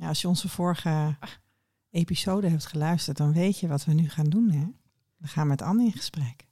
Ja, 0.00 0.08
als 0.08 0.20
je 0.20 0.28
onze 0.28 0.48
vorige 0.48 1.16
episode 1.90 2.48
hebt 2.48 2.66
geluisterd, 2.66 3.16
dan 3.16 3.32
weet 3.32 3.58
je 3.58 3.68
wat 3.68 3.84
we 3.84 3.92
nu 3.92 4.08
gaan 4.08 4.24
doen. 4.30 4.50
Hè? 4.50 4.66
We 5.16 5.26
gaan 5.28 5.46
met 5.46 5.62
Anne 5.62 5.84
in 5.84 5.92
gesprek. 5.92 6.46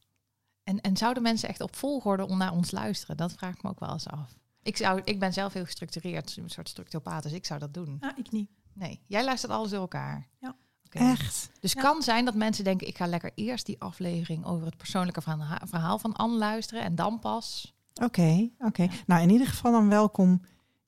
En, 0.63 0.81
en 0.81 0.97
zouden 0.97 1.23
mensen 1.23 1.49
echt 1.49 1.61
op 1.61 1.77
volgorde 1.77 2.27
om 2.27 2.39
naar 2.39 2.53
ons 2.53 2.71
luisteren? 2.71 3.17
Dat 3.17 3.33
vraag 3.33 3.55
ik 3.55 3.63
me 3.63 3.71
ook 3.71 3.81
wel 3.81 3.93
eens 3.93 4.09
af. 4.09 4.39
Ik, 4.63 4.77
zou, 4.77 5.01
ik 5.05 5.19
ben 5.19 5.33
zelf 5.33 5.53
heel 5.53 5.65
gestructureerd, 5.65 6.37
een 6.37 6.51
soort 6.51 6.69
structuropaat, 6.69 7.23
dus 7.23 7.33
ik 7.33 7.47
zou 7.47 7.61
dat 7.61 7.75
doen. 7.75 7.97
Ah, 8.01 8.19
ik 8.19 8.31
niet. 8.31 8.51
Nee, 8.73 9.01
jij 9.07 9.25
luistert 9.25 9.53
alles 9.53 9.71
door 9.71 9.81
elkaar. 9.81 10.29
Ja. 10.41 10.57
Oké. 10.85 10.99
Echt? 10.99 11.51
Dus 11.61 11.73
Ja. 11.73 11.83
kan 11.83 12.03
zijn 12.03 12.25
dat 12.25 12.35
mensen 12.35 12.65
denken, 12.65 12.87
ik 12.87 12.97
ga 12.97 13.07
lekker 13.07 13.33
eerst 13.35 13.67
die 13.67 13.81
aflevering 13.81 14.45
over 14.45 14.67
het 14.67 14.77
persoonlijke 14.77 15.21
verha- 15.23 15.67
verhaal 15.67 15.99
van 15.99 16.13
Anne 16.13 16.37
luisteren 16.37 16.83
en 16.83 16.95
dan 16.95 17.19
pas. 17.19 17.75
Oké, 18.03 18.51
oké. 18.59 18.89
Nou, 19.07 19.23
in 19.23 19.31
ieder 19.31 19.47
geval 19.47 19.73
dan 19.73 19.89
welkom 19.89 20.41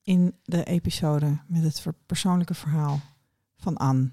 in 0.03 0.39
de 0.43 0.63
episode 0.63 1.37
met 1.47 1.63
het 1.63 1.85
persoonlijke 2.05 2.53
verhaal 2.53 2.99
van 3.57 3.77
Anne. 3.77 4.11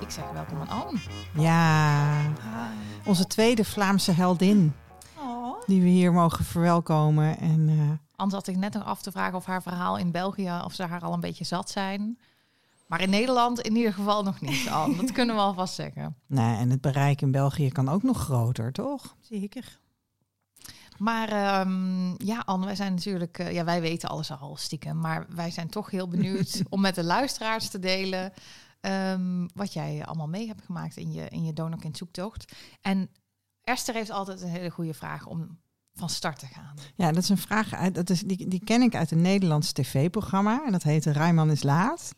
Ik 0.00 0.10
zeg 0.10 0.30
welkom 0.32 0.60
aan 0.60 0.68
Anne. 0.68 0.98
Ja, 1.34 2.22
onze 3.04 3.26
tweede 3.26 3.64
Vlaamse 3.64 4.12
heldin. 4.12 4.74
Die 5.66 5.82
we 5.82 5.88
hier 5.88 6.12
mogen 6.12 6.44
verwelkomen. 6.44 7.38
En 7.38 7.68
eh, 7.68 8.16
Anne 8.16 8.32
zat 8.32 8.46
ik 8.46 8.56
net 8.56 8.72
nog 8.72 8.84
af 8.84 9.02
te 9.02 9.10
vragen 9.10 9.36
of 9.36 9.44
haar 9.44 9.62
verhaal 9.62 9.98
in 9.98 10.10
België, 10.10 10.60
of 10.64 10.74
ze 10.74 10.82
haar 10.82 11.02
al 11.02 11.12
een 11.12 11.20
beetje 11.20 11.44
zat 11.44 11.70
zijn. 11.70 12.18
Maar 12.86 13.00
in 13.00 13.10
Nederland 13.10 13.60
in 13.60 13.76
ieder 13.76 13.92
geval 13.92 14.22
nog 14.22 14.40
niet. 14.40 14.64
Dat 15.00 15.12
kunnen 15.12 15.34
we 15.34 15.40
alvast 15.40 15.74
zeggen. 15.74 16.16
nou, 16.26 16.58
en 16.58 16.70
het 16.70 16.80
bereik 16.80 17.22
in 17.22 17.30
België 17.30 17.68
kan 17.68 17.88
ook 17.88 18.02
nog 18.02 18.18
groter, 18.18 18.72
toch? 18.72 19.16
Zeker. 19.20 19.78
Maar 20.98 21.28
ehm, 21.28 22.24
ja, 22.24 22.42
Anne, 22.44 22.66
wij 22.66 22.74
zijn 22.74 22.94
natuurlijk, 22.94 23.38
eh, 23.38 23.52
ja, 23.52 23.64
wij 23.64 23.80
weten 23.80 24.08
alles 24.08 24.30
al 24.30 24.56
stiekem, 24.56 25.00
maar 25.00 25.26
wij 25.28 25.50
zijn 25.50 25.68
toch 25.68 25.90
heel 25.90 26.08
benieuwd 26.08 26.62
om 26.68 26.80
met 26.80 26.94
de 26.94 27.04
luisteraars 27.04 27.68
te 27.68 27.78
delen 27.78 28.32
ehm, 28.80 29.46
wat 29.54 29.72
jij 29.72 30.04
allemaal 30.04 30.28
mee 30.28 30.46
hebt 30.46 30.64
gemaakt 30.64 30.96
in 30.96 31.12
je, 31.12 31.28
in 31.28 31.44
je 31.44 31.52
donorkindzoektocht. 31.52 32.52
En 32.80 33.10
Esther 33.64 33.94
heeft 33.94 34.10
altijd 34.10 34.40
een 34.40 34.48
hele 34.48 34.70
goede 34.70 34.94
vraag 34.94 35.26
om 35.26 35.58
van 35.94 36.08
start 36.08 36.38
te 36.38 36.46
gaan. 36.46 36.74
Ja, 36.94 37.12
dat 37.12 37.22
is 37.22 37.28
een 37.28 37.38
vraag 37.38 37.74
uit, 37.74 37.94
dat 37.94 38.10
is, 38.10 38.20
die, 38.20 38.48
die 38.48 38.64
ken 38.64 38.82
ik 38.82 38.94
uit 38.94 39.10
een 39.10 39.20
Nederlands 39.20 39.72
tv-programma. 39.72 40.62
En 40.66 40.72
dat 40.72 40.82
heette 40.82 41.10
Rijman 41.10 41.50
is 41.50 41.62
laat. 41.62 42.14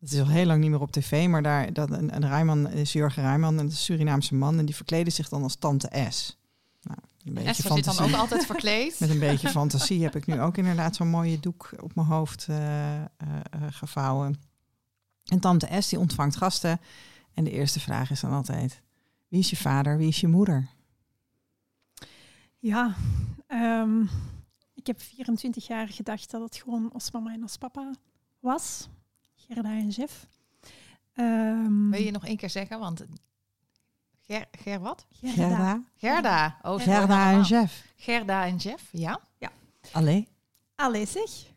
Dat 0.00 0.12
is 0.12 0.20
al 0.20 0.28
heel 0.28 0.46
lang 0.46 0.60
niet 0.60 0.70
meer 0.70 0.80
op 0.80 0.92
tv, 0.92 1.28
maar 1.28 1.42
daar, 1.42 1.72
dat, 1.72 1.90
een, 1.90 2.14
een 2.14 2.28
Rijman 2.28 2.68
is 2.68 2.92
Jurgen 2.92 3.22
Rijman, 3.22 3.58
een 3.58 3.72
Surinaamse 3.72 4.34
man. 4.34 4.58
En 4.58 4.64
die 4.64 4.74
verkleden 4.74 5.12
zich 5.12 5.28
dan 5.28 5.42
als 5.42 5.56
tante 5.56 6.06
S. 6.10 6.38
Nou, 6.82 6.98
een 7.24 7.34
beetje 7.34 7.48
Esther 7.48 7.72
zit 7.72 7.84
dan 7.84 7.94
fantasie. 7.94 8.14
ook 8.14 8.20
altijd 8.20 8.46
verkleed. 8.46 8.98
Met 9.00 9.10
een 9.10 9.18
beetje 9.18 9.48
fantasie 9.48 10.02
heb 10.02 10.16
ik 10.16 10.26
nu 10.26 10.40
ook 10.40 10.56
inderdaad 10.56 10.96
zo'n 10.96 11.08
mooie 11.08 11.40
doek 11.40 11.70
op 11.80 11.94
mijn 11.94 12.06
hoofd 12.06 12.46
eh, 12.48 12.94
eh, 12.94 13.06
eh, 13.16 13.62
gevouwen. 13.70 14.40
En 15.24 15.40
tante 15.40 15.68
S 15.80 15.88
die 15.88 15.98
ontvangt 15.98 16.36
gasten. 16.36 16.80
En 17.34 17.44
de 17.44 17.50
eerste 17.50 17.80
vraag 17.80 18.10
is 18.10 18.20
dan 18.20 18.32
altijd, 18.32 18.82
wie 19.30 19.40
is 19.40 19.50
je 19.50 19.56
vader, 19.56 19.96
wie 19.96 20.08
is 20.08 20.20
je 20.20 20.28
moeder? 20.28 20.68
Ja, 22.58 22.94
ehm, 23.46 24.02
ik 24.74 24.86
heb 24.86 25.00
24 25.00 25.66
jaar 25.66 25.88
gedacht 25.88 26.30
dat 26.30 26.40
het 26.40 26.56
gewoon 26.56 26.92
als 26.92 27.10
mama 27.10 27.32
en 27.32 27.42
als 27.42 27.56
papa 27.56 27.90
was. 28.40 28.88
Gerda 29.34 29.70
en 29.70 29.88
Jeff. 29.88 30.26
Ehm, 31.12 31.90
Wil 31.90 32.02
je 32.02 32.10
nog 32.10 32.26
één 32.26 32.36
keer 32.36 32.50
zeggen? 32.50 32.78
Want 32.78 33.04
Ger, 34.20 34.46
Ger 34.50 34.80
wat? 34.80 35.06
Gerda, 35.10 35.82
Gerda. 35.96 36.58
Oh, 36.62 36.70
zo 36.70 36.78
Gerda 36.78 37.02
en 37.02 37.10
allemaal. 37.10 37.42
Jeff. 37.42 37.84
Gerda 37.96 38.44
en 38.46 38.56
Jeff, 38.56 38.88
ja. 38.92 39.20
Allee, 39.92 40.28
Allee 40.74 41.06
zeg. 41.06 41.30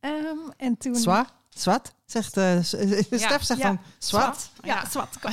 Ehm, 0.00 0.38
en 0.56 0.76
toen... 0.76 0.94
Zwa, 0.94 1.39
zwart, 1.58 1.94
zegt 2.04 2.36
uh, 2.36 2.62
Stef 2.62 3.42
zegt 3.42 3.62
dan 3.62 3.80
zwart. 3.98 4.50
Ja, 4.62 4.88
zwart. 4.88 5.16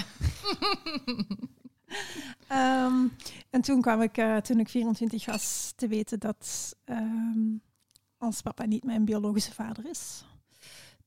Ehm, 2.47 3.07
en 3.50 3.61
toen 3.61 3.81
kwam 3.81 4.01
ik, 4.01 4.17
eh, 4.17 4.38
toen 4.38 4.59
ik 4.59 4.69
24 4.69 5.25
was, 5.25 5.73
te 5.75 5.88
weten 5.88 6.19
dat 6.19 6.75
ehm 6.83 7.56
ons 8.19 8.41
papa 8.41 8.66
niet 8.66 8.83
mijn 8.83 9.06
biologische 9.06 9.53
vader 9.53 9.89
is. 9.89 10.23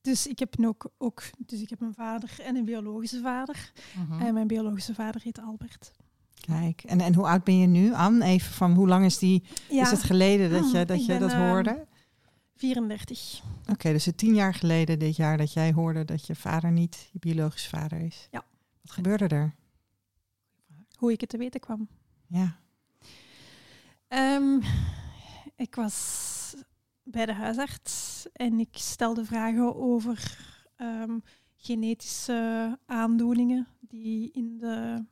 Dus 0.00 0.26
ik 0.26 0.38
heb, 0.38 0.54
ook, 0.64 0.90
ook, 0.98 1.22
dus 1.38 1.60
ik 1.60 1.70
heb 1.70 1.80
een 1.80 1.94
vader 1.94 2.30
en 2.42 2.56
een 2.56 2.64
biologische 2.64 3.20
vader. 3.20 3.72
Mhm. 3.96 4.22
En 4.22 4.34
mijn 4.34 4.46
biologische 4.46 4.94
vader 4.94 5.20
heet 5.22 5.40
Albert. 5.40 5.90
Kijk, 6.40 6.82
en, 6.82 7.00
en 7.00 7.14
hoe 7.14 7.26
oud 7.26 7.44
ben 7.44 7.58
je 7.58 7.66
nu, 7.66 7.94
Anne? 7.94 8.24
Even 8.24 8.52
van 8.52 8.72
hoe 8.72 8.88
lang 8.88 9.04
is, 9.04 9.18
die, 9.18 9.42
Ja, 9.68 9.82
is 9.82 9.90
het 9.90 10.02
geleden 10.02 10.50
dat 10.50 10.70
je, 10.70 10.76
Hmm, 10.76 10.86
dat, 10.86 11.00
je 11.00 11.06
ben, 11.06 11.20
dat 11.20 11.30
ehm, 11.30 11.48
hoorde? 11.48 11.86
34. 12.60 13.42
Oké, 13.70 13.92
dus 13.92 14.04
het 14.04 14.16
tien 14.16 14.34
jaar 14.34 14.54
geleden 14.54 14.98
dit 14.98 15.16
jaar 15.16 15.36
dat 15.36 15.52
jij 15.52 15.72
hoorde 15.72 16.04
dat 16.04 16.26
je 16.26 16.34
vader 16.34 16.72
niet 16.72 17.08
je 17.12 17.18
biologische 17.18 17.68
vader 17.68 18.00
is. 18.00 18.28
Ja. 18.30 18.44
Wat 18.82 18.90
gebeurde 18.90 19.28
er? 19.28 19.54
Hoe 20.96 21.12
ik 21.12 21.20
het 21.20 21.30
te 21.30 21.38
weten 21.38 21.60
kwam. 21.60 21.88
Ja. 22.26 22.58
Ehm, 24.08 24.60
ik 25.56 25.74
was 25.74 26.54
bij 27.02 27.26
de 27.26 27.32
huisarts 27.32 28.26
en 28.32 28.60
ik 28.60 28.76
stelde 28.76 29.24
vragen 29.24 29.76
over 29.76 30.38
ehm, 30.76 31.18
genetische 31.56 32.78
aandoeningen 32.86 33.66
die 33.80 34.30
in 34.32 34.58
de 34.58 35.04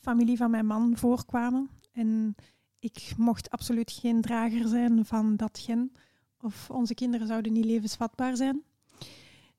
familie 0.00 0.36
van 0.36 0.50
mijn 0.50 0.66
man 0.66 0.96
voorkwamen. 0.96 1.70
En 1.92 2.34
ik 2.78 3.12
mocht 3.16 3.50
absoluut 3.50 3.92
geen 3.92 4.20
drager 4.20 4.68
zijn 4.68 5.04
van 5.04 5.36
dat 5.36 5.58
gen. 5.58 5.92
Of 6.40 6.70
onze 6.70 6.94
kinderen 6.94 7.26
zouden 7.26 7.52
niet 7.52 7.64
levensvatbaar 7.64 8.36
zijn. 8.36 8.62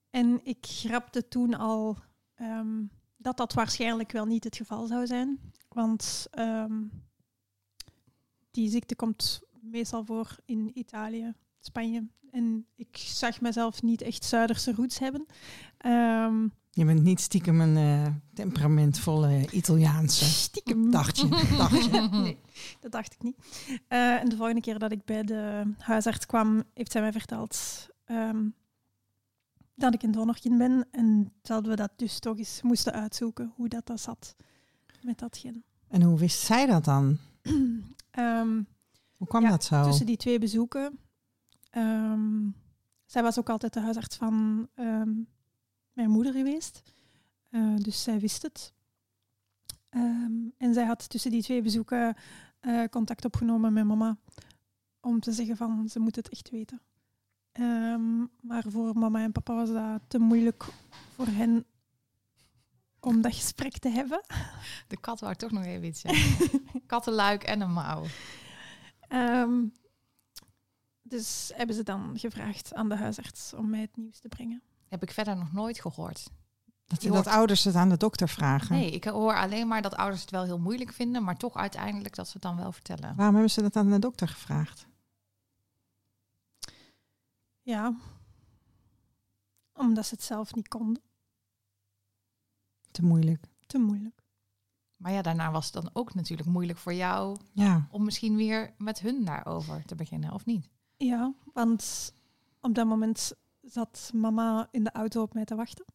En 0.10 0.40
ik 0.44 0.58
grapte 0.62 1.28
toen 1.28 1.54
al 1.54 1.98
ehm, 2.36 2.84
dat 3.18 3.38
dat 3.38 3.54
waarschijnlijk 3.54 4.12
wel 4.12 4.26
niet 4.26 4.44
het 4.44 4.56
geval 4.56 4.88
zou 4.88 5.08
zijn. 5.08 5.40
Want 5.68 6.28
ehm, 6.32 6.84
die 8.52 8.70
ziekte 8.70 8.96
komt 8.96 9.42
meestal 9.62 10.06
voor 10.06 10.36
in 10.46 10.72
Italië, 10.74 11.34
Spanje. 11.60 12.08
En 12.32 12.66
ik 12.76 12.98
zag 12.98 13.42
mezelf 13.42 13.82
niet 13.82 14.02
echt 14.02 14.24
Zuiderse 14.24 14.74
roots 14.74 15.00
hebben. 15.00 15.26
Ehm, 15.78 16.48
Je 16.80 16.86
bent 16.86 17.04
niet 17.04 17.20
stiekem 17.20 17.62
een 17.62 17.78
eh, 17.78 18.14
temperamentvolle 18.34 19.52
Italiaanse. 19.52 20.26
stiekem. 20.26 20.92
Dacht 20.92 21.18
je, 21.18 21.28
dacht 21.58 21.84
je. 21.86 22.08
nee, 22.12 22.38
dat 22.80 22.92
dacht 22.92 23.14
ik 23.14 23.24
niet. 23.24 23.36
Eh, 23.88 24.16
en 24.22 24.30
de 24.30 24.36
volgende 24.36 24.62
keer 24.62 24.80
dat 24.80 24.92
ik 24.92 25.06
bij 25.06 25.24
de 25.24 25.74
huisarts 25.78 26.26
kwam, 26.26 26.64
heeft 26.74 26.92
zij 26.92 27.02
mij 27.02 27.12
verteld 27.12 27.88
ehm, 28.06 28.46
dat 29.76 29.94
ik 29.94 30.04
een 30.04 30.12
donorkind 30.12 30.58
ben. 30.58 30.88
En 30.92 31.32
dat 31.42 31.66
we 31.66 31.76
dat 31.76 31.92
dus 31.96 32.20
toch 32.20 32.38
eens 32.38 32.62
moesten 32.62 32.94
uitzoeken, 32.94 33.54
hoe 33.56 33.68
dat, 33.68 33.86
dat 33.86 34.00
zat 34.02 34.36
met 35.02 35.20
dat 35.20 35.38
gen. 35.38 35.64
En 35.88 36.02
hoe 36.02 36.18
wist 36.20 36.40
zij 36.40 36.66
dat 36.66 36.86
dan? 36.86 37.18
Ehm, 38.12 38.62
Hoe 39.18 39.28
kwam 39.28 39.44
Ja, 39.44 39.50
dat 39.50 39.64
zo? 39.64 39.84
tussen 39.84 40.06
die 40.06 40.18
twee 40.18 40.40
bezoeken. 40.40 41.00
ehm, 41.70 42.48
zij 43.06 43.22
was 43.24 43.40
ook 43.40 43.50
altijd 43.50 43.74
de 43.74 43.80
huisarts 43.82 44.16
van 44.16 44.68
mijn 46.00 46.12
moeder 46.12 46.34
geweest. 46.34 46.82
Eh, 47.50 47.76
dus 47.76 48.04
zij 48.04 48.20
wist 48.20 48.42
het. 48.42 48.74
Ehm, 49.90 50.34
en 50.58 50.74
zij 50.74 50.86
had 50.86 51.10
tussen 51.10 51.32
die 51.32 51.44
twee 51.44 51.62
bezoeken 51.62 52.16
eh, 52.60 52.84
contact 52.90 53.26
opgenomen 53.26 53.74
met 53.74 53.86
mama. 53.86 54.18
Om 55.02 55.20
te 55.20 55.32
zeggen 55.32 55.58
van, 55.58 55.90
ze 55.90 56.00
moet 56.00 56.16
het 56.16 56.30
echt 56.30 56.50
weten. 56.50 56.82
Ehm, 57.52 58.20
maar 58.42 58.64
voor 58.68 58.98
mama 58.98 59.24
en 59.24 59.32
papa 59.32 59.54
was 59.56 59.72
dat 59.72 60.02
te 60.08 60.20
moeilijk 60.20 60.66
voor 61.16 61.28
hen 61.28 61.66
om 63.00 63.22
dat 63.22 63.36
gesprek 63.36 63.78
te 63.78 63.90
hebben. 63.90 64.22
De 64.88 65.00
kat 65.00 65.20
wou 65.20 65.36
toch 65.36 65.52
nog 65.52 65.66
even 65.66 65.88
iets 65.88 66.02
zeggen. 66.02 66.62
Kattenluik 66.86 67.44
en 67.44 67.62
een 67.62 67.74
mouw. 67.74 68.06
Ehm, 69.00 69.66
dus 71.02 71.52
hebben 71.56 71.76
ze 71.76 71.84
dan 71.84 72.20
gevraagd 72.20 72.74
aan 72.74 72.90
de 72.90 72.96
huisarts 72.96 73.54
om 73.54 73.70
mij 73.70 73.82
het 73.82 73.98
nieuws 73.98 74.20
te 74.20 74.28
brengen. 74.28 74.62
Heb 74.90 75.04
ik 75.04 75.12
verder 75.12 75.38
nog 75.38 75.52
nooit 75.54 75.82
gehoord. 75.82 76.30
dat, 76.86 77.02
dat 77.02 77.14
hoort- 77.14 77.28
ouders 77.28 77.64
het 77.64 77.76
aan 77.76 77.90
de 77.90 77.98
dokter 77.98 78.30
vragen. 78.30 78.76
Nee, 78.76 78.92
ik 78.92 79.04
hoor 79.04 79.36
alleen 79.36 79.68
maar 79.68 79.82
dat 79.82 79.96
ouders 79.96 80.22
het 80.22 80.32
wel 80.32 80.44
heel 80.44 80.60
moeilijk 80.60 80.94
vinden, 80.94 81.24
maar 81.24 81.38
toch 81.38 81.56
uiteindelijk 81.56 82.16
dat 82.16 82.26
ze 82.26 82.34
het 82.34 82.42
dan 82.42 82.56
wel 82.56 82.72
vertellen. 82.72 83.16
Waarom 83.16 83.34
hebben 83.36 83.52
ze 83.52 83.62
dat 83.62 83.76
aan 83.76 83.90
de 83.92 84.00
dokter 84.00 84.28
gevraagd? 84.28 84.88
Ja, 87.62 87.96
omdat 89.74 90.06
ze 90.06 90.14
het 90.16 90.24
zelf 90.24 90.54
niet 90.56 90.68
konden. 90.68 91.02
Te 92.92 93.04
moeilijk. 93.04 93.46
Te 93.68 93.78
moeilijk. 93.78 94.22
Maar 94.96 95.12
ja, 95.12 95.22
daarna 95.22 95.52
was 95.52 95.66
het 95.66 95.74
dan 95.74 95.90
ook 95.94 96.14
natuurlijk 96.14 96.50
moeilijk 96.50 96.80
voor 96.80 96.94
jou 96.94 97.38
Ja. 97.54 97.88
om 97.92 98.04
misschien 98.04 98.36
weer 98.36 98.74
met 98.78 99.00
hun 99.00 99.26
daarover 99.26 99.86
te 99.86 99.96
beginnen, 99.96 100.34
of 100.34 100.46
niet? 100.46 100.70
Ja, 100.98 101.34
want 101.54 102.14
op 102.62 102.76
dat 102.76 102.86
moment 102.88 103.34
zat 103.62 104.12
mama 104.14 104.68
in 104.72 104.84
de 104.84 104.92
auto 104.92 105.22
op 105.22 105.34
mij 105.34 105.46
te 105.46 105.56
wachten. 105.56 105.86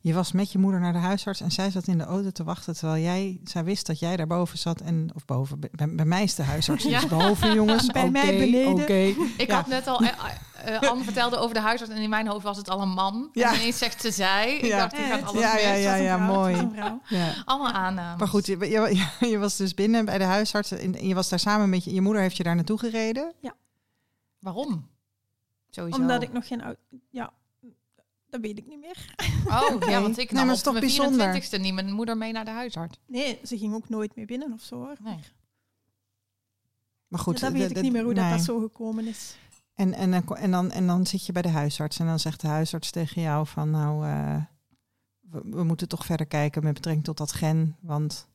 Je 0.00 0.14
was 0.14 0.32
met 0.32 0.52
je 0.52 0.58
moeder 0.58 0.80
naar 0.80 0.92
de 0.92 0.98
huisarts 0.98 1.40
en 1.40 1.50
zij 1.50 1.70
zat 1.70 1.86
in 1.86 1.98
de 1.98 2.04
auto 2.04 2.30
te 2.30 2.44
wachten 2.44 2.74
terwijl 2.76 3.02
jij, 3.02 3.40
zij 3.44 3.64
wist 3.64 3.86
dat 3.86 3.98
jij 3.98 4.16
daarboven 4.16 4.58
zat 4.58 4.80
en 4.80 5.10
of 5.14 5.24
boven. 5.24 5.60
Bij, 5.60 5.94
bij 5.94 6.04
mij 6.04 6.22
is 6.22 6.34
de 6.34 6.42
huisarts 6.42 6.84
Ja. 6.88 7.00
dus 7.00 7.08
boven, 7.08 7.54
jongens. 7.54 7.86
Bij 7.92 8.10
mij 8.10 8.38
beneden. 8.38 8.82
Oké. 8.82 9.14
Ik 9.36 9.46
Ja. 9.46 9.54
had 9.54 9.66
net 9.66 9.86
al, 9.86 10.00
eh, 10.00 10.08
eh, 10.76 10.90
Anne 10.90 11.04
vertelde 11.04 11.36
over 11.36 11.54
de 11.54 11.60
huisarts 11.60 11.92
en 11.94 12.02
in 12.02 12.08
mijn 12.10 12.26
hoofd 12.26 12.44
was 12.44 12.56
het 12.56 12.70
al 12.70 12.80
een 12.82 12.88
man. 12.88 13.28
Ja. 13.32 13.48
En 13.52 13.54
ineens 13.60 13.78
zegt 13.78 14.00
ze 14.00 14.10
zij. 14.10 14.56
Ik 14.56 14.64
Ja. 14.64 14.78
dacht, 14.78 14.96
die 14.96 15.04
gaat 15.04 15.22
alles 15.24 15.40
Ja, 15.42 15.52
mis. 15.54 15.62
ja, 15.62 15.72
ja, 15.74 15.94
ja, 15.94 16.16
mooi. 16.16 16.68
Ja. 17.08 17.34
Allemaal 17.44 17.72
aannames. 17.72 18.18
Maar 18.18 18.28
goed, 18.28 18.46
je, 18.46 18.58
je, 18.58 19.06
je 19.30 19.38
was 19.38 19.56
dus 19.56 19.74
binnen 19.74 20.04
bij 20.04 20.18
de 20.18 20.24
huisarts 20.24 20.70
en 20.70 21.06
je 21.06 21.14
was 21.14 21.28
daar 21.28 21.38
samen 21.38 21.68
met 21.68 21.84
je, 21.84 21.94
je 21.94 22.00
moeder 22.00 22.22
heeft 22.22 22.36
je 22.36 22.42
daar 22.42 22.54
naartoe 22.54 22.78
gereden. 22.78 23.32
Waarom? 24.38 24.92
Sowieso. 25.74 26.00
Omdat 26.00 26.22
ik 26.22 26.32
nog 26.32 26.46
geen 26.46 26.62
auto... 26.62 26.80
Ja, 27.10 27.32
dat 28.26 28.40
weet 28.40 28.58
ik 28.58 28.66
niet 28.66 28.80
meer. 28.80 29.14
Oh, 29.46 29.88
ja, 29.88 30.00
want 30.00 30.18
ik 30.18 30.32
nam 30.32 30.50
op 30.50 30.64
mijn 30.64 30.80
bijzonder? 30.80 31.42
24ste 31.42 31.60
niet 31.60 31.74
mijn 31.74 31.92
moeder 31.92 32.16
mee 32.16 32.32
naar 32.32 32.44
de 32.44 32.50
huisarts. 32.50 32.98
Nee, 33.06 33.40
ze 33.44 33.58
ging 33.58 33.74
ook 33.74 33.88
nooit 33.88 34.16
meer 34.16 34.26
binnen 34.26 34.52
of 34.52 34.62
zo. 34.62 34.76
Hoor. 34.76 34.96
Nee. 35.02 35.18
Maar 37.08 37.20
goed, 37.20 37.34
Ja, 37.38 37.40
dat 37.44 37.52
de- 37.52 37.58
weet 37.58 37.76
ik 37.76 37.82
niet 37.82 37.92
meer 37.92 38.04
hoe 38.04 38.14
dat, 38.14 38.24
nee. 38.24 38.32
dat 38.36 38.44
zo 38.44 38.60
gekomen 38.60 39.06
is. 39.06 39.36
En, 39.74 39.92
en, 39.92 40.12
en, 40.26 40.50
dan, 40.50 40.70
en 40.70 40.86
dan 40.86 41.06
zit 41.06 41.26
je 41.26 41.32
bij 41.32 41.42
de 41.42 41.48
huisarts 41.48 41.98
en 41.98 42.06
dan 42.06 42.18
zegt 42.18 42.40
de 42.40 42.46
huisarts 42.46 42.90
tegen 42.90 43.22
jou 43.22 43.46
van 43.46 43.70
nou, 43.70 44.06
eh, 44.06 44.42
we, 45.20 45.40
we 45.44 45.64
moeten 45.64 45.88
toch 45.88 46.04
verder 46.04 46.26
kijken 46.26 46.62
met 46.62 46.74
betrekking 46.74 47.04
tot 47.06 47.16
dat 47.18 47.32
gen, 47.32 47.76
want 47.80 48.28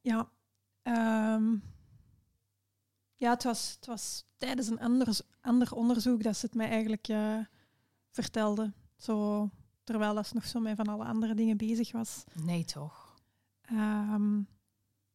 Ja, 0.00 0.28
ehm, 0.82 1.56
ja 3.18 3.30
het, 3.30 3.44
was, 3.44 3.72
het 3.76 3.86
was 3.86 4.24
tijdens 4.36 4.68
een 4.68 4.80
ander, 4.80 5.20
ander 5.40 5.72
onderzoek 5.72 6.22
dat 6.22 6.36
ze 6.36 6.46
het 6.46 6.54
mij 6.54 6.68
eigenlijk 6.68 7.08
eh, 7.08 7.36
vertelde. 8.10 8.72
Zo, 8.96 9.48
terwijl 9.84 10.14
dat 10.14 10.26
ze 10.26 10.34
nog 10.34 10.46
zo 10.46 10.60
met 10.60 10.76
van 10.76 10.86
alle 10.88 11.04
andere 11.04 11.34
dingen 11.34 11.56
bezig 11.56 11.92
was. 11.92 12.24
Nee, 12.32 12.64
toch? 12.64 13.16
Ehm, 13.60 14.38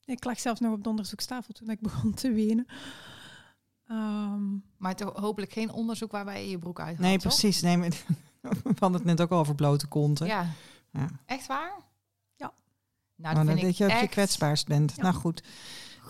ik 0.05 0.23
lag 0.23 0.39
zelfs 0.39 0.59
nog 0.59 0.73
op 0.73 0.83
de 0.83 0.89
onderzoekstafel 0.89 1.53
toen 1.53 1.69
ik 1.69 1.79
begon 1.89 2.13
te 2.13 2.31
wenen. 2.31 2.65
Ehm, 3.87 4.57
Maar 4.77 4.95
toch 4.95 5.15
hopelijk 5.19 5.51
geen 5.51 5.71
onderzoek 5.71 6.11
waarbij 6.11 6.43
je 6.43 6.49
je 6.49 6.59
broek 6.59 6.79
uit 6.79 6.99
nee, 6.99 7.17
toch? 7.17 7.21
precies. 7.21 7.61
Nee, 7.61 7.77
we 7.77 7.89
hadden 8.79 8.93
het 8.99 9.03
net 9.03 9.21
ook 9.21 9.31
al 9.31 9.39
over 9.39 9.55
blote 9.55 9.87
konten. 9.87 10.27
Ja. 10.27 10.47
Ja. 10.91 11.07
Echt 11.25 11.47
waar? 11.47 11.73
Ja. 12.35 12.45
Nou, 12.45 12.53
Nou, 13.15 13.35
dat 13.35 13.45
dat 13.45 13.55
vind 13.55 13.71
ik 13.71 13.77
je 13.77 13.83
op 13.83 13.89
je 13.89 13.95
echt... 13.95 14.09
kwetsbaarst 14.11 14.67
bent. 14.67 14.93
Ja. 14.95 15.01
Nou 15.03 15.15
goed. 15.15 15.43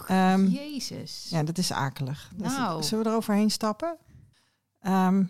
Ehm, 0.08 0.48
Jezus. 0.48 1.28
ja, 1.30 1.44
dat 1.44 1.58
is 1.58 1.72
akelig. 1.72 2.32
Dus, 2.36 2.58
Nou. 2.58 2.84
zullen 2.84 3.04
we 3.04 3.10
er 3.10 3.16
overheen 3.16 3.52
stappen? 3.52 3.98
Ehm, 4.80 5.26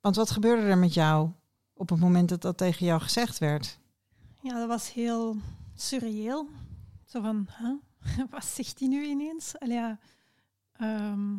want 0.00 0.16
wat 0.16 0.30
gebeurde 0.30 0.62
er 0.62 0.78
met 0.78 0.94
jou 0.94 1.30
op 1.74 1.88
het 1.88 2.00
moment 2.00 2.28
dat 2.28 2.42
dat 2.42 2.56
tegen 2.56 2.86
jou 2.86 3.00
gezegd 3.00 3.38
werd? 3.38 3.80
ja, 4.40 4.58
dat 4.58 4.68
was 4.68 4.92
heel 4.92 5.36
surreëel. 5.74 6.48
Zo 7.04 7.20
van, 7.20 7.48
huh? 7.58 8.24
wat 8.30 8.44
zegt 8.44 8.78
hij 8.78 8.88
nu 8.88 9.04
ineens? 9.04 9.58
Allee, 9.58 9.76
ja, 9.76 9.98
ehm, 10.72 11.36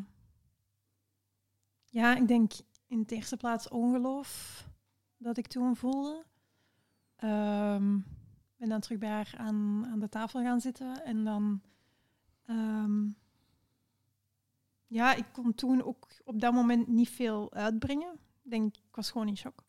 ja, 1.86 2.16
ik 2.16 2.28
denk 2.28 2.52
in 2.88 3.04
de 3.06 3.16
eerste 3.16 3.38
plaats 3.38 3.68
ongeloof 3.68 4.64
dat 5.18 5.38
ik 5.38 5.48
toen 5.48 5.76
voelde. 5.76 6.26
Ehm 7.16 7.98
ben 8.64 8.72
dan 8.72 8.82
terug 8.82 8.98
bij 8.98 9.10
haar 9.10 9.34
aan, 9.38 9.88
aan 9.92 10.00
de 10.00 10.10
tafel 10.10 10.44
gaan 10.44 10.62
zitten 10.62 11.06
en 11.06 11.24
dan... 11.24 11.62
ehm, 12.46 13.06
ja, 14.88 15.14
ik 15.14 15.26
kon 15.32 15.56
toen 15.56 15.84
ook 15.84 16.08
op 16.26 16.40
dat 16.40 16.54
moment 16.54 16.88
niet 16.88 17.10
veel 17.10 17.54
uitbrengen. 17.54 18.14
Ik 18.44 18.50
denk, 18.52 18.76
ik 18.76 18.96
was 18.96 19.12
gewoon 19.12 19.28
in 19.28 19.38
shock. 19.38 19.64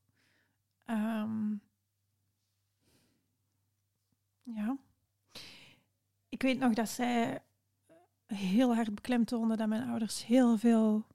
Ehm, 0.84 1.50
ja. 4.42 4.76
Ik 6.28 6.42
weet 6.42 6.58
nog 6.58 6.74
dat 6.74 6.88
zij 6.88 7.42
heel 8.26 8.74
hard 8.74 8.94
beklemtoonde 8.94 9.56
dat 9.56 9.68
mijn 9.68 9.88
ouders 9.88 10.26
heel 10.26 10.58
veel 10.58 11.06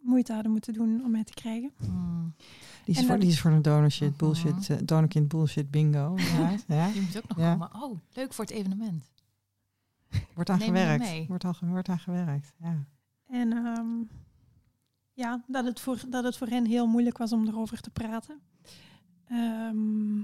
moeite 0.00 0.32
hadden 0.32 0.52
moeten 0.52 0.72
doen 0.72 1.04
om 1.04 1.10
mij 1.10 1.24
te 1.24 1.34
krijgen. 1.34 1.72
Hmm. 1.78 2.34
Die 2.84 2.98
is, 2.98 3.06
voor, 3.06 3.18
die 3.18 3.28
is 3.28 3.40
voor 3.40 3.50
een 3.50 3.62
donorshit 3.62 4.16
bullshit, 4.16 4.70
eh, 4.70 4.76
donorkind 4.84 5.28
bullshit 5.28 5.70
bingo. 5.70 6.14
Ja, 6.16 6.56
ja. 6.66 6.90
Die 6.92 7.00
moet 7.02 7.16
ook 7.16 7.28
nog 7.28 7.38
Ja. 7.38 7.52
komen. 7.52 7.82
Oh, 7.82 7.98
leuk 8.12 8.32
voor 8.32 8.44
het 8.44 8.52
evenement. 8.54 9.10
Wordt 10.34 10.50
aan 10.50 10.58
Neem 10.58 10.68
gewerkt. 10.68 11.26
Wordt, 11.26 11.44
al, 11.44 11.54
wordt 11.60 11.88
aan 11.88 11.98
gewerkt. 11.98 12.54
Ja. 12.58 12.84
En 13.26 13.52
ehm, 13.52 14.02
ja, 15.12 15.44
dat 15.46 15.64
het, 15.64 15.80
voor, 15.80 16.00
dat 16.08 16.24
het 16.24 16.36
voor 16.36 16.46
hen 16.46 16.66
heel 16.66 16.86
moeilijk 16.86 17.18
was 17.18 17.32
om 17.32 17.46
erover 17.46 17.80
te 17.80 17.90
praten. 17.90 18.40
Ehm, 19.24 20.22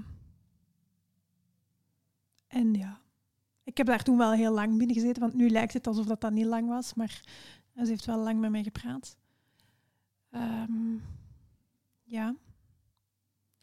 en 2.47 2.73
ja, 2.73 2.99
ik 3.63 3.77
heb 3.77 3.85
daar 3.85 4.03
toen 4.03 4.17
wel 4.17 4.31
heel 4.31 4.53
lang 4.53 4.77
binnen 4.77 4.95
gezeten, 4.95 5.21
want 5.21 5.33
nu 5.33 5.49
lijkt 5.49 5.73
het 5.73 5.87
alsof 5.87 6.05
dat, 6.05 6.21
dat 6.21 6.31
niet 6.31 6.45
lang 6.45 6.67
was, 6.67 6.93
maar 6.93 7.21
ze 7.75 7.87
heeft 7.87 8.05
wel 8.05 8.19
lang 8.19 8.39
met 8.39 8.51
mij 8.51 8.63
gepraat. 8.63 9.17
Ehm, 10.29 10.95
ja. 12.03 12.35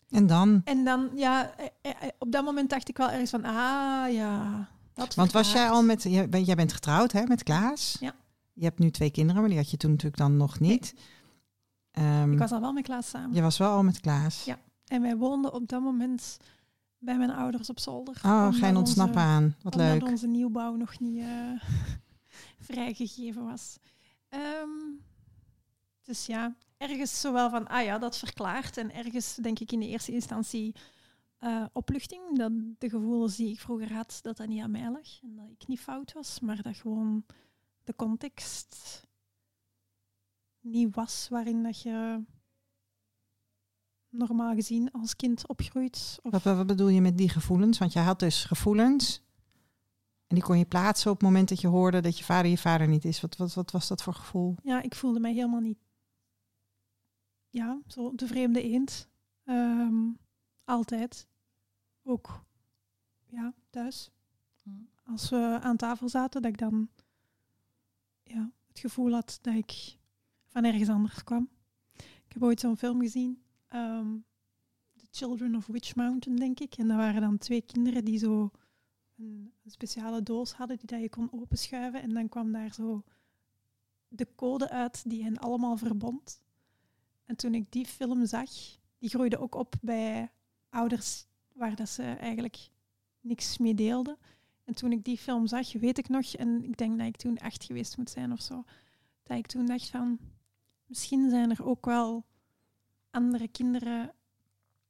En 0.09 0.27
dan? 0.27 0.61
En 0.65 0.85
dan, 0.85 1.11
ja, 1.15 1.57
eh, 1.57 1.67
eh, 1.81 2.09
op 2.19 2.33
dat 2.33 2.45
moment 2.45 2.71
dacht 2.71 2.89
ik 2.89 2.97
wel 2.97 3.11
ergens 3.11 3.31
van, 3.31 3.45
ah 3.45 4.13
ja. 4.13 4.69
Want 4.95 5.33
was 5.33 5.53
jij 5.53 5.71
al 5.71 5.83
met... 5.83 6.03
Jij, 6.03 6.29
bent- 6.29 6.47
jij 6.47 6.55
bent 6.55 6.73
getrouwd 6.73 7.13
hè, 7.13 7.23
met 7.27 7.43
Klaas? 7.43 7.97
Ja. 8.01 8.15
Je 8.53 8.65
hebt 8.65 8.79
nu 8.79 8.91
twee 8.91 9.11
kinderen, 9.11 9.41
maar 9.41 9.51
die 9.51 9.59
had 9.59 9.71
je 9.71 9.77
toen 9.77 9.91
natuurlijk 9.91 10.17
dan 10.17 10.37
nog 10.37 10.61
niet. 10.61 10.95
Ehm, 11.91 12.33
Ik 12.33 12.39
was 12.39 12.51
al 12.53 12.61
wel 12.61 12.73
met 12.73 12.85
Klaas 12.85 13.09
samen. 13.09 13.35
Je 13.35 13.43
was 13.43 13.59
wel 13.59 13.71
al 13.71 13.83
met 13.83 14.01
Klaas. 14.01 14.45
Ja. 14.45 14.59
En 14.87 15.03
wij 15.03 15.17
woonden 15.17 15.53
op 15.53 15.69
dat 15.69 15.81
moment 15.83 16.37
bij 16.99 17.17
mijn 17.19 17.31
ouders 17.31 17.71
op 17.71 17.79
zolder. 17.81 18.21
Oh, 18.25 18.31
omdat 18.45 18.55
geen 18.55 18.77
ontsnappen 18.77 19.15
onze- 19.23 19.27
aan. 19.29 19.57
Wat 19.63 19.75
omdat 19.77 19.93
leuk. 19.93 20.11
onze 20.11 20.27
nieuwbouw 20.27 20.75
nog 20.75 21.01
niet 21.01 21.19
eh, 21.23 21.63
vrijgegeven 22.71 23.45
was. 23.45 23.77
Ehm, 24.29 24.69
dus 26.03 26.27
ja, 26.27 26.55
ergens 26.77 27.21
zowel 27.21 27.51
van, 27.51 27.69
ah 27.69 27.85
ja, 27.85 27.99
dat 27.99 28.19
verklaart. 28.19 28.77
En 28.77 28.93
ergens 28.95 29.35
denk 29.35 29.59
ik 29.59 29.73
in 29.73 29.81
de 29.81 29.89
eerste 29.89 30.13
instantie 30.13 30.75
eh, 31.45 31.65
opluchting. 31.73 32.39
Dat 32.39 32.53
de 32.79 32.89
gevoelens 32.89 33.37
die 33.37 33.51
ik 33.51 33.61
vroeger 33.61 33.93
had, 33.93 34.19
dat 34.23 34.37
dat 34.37 34.49
niet 34.49 34.63
aan 34.63 34.71
mij 34.71 34.91
lag. 34.91 35.23
En 35.23 35.37
dat 35.37 35.51
ik 35.59 35.67
niet 35.67 35.81
fout 35.81 36.13
was, 36.13 36.41
maar 36.41 36.63
dat 36.63 36.77
gewoon 36.77 37.25
de 37.85 37.95
context 37.97 39.03
niet 40.61 40.95
was 40.95 41.29
waarin 41.31 41.63
dat 41.63 41.83
je 41.83 42.23
normaal 44.09 44.55
gezien 44.55 44.91
als 44.91 45.17
kind 45.17 45.49
opgroeit. 45.49 46.19
Of 46.23 46.43
Wat, 46.45 46.67
bedoel 46.67 46.89
je 46.89 47.01
met 47.01 47.19
die 47.19 47.29
gevoelens? 47.29 47.79
Want 47.79 47.93
jij 47.93 48.03
had 48.03 48.19
dus 48.19 48.45
gevoelens. 48.45 49.23
En 50.27 50.35
die 50.35 50.45
kon 50.45 50.59
je 50.59 50.67
plaatsen 50.67 51.11
op 51.11 51.17
het 51.17 51.27
moment 51.27 51.49
dat 51.49 51.61
je 51.61 51.69
hoorde 51.69 52.01
dat 52.01 52.19
je 52.19 52.25
vader 52.25 52.51
je 52.51 52.59
vader 52.59 52.89
niet 52.89 53.05
is. 53.05 53.21
Wat, 53.21 53.37
wat, 53.37 53.55
wat 53.55 53.71
was 53.71 53.89
dat 53.89 54.03
voor 54.03 54.15
gevoel? 54.15 54.55
Ja, 54.63 54.83
ik 54.83 54.95
voelde 54.95 55.21
mij 55.21 55.33
helemaal 55.33 55.61
niet. 55.61 55.79
Ja, 57.51 57.81
zo 57.87 58.15
de 58.15 58.27
vreemde 58.27 58.63
eend. 58.63 59.09
Ehm, 59.45 60.11
altijd. 60.65 61.27
Ook 62.05 62.45
ja, 63.27 63.55
thuis. 63.71 64.11
Hmm. 64.63 64.89
Als 65.05 65.31
we 65.31 65.59
aan 65.63 65.77
tafel 65.77 66.09
zaten, 66.09 66.43
dat 66.43 66.51
ik 66.51 66.59
dan 66.59 66.89
ja, 68.23 68.53
het 68.67 68.79
gevoel 68.79 69.13
had 69.13 69.39
dat 69.43 69.55
ik 69.55 69.99
van 70.47 70.65
ergens 70.65 70.89
anders 70.89 71.25
kwam. 71.25 71.49
Ik 71.97 72.33
heb 72.33 72.43
ooit 72.43 72.61
zo'n 72.61 72.77
film 72.77 73.01
gezien. 73.01 73.43
ehm, 73.69 74.17
The 74.97 75.07
Children 75.11 75.55
of 75.55 75.67
Witch 75.67 75.95
Mountain, 75.95 76.39
denk 76.39 76.61
ik. 76.61 76.75
En 76.75 76.89
dat 76.89 76.97
waren 76.97 77.21
dan 77.21 77.39
twee 77.39 77.63
kinderen 77.63 78.05
die 78.05 78.19
zo 78.19 78.51
een, 79.17 79.53
een 79.65 79.71
speciale 79.71 80.23
doos 80.23 80.53
hadden 80.53 80.77
die 80.77 80.87
dat 80.87 81.01
je 81.01 81.09
kon 81.09 81.33
openschuiven. 81.33 82.03
En 82.03 82.15
dan 82.15 82.29
kwam 82.29 82.53
daar 82.53 82.73
zo 82.73 83.03
de 84.09 84.29
code 84.35 84.69
uit 84.69 85.11
die 85.11 85.23
hen 85.23 85.39
allemaal 85.39 85.77
verbond. 85.77 86.43
En 87.25 87.37
toen 87.37 87.55
ik 87.55 87.73
die 87.73 87.87
film 87.87 88.27
zag, 88.27 88.51
die 88.99 89.09
groeide 89.11 89.39
ook 89.39 89.55
op 89.55 89.75
bij 89.81 90.33
ouders 90.69 91.27
waar 91.55 91.77
dat 91.77 91.89
ze 91.89 92.03
eigenlijk 92.03 92.69
niks 93.21 93.59
mee 93.59 93.75
deelden. 93.75 94.19
En 94.65 94.75
toen 94.75 94.93
ik 94.93 95.05
die 95.05 95.19
film 95.19 95.47
zag, 95.47 95.73
weet 95.73 95.99
ik 95.99 96.09
nog, 96.09 96.35
en 96.35 96.65
ik 96.65 96.77
denk 96.77 96.99
dat 96.99 97.07
ik 97.07 97.17
toen 97.17 97.37
echt 97.37 97.65
geweest 97.65 97.97
moet 97.97 98.11
zijn 98.11 98.33
of 98.33 98.41
zo, 98.41 98.65
dat 99.23 99.39
ik 99.39 99.47
toen 99.47 99.67
dacht 99.67 99.89
van, 99.89 100.19
misschien 100.87 101.31
zijn 101.31 101.51
er 101.51 101.65
ook 101.65 101.85
wel 101.85 102.25
andere 103.11 103.49
kinderen 103.49 104.13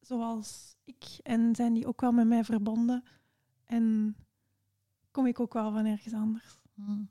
zoals 0.00 0.76
ik 0.84 1.04
en 1.22 1.54
zijn 1.54 1.74
die 1.74 1.86
ook 1.86 2.00
wel 2.00 2.12
met 2.12 2.26
mij 2.26 2.44
verbonden 2.44 3.04
en 3.64 4.16
kom 5.10 5.26
ik 5.26 5.40
ook 5.40 5.52
wel 5.52 5.72
van 5.72 5.84
ergens 5.86 6.14
anders. 6.14 6.58
Hmm. 6.74 7.08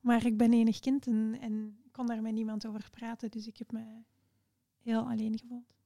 Maar 0.00 0.26
ik 0.26 0.36
ben 0.36 0.52
enig 0.52 0.78
kind 0.78 1.06
en, 1.06 1.36
en 1.40 1.80
kon 1.92 2.06
daar 2.06 2.22
met 2.22 2.32
niemand 2.32 2.66
over 2.66 2.90
praten, 2.90 3.30
dus 3.30 3.46
ik 3.46 3.56
heb 3.56 3.72
me 3.72 4.02
heel 4.78 5.08
alleen 5.08 5.38
gevoeld. 5.38 5.79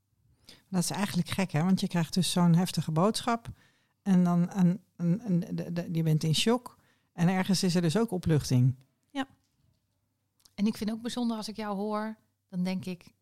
Dat 0.69 0.83
is 0.83 0.91
eigenlijk 0.91 1.29
gek, 1.29 1.51
hè? 1.53 1.63
Want 1.63 1.81
je 1.81 1.89
krijgt 1.89 2.15
dus 2.15 2.31
zo'n 2.31 2.55
heftige 2.55 2.93
boodschap. 2.93 3.49
En 4.03 4.25
dan 4.25 4.51
en, 4.51 4.81
en, 4.97 5.21
en 5.21 5.41
de- 5.41 5.73
de- 5.73 5.89
je 5.93 6.03
bent 6.03 6.25
in 6.25 6.35
shock. 6.35 6.79
En 7.13 7.29
ergens 7.29 7.63
is 7.63 7.75
er 7.75 7.83
dus 7.83 7.97
ook 7.99 8.11
opluchting. 8.11 8.75
En 10.55 10.67
ik 10.67 10.77
vind 10.77 10.91
ook 10.91 11.03
bijzonder 11.03 11.37
als 11.37 11.49
ik 11.49 11.57
jou 11.57 11.77
hoor, 11.77 12.17
dan 12.49 12.65
denk 12.65 12.85
ik 12.85 13.13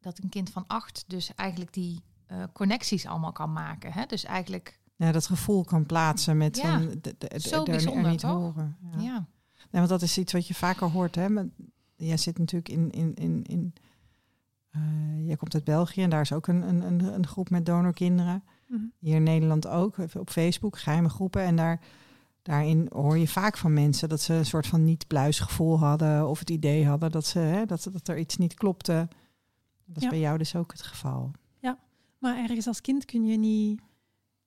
dat 0.00 0.18
een 0.22 0.28
kind 0.28 0.50
van 0.50 0.64
acht 0.66 1.04
dus 1.06 1.34
eigenlijk 1.34 1.72
die 1.72 2.00
eh, 2.26 2.42
connecties 2.52 3.06
allemaal 3.06 3.32
kan 3.32 3.52
maken. 3.52 3.92
Hè? 3.92 4.06
Dus 4.06 4.24
eigenlijk, 4.24 4.80
Ja, 4.96 5.12
dat 5.12 5.26
gevoel 5.26 5.64
kan 5.64 5.86
plaatsen 5.86 6.36
met 6.36 6.56
Ja, 6.56 6.80
een, 6.80 6.98
de, 7.02 7.16
zo 7.40 7.50
er- 7.50 7.58
er 7.58 7.64
bijzonder, 7.64 8.10
niet 8.10 8.20
toch? 8.20 8.30
horen. 8.30 8.76
Ja. 8.92 9.00
ja. 9.00 9.12
Nee, 9.70 9.80
want 9.82 9.88
dat 9.88 10.02
is 10.02 10.18
iets 10.18 10.32
wat 10.32 10.46
je 10.46 10.54
vaker 10.54 10.86
hoort. 10.90 11.14
Hè? 11.14 11.28
Maar 11.28 11.46
jij 11.96 12.16
zit 12.16 12.38
natuurlijk 12.38 12.68
in. 12.68 12.90
in, 12.90 13.14
in, 13.14 13.42
in 13.44 13.72
eh, 14.72 15.26
jij 15.26 15.36
komt 15.36 15.54
uit 15.54 15.64
België 15.64 16.02
en 16.02 16.10
daar 16.10 16.20
is 16.20 16.32
ook 16.32 16.46
een, 16.46 16.62
een, 16.68 16.80
een, 16.82 17.14
een 17.14 17.26
groep 17.26 17.50
met 17.50 17.66
donorkinderen. 17.66 18.44
Mhm. 18.66 18.80
Hier 18.98 19.14
in 19.14 19.22
Nederland 19.22 19.66
ook, 19.66 19.96
op 20.18 20.30
Facebook, 20.30 20.78
geheime 20.78 21.08
groepen. 21.08 21.42
En 21.42 21.56
daar, 21.56 21.80
daarin 22.42 22.86
hoor 22.92 23.18
je 23.18 23.28
vaak 23.28 23.56
van 23.56 23.72
mensen 23.72 24.08
dat 24.08 24.20
ze 24.20 24.34
een 24.34 24.46
soort 24.46 24.66
van 24.66 24.84
niet-pluis 24.84 25.38
gevoel 25.38 25.78
hadden. 25.78 26.28
Of 26.28 26.38
het 26.38 26.50
idee 26.50 26.86
hadden 26.86 27.10
dat, 27.10 27.26
ze, 27.26 27.38
hè, 27.38 27.66
dat, 27.66 27.88
dat 27.92 28.08
er 28.08 28.18
iets 28.18 28.36
niet 28.36 28.54
klopte. 28.54 29.08
Dat 29.84 29.96
is 29.96 30.02
Ja. 30.02 30.08
bij 30.08 30.20
jou 30.20 30.38
dus 30.38 30.56
ook 30.56 30.72
het 30.72 30.82
geval. 30.82 31.30
Maar 32.22 32.36
ergens 32.38 32.66
als 32.66 32.80
kind 32.80 33.04
kun 33.04 33.24
je, 33.24 33.36
niet, 33.36 33.80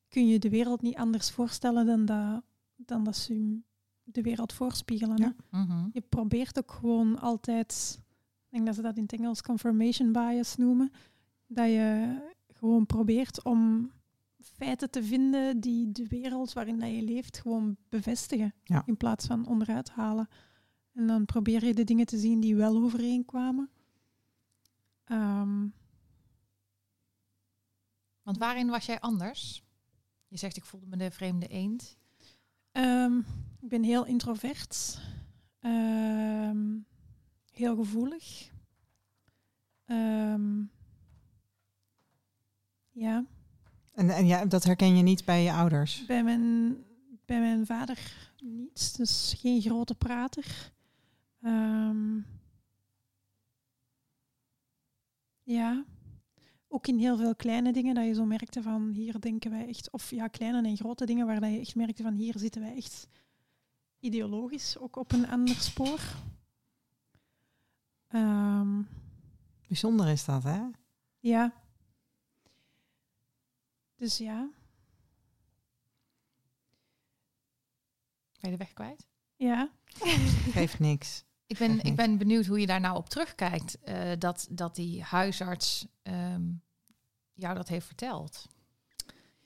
kun 0.08 0.27
je 0.27 0.39
de 0.39 0.50
wereld 0.50 0.82
niet 0.82 0.96
anders 0.96 1.32
voorstellen 1.32 1.86
dan 1.86 2.05
dat, 2.05 2.41
dan 2.75 3.03
dat 3.03 3.17
ze 3.17 3.48
je 3.50 3.62
de 4.03 4.22
wereld 4.22 4.53
voorspiegelen. 4.53 5.17
Ja. 5.17 5.36
Mhm. 5.51 5.88
Je 5.91 6.01
probeert 6.01 6.58
ook 6.58 6.72
gewoon 6.72 7.20
altijd, 7.20 8.00
denk 8.55 8.65
dat 8.65 8.75
ze 8.75 8.81
dat 8.81 8.97
in 8.97 9.03
het 9.03 9.13
Engels 9.13 9.41
confirmation 9.41 10.12
bias 10.12 10.55
noemen, 10.55 10.91
dat 11.47 11.67
je 11.67 12.17
gewoon 12.53 12.85
probeert 12.85 13.43
om 13.43 13.91
feiten 14.39 14.89
te 14.91 15.03
vinden 15.03 15.59
die 15.59 15.91
de 15.91 16.07
wereld 16.07 16.53
waarin 16.53 16.79
dat 16.79 16.89
je 16.89 17.01
leeft 17.01 17.38
gewoon 17.39 17.77
bevestigen, 17.89 18.53
Ja. 18.63 18.83
in 18.85 18.97
plaats 18.97 19.25
van 19.25 19.47
onderuit 19.47 19.89
halen. 19.89 20.27
En 20.93 21.07
dan 21.07 21.25
probeer 21.25 21.65
je 21.65 21.74
de 21.74 21.83
dingen 21.83 22.05
te 22.05 22.17
zien 22.17 22.39
die 22.39 22.55
wel 22.55 22.75
overeenkwamen. 22.83 23.69
Ehm, 25.03 25.67
Want 28.24 28.38
waarin 28.38 28.67
was 28.69 28.85
jij 28.85 29.00
anders? 29.00 29.63
Je 30.27 30.38
zegt, 30.38 30.57
ik 30.57 30.65
voelde 30.65 30.85
me 30.85 30.97
de 30.97 31.12
vreemde 31.12 31.47
eend. 31.47 31.97
Ehm, 32.71 33.17
ik 33.59 33.69
ben 33.69 33.83
heel 33.83 34.05
introvert. 34.05 35.01
Ehm, 35.59 36.77
heel 37.57 37.75
gevoelig. 37.75 38.50
Ehm, 39.85 40.63
ja, 42.91 43.25
En, 43.91 44.09
en 44.09 44.25
ja, 44.27 44.45
dat 44.45 44.63
herken 44.63 44.97
je 44.97 45.03
niet 45.03 45.25
bij 45.25 45.43
je 45.43 45.51
ouders. 45.51 46.05
bij 46.05 46.24
mijn, 46.24 46.75
bij 47.25 47.39
mijn 47.39 47.65
vader 47.65 48.29
niets. 48.43 48.93
Dus 48.93 49.35
geen 49.38 49.62
grote 49.62 49.95
prater. 49.95 50.71
Ehm, 51.41 52.17
ja, 55.43 55.85
ook 56.67 56.88
in 56.88 56.97
heel 56.97 57.17
veel 57.17 57.35
kleine 57.35 57.74
dingen 57.74 57.95
dat 57.95 58.05
je 58.05 58.13
zo 58.13 58.25
merkte 58.25 58.62
van 58.62 58.91
hier 58.91 59.19
denken 59.19 59.51
wij 59.51 59.67
echt, 59.67 59.91
of 59.91 60.12
ja, 60.12 60.27
kleine 60.27 60.67
en 60.67 60.77
grote 60.77 61.05
dingen 61.05 61.25
waar 61.25 61.39
dat 61.39 61.51
je 61.51 61.59
echt 61.59 61.75
merkte 61.75 62.03
van 62.03 62.13
hier 62.13 62.38
zitten 62.38 62.62
wij 62.62 62.75
echt 62.75 63.07
ideologisch 64.00 64.77
ook 64.77 64.95
op 64.95 65.12
een 65.12 65.27
ander 65.27 65.55
spoor. 65.55 66.00
Ehm, 68.07 68.81
Bijzonder 69.67 70.07
is 70.07 70.25
dat, 70.25 70.43
hè? 70.43 70.62
ja. 71.19 71.53
Dus 73.95 74.17
ja, 74.17 74.50
Ben 78.39 78.51
je 78.51 78.57
de 78.57 78.63
weg 78.63 78.74
kwijt? 78.74 79.05
ja. 79.35 79.69
Geeft 80.55 80.79
niks. 80.79 81.24
Ik 81.47 81.57
ben, 81.57 81.81
ik 81.81 81.95
ben 81.95 82.17
benieuwd 82.17 82.45
hoe 82.45 82.59
je 82.59 82.65
daar 82.65 82.79
nou 82.79 82.97
op 82.97 83.09
terugkijkt. 83.09 83.79
eh, 83.81 84.12
dat, 84.19 84.47
dat 84.51 84.75
die 84.75 85.03
huisarts 85.03 85.88
ehm, 86.01 86.43
jou 87.33 87.55
dat 87.55 87.67
heeft 87.67 87.85
verteld. 87.85 88.47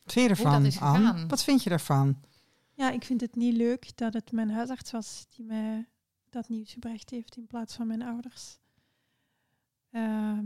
Wat 0.04 0.14
vind 0.14 0.24
je 0.26 0.30
ervan? 0.30 1.28
Wat 1.28 1.44
vind 1.44 1.64
je 1.64 1.70
ervan? 1.70 2.22
Ja, 2.74 2.92
ik 2.92 3.04
vind 3.04 3.22
het 3.22 3.36
niet 3.36 3.56
leuk 3.56 3.98
dat 3.98 4.14
het 4.14 4.32
mijn 4.32 4.50
huisarts 4.50 4.92
was 4.92 5.26
die 5.30 5.46
mij 5.46 5.88
dat 6.32 6.50
nieuws 6.50 6.72
gebracht 6.74 7.10
heeft 7.10 7.36
in 7.38 7.48
plaats 7.48 7.76
van 7.76 7.88
mijn 7.88 8.02
ouders. 8.02 8.58
Ehm, 9.90 10.46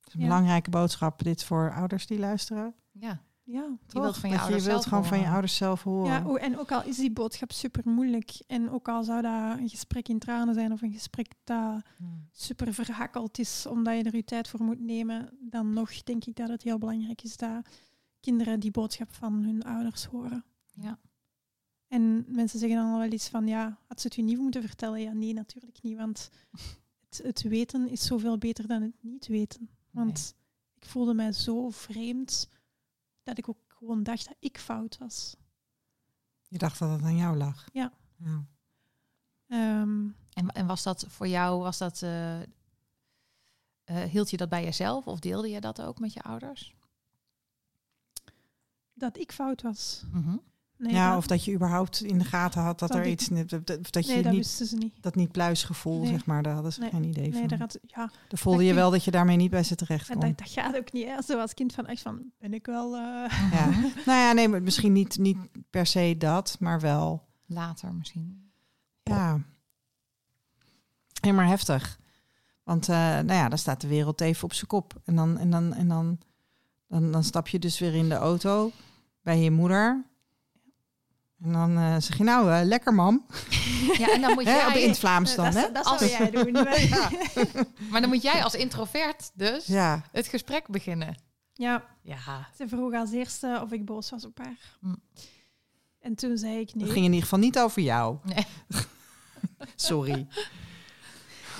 Het 0.00 0.06
is 0.06 0.14
een 0.14 0.20
Ja. 0.20 0.26
belangrijke 0.26 0.70
boodschap 0.70 1.22
dit 1.22 1.44
voor 1.44 1.72
ouders 1.74 2.06
die 2.06 2.18
luisteren. 2.18 2.74
Ja, 2.90 3.22
ja. 3.42 3.78
je 3.86 4.00
wilt 4.00 4.16
van 4.18 4.28
je 4.30 4.34
dat 4.34 4.44
ouders 4.44 4.64
je 4.64 4.70
wilt 4.70 4.86
gewoon 4.86 5.04
van 5.04 5.18
je 5.18 5.28
ouders 5.28 5.56
zelf 5.56 5.82
horen. 5.82 6.12
ja 6.12 6.24
o- 6.26 6.36
en 6.36 6.58
ook 6.58 6.72
al 6.72 6.84
is 6.84 6.96
die 6.96 7.12
boodschap 7.12 7.52
super 7.52 7.82
moeilijk 7.88 8.42
en 8.46 8.70
ook 8.70 8.88
al 8.88 9.04
zou 9.04 9.22
dat 9.22 9.58
een 9.58 9.68
gesprek 9.68 10.08
in 10.08 10.18
tranen 10.18 10.54
zijn 10.54 10.72
of 10.72 10.82
een 10.82 10.92
gesprek 10.92 11.32
dat 11.44 11.82
Hmm. 11.96 12.28
super 12.32 12.74
verhakkeld 12.74 13.38
is 13.38 13.66
omdat 13.66 13.96
je 13.96 14.02
er 14.02 14.16
je 14.16 14.24
tijd 14.24 14.48
voor 14.48 14.62
moet 14.62 14.80
nemen, 14.80 15.36
dan 15.40 15.72
nog 15.72 16.02
denk 16.02 16.24
ik 16.24 16.36
dat 16.36 16.48
het 16.48 16.62
heel 16.62 16.78
belangrijk 16.78 17.22
is 17.22 17.36
dat 17.36 17.68
kinderen 18.20 18.60
die 18.60 18.70
boodschap 18.70 19.12
van 19.14 19.32
hun 19.42 19.62
ouders 19.62 20.04
horen. 20.04 20.44
ja. 20.74 20.98
En 21.92 22.24
mensen 22.28 22.58
zeggen 22.58 22.78
dan 22.78 22.98
wel 22.98 23.02
eens 23.02 23.28
van, 23.28 23.46
ja, 23.46 23.78
had 23.86 24.00
ze 24.00 24.06
het 24.06 24.16
u 24.16 24.22
niet 24.22 24.38
moeten 24.38 24.62
vertellen? 24.62 25.00
Ja, 25.00 25.12
nee, 25.12 25.34
natuurlijk 25.34 25.82
niet, 25.82 25.96
want 25.96 26.30
het, 27.08 27.20
het 27.22 27.42
weten 27.42 27.88
is 27.88 28.06
zoveel 28.06 28.38
beter 28.38 28.66
dan 28.66 28.82
het 28.82 29.02
niet 29.02 29.26
weten. 29.26 29.68
Want 29.90 30.34
ik 30.74 30.86
voelde 30.86 31.14
mij 31.14 31.32
zo 31.32 31.70
vreemd 31.70 32.48
dat 33.22 33.38
ik 33.38 33.48
ook 33.48 33.58
gewoon 33.68 34.02
dacht 34.02 34.26
dat 34.26 34.36
ik 34.38 34.58
fout 34.58 34.98
was. 34.98 35.36
Je 36.48 36.58
dacht 36.58 36.78
dat 36.78 36.90
het 36.90 37.02
aan 37.02 37.16
jou 37.16 37.36
lag. 37.36 37.68
Ja. 37.72 37.92
ja. 38.16 38.44
Ehm, 39.46 40.08
En, 40.32 40.48
en 40.48 40.66
was 40.66 40.82
dat 40.82 41.04
voor 41.08 41.28
jou, 41.28 41.62
was 41.62 41.78
dat, 41.78 42.02
eh, 42.02 42.40
eh, 42.40 42.46
hield 43.84 44.30
je 44.30 44.36
dat 44.36 44.48
bij 44.48 44.64
jezelf 44.64 45.06
of 45.06 45.20
deelde 45.20 45.48
je 45.48 45.60
dat 45.60 45.82
ook 45.82 45.98
met 45.98 46.12
je 46.12 46.22
ouders? 46.22 46.74
dat 48.94 49.18
ik 49.18 49.32
fout 49.32 49.62
was. 49.62 50.02
Mhm. 50.12 50.36
Nee, 50.82 50.92
ja, 50.92 51.08
dat, 51.08 51.18
of 51.18 51.26
dat 51.26 51.44
je 51.44 51.52
überhaupt 51.54 52.02
in 52.02 52.18
de 52.18 52.24
gaten 52.24 52.62
had 52.62 52.78
dat, 52.78 52.88
Dat 52.88 52.98
er 52.98 53.06
iets... 53.06 53.28
niet- 53.28 53.50
Dat, 53.50 53.66
dat, 53.66 53.92
dat 53.92 54.06
nee, 54.06 54.16
je 54.16 54.22
dat 54.22 54.32
niet, 54.32 54.40
wisten 54.40 54.66
ze 54.66 54.76
niet. 54.76 54.94
dat 55.02 55.14
niet 55.14 55.32
pluisgevoel, 55.32 56.00
Nee. 56.00 56.08
zeg 56.10 56.24
maar, 56.26 56.42
daar 56.42 56.54
hadden 56.54 56.72
ze 56.72 56.80
Nee. 56.80 56.90
geen 56.90 57.04
idee 57.04 57.28
Nee, 57.30 57.38
van. 57.38 57.48
daar 57.48 57.58
had, 57.58 57.78
ja, 57.86 58.10
Dan 58.28 58.38
voelde 58.38 58.58
dat 58.58 58.66
je 58.66 58.72
ik- 58.72 58.78
wel 58.78 58.90
dat 58.90 59.04
je 59.04 59.10
daarmee 59.10 59.36
niet 59.36 59.50
bij 59.50 59.62
ze 59.62 59.74
terecht 59.74 60.08
en 60.10 60.18
kon. 60.18 60.28
dat, 60.28 60.38
dat 60.38 60.48
gaat 60.50 60.76
ook 60.76 60.92
niet. 60.92 61.06
Hè. 61.06 61.22
Zo 61.22 61.40
als 61.40 61.54
kind 61.54 61.74
van 61.74 61.86
echt 61.86 62.02
van, 62.02 62.22
ben 62.38 62.54
ik 62.54 62.66
wel... 62.66 62.94
eh, 62.96 63.00
Ja. 63.52 63.66
nou 64.06 64.18
ja, 64.18 64.32
nee, 64.32 64.48
maar 64.48 64.62
misschien 64.62 64.92
niet, 64.92 65.18
niet 65.18 65.38
per 65.70 65.86
se 65.86 66.14
dat, 66.18 66.56
maar 66.60 66.80
wel... 66.80 67.30
Later 67.46 67.94
misschien. 67.94 68.50
Ja. 69.02 69.40
Helemaal 71.20 71.48
heftig. 71.48 71.98
Want 72.62 72.88
eh, 72.88 72.96
nou 72.96 73.32
ja, 73.32 73.48
dan 73.48 73.58
staat 73.58 73.80
de 73.80 73.86
wereld 73.88 74.20
even 74.20 74.44
op 74.44 74.52
zijn 74.52 74.66
kop. 74.66 75.00
En 75.04 75.16
dan, 75.16 75.38
en 75.38 75.50
dan, 75.50 75.74
en 75.74 75.88
dan, 75.88 76.18
dan, 76.88 77.12
dan 77.12 77.24
stap 77.24 77.48
je 77.48 77.58
dus 77.58 77.78
weer 77.78 77.94
in 77.94 78.08
de 78.08 78.14
auto 78.14 78.70
bij 79.22 79.38
je 79.38 79.50
moeder. 79.50 80.04
En 81.42 81.52
dan 81.52 81.76
eh, 81.78 81.96
zeg 81.98 82.18
je 82.18 82.24
nou, 82.24 82.52
eh, 82.52 82.60
lekker 82.64 82.94
mam. 82.94 83.26
Ja, 83.98 84.12
en 84.12 84.20
dan 84.20 84.32
moet 84.34 84.44
Hè, 84.44 84.66
op 84.66 84.72
jij, 84.72 84.82
in 84.82 84.88
het 84.88 84.98
Vlaams 84.98 85.34
dan, 85.34 85.44
dat, 85.44 85.54
hè? 85.54 85.72
dat 85.72 85.84
Als- 85.84 85.98
zou 85.98 86.10
jij 86.10 86.30
doen. 86.30 86.52
Ja. 86.88 87.10
maar 87.90 88.00
dan 88.00 88.10
moet 88.10 88.22
jij 88.22 88.44
als 88.44 88.54
introvert 88.54 89.30
dus 89.34 89.66
Ja, 89.66 90.02
het 90.12 90.26
gesprek 90.26 90.68
beginnen. 90.68 91.14
ja, 91.52 91.84
Ja. 92.02 92.48
Ze 92.56 92.68
vroeg 92.68 92.94
als 92.94 93.12
eerste 93.12 93.60
of 93.62 93.72
ik 93.72 93.84
boos 93.84 94.10
was 94.10 94.24
op 94.24 94.38
haar. 94.38 94.56
Hm. 94.80 94.94
En 96.00 96.14
toen 96.14 96.36
zei 96.38 96.58
ik 96.58 96.66
het 96.66 96.74
nee. 96.76 96.84
ging 96.86 96.96
in 96.96 97.02
ieder 97.04 97.22
geval 97.22 97.38
niet 97.38 97.58
over 97.58 97.82
jou. 97.82 98.16
Nee. 98.24 98.46
Sorry. 99.76 100.26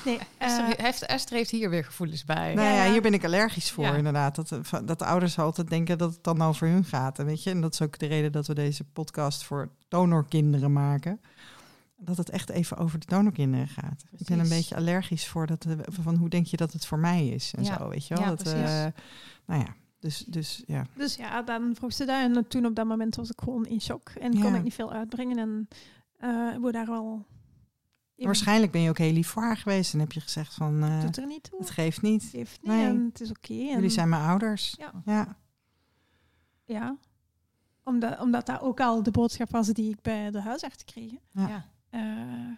Nee 0.05 0.19
Esther, 0.39 0.65
eh, 0.77 0.85
heeft, 0.85 1.07
Esther 1.07 1.37
heeft 1.37 1.51
hier 1.51 1.71
weer 1.71 1.85
gevoelens 1.85 2.25
bij. 2.25 2.55
Nou 2.55 2.69
Ja, 2.75 2.91
hier 2.91 3.03
ben 3.03 3.15
ik 3.15 3.25
allergisch 3.25 3.71
voor, 3.71 3.85
Ja. 3.85 3.95
inderdaad. 3.95 4.35
Dat, 4.35 4.53
eh, 4.53 4.59
dat 4.85 4.99
de 4.99 5.05
ouders 5.05 5.39
altijd 5.39 5.69
denken 5.69 5.99
dat 5.99 6.13
het 6.15 6.25
dan 6.25 6.43
over 6.43 6.69
hun 6.69 6.85
gaat. 6.85 7.19
En, 7.19 7.27
weet 7.27 7.43
je? 7.43 7.51
en 7.51 7.61
dat 7.61 7.73
is 7.73 7.83
ook 7.83 7.99
de 7.99 8.07
reden 8.07 8.33
dat 8.33 8.47
we 8.47 8.55
deze 8.55 8.85
podcast 8.85 9.45
voor 9.45 9.71
donorkinderen 9.89 10.73
maken. 10.73 11.21
Dat 11.97 12.17
het 12.17 12.31
echt 12.31 12.51
even 12.51 12.77
over 12.77 12.99
de 12.99 13.07
donorkinderen 13.07 13.69
gaat. 13.69 14.05
Ik 14.19 14.27
ben 14.27 14.39
een 14.39 14.49
beetje 14.49 14.77
allergisch 14.77 15.27
voor 15.29 15.47
dat, 15.47 15.65
eh, 15.65 15.73
van 15.89 16.17
hoe 16.17 16.29
denk 16.29 16.47
je 16.47 16.57
dat 16.57 16.73
het 16.73 16.87
voor 16.87 16.99
mij 16.99 17.29
is 17.29 17.55
en 17.57 17.65
Ja. 17.65 17.77
zo, 17.79 17.89
weet 17.89 18.07
je 18.07 18.15
wel. 18.15 18.23
Ja, 18.23 18.29
dat, 18.29 18.43
precies. 18.43 18.71
eh, 18.71 18.87
nou 19.47 19.61
ja, 19.61 19.75
dus, 20.01 20.19
dus 20.29 20.63
ja. 20.67 20.87
dus 20.97 21.17
ja, 21.17 21.43
dan 21.43 21.75
vroeg 21.75 21.93
ze 21.93 22.05
dat. 22.05 22.37
En 22.37 22.49
toen 22.49 22.67
op 22.67 22.75
dat 22.75 22.87
moment 22.87 23.17
was 23.17 23.31
ik 23.31 23.41
gewoon 23.45 23.67
in 23.67 23.81
shock. 23.81 24.09
En 24.21 24.41
kon 24.41 24.55
ik 24.55 24.63
niet 24.63 24.75
veel 24.75 24.93
uitbrengen. 24.93 25.39
En 25.39 25.69
eh 26.19 26.57
we 26.63 26.73
daar 26.73 26.87
wel... 26.87 27.27
Waarschijnlijk 28.17 28.73
ben 28.73 28.81
je 28.81 28.89
ook 28.89 28.99
heel 28.99 29.13
lief 29.13 29.29
voor 29.29 29.43
haar 29.43 29.57
geweest 29.57 29.93
en 29.95 30.01
heb 30.01 30.13
je 30.13 30.21
gezegd 30.21 30.55
van, 30.55 30.83
eh, 30.83 31.01
doet 31.01 31.17
er 31.17 31.27
niet 31.27 31.43
toe. 31.43 31.59
het 31.59 31.71
geeft 31.71 32.03
niet. 32.03 32.23
Het 32.23 32.33
heeft 32.33 32.59
niet 32.63 32.71
Nee. 32.73 32.87
en 32.87 33.05
het 33.13 33.21
is 33.21 33.31
oké. 33.31 33.53
en- 33.53 33.67
Jullie 33.67 33.89
zijn 33.91 34.09
mijn 34.09 34.23
ouders. 34.23 34.75
Ja. 34.79 34.93
ja. 35.05 35.37
Ja. 36.65 36.97
Omdat, 37.85 38.21
omdat 38.21 38.47
dat 38.47 38.61
ook 38.61 38.81
al 38.81 39.03
de 39.03 39.11
boodschap 39.11 39.51
was 39.51 39.67
die 39.69 39.91
ik 39.93 40.01
bij 40.03 40.31
de 40.31 40.41
huisarts 40.41 40.85
kreeg. 40.85 41.13
Ja. 41.33 41.49
Ja. 41.49 41.67
Eh, 41.91 42.57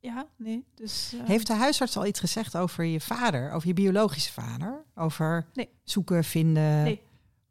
ja, 0.00 0.26
nee. 0.36 0.64
Dus, 0.74 1.12
eh, 1.12 1.26
Heeft 1.26 1.46
de 1.46 1.52
huisarts 1.54 1.96
al 1.96 2.06
iets 2.06 2.20
gezegd 2.20 2.56
over 2.56 2.84
je 2.84 3.00
vader, 3.00 3.50
over 3.52 3.68
je 3.68 3.74
biologische 3.74 4.32
vader? 4.32 4.84
Over 4.94 5.46
Nee. 5.54 5.68
zoeken, 5.84 6.24
vinden? 6.24 6.82
Nee. 6.82 7.02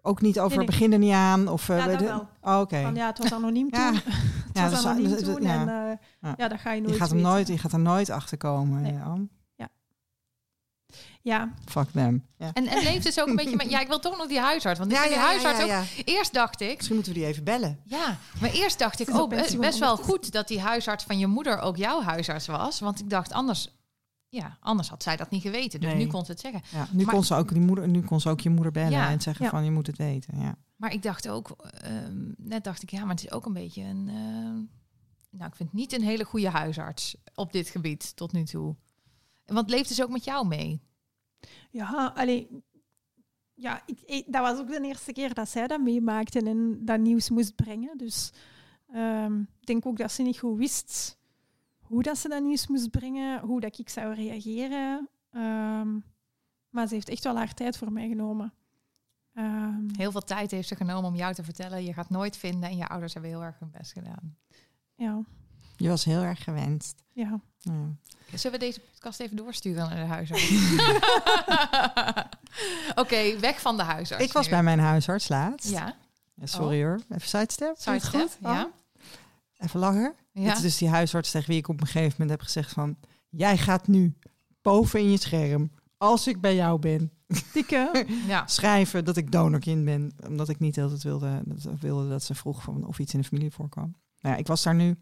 Ook 0.06 0.22
niet 0.22 0.40
over 0.40 0.58
Nee, 0.58 0.58
nee. 0.58 0.66
begin 0.66 0.92
er 0.94 0.98
niet 1.00 1.14
aan? 1.14 1.48
Of, 1.48 1.70
eh, 1.70 1.78
Ja, 1.78 1.90
je- 1.90 1.98
wel. 1.98 2.28
Oh, 2.42 2.60
Oké. 2.60 2.82
Van, 2.82 2.96
ja, 2.96 3.08
het 3.08 3.18
was 3.18 3.34
anoniem 3.34 3.68
Ja. 3.72 3.88
toen. 3.90 3.96
het 4.04 4.04
Ja, 4.54 4.70
was 4.70 4.86
anoniem 4.86 5.18
toen. 5.18 5.42
ja. 5.42 5.54
En 5.62 5.68
eh, 5.70 5.98
Ja. 6.22 6.34
ja. 6.38 6.48
dat 6.48 6.60
ga 6.60 6.72
je 6.72 6.82
nooit 6.82 6.94
Je 6.94 7.00
gaat, 7.00 7.10
hem 7.10 7.18
weten. 7.18 7.32
nooit, 7.34 7.48
je 7.48 7.58
gaat 7.58 7.74
er 7.74 7.80
nooit 7.80 8.10
achter 8.10 8.38
komen. 8.38 8.82
Nee. 8.82 8.94
Jan. 8.94 9.30
Ja, 11.22 11.54
Fuck 11.66 11.90
them. 11.92 12.26
Ja. 12.38 12.50
En, 12.54 12.68
en 12.68 12.84
leeft 12.84 13.04
dus 13.04 13.20
ook 13.20 13.28
een 13.28 13.36
beetje 13.36 13.56
met... 13.56 13.70
Ja, 13.70 13.80
ik 13.80 13.88
wil 13.88 14.00
toch 14.00 14.18
nog 14.18 14.28
die 14.28 14.40
huisarts. 14.40 14.80
Want 14.80 14.92
ik 14.92 14.98
vind 14.98 15.10
die 15.12 15.20
huisarts 15.20 15.62
ook... 15.64 16.06
Eerst 16.06 16.34
dacht 16.34 16.62
ik... 16.62 16.76
Misschien 16.76 16.96
moeten 16.96 17.14
we 17.14 17.20
die 17.20 17.28
even 17.28 17.44
bellen. 17.44 17.80
Ja, 17.84 18.18
maar 18.42 18.50
eerst 18.52 18.80
dacht 18.80 19.00
ik, 19.00 19.08
Het 19.08 19.16
is 19.46 19.54
oh, 19.54 19.60
best 19.60 19.80
wel 19.80 19.98
goed 19.98 20.32
dat 20.32 20.48
die 20.48 20.60
huisarts 20.60 21.04
van 21.04 21.18
je 21.20 21.28
moeder 21.28 21.60
ook 21.60 21.78
jouw 21.78 22.02
huisarts 22.02 22.48
was. 22.48 22.80
Want 22.80 23.00
ik 23.00 23.10
dacht, 23.10 23.32
anders, 23.32 23.76
ja, 24.34 24.58
anders 24.60 24.90
had 24.90 25.04
zij 25.04 25.16
dat 25.18 25.30
niet 25.30 25.42
geweten. 25.42 25.80
Dus 25.80 25.94
Nee. 25.94 26.04
nu 26.06 26.12
kon 26.12 26.26
ze 26.26 26.32
het 26.32 26.40
zeggen. 26.40 26.62
Ja, 26.72 26.88
nu, 26.92 27.04
Maar- 27.04 27.14
kon 27.14 27.24
ze 27.24 27.36
ook 27.36 27.50
die 27.54 27.62
moeder, 27.62 27.88
nu 27.88 28.02
kon 28.02 28.20
ze 28.22 28.30
ook 28.30 28.40
je 28.42 28.50
moeder 28.50 28.72
bellen 28.72 28.92
Ja. 28.92 29.10
en 29.10 29.22
zeggen 29.22 29.46
Ja. 29.46 29.52
van 29.52 29.64
je 29.64 29.72
moet 29.72 29.88
het 29.88 29.98
weten. 29.98 30.40
Ja. 30.40 30.56
Maar 30.76 30.94
ik 30.94 31.02
dacht 31.04 31.28
ook, 31.30 31.50
ehm, 31.82 32.32
net 32.38 32.64
dacht 32.64 32.84
ik, 32.84 32.90
ja, 32.92 33.00
maar 33.02 33.16
het 33.16 33.24
is 33.24 33.32
ook 33.32 33.46
een 33.46 33.54
beetje 33.54 33.82
een... 33.84 34.08
ehm, 34.10 34.62
nou, 35.38 35.50
ik 35.50 35.56
vind 35.56 35.70
het 35.70 35.74
niet 35.74 35.94
een 35.94 36.02
hele 36.04 36.24
goede 36.24 36.50
huisarts 36.50 37.16
op 37.36 37.52
dit 37.52 37.68
gebied 37.70 38.16
tot 38.16 38.32
nu 38.32 38.44
toe. 38.44 38.76
Want 39.46 39.70
leeft 39.70 39.88
dus 39.90 40.02
ook 40.04 40.10
met 40.10 40.24
jou 40.24 40.48
mee? 40.48 40.82
ja 41.72 42.12
alleen, 42.16 42.64
ja 43.54 43.82
ik, 43.86 44.02
ik- 44.06 44.26
dat 44.32 44.42
was 44.42 44.60
ook 44.60 44.68
de 44.68 44.82
eerste 44.82 45.12
keer 45.12 45.34
dat 45.34 45.50
zij 45.50 45.68
dat 45.68 45.82
meemaakte 45.82 46.40
en 46.40 46.86
dat 46.86 47.00
nieuws 47.00 47.30
moest 47.30 47.56
brengen. 47.56 47.98
Dus 47.98 48.32
ehm, 48.94 49.40
ik 49.40 49.66
denk 49.66 49.86
ook 49.86 49.98
dat 49.98 50.12
ze 50.12 50.22
niet 50.22 50.40
goed 50.40 50.58
wist 50.58 51.18
hoe 51.84 52.04
dat 52.04 52.18
ze 52.18 52.28
dat 52.30 52.44
nieuws 52.44 52.68
moest 52.68 52.90
brengen, 52.92 53.40
hoe 53.40 53.60
dat 53.62 53.78
ik 53.80 53.90
zou 53.90 54.14
reageren. 54.14 55.10
Ehm, 55.32 55.88
maar 56.70 56.88
ze 56.88 56.94
heeft 56.94 57.10
echt 57.10 57.24
wel 57.24 57.36
haar 57.38 57.54
tijd 57.54 57.78
voor 57.78 57.92
mij 57.92 58.08
genomen. 58.08 58.54
Ehm, 59.34 59.82
Heel 59.98 60.12
veel 60.12 60.22
tijd 60.22 60.52
heeft 60.52 60.68
ze 60.68 60.76
genomen 60.76 61.10
om 61.10 61.16
jou 61.16 61.34
te 61.34 61.44
vertellen. 61.44 61.84
Je 61.84 61.94
gaat 61.94 62.10
nooit 62.10 62.38
vinden 62.38 62.70
en 62.70 62.78
je 62.78 62.88
ouders 62.88 63.14
hebben 63.14 63.32
heel 63.32 63.44
erg 63.44 63.60
hun 63.60 63.72
best 63.72 63.92
gedaan. 63.92 64.38
ja, 64.96 65.22
Je 65.78 65.90
was 65.90 66.04
heel 66.04 66.22
erg 66.22 66.44
gewenst. 66.44 67.04
ja. 67.14 67.40
Ja. 67.58 67.96
Zullen 68.38 68.60
we 68.60 68.66
deze 68.66 68.80
podcast 68.94 69.20
even 69.20 69.36
doorsturen 69.36 69.90
naar 69.90 69.96
de 69.96 70.12
huisarts? 70.14 70.50
Oké, 73.02 73.40
weg 73.40 73.62
van 73.62 73.78
de 73.78 73.84
huisarts. 73.84 74.24
Ik 74.26 74.34
was 74.34 74.46
nu. 74.46 74.52
bij 74.52 74.64
mijn 74.64 74.80
huisarts 74.80 75.28
laatst. 75.28 75.70
Ja, 75.70 75.96
sorry 76.44 76.84
hoor. 76.84 77.00
Even 77.10 77.28
sidestep. 77.28 77.76
Sidestep. 77.78 78.20
goed? 78.22 78.38
Ja. 78.42 78.70
Even 79.64 79.80
langer. 79.80 80.16
ja. 80.32 80.42
Het 80.42 80.56
is 80.56 80.62
dus 80.62 80.78
die 80.78 80.90
huisarts 80.90 81.32
tegen 81.32 81.50
wie 81.50 81.58
ik 81.58 81.68
op 81.68 81.82
een 81.82 81.88
gegeven 81.88 82.12
moment 82.12 82.30
heb 82.30 82.42
gezegd 82.42 82.72
van... 82.74 82.98
Jij 83.30 83.58
gaat 83.58 83.88
nu 83.88 84.14
boven 84.62 85.00
in 85.00 85.12
je 85.12 85.18
scherm, 85.18 85.72
als 85.98 86.28
ik 86.28 86.42
bij 86.42 86.56
jou 86.56 86.80
ben, 86.80 87.12
Dikke. 87.54 88.06
ja. 88.28 88.48
schrijven 88.48 89.06
dat 89.06 89.18
ik 89.18 89.32
donorkind 89.32 89.86
ben. 89.86 90.12
Omdat 90.28 90.50
ik 90.50 90.60
niet 90.60 90.80
altijd 90.80 91.04
wilde 91.04 91.42
dat, 91.46 91.80
wilde 91.80 92.10
dat 92.10 92.24
ze 92.24 92.36
vroeg 92.36 92.64
van 92.64 92.86
of 92.86 93.00
iets 93.00 93.14
in 93.14 93.20
de 93.22 93.28
familie 93.28 93.52
voorkwam. 93.52 93.96
Nou 94.20 94.34
ja, 94.36 94.42
ik 94.42 94.48
was 94.48 94.64
daar 94.64 94.76
nu. 94.76 94.98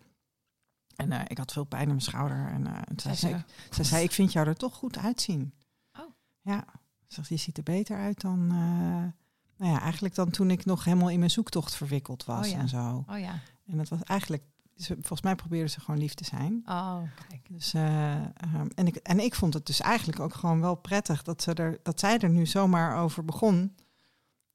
En 0.95 1.11
eh, 1.11 1.19
ik 1.27 1.37
had 1.37 1.51
veel 1.51 1.63
pijn 1.63 1.81
in 1.81 1.87
mijn 1.87 2.01
schouder. 2.01 2.47
En 2.47 2.63
toen 2.85 2.99
zei, 2.99 3.15
Zei 3.15 3.43
ze, 3.71 3.83
zei, 3.83 4.03
ik 4.03 4.11
vind 4.11 4.31
jou 4.31 4.47
er 4.47 4.55
toch 4.55 4.75
goed 4.75 4.97
uitzien. 4.97 5.53
Oh. 5.99 6.05
Ja. 6.41 6.65
Ze 7.07 7.15
zegt, 7.15 7.27
je 7.29 7.37
ziet 7.37 7.57
er 7.57 7.63
beter 7.63 7.97
uit 7.97 8.21
dan... 8.21 8.39
eh, 8.51 9.21
nou 9.57 9.73
ja, 9.73 9.81
eigenlijk 9.81 10.15
dan 10.15 10.29
toen 10.29 10.51
ik 10.51 10.65
nog 10.65 10.83
helemaal 10.83 11.09
in 11.09 11.19
mijn 11.19 11.31
zoektocht 11.31 11.75
verwikkeld 11.75 12.25
was 12.25 12.45
Oh 12.45 12.51
ja. 12.51 12.59
en 12.59 12.69
zo. 12.69 13.03
Oh 13.09 13.19
ja. 13.19 13.39
En 13.65 13.77
dat 13.77 13.89
was 13.89 14.03
eigenlijk... 14.03 14.43
ze- 14.81 14.93
Volgens 14.93 15.21
mij 15.21 15.35
probeerde 15.35 15.69
ze 15.69 15.79
gewoon 15.79 15.99
lief 15.99 16.13
te 16.13 16.25
zijn. 16.25 16.61
Oh, 16.65 16.97
kijk. 17.27 17.41
Dus, 17.49 17.73
eh, 17.73 18.11
ehm, 18.13 18.67
en, 18.75 18.87
ik, 18.87 18.95
en 18.95 19.19
ik 19.19 19.35
vond 19.35 19.53
het 19.53 19.65
dus 19.65 19.79
eigenlijk 19.81 20.19
ook 20.19 20.33
gewoon 20.33 20.61
wel 20.61 20.75
prettig 20.75 21.23
dat, 21.23 21.41
ze 21.41 21.53
er, 21.53 21.79
dat 21.83 21.99
zij 21.99 22.17
er 22.17 22.29
nu 22.29 22.45
zomaar 22.45 22.97
over 22.97 23.25
begon. 23.25 23.75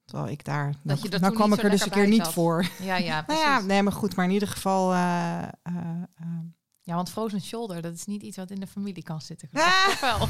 Terwijl 0.05 0.29
ik 0.31 0.45
daar. 0.45 0.75
nou, 0.83 0.99
je 1.03 1.09
er 1.11 1.21
nou 1.21 1.35
kwam 1.35 1.53
ik 1.53 1.63
er 1.63 1.71
dus 1.71 1.85
een 1.85 1.91
keer 1.91 2.09
niet 2.09 2.27
voor. 2.27 2.67
Ja, 2.83 2.97
ja, 2.97 3.13
Nou 3.13 3.25
precies. 3.25 3.45
ja, 3.45 3.59
ja, 3.59 3.65
nee, 3.65 3.83
maar 3.83 3.93
goed, 3.93 4.17
maar 4.17 4.25
in 4.25 4.31
ieder 4.31 4.49
geval. 4.49 4.93
eh, 4.93 5.43
eh, 5.43 5.49
eh, 6.87 6.95
want 6.95 7.11
frozen 7.11 7.41
shoulder, 7.41 7.83
dat 7.83 7.95
is 7.95 8.05
niet 8.05 8.23
iets 8.23 8.37
wat 8.37 8.51
in 8.51 8.61
de 8.61 8.67
familie 8.67 9.03
kan 9.03 9.21
zitten. 9.21 9.49
Ah! 9.53 10.01
Wel? 10.01 10.29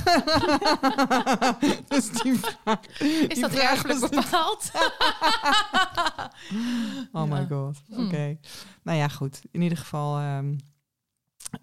dus 1.88 2.10
die 2.10 2.38
vraag- 2.38 2.86
Is 3.00 3.28
die 3.28 3.40
dat 3.40 3.52
erfelijk 3.54 3.98
was- 4.00 4.10
bepaald? 4.10 4.70
Oh 7.12 7.22
my 7.30 7.38
Ja. 7.38 7.46
god. 7.46 7.82
Hmm. 7.86 8.06
Oké. 8.06 8.38
Nou 8.82 8.98
ja, 8.98 9.08
goed. 9.08 9.40
In 9.50 9.62
ieder 9.62 9.78
geval. 9.78 10.18
ehm, 10.18 10.58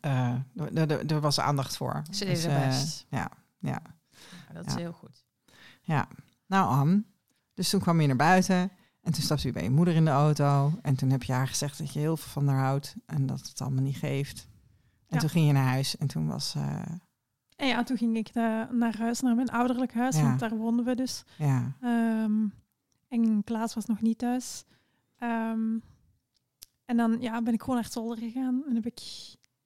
eh, 0.02 0.36
er- 1.12 1.20
was 1.22 1.40
aandacht 1.40 1.78
voor. 1.78 2.02
Ze 2.12 2.26
Dus, 2.26 2.42
deden 2.42 2.52
haar 2.58 2.64
eh, 2.64 2.70
best. 2.70 3.06
ja, 3.10 3.32
ja. 3.60 3.82
Ja, 4.48 4.54
dat 4.54 4.66
is 4.66 4.74
Ja. 4.74 4.80
heel 4.80 4.92
goed. 4.94 5.24
Ja, 5.82 6.08
nou 6.48 6.68
Anne. 6.70 7.04
Dus 7.54 7.70
toen 7.70 7.80
kwam 7.80 8.02
je 8.02 8.08
naar 8.08 8.16
buiten 8.16 8.72
en 9.02 9.12
toen 9.14 9.24
stapte 9.24 9.48
je 9.48 9.54
bij 9.54 9.64
je 9.64 9.70
moeder 9.70 9.96
in 9.96 10.06
de 10.06 10.12
auto. 10.12 10.74
En 10.82 10.96
toen 10.96 11.10
heb 11.10 11.24
je 11.24 11.34
haar 11.34 11.48
gezegd 11.48 11.78
dat 11.78 11.94
je 11.94 12.00
heel 12.00 12.18
veel 12.18 12.32
van 12.32 12.48
haar 12.48 12.60
houdt 12.64 12.96
en 13.06 13.26
dat 13.26 13.40
het 13.48 13.62
allemaal 13.62 13.84
niet 13.84 13.98
geeft. 13.98 14.48
En 15.14 15.20
Ja. 15.20 15.20
toen 15.20 15.30
ging 15.30 15.48
je 15.48 15.54
naar 15.54 15.68
huis 15.68 15.98
en 15.98 16.08
toen 16.08 16.28
was, 16.28 16.56
eh, 16.56 16.82
En 17.56 17.68
ja, 17.68 17.84
toen 17.84 17.98
ging 17.98 18.18
ik 18.18 18.34
naar 18.72 18.98
huis, 18.98 19.20
naar 19.22 19.36
mijn 19.36 19.50
ouderlijk 19.50 19.94
huis, 19.94 20.16
Ja. 20.16 20.22
want 20.24 20.40
daar 20.40 20.58
woonden 20.58 20.86
we 20.86 20.96
dus. 20.96 21.24
ja, 21.38 21.72
Ehm, 21.82 22.48
en 23.08 23.44
Klaas 23.44 23.74
was 23.74 23.86
nog 23.86 24.02
niet 24.02 24.18
thuis. 24.18 24.64
Ehm, 25.18 25.78
en 26.86 26.98
dan 26.98 27.18
ja, 27.22 27.42
ben 27.42 27.54
ik 27.54 27.60
gewoon 27.60 27.76
naar 27.76 27.84
het 27.84 27.94
zolder 27.94 28.18
gegaan 28.18 28.64
en 28.68 28.76
heb 28.76 28.86
ik 28.86 29.02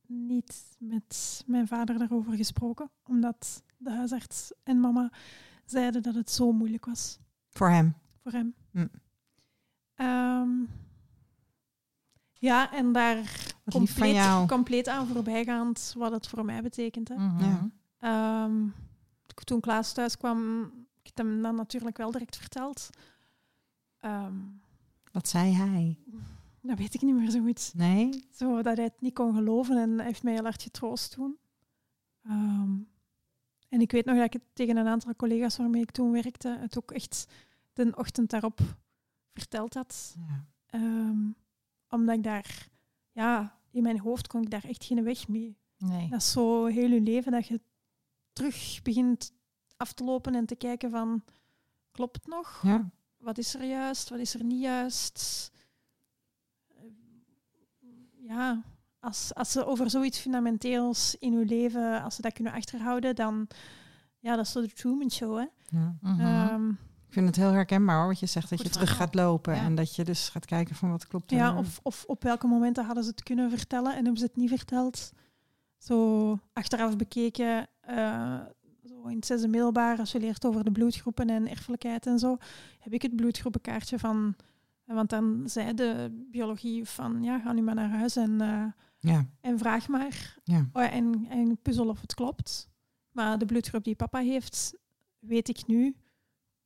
niet 0.07 0.75
met 0.79 1.43
mijn 1.45 1.67
vader 1.67 1.97
daarover 1.97 2.33
gesproken, 2.33 2.89
omdat 3.03 3.63
de 3.77 3.91
huisarts 3.91 4.51
en 4.63 4.79
mama 4.79 5.11
zeiden 5.65 6.01
dat 6.03 6.15
het 6.15 6.31
zo 6.31 6.51
moeilijk 6.51 6.85
was 6.85 7.19
voor 7.49 7.69
hem. 7.69 7.95
voor 8.23 8.31
hem. 8.31 8.53
Hm. 8.71 8.87
Ehm, 9.95 10.49
ja, 12.33 12.71
en 12.73 12.91
daar 12.91 13.55
compleet, 13.71 14.15
jou. 14.15 14.47
compleet 14.47 14.87
aan 14.87 15.07
voorbijgaand 15.07 15.93
wat 15.97 16.11
het 16.11 16.27
voor 16.27 16.45
mij 16.45 16.61
betekent. 16.61 17.07
Hè. 17.07 17.15
Mhm. 17.15 17.43
Ja. 17.43 17.69
Ehm, 17.99 18.67
toen 19.43 19.59
Klaas 19.59 19.93
thuis 19.93 20.17
kwam, 20.17 20.63
ik 21.01 21.11
heb 21.15 21.17
hem 21.17 21.41
dan 21.41 21.55
natuurlijk 21.55 21.97
wel 21.97 22.11
direct 22.11 22.37
verteld. 22.37 22.89
Ehm, 23.99 24.35
Wat 25.11 25.27
zei 25.27 25.53
hij? 25.53 25.97
dat 26.61 26.77
weet 26.77 26.93
ik 26.93 27.01
niet 27.01 27.15
meer 27.15 27.29
zo 27.29 27.41
goed. 27.41 27.71
Nee? 27.75 28.25
Zo 28.31 28.61
dat 28.61 28.75
hij 28.75 28.85
het 28.85 29.01
niet 29.01 29.13
kon 29.13 29.33
geloven 29.35 29.77
en 29.77 29.89
hij 29.97 30.05
heeft 30.05 30.23
mij 30.23 30.33
heel 30.33 30.43
hard 30.43 30.61
getroost 30.61 31.11
toen. 31.11 31.37
Ehm, 32.23 32.71
en 33.69 33.81
ik 33.81 33.91
weet 33.91 34.05
nog 34.05 34.15
dat 34.15 34.25
ik 34.25 34.33
het 34.33 34.43
tegen 34.53 34.77
een 34.77 34.87
aantal 34.87 35.15
collega's 35.15 35.57
waarmee 35.57 35.81
ik 35.81 35.91
toen 35.91 36.11
werkte, 36.11 36.57
het 36.59 36.77
ook 36.77 36.91
echt 36.91 37.27
de 37.73 37.93
ochtend 37.95 38.29
daarop 38.29 38.59
verteld 39.33 39.73
had. 39.73 40.15
Ja. 40.27 40.45
Ehm, 40.65 41.17
omdat 41.89 42.15
ik 42.15 42.23
daar, 42.23 42.67
ja, 43.17 43.57
in 43.71 43.83
mijn 43.83 43.99
hoofd 43.99 44.27
kon 44.27 44.41
ik 44.41 44.49
daar 44.49 44.63
echt 44.63 44.83
geen 44.83 45.03
weg 45.03 45.27
mee. 45.27 45.57
Nee. 45.77 46.09
Dat 46.09 46.19
is 46.19 46.31
zo 46.31 46.65
heel 46.65 46.89
je 46.89 47.01
leven 47.01 47.31
dat 47.31 47.47
je 47.47 47.61
terug 48.33 48.79
begint 48.83 49.33
af 49.77 49.93
te 49.93 50.03
lopen 50.03 50.35
en 50.35 50.45
te 50.45 50.55
kijken 50.55 50.89
van, 50.89 51.23
klopt 51.91 52.15
het 52.15 52.27
nog? 52.27 52.61
ja. 52.63 52.89
Wat 53.17 53.37
is 53.37 53.53
er 53.53 53.63
juist? 53.63 54.09
Wat 54.09 54.19
is 54.19 54.33
er 54.33 54.43
niet 54.43 54.61
juist? 54.61 55.51
Ja, 58.11 58.63
als, 58.99 59.33
als 59.33 59.51
ze 59.51 59.65
over 59.65 59.89
zoiets 59.89 60.19
fundamenteels 60.19 61.15
in 61.19 61.33
uw 61.33 61.43
leven, 61.45 62.03
als 62.03 62.15
ze 62.15 62.21
dat 62.21 62.33
kunnen 62.33 62.53
achterhouden, 62.53 63.15
dan, 63.15 63.47
ja, 64.19 64.35
dat 64.35 64.45
is 64.45 64.51
zo 64.51 64.61
de 64.61 64.73
Truman 64.73 65.11
Show, 65.11 65.37
hè? 65.37 65.45
ja. 65.77 65.97
Mhm. 66.01 66.19
Ehm, 66.19 66.71
Ik 67.07 67.13
vind 67.13 67.27
het 67.27 67.35
heel 67.35 67.51
herkenbaar 67.51 67.97
hoor, 67.97 68.07
wat 68.07 68.19
je 68.19 68.25
zegt. 68.25 68.49
Dat 68.49 68.57
Goed 68.59 68.67
je 68.67 68.73
terug 68.73 68.95
gaat 68.95 69.15
lopen 69.15 69.55
Ja. 69.55 69.61
en 69.61 69.75
dat 69.75 69.95
je 69.95 70.03
dus 70.03 70.29
gaat 70.29 70.45
kijken 70.45 70.75
van 70.75 70.89
wat 70.89 71.07
klopt 71.07 71.31
er. 71.31 71.37
ja, 71.37 71.57
of, 71.57 71.79
of 71.83 72.03
op 72.07 72.23
welke 72.23 72.47
momenten 72.47 72.85
hadden 72.85 73.03
ze 73.03 73.09
het 73.09 73.23
kunnen 73.23 73.49
vertellen 73.49 73.89
en 73.91 73.95
hebben 74.03 74.17
ze 74.17 74.25
het 74.25 74.35
niet 74.35 74.49
verteld? 74.49 75.11
Zo 75.77 76.39
achteraf 76.53 76.95
bekeken, 76.95 77.67
eh, 77.81 78.39
zo 78.85 79.03
in 79.07 79.15
het 79.15 79.25
zesde 79.25 79.47
middelbaar, 79.47 79.99
als 79.99 80.11
je 80.11 80.19
leert 80.19 80.45
over 80.45 80.63
de 80.63 80.71
bloedgroepen 80.71 81.29
en 81.29 81.49
erfelijkheid 81.49 82.05
en 82.05 82.19
zo, 82.19 82.37
heb 82.79 82.93
ik 82.93 83.01
het 83.01 83.15
bloedgroepenkaartje 83.15 83.99
van... 83.99 84.35
Want 84.85 85.09
dan 85.09 85.43
zei 85.45 85.73
de 85.73 86.25
biologie 86.31 86.85
van, 86.85 87.23
ja, 87.23 87.39
ga 87.39 87.51
nu 87.53 87.61
maar 87.61 87.75
naar 87.75 87.89
huis 87.89 88.15
en, 88.15 88.41
eh, 88.41 88.63
Ja, 88.99 89.25
en 89.41 89.57
vraag 89.57 89.87
maar. 89.87 90.37
ja. 90.43 90.69
Oh, 90.73 90.93
en, 90.93 91.25
en 91.29 91.57
puzzel 91.61 91.87
of 91.87 92.01
het 92.01 92.13
klopt. 92.13 92.69
Maar 93.11 93.37
de 93.37 93.45
bloedgroep 93.45 93.83
die 93.83 93.95
papa 93.95 94.19
heeft, 94.19 94.73
weet 95.19 95.49
ik 95.49 95.67
nu, 95.67 95.95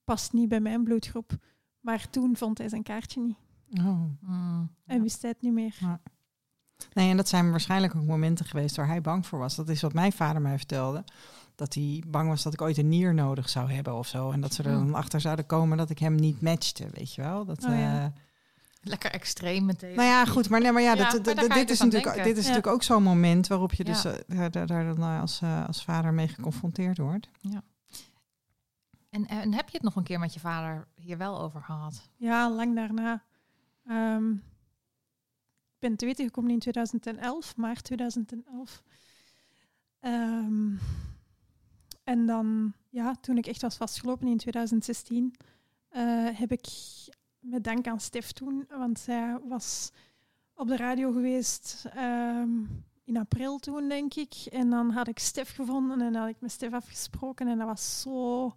past 0.06 0.34
niet 0.34 0.50
bij 0.50 0.60
mijn 0.60 0.84
bloedgroep. 0.84 1.32
Maar 1.80 2.10
toen 2.10 2.38
vond 2.38 2.58
hij 2.58 2.70
zijn 2.70 2.84
kaartje 2.84 3.22
niet. 3.22 3.38
Oh. 3.80 4.02
Mm. 4.22 4.70
En 4.86 5.02
wist 5.02 5.22
hij 5.22 5.32
het 5.32 5.42
niet 5.42 5.54
meer. 5.54 5.76
Nee, 6.94 7.10
en 7.10 7.18
dat 7.18 7.28
zijn 7.30 7.52
waarschijnlijk 7.52 7.96
ook 7.96 8.04
momenten 8.04 8.46
geweest 8.46 8.76
waar 8.76 8.88
hij 8.88 9.02
bang 9.02 9.26
voor 9.28 9.40
was. 9.40 9.56
Dat 9.56 9.70
is 9.70 9.82
wat 9.82 9.94
mijn 9.94 10.12
vader 10.12 10.42
mij 10.42 10.58
vertelde. 10.58 11.04
Dat 11.56 11.74
hij 11.74 12.04
bang 12.08 12.30
was 12.30 12.44
dat 12.44 12.54
ik 12.54 12.62
ooit 12.62 12.78
een 12.78 12.90
nier 12.90 13.14
nodig 13.14 13.50
zou 13.50 13.72
hebben 13.72 13.94
of 13.96 14.08
zo. 14.08 14.32
En 14.32 14.42
dat 14.42 14.54
ze 14.54 14.64
er 14.64 14.72
dan 14.72 14.94
achter 14.96 15.22
zouden 15.22 15.46
komen 15.46 15.78
dat 15.78 15.90
ik 15.90 16.00
hem 16.00 16.16
niet 16.16 16.42
matchte, 16.42 16.88
weet 16.94 17.14
je 17.14 17.22
wel. 17.22 17.46
Dat, 17.46 17.64
Oh 17.66 17.70
ja. 17.78 18.04
eh, 18.04 18.06
Lekker 18.84 19.12
extreem 19.12 19.66
meteen. 19.66 19.96
nou 19.96 20.08
ja, 20.08 20.26
goed, 20.26 20.50
maar, 20.50 20.62
nee, 20.62 20.72
maar 20.72 20.82
ja, 20.82 20.94
Ja, 20.94 21.10
dat, 21.12 21.26
maar 21.26 21.44
je 21.44 21.50
dit, 21.50 21.68
dus 21.68 21.72
is 21.72 21.80
natuurlijk, 21.80 22.04
denken. 22.04 22.24
dit 22.24 22.38
is 22.38 22.44
Ja. 22.44 22.50
natuurlijk 22.50 22.76
ook 22.76 22.84
zo'n 22.84 23.04
moment 23.04 23.48
waarop 23.48 23.74
je 23.74 23.84
dus 23.84 24.02
Ja. 24.02 24.12
eh, 24.12 24.38
daar, 24.38 24.52
daar, 24.52 24.68
daar 24.68 24.86
dan 24.96 24.98
eh, 25.02 25.22
als, 25.22 25.42
als 25.68 25.84
vader 25.84 26.14
mee 26.14 26.28
geconfronteerd 26.28 26.98
wordt. 26.98 27.30
En, 29.12 29.28
en 29.28 29.54
heb 29.54 29.70
je 29.70 29.74
het 29.76 29.84
nog 29.84 29.96
een 29.96 30.04
keer 30.04 30.20
met 30.20 30.34
je 30.34 30.40
vader 30.40 30.88
hier 30.96 31.18
wel 31.18 31.42
over 31.42 31.62
gehad? 31.62 32.10
Ja, 32.16 32.52
lang 32.52 32.76
daarna. 32.76 33.24
Ehm, 33.86 34.32
ik 34.32 35.80
ben 35.80 35.96
te 35.96 36.06
weten 36.06 36.26
gekomen 36.26 36.52
in 36.52 36.60
2011, 36.60 37.58
maart 37.58 37.84
2011. 37.84 38.84
Ehm, 40.00 40.76
en 42.04 42.26
dan, 42.26 42.74
ja, 42.90 43.16
toen 43.16 43.38
ik 43.38 43.48
echt 43.48 43.62
was 43.62 43.78
vastgelopen 43.78 44.28
in 44.28 44.38
2016, 44.38 45.36
eh, 45.90 46.28
heb 46.40 46.52
ik 46.52 46.68
met 47.40 47.64
dank 47.64 47.88
aan 47.88 48.00
Stef 48.00 48.32
toen, 48.32 48.66
want 48.70 49.00
zij 49.00 49.40
was 49.48 49.92
op 50.54 50.68
de 50.68 50.78
radio 50.78 51.12
geweest 51.12 51.86
ehm, 51.94 52.50
in 53.04 53.18
april 53.18 53.58
toen, 53.58 53.90
denk 53.90 54.14
ik. 54.14 54.34
En 54.52 54.70
dan 54.70 54.92
had 54.92 55.08
ik 55.08 55.20
Stef 55.20 55.56
gevonden 55.56 56.02
en 56.02 56.16
had 56.16 56.30
ik 56.30 56.42
met 56.42 56.52
Stef 56.52 56.74
afgesproken. 56.74 57.48
En 57.48 57.58
dat 57.58 57.68
was 57.68 58.02
zo, 58.02 58.54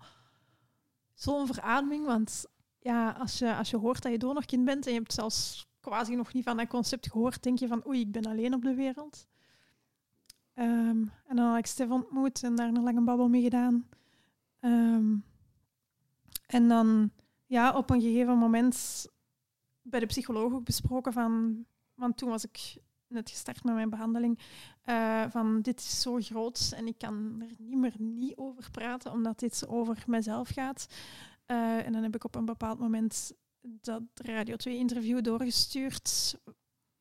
zo'n 1.14 1.46
verademing, 1.46 2.06
want 2.06 2.46
ja, 2.78 3.10
als 3.10 3.38
je, 3.38 3.54
als 3.54 3.70
je 3.70 3.76
hoort 3.76 4.02
dat 4.02 4.12
je 4.12 4.18
donorkind 4.18 4.64
bent 4.64 4.86
en 4.86 4.92
je 4.92 4.98
hebt 4.98 5.12
zelfs 5.12 5.68
quasi 5.80 6.14
nog 6.14 6.32
niet 6.32 6.44
van 6.44 6.56
dat 6.56 6.66
concept 6.66 7.10
gehoord, 7.10 7.42
denk 7.42 7.58
je 7.58 7.68
van 7.68 7.86
oei, 7.86 8.00
ik 8.00 8.12
ben 8.12 8.26
alleen 8.26 8.54
op 8.54 8.62
de 8.62 8.74
wereld. 8.74 9.26
Ehm, 10.54 11.04
en 11.26 11.36
dan 11.36 11.46
had 11.46 11.58
ik 11.58 11.66
Stef 11.66 11.90
ontmoet 11.90 12.42
en 12.42 12.56
daar 12.56 12.68
een 12.68 12.82
lange 12.82 13.00
babbel 13.00 13.28
mee 13.28 13.42
gedaan. 13.42 13.88
Ehm, 14.60 15.16
en 16.46 16.68
dan, 16.68 17.10
ja, 17.46 17.76
op 17.76 17.90
een 17.90 18.00
gegeven 18.00 18.38
moment 18.38 19.06
bij 19.82 20.00
de 20.00 20.06
psycholoog 20.06 20.52
ook 20.52 20.64
besproken 20.64 21.12
van... 21.12 21.64
Want 21.94 22.16
toen 22.16 22.28
was 22.28 22.44
ik 22.44 22.76
net 23.08 23.30
gestart 23.30 23.64
met 23.64 23.74
mijn 23.74 23.90
behandeling. 23.90 24.38
eh, 24.82 25.24
van 25.30 25.60
dit 25.60 25.80
is 25.80 26.00
zo 26.00 26.20
groot 26.20 26.72
en 26.76 26.86
ik 26.86 26.98
kan 26.98 27.40
er 27.40 27.54
niet 27.58 27.78
meer 27.78 27.94
niet 27.98 28.36
over 28.36 28.70
praten, 28.70 29.12
omdat 29.12 29.38
dit 29.38 29.66
over 29.66 30.04
mezelf 30.06 30.48
gaat. 30.48 30.86
Eh, 31.46 31.86
en 31.86 31.92
dan 31.92 32.02
heb 32.02 32.14
ik 32.14 32.24
op 32.24 32.34
een 32.34 32.44
bepaald 32.44 32.78
moment 32.78 33.32
dat 33.60 34.02
Radio 34.14 34.56
2-interview 34.56 35.22
doorgestuurd 35.22 36.38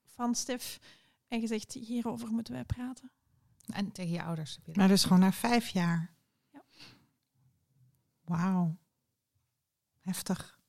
van 0.06 0.36
Stef 0.36 0.80
en 1.28 1.40
gezegd, 1.40 1.74
hierover 1.74 2.32
moeten 2.32 2.54
wij 2.54 2.66
praten. 2.66 3.12
En 3.66 3.92
tegen 3.92 4.14
je 4.14 4.24
ouders. 4.24 4.56
heb 4.56 4.66
je 4.66 4.72
dat 4.72 4.76
Maar 4.76 4.88
dus 4.88 5.04
gewoon 5.04 5.20
na 5.20 5.32
vijf 5.32 5.70
jaar. 5.70 6.14
Ja. 6.52 6.64
Wauw. 8.24 8.78
Heftig. 10.00 10.60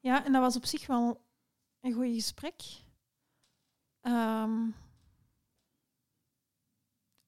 Ja, 0.00 0.24
en 0.24 0.32
dat 0.32 0.42
was 0.42 0.56
op 0.56 0.64
zich 0.64 0.86
wel 0.86 1.24
een 1.80 1.92
goed 1.92 2.14
gesprek. 2.14 2.62
Ehm, 4.00 4.66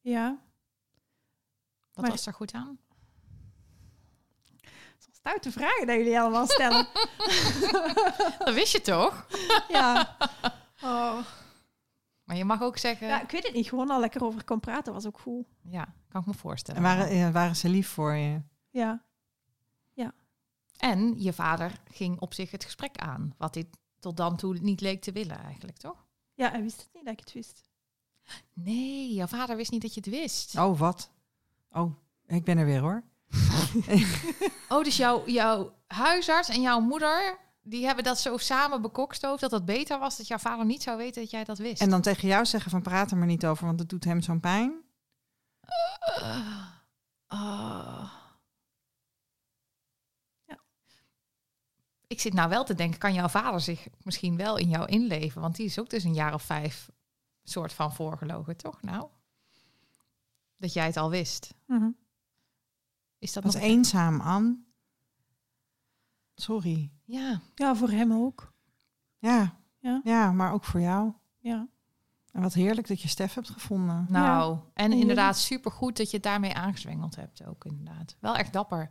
ja, 0.01 0.39
Wat 1.93 2.03
maar- 2.05 2.11
was 2.11 2.27
er 2.27 2.35
goed 2.35 2.53
aan? 2.53 2.79
stoute 5.23 5.53
vragen 5.53 5.87
dat 5.87 5.97
jullie 5.97 6.21
allemaal 6.21 6.47
stellen. 6.47 6.87
Dat 8.45 8.55
wist 8.55 8.73
je 8.73 8.81
toch? 8.81 9.27
ja. 9.69 10.17
Oh. 10.83 11.19
Maar 12.25 12.37
je 12.37 12.45
mag 12.45 12.63
ook 12.63 12.79
zeggen... 12.79 13.07
ja, 13.07 13.23
ik 13.23 13.31
weet 13.31 13.43
het 13.45 13.53
niet. 13.55 13.69
Gewoon 13.69 13.91
al 13.91 14.01
lekker 14.01 14.25
over 14.25 14.45
kon 14.45 14.61
praten 14.61 14.93
was 14.93 15.07
ook 15.07 15.19
goed. 15.19 15.47
Ja, 15.63 15.95
kan 16.09 16.21
ik 16.21 16.27
me 16.27 16.35
voorstellen. 16.35 16.85
En 16.85 16.97
waren, 16.97 17.09
eh, 17.09 17.31
waren 17.33 17.57
ze 17.57 17.69
lief 17.69 17.89
voor 17.89 18.15
je? 18.15 18.41
Ja, 18.71 19.03
En 20.79 21.23
je 21.23 21.33
vader 21.33 21.73
ging 21.91 22.21
op 22.21 22.35
zich 22.35 22.51
het 22.51 22.65
gesprek 22.65 22.97
aan. 22.97 23.35
Wat 23.39 23.55
hij 23.55 23.71
tot 23.99 24.17
dan 24.17 24.37
toe 24.37 24.59
niet 24.59 24.81
leek 24.81 25.03
te 25.03 25.13
willen 25.13 25.39
eigenlijk, 25.39 25.77
toch? 25.77 26.07
Ja 26.35 26.51
hij 26.51 26.63
wist 26.63 26.77
het 26.77 26.89
niet 26.93 27.05
dat 27.05 27.13
ik 27.13 27.21
het 27.21 27.33
wist. 27.33 27.71
Nee, 28.53 29.13
jouw 29.13 29.27
vader 29.27 29.57
wist 29.57 29.71
niet 29.71 29.83
dat 29.83 29.95
je 29.95 30.01
het 30.01 30.11
wist. 30.11 30.59
Oh, 30.59 30.79
wat? 30.79 31.11
Oh, 31.73 31.95
ik 32.27 32.45
ben 32.45 32.59
er 32.59 32.67
weer 32.67 32.81
hoor. 32.81 33.03
Oh, 34.69 34.85
dus 34.85 34.97
jouw, 34.97 35.27
jouw 35.27 35.75
huisarts 35.87 36.49
en 36.49 36.61
jouw 36.61 36.81
moeder... 36.81 37.39
die 37.63 37.85
hebben 37.85 38.05
dat 38.05 38.19
zo 38.19 38.37
samen 38.37 38.83
bekokstoofd... 38.83 39.41
dat 39.41 39.51
het 39.51 39.65
beter 39.65 39.99
was 39.99 40.17
dat 40.17 40.27
jouw 40.27 40.39
vader 40.39 40.65
niet 40.65 40.83
zou 40.83 40.97
weten 40.97 41.23
dat 41.23 41.31
jij 41.31 41.45
dat 41.45 41.59
wist. 41.59 41.81
En 41.81 41.91
dan 41.91 42.01
tegen 42.01 42.29
jou 42.29 42.47
zeggen 42.47 42.71
van 42.71 42.83
praat 42.83 43.11
er 43.11 43.17
maar 43.17 43.27
niet 43.27 43.47
over, 43.47 43.67
want 43.67 43.81
het 43.81 43.89
doet 43.89 44.05
hem 44.05 44.21
zo'n 44.21 44.41
pijn. 44.41 44.73
Ah. 47.27 48.22
Ik 52.13 52.21
zit 52.21 52.33
nou 52.33 52.49
wel 52.49 52.65
te 52.65 52.75
denken, 52.75 52.99
kan 52.99 53.15
jouw 53.15 53.29
vader 53.29 53.61
zich 53.61 53.89
misschien 54.03 54.37
wel 54.37 54.57
in 54.57 54.69
jou 54.69 54.87
inleven? 54.87 55.41
Want 55.41 55.57
die 55.57 55.67
is 55.67 55.79
ook 55.79 55.91
dus 55.91 56.05
een 56.05 56.15
jaar 56.15 56.35
of 56.35 56.43
vijf 56.43 56.91
soort 57.43 57.73
van 57.73 57.93
voorgelogen, 57.93 58.57
toch? 58.57 58.83
Nou, 58.83 59.09
dat 60.57 60.73
jij 60.73 60.87
het 60.87 60.97
al 60.97 61.11
wist. 61.11 61.55
Mhm. 61.67 61.91
Is 63.19 63.33
dat 63.33 63.45
Wat 63.45 63.53
nog... 63.53 63.63
eenzaam, 63.63 64.21
Anne. 64.21 64.57
Sorry. 66.35 66.91
Ja, 67.05 67.41
Ja, 67.55 67.75
voor 67.75 67.91
hem 67.91 68.13
ook. 68.13 68.53
Ja. 69.19 69.61
Ja. 69.79 70.01
ja, 70.05 70.33
maar 70.33 70.53
ook 70.53 70.65
voor 70.65 70.81
jou. 70.81 71.13
Ja. 71.39 71.69
En 72.33 72.43
wat 72.43 72.55
heerlijk 72.55 72.89
dat 72.89 73.01
je 73.01 73.09
Stef 73.09 73.35
hebt 73.35 73.51
gevonden. 73.51 74.07
nou, 74.09 74.59
en 74.75 74.93
En 74.93 74.99
inderdaad 74.99 75.39
supergoed 75.39 75.97
dat 75.97 76.11
je 76.11 76.17
het 76.17 76.25
daarmee 76.25 76.55
aangezwengeld 76.55 77.17
hebt 77.17 77.47
ook 77.47 77.65
inderdaad. 77.65 78.17
Wel 78.21 78.37
echt 78.37 78.53
dapper. 78.53 78.91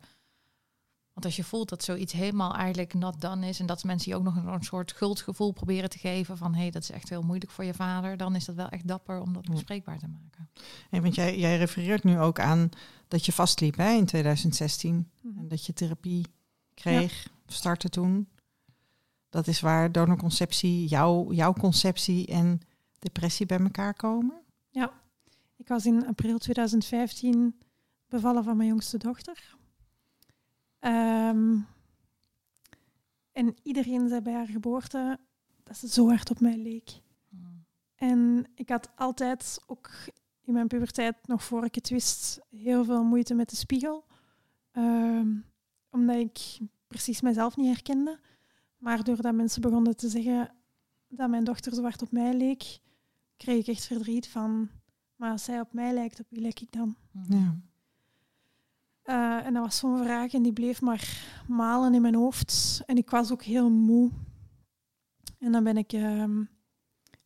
Want 1.14 1.26
als 1.26 1.36
je 1.36 1.44
voelt 1.44 1.70
dat 1.70 1.84
zoiets 1.84 2.14
helemaal 2.14 2.56
eigenlijk 2.56 2.94
not 2.94 3.22
done 3.22 3.48
is... 3.48 3.60
en 3.60 3.66
dat 3.66 3.84
mensen 3.84 4.12
je 4.12 4.18
ook 4.18 4.24
nog 4.24 4.36
een, 4.36 4.48
een 4.48 4.64
soort 4.64 4.90
schuldgevoel 4.90 5.52
proberen 5.52 5.90
te 5.90 5.98
geven... 5.98 6.38
van 6.38 6.54
hé, 6.54 6.62
hey, 6.62 6.72
dat 6.72 6.82
is 6.82 6.92
echt 6.92 7.10
heel 7.10 7.22
moeilijk 7.22 7.52
voor 7.52 7.64
je 7.64 7.74
vader... 7.74 8.18
dan 8.18 8.36
is 8.36 8.46
dat 8.46 8.56
wel 8.56 8.70
echt 8.70 8.88
dapper 8.88 9.22
om 9.22 9.34
dat 9.34 9.46
Ja. 9.48 9.54
bespreekbaar 9.54 10.00
te 10.00 10.08
maken. 10.08 10.50
Hey, 10.90 11.02
want 11.02 11.16
jij, 11.16 11.38
jij 11.38 11.58
refereert 11.58 12.04
nu 12.04 12.20
ook 12.20 12.40
aan 12.40 12.70
dat 13.08 13.26
je 13.26 13.32
vastliep 13.32 13.76
hè, 13.76 13.92
in 13.92 14.06
2016. 14.06 15.10
Mhm. 15.22 15.38
En 15.38 15.48
dat 15.48 15.66
je 15.66 15.74
therapie 15.74 16.26
kreeg, 16.74 17.28
startte 17.48 17.90
toen. 17.90 18.30
Dat 19.30 19.48
is 19.48 19.60
waar 19.60 19.92
donorconceptie, 19.92 20.88
jouw, 20.88 21.32
jouw 21.32 21.54
conceptie 21.54 22.28
en 22.28 22.62
depressie 23.00 23.46
bij 23.46 23.60
elkaar 23.60 23.94
komen. 23.94 24.42
Ik 25.62 25.68
was 25.68 25.86
in 25.86 26.08
april 26.08 26.38
2015 26.38 27.60
bevallen 28.08 28.44
van 28.44 28.58
mijn 28.58 28.70
jongste 28.70 28.98
dochter. 28.98 29.56
Ehm, 30.82 31.60
en 33.32 33.56
iedereen 33.64 34.10
zei 34.10 34.22
bij 34.22 34.34
haar 34.34 34.48
geboorte 34.48 35.20
dat 35.64 35.78
ze 35.78 35.88
zo 35.88 36.08
hard 36.08 36.30
op 36.30 36.40
mij 36.40 36.58
leek. 36.58 37.02
En 37.96 38.46
ik 38.56 38.70
had 38.70 38.90
altijd, 38.96 39.60
ook 39.68 39.90
in 40.42 40.54
mijn 40.54 40.68
puberteit, 40.68 41.28
nog 41.28 41.44
voor 41.44 41.66
ik 41.66 41.76
het 41.76 41.90
wist, 41.90 42.42
heel 42.50 42.86
veel 42.86 43.04
moeite 43.04 43.34
met 43.34 43.50
de 43.50 43.56
spiegel. 43.56 44.06
Ehm, 44.72 45.28
omdat 45.90 46.16
ik 46.16 46.60
precies 46.88 47.22
mezelf 47.22 47.58
niet 47.58 47.74
herkende. 47.74 48.20
Maar 48.78 49.04
doordat 49.04 49.34
mensen 49.34 49.62
begonnen 49.62 49.96
te 49.96 50.10
zeggen 50.10 50.56
dat 51.08 51.30
mijn 51.30 51.44
dochter 51.44 51.74
zo 51.74 51.82
hard 51.82 52.02
op 52.02 52.12
mij 52.12 52.34
leek, 52.34 52.80
kreeg 53.38 53.60
ik 53.60 53.68
echt 53.68 53.86
verdriet 53.86 54.28
van... 54.28 54.70
Maar 55.16 55.32
als 55.32 55.44
zij 55.44 55.60
op 55.60 55.74
mij 55.74 55.94
lijkt, 55.94 56.20
op 56.20 56.26
wie 56.30 56.42
lijk 56.42 56.60
ik 56.60 56.72
dan? 56.72 56.96
Ja. 57.28 57.60
Eh, 59.02 59.46
en 59.46 59.54
dat 59.54 59.64
was 59.64 59.78
zo'n 59.78 60.04
vraag 60.04 60.34
en 60.34 60.42
die 60.42 60.54
bleef 60.54 60.82
maar 60.82 61.18
malen 61.48 61.94
in 61.94 62.02
mijn 62.02 62.16
hoofd. 62.16 62.82
En 62.86 62.98
ik 62.98 63.10
was 63.10 63.32
ook 63.32 63.44
heel 63.44 63.70
moe. 63.70 64.12
En 65.40 65.52
dan 65.52 65.64
ben 65.64 65.78
ik, 65.78 65.94
ehm, 65.94 66.44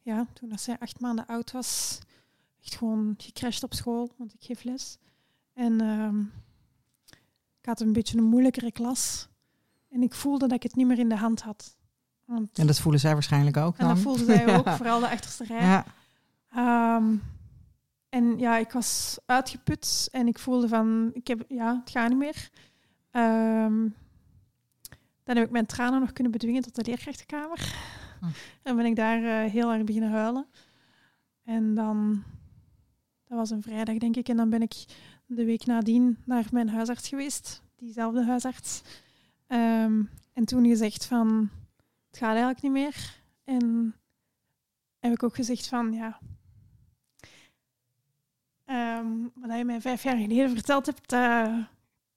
ja, 0.01 0.25
toen 0.33 0.49
dat 0.49 0.61
zij 0.61 0.79
acht 0.79 0.99
maanden 0.99 1.25
oud 1.25 1.51
was, 1.51 1.99
echt 2.63 2.75
gewoon 2.75 3.13
gecrashed 3.17 3.63
op 3.63 3.73
school, 3.73 4.11
want 4.17 4.33
ik 4.33 4.43
geef 4.43 4.63
les. 4.63 4.97
En 5.53 5.81
ehm, 5.81 6.19
ik 7.59 7.65
had 7.65 7.79
een 7.81 7.93
beetje 7.93 8.17
een 8.17 8.23
moeilijkere 8.23 8.71
klas. 8.71 9.27
En 9.89 10.01
ik 10.01 10.13
voelde 10.13 10.47
dat 10.47 10.57
ik 10.57 10.63
het 10.63 10.75
niet 10.75 10.87
meer 10.87 10.99
in 10.99 11.09
de 11.09 11.17
hand 11.17 11.41
had. 11.41 11.75
Want, 12.25 12.59
En 12.59 12.67
dat 12.67 12.79
voelen 12.79 12.99
zij 13.01 13.13
waarschijnlijk 13.13 13.57
ook 13.57 13.77
en 13.77 13.85
dan. 13.85 13.93
dat 13.95 14.03
voelde 14.03 14.25
zij 14.25 14.47
ook, 14.57 14.65
Ja. 14.65 14.75
vooral 14.75 14.99
de 14.99 15.09
achterste 15.09 15.43
rij. 15.43 15.61
Ja. 15.61 15.85
Ehm, 16.49 17.15
en 18.15 18.37
ja, 18.39 18.57
ik 18.57 18.71
was 18.71 19.19
uitgeput 19.25 20.07
en 20.11 20.27
ik 20.27 20.39
voelde 20.39 20.67
van, 20.67 21.09
ik 21.13 21.27
heb, 21.27 21.45
ja, 21.47 21.79
het 21.79 21.89
gaat 21.89 22.09
niet 22.09 22.17
meer. 22.17 22.49
Ehm, 23.11 23.87
dan 25.23 25.35
heb 25.35 25.45
ik 25.45 25.51
mijn 25.51 25.65
tranen 25.65 25.99
nog 25.99 26.11
kunnen 26.11 26.31
bedwingen 26.31 26.61
tot 26.61 26.75
de 26.75 26.83
leerkrachtenkamer. 26.83 27.75
Hm. 28.19 28.25
En 28.63 28.75
ben 28.75 28.85
ik 28.85 28.95
daar 28.95 29.23
eh, 29.23 29.51
heel 29.51 29.73
erg 29.73 29.83
beginnen 29.83 30.11
huilen. 30.11 30.47
En 31.43 31.73
dan, 31.73 32.23
dat 33.23 33.37
was 33.37 33.49
een 33.49 33.61
vrijdag 33.61 33.97
denk 33.97 34.15
ik, 34.15 34.29
en 34.29 34.37
dan 34.37 34.49
ben 34.49 34.61
ik 34.61 34.85
de 35.25 35.45
week 35.45 35.65
nadien 35.65 36.17
naar 36.25 36.45
mijn 36.51 36.69
huisarts 36.69 37.09
geweest, 37.09 37.61
diezelfde 37.75 38.25
huisarts. 38.25 38.81
Ehm, 39.47 40.03
en 40.33 40.45
toen 40.45 40.67
gezegd 40.67 41.05
van, 41.05 41.49
het 42.07 42.17
gaat 42.17 42.29
eigenlijk 42.29 42.61
niet 42.61 42.71
meer. 42.71 43.19
En 43.43 43.95
heb 44.99 45.11
ik 45.11 45.23
ook 45.23 45.35
gezegd 45.35 45.67
van, 45.67 45.93
ja, 45.93 46.19
Ehm, 48.65 49.07
wat 49.33 49.57
je 49.57 49.65
mij 49.65 49.81
vijf 49.81 50.03
jaar 50.03 50.17
geleden 50.17 50.49
verteld 50.49 50.85
hebt, 50.85 51.13
uh, 51.13 51.65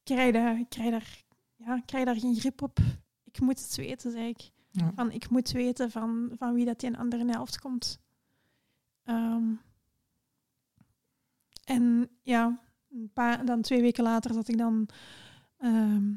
krijg, 0.03 0.35
je, 0.35 0.67
krijg, 0.69 0.91
daar, 0.91 1.23
ja, 1.57 1.81
krijg 1.87 2.05
daar 2.05 2.17
geen 2.17 2.35
grip 2.35 2.63
op. 2.63 2.79
Ik 3.25 3.41
moet 3.41 3.61
het 3.61 3.77
weten, 3.77 4.11
zei 4.11 4.29
ik. 4.29 4.51
Ja. 4.71 4.93
Van, 4.95 5.11
ik 5.11 5.31
moet 5.31 5.51
weten 5.51 5.91
van, 5.91 6.33
van 6.39 6.55
wie 6.55 6.65
dat 6.65 6.81
die 6.81 6.89
een 6.89 6.97
andere 6.97 7.31
helft 7.31 7.59
komt. 7.61 8.01
Ehm, 9.05 9.53
en 11.65 12.11
ja, 12.23 12.61
een 12.91 13.11
paar, 13.13 13.45
dan 13.45 13.63
twee 13.63 13.81
weken 13.81 14.05
later 14.05 14.35
zat 14.35 14.49
ik 14.49 14.59
dan 14.59 14.89
ehm, 15.59 16.13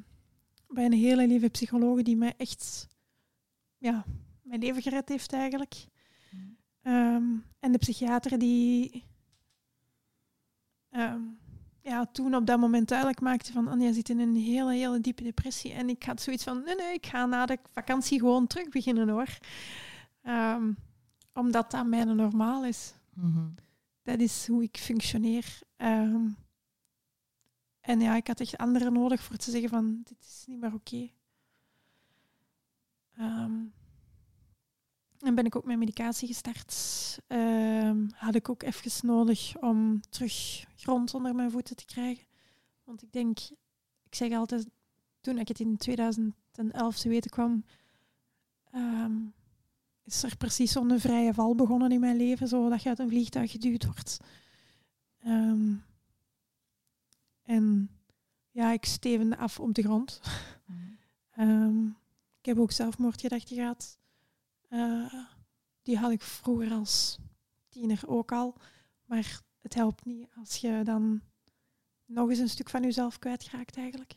bij 0.68 0.86
een 0.86 0.94
hele 0.94 1.28
lieve 1.28 1.50
psycholoog 1.50 2.02
die 2.02 2.18
mij 2.18 2.34
echt 2.38 2.88
ja, 3.78 4.06
mijn 4.42 4.60
leven 4.60 4.82
gered 4.82 5.10
heeft 5.10 5.34
eigenlijk. 5.34 5.86
Ehm, 6.82 7.24
en 7.60 7.72
de 7.72 7.78
psychiater 7.78 8.40
die 8.40 9.04
ehm, 10.92 11.22
ja, 11.82 12.06
toen 12.06 12.36
op 12.36 12.46
dat 12.46 12.60
moment 12.60 12.88
duidelijk 12.88 13.22
maakte 13.22 13.52
van 13.52 13.68
Anja 13.68 13.92
zit 13.92 14.10
in 14.10 14.20
een 14.20 14.36
hele, 14.36 14.74
hele 14.74 15.00
diepe 15.00 15.24
depressie. 15.24 15.74
En 15.74 15.90
ik 15.90 16.04
had 16.04 16.22
zoiets 16.22 16.44
van, 16.44 16.64
nee, 16.64 16.76
nee, 16.76 16.94
ik 16.94 17.06
ga 17.06 17.26
na 17.26 17.46
de 17.46 17.58
vakantie 17.72 18.20
gewoon 18.20 18.48
terug 18.48 18.70
beginnen 18.70 19.10
hoor. 19.10 19.38
Ehm, 20.22 20.72
omdat 21.34 21.72
dat 21.72 21.86
mijn 21.86 22.16
normaal 22.16 22.66
is. 22.66 22.94
Mhm. 23.14 23.50
Dat 24.04 24.20
is 24.20 24.48
hoe 24.48 24.64
ik 24.64 24.78
functioneer. 24.78 25.60
Ehm, 25.78 26.28
en 27.80 28.00
ja, 28.02 28.16
ik 28.16 28.28
had 28.28 28.40
echt 28.40 28.58
anderen 28.58 28.94
nodig 28.94 29.24
voor 29.24 29.36
te 29.36 29.52
zeggen 29.52 29.70
van, 29.70 30.02
dit 30.04 30.18
is 30.22 30.44
niet 30.48 30.60
meer 30.60 30.74
oké. 30.74 31.10
Ehm, 33.18 33.54
en 35.22 35.36
ben 35.36 35.46
ik 35.46 35.56
ook 35.56 35.66
mijn 35.66 35.80
medicatie 35.80 36.28
gestart. 36.28 36.74
Ehm, 37.28 38.08
had 38.14 38.36
ik 38.36 38.50
ook 38.50 38.64
even 38.64 39.08
nodig 39.08 39.58
om 39.60 40.02
terug 40.10 40.66
grond 40.76 41.14
onder 41.14 41.36
mijn 41.36 41.52
voeten 41.52 41.76
te 41.76 41.86
krijgen. 41.86 42.26
Want 42.84 43.04
ik 43.04 43.12
denk, 43.12 43.40
ik 44.04 44.16
zeg 44.16 44.32
altijd, 44.32 44.68
toen 45.22 45.38
ik 45.38 45.48
het 45.48 45.60
in 45.60 45.78
2011 45.78 47.00
te 47.00 47.10
weten 47.10 47.32
kwam, 47.32 47.66
ehm, 48.72 49.18
is 50.04 50.24
er 50.24 50.38
precies 50.38 50.72
zo'n 50.72 51.00
vrije 51.00 51.34
val 51.34 51.56
begonnen 51.56 51.92
in 51.92 52.00
mijn 52.00 52.18
leven, 52.18 52.48
zo 52.48 52.70
dat 52.70 52.84
je 52.84 52.90
uit 52.90 53.00
een 53.00 53.10
vliegtuig 53.10 53.52
geduwd 53.52 53.86
wordt. 53.86 54.18
Ehm, 55.20 55.74
en 57.44 57.90
ja, 58.52 58.72
ik 58.72 58.86
stevende 58.86 59.38
af 59.38 59.60
op 59.60 59.74
de 59.74 59.82
grond. 59.82 60.22
Mhm. 61.36 61.88
Ik 62.40 62.46
heb 62.46 62.60
ook 62.60 62.72
zelfmoordgedachten 62.72 63.56
gehad. 63.56 64.00
Eh, 64.72 65.14
die 65.82 65.98
had 65.98 66.12
ik 66.12 66.22
vroeger 66.22 66.72
als 66.72 67.18
tiener 67.70 68.02
ook 68.08 68.32
al. 68.32 68.56
Maar 69.06 69.42
het 69.62 69.74
helpt 69.74 70.06
niet 70.06 70.28
als 70.36 70.56
je 70.56 70.82
dan 70.84 71.22
nog 72.06 72.30
eens 72.30 72.40
een 72.40 72.50
stuk 72.50 72.70
van 72.70 72.82
jezelf 72.82 73.20
kwijtraakt 73.20 73.78
eigenlijk. 73.78 74.16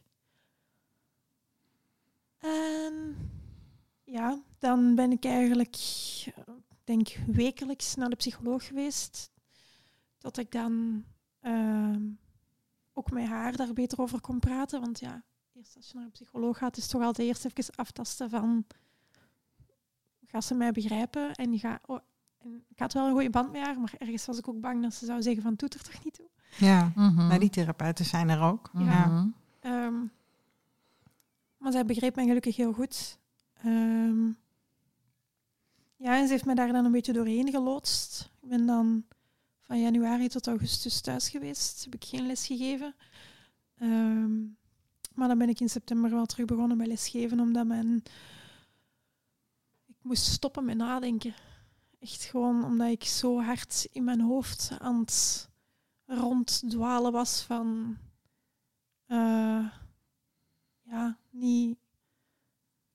En 2.39 3.17
ja, 4.05 4.43
dan 4.59 4.95
ben 4.95 5.13
ik 5.13 5.25
eigenlijk, 5.25 5.77
eh, 6.35 6.55
denk 6.85 7.09
wekelijks 7.27 7.95
naar 7.95 8.11
de 8.11 8.17
psycholoog 8.17 8.67
geweest. 8.67 9.31
Dat 10.19 10.37
ik 10.37 10.53
dan 10.53 11.05
ehm, 11.41 12.11
ook 12.93 13.11
met 13.11 13.27
haar 13.27 13.57
daar 13.57 13.73
beter 13.73 13.99
over 13.99 14.21
kon 14.21 14.39
praten. 14.39 14.81
Want 14.81 15.01
ja, 15.01 15.25
eerst 15.53 15.77
als 15.77 15.89
je 15.89 15.95
naar 15.95 16.05
een 16.05 16.11
psycholoog 16.11 16.59
gaat, 16.59 16.77
is 16.77 16.83
het 16.83 16.93
toch 16.93 17.03
altijd 17.03 17.29
eerst 17.29 17.45
even 17.45 17.75
aftasten 17.75 18.31
van... 18.31 18.67
Gaat 20.35 20.45
ze 20.45 20.55
mij 20.55 20.73
begrijpen? 20.73 21.35
En, 21.35 21.59
ga, 21.59 21.79
oh, 21.87 21.99
en 22.39 22.65
ik 22.69 22.79
had 22.79 22.93
wel 22.93 23.07
een 23.07 23.13
goede 23.13 23.31
band 23.31 23.53
met 23.53 23.63
haar, 23.63 23.81
maar 23.81 23.95
ergens 23.99 24.27
was 24.27 24.39
ik 24.39 24.49
ook 24.49 24.61
bang 24.61 24.83
dat 24.83 24.95
ze 24.95 25.07
zou 25.07 25.23
zeggen 25.23 25.43
van, 25.43 25.55
doet 25.55 25.75
er 25.75 25.83
toch 25.83 26.05
niet 26.05 26.15
toe? 26.15 26.27
Ja, 26.59 26.93
Mhm. 26.95 27.27
maar 27.27 27.39
die 27.39 27.51
therapeuten 27.51 28.05
zijn 28.05 28.29
er 28.29 28.41
ook. 28.41 28.71
Ja. 28.79 29.07
Mhm. 29.07 29.29
Ehm, 29.61 29.95
maar 31.59 31.73
zij 31.73 31.85
begreep 31.85 32.15
mij 32.15 32.27
gelukkig 32.27 32.57
heel 32.57 32.73
goed. 32.73 33.19
Ehm, 33.63 34.27
ja, 35.97 36.17
en 36.19 36.27
ze 36.27 36.33
heeft 36.33 36.45
mij 36.45 36.55
daar 36.55 36.73
dan 36.73 36.85
een 36.85 36.93
beetje 36.93 37.13
doorheen 37.13 37.51
geloodst. 37.51 38.31
Ik 38.43 38.49
ben 38.49 38.67
dan 38.67 39.05
van 39.61 39.81
januari 39.81 40.29
tot 40.29 40.47
augustus 40.47 41.01
thuis 41.01 41.29
geweest. 41.29 41.85
Heb 41.85 41.95
ik 41.95 42.05
geen 42.05 42.27
les 42.27 42.47
gegeven. 42.47 42.95
Ehm, 43.79 44.33
maar 45.15 45.29
dan 45.29 45.39
ben 45.39 45.49
ik 45.49 45.61
in 45.61 45.69
september 45.71 46.11
wel 46.11 46.27
terug 46.27 46.47
begonnen 46.47 46.77
met 46.77 46.87
lesgeven, 46.87 47.41
omdat 47.41 47.67
mijn... 47.67 48.03
moest 50.05 50.25
stoppen 50.25 50.65
met 50.65 50.77
nadenken. 50.77 51.35
Echt 51.99 52.25
gewoon 52.25 52.65
omdat 52.65 52.91
ik 52.91 53.05
zo 53.05 53.41
hard 53.41 53.89
in 53.93 54.05
mijn 54.05 54.21
hoofd 54.21 54.71
aan 54.79 55.01
het 55.01 55.51
ronddwalen 56.07 57.13
was 57.13 57.43
van... 57.43 57.97
eh, 59.07 59.67
ja, 60.83 61.19
niet, 61.31 61.79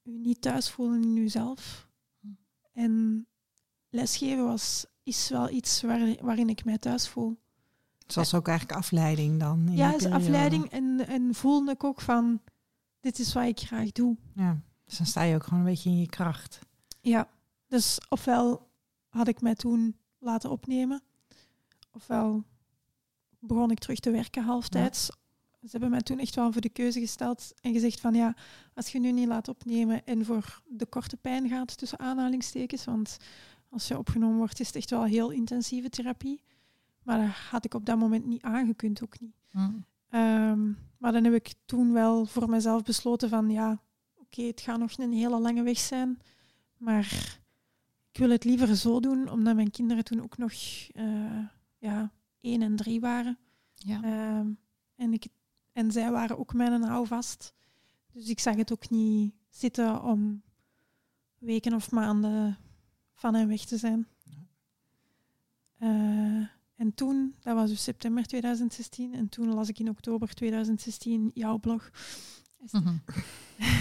u 0.03 0.17
niet 0.17 0.41
thuis 0.41 0.69
voelen 0.69 1.03
in 1.03 1.17
uzelf. 1.17 1.87
En 2.73 3.25
lesgeven 3.89 4.45
was, 4.45 4.85
is 5.03 5.29
wel 5.29 5.49
iets 5.49 5.81
waar, 5.81 6.15
waarin 6.21 6.49
ik 6.49 6.65
mij 6.65 6.77
thuis 6.77 7.07
voel. 7.07 7.37
Zoals 8.07 8.33
ook 8.33 8.47
eigenlijk 8.47 8.79
afleiding 8.79 9.39
dan. 9.39 9.67
in 9.67 9.75
ja, 9.75 9.95
is 9.95 10.05
afleiding 10.05 10.65
en, 10.65 11.07
en 11.07 11.35
voelde 11.35 11.71
ik 11.71 11.83
ook 11.83 12.01
van, 12.01 12.41
dit 12.99 13.19
is 13.19 13.33
wat 13.33 13.45
ik 13.45 13.59
graag 13.59 13.91
doe. 13.91 14.17
Ja, 14.33 14.61
dus 14.85 14.97
dan 14.97 15.07
sta 15.07 15.21
je 15.21 15.35
ook 15.35 15.43
gewoon 15.43 15.59
een 15.59 15.65
beetje 15.65 15.89
in 15.89 15.99
je 15.99 16.09
kracht. 16.09 16.59
Ja, 17.01 17.29
dus 17.67 17.99
ofwel 18.09 18.67
had 19.09 19.27
ik 19.27 19.41
mij 19.41 19.55
toen 19.55 19.95
laten 20.17 20.49
opnemen, 20.49 21.01
ofwel 21.91 22.43
begon 23.39 23.71
ik 23.71 23.79
terug 23.79 23.99
te 23.99 24.11
werken 24.11 24.43
halftijds. 24.43 25.05
Ze 25.61 25.67
hebben 25.71 25.89
mij 25.89 26.01
toen 26.01 26.19
echt 26.19 26.35
wel 26.35 26.51
voor 26.51 26.61
de 26.61 26.69
keuze 26.69 26.99
gesteld 26.99 27.53
en 27.61 27.73
gezegd 27.73 27.99
van 27.99 28.13
ja, 28.13 28.35
als 28.73 28.91
je 28.91 28.99
nu 28.99 29.11
niet 29.11 29.27
laat 29.27 29.47
opnemen 29.47 30.05
en 30.05 30.25
voor 30.25 30.61
de 30.67 30.85
korte 30.85 31.17
pijn 31.17 31.49
gaat, 31.49 31.77
tussen 31.77 31.99
aanhalingstekens, 31.99 32.85
want 32.85 33.17
als 33.69 33.87
je 33.87 33.97
opgenomen 33.97 34.37
wordt 34.37 34.59
is 34.59 34.67
het 34.67 34.75
echt 34.75 34.89
wel 34.89 35.03
heel 35.03 35.29
intensieve 35.29 35.89
therapie. 35.89 36.41
Maar 37.03 37.19
dat 37.19 37.35
had 37.35 37.65
ik 37.65 37.73
op 37.73 37.85
dat 37.85 37.97
moment 37.97 38.25
niet 38.25 38.41
aangekund, 38.41 39.03
ook 39.03 39.19
niet. 39.19 39.35
Mhm. 39.51 39.71
Ehm, 40.09 40.71
maar 40.97 41.11
dan 41.11 41.23
heb 41.23 41.33
ik 41.33 41.53
toen 41.65 41.93
wel 41.93 42.25
voor 42.25 42.49
mezelf 42.49 42.83
besloten 42.83 43.29
van 43.29 43.49
ja, 43.49 43.81
oké, 44.15 44.41
het 44.41 44.61
gaat 44.61 44.79
nog 44.79 44.97
een 44.97 45.13
hele 45.13 45.39
lange 45.39 45.63
weg 45.63 45.77
zijn, 45.77 46.19
maar 46.79 47.39
ik 48.11 48.19
wil 48.19 48.29
het 48.29 48.43
liever 48.43 48.75
zo 48.75 48.99
doen, 48.99 49.29
omdat 49.29 49.55
mijn 49.55 49.71
kinderen 49.71 50.03
toen 50.03 50.21
ook 50.21 50.37
nog 50.37 50.51
eh, 50.91 51.45
ja, 51.77 52.11
één 52.41 52.61
en 52.61 52.75
drie 52.75 52.99
waren. 52.99 53.37
Ja. 53.73 54.03
Ehm, 54.03 54.47
en, 54.95 55.13
ik, 55.13 55.27
en 55.71 55.91
zij 55.91 56.11
waren 56.11 56.37
ook 56.37 56.53
mijn 56.53 56.83
houvast. 56.83 57.53
Dus 58.11 58.29
ik 58.29 58.39
zag 58.39 58.55
het 58.55 58.71
ook 58.71 58.89
niet 58.89 59.33
zitten 59.49 60.03
om 60.03 60.41
weken 61.37 61.73
of 61.73 61.91
maanden 61.91 62.57
van 63.13 63.33
hen 63.33 63.47
weg 63.47 63.65
te 63.65 63.77
zijn. 63.77 64.07
Eh, 65.77 66.47
en 66.75 66.93
toen, 66.95 67.35
dat 67.39 67.55
was 67.55 67.69
dus 67.69 67.83
september 67.83 68.25
2016, 68.25 69.13
en 69.13 69.29
toen 69.29 69.53
las 69.53 69.69
ik 69.69 69.79
in 69.79 69.89
oktober 69.89 70.33
2016 70.33 71.31
jouw 71.33 71.57
blog. 71.57 71.89
Mhm. 72.71 72.97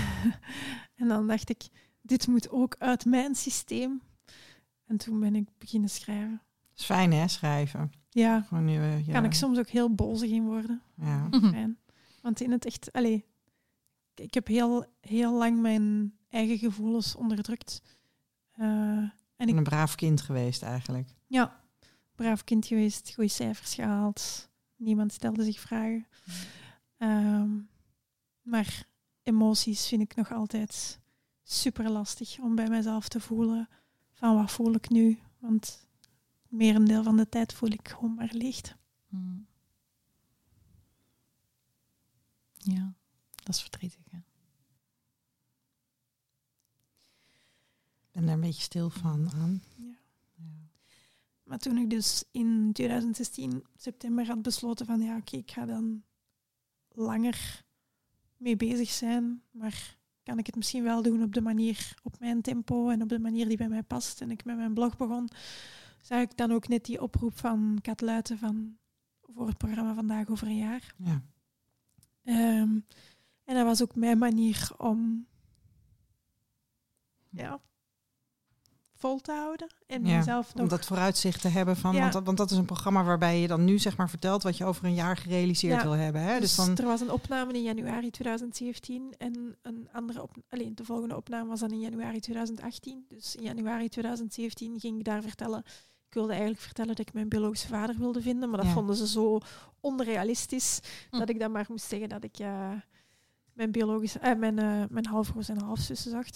en 1.00 1.08
dan 1.08 1.26
dacht 1.26 1.48
ik, 1.48 1.68
dit 2.08 2.26
moet 2.26 2.50
ook 2.50 2.76
uit 2.78 3.04
mijn 3.04 3.34
systeem. 3.34 4.02
En 4.84 4.96
toen 4.96 5.20
ben 5.20 5.34
ik 5.34 5.48
beginnen 5.58 5.90
schrijven. 5.90 6.42
Dat 6.68 6.78
is 6.78 6.84
fijn 6.84 7.12
hè, 7.12 7.28
schrijven. 7.28 7.92
Ja, 8.10 8.40
Gewoon 8.40 8.64
nu, 8.64 8.76
eh, 8.76 9.06
ja. 9.06 9.12
kan 9.12 9.24
ik 9.24 9.34
soms 9.34 9.58
ook 9.58 9.68
heel 9.68 9.94
bozig 9.94 10.30
in 10.30 10.44
worden. 10.44 10.82
Ja. 10.94 11.26
Mhm. 11.30 11.50
Fijn. 11.50 11.78
Want 12.22 12.40
in 12.40 12.50
het 12.50 12.64
echt, 12.64 12.92
allee, 12.92 13.24
ik 14.14 14.34
heb 14.34 14.46
heel, 14.46 14.84
heel 15.00 15.32
lang 15.38 15.60
mijn 15.60 16.14
eigen 16.28 16.58
gevoelens 16.58 17.14
onderdrukt. 17.14 17.82
Eh, 18.52 18.66
en 19.36 19.48
ik 19.48 19.56
Een 19.56 19.62
braaf 19.62 19.94
kind 19.94 20.20
geweest 20.20 20.62
eigenlijk. 20.62 21.08
Ja, 21.26 21.60
braaf 22.14 22.44
kind 22.44 22.66
geweest, 22.66 23.14
goede 23.14 23.30
cijfers 23.30 23.74
gehaald. 23.74 24.50
Niemand 24.76 25.12
stelde 25.12 25.44
zich 25.44 25.60
vragen. 25.60 26.06
Ehm, 26.96 27.50
maar 28.42 28.84
emoties 29.22 29.88
vind 29.88 30.02
ik 30.02 30.14
nog 30.14 30.32
altijd 30.32 31.00
super 31.50 31.90
lastig 31.90 32.38
om 32.38 32.54
bij 32.54 32.68
mezelf 32.68 33.08
te 33.08 33.20
voelen 33.20 33.68
van 34.12 34.34
wat 34.34 34.50
voel 34.50 34.74
ik 34.74 34.88
nu. 34.88 35.18
Want 35.38 35.86
het 36.42 36.50
merendeel 36.50 37.02
van 37.02 37.16
de 37.16 37.28
tijd 37.28 37.52
voel 37.52 37.70
ik 37.70 37.88
gewoon 37.88 38.14
maar 38.14 38.30
leegte. 38.32 38.76
Mhm. 39.08 39.40
Ja, 42.52 42.94
dat 43.34 43.54
is 43.54 43.60
verdrietig. 43.60 44.00
Hè? 44.10 44.18
Ik 47.78 48.14
ben 48.14 48.24
daar 48.24 48.34
een 48.34 48.40
beetje 48.40 48.62
stil 48.62 48.90
van 48.90 49.30
aan. 49.30 49.62
Ja. 49.76 49.98
Ja. 50.34 50.68
Maar 51.42 51.58
toen 51.58 51.78
ik 51.78 51.90
dus 51.90 52.24
in 52.30 52.70
2016 52.72 53.64
september 53.76 54.26
had 54.26 54.42
besloten 54.42 54.86
van 54.86 55.00
ja, 55.00 55.16
oké, 55.16 55.36
ik 55.36 55.50
ga 55.50 55.66
dan 55.66 56.02
langer 56.88 57.64
mee 58.36 58.56
bezig 58.56 58.90
zijn, 58.90 59.42
maar 59.50 59.97
kan 60.28 60.38
ik 60.38 60.46
het 60.46 60.56
misschien 60.56 60.82
wel 60.82 61.02
doen 61.02 61.22
op 61.22 61.34
de 61.34 61.40
manier, 61.40 61.94
op 62.02 62.20
mijn 62.20 62.42
tempo 62.42 62.88
en 62.88 63.02
op 63.02 63.08
de 63.08 63.18
manier 63.18 63.48
die 63.48 63.56
bij 63.56 63.68
mij 63.68 63.82
past. 63.82 64.20
En 64.20 64.30
ik 64.30 64.44
met 64.44 64.56
mijn 64.56 64.74
blog 64.74 64.96
begon, 64.96 65.28
zag 66.02 66.20
ik 66.20 66.36
dan 66.36 66.52
ook 66.52 66.68
net 66.68 66.84
die 66.84 67.02
oproep 67.02 67.38
van 67.38 67.78
Kat 67.82 68.00
Luiten 68.00 68.38
van 68.38 68.76
voor 69.22 69.46
het 69.46 69.56
programma 69.56 69.94
Vandaag 69.94 70.28
over 70.28 70.46
een 70.46 70.56
jaar. 70.56 70.94
Ja. 70.96 71.22
Ehm, 72.24 72.78
en 73.44 73.54
dat 73.54 73.64
was 73.64 73.82
ook 73.82 73.94
mijn 73.94 74.18
manier 74.18 74.70
om 74.76 75.26
ja, 77.30 77.60
vol 78.98 79.20
te 79.20 79.32
houden. 79.32 79.68
En 79.86 80.06
Ja, 80.06 80.16
mezelf 80.16 80.54
nog... 80.54 80.62
Om 80.62 80.68
dat 80.68 80.86
vooruitzicht 80.86 81.40
te 81.40 81.48
hebben 81.48 81.76
van, 81.76 81.94
Ja. 81.94 82.00
want, 82.00 82.12
dat, 82.12 82.24
want 82.24 82.36
dat 82.36 82.50
is 82.50 82.56
een 82.56 82.64
programma 82.64 83.04
waarbij 83.04 83.40
je 83.40 83.46
dan 83.48 83.64
nu 83.64 83.78
zeg 83.78 83.96
maar 83.96 84.08
vertelt 84.10 84.42
wat 84.42 84.56
je 84.56 84.64
over 84.64 84.84
een 84.84 84.94
jaar 84.94 85.16
gerealiseerd 85.16 85.76
Ja. 85.76 85.82
wil 85.82 85.92
hebben. 85.92 86.22
Hè? 86.22 86.40
Dus 86.40 86.56
Dus 86.56 86.66
dan, 86.66 86.76
er 86.76 86.86
was 86.86 87.00
een 87.00 87.10
opname 87.10 87.52
in 87.52 87.62
januari 87.62 88.10
2017 88.10 89.14
en 89.18 89.56
een 89.62 89.88
andere 89.92 90.22
op, 90.22 90.36
alleen 90.48 90.74
de 90.74 90.84
volgende 90.84 91.16
opname 91.16 91.48
was 91.48 91.60
dan 91.60 91.70
in 91.70 91.80
januari 91.80 92.20
2018. 92.20 93.04
Dus 93.08 93.36
in 93.36 93.42
januari 93.42 93.88
2017 93.88 94.80
ging 94.80 94.98
ik 94.98 95.04
daar 95.04 95.22
vertellen. 95.22 95.62
Ik 96.08 96.14
wilde 96.14 96.32
eigenlijk 96.32 96.60
vertellen 96.62 96.94
dat 96.96 97.06
ik 97.06 97.12
mijn 97.12 97.28
biologische 97.28 97.66
vader 97.68 97.96
wilde 97.98 98.22
vinden, 98.22 98.48
maar 98.48 98.58
dat 98.58 98.66
Ja. 98.68 98.72
vonden 98.74 98.96
ze 98.96 99.06
zo 99.08 99.38
onrealistisch 99.80 100.80
Hm. 101.10 101.18
dat 101.18 101.28
ik 101.28 101.38
dan 101.38 101.50
maar 101.52 101.66
moest 101.68 101.88
zeggen 101.88 102.08
dat 102.08 102.24
ik 102.24 102.38
eh, 102.38 102.70
mijn 103.52 103.70
biologische, 103.70 104.18
eh, 104.18 104.36
mijn, 104.38 104.58
eh, 104.58 104.82
mijn 104.88 105.06
halfbroers 105.06 105.48
en 105.48 105.60
halfzussen 105.60 106.10
zag. 106.10 106.26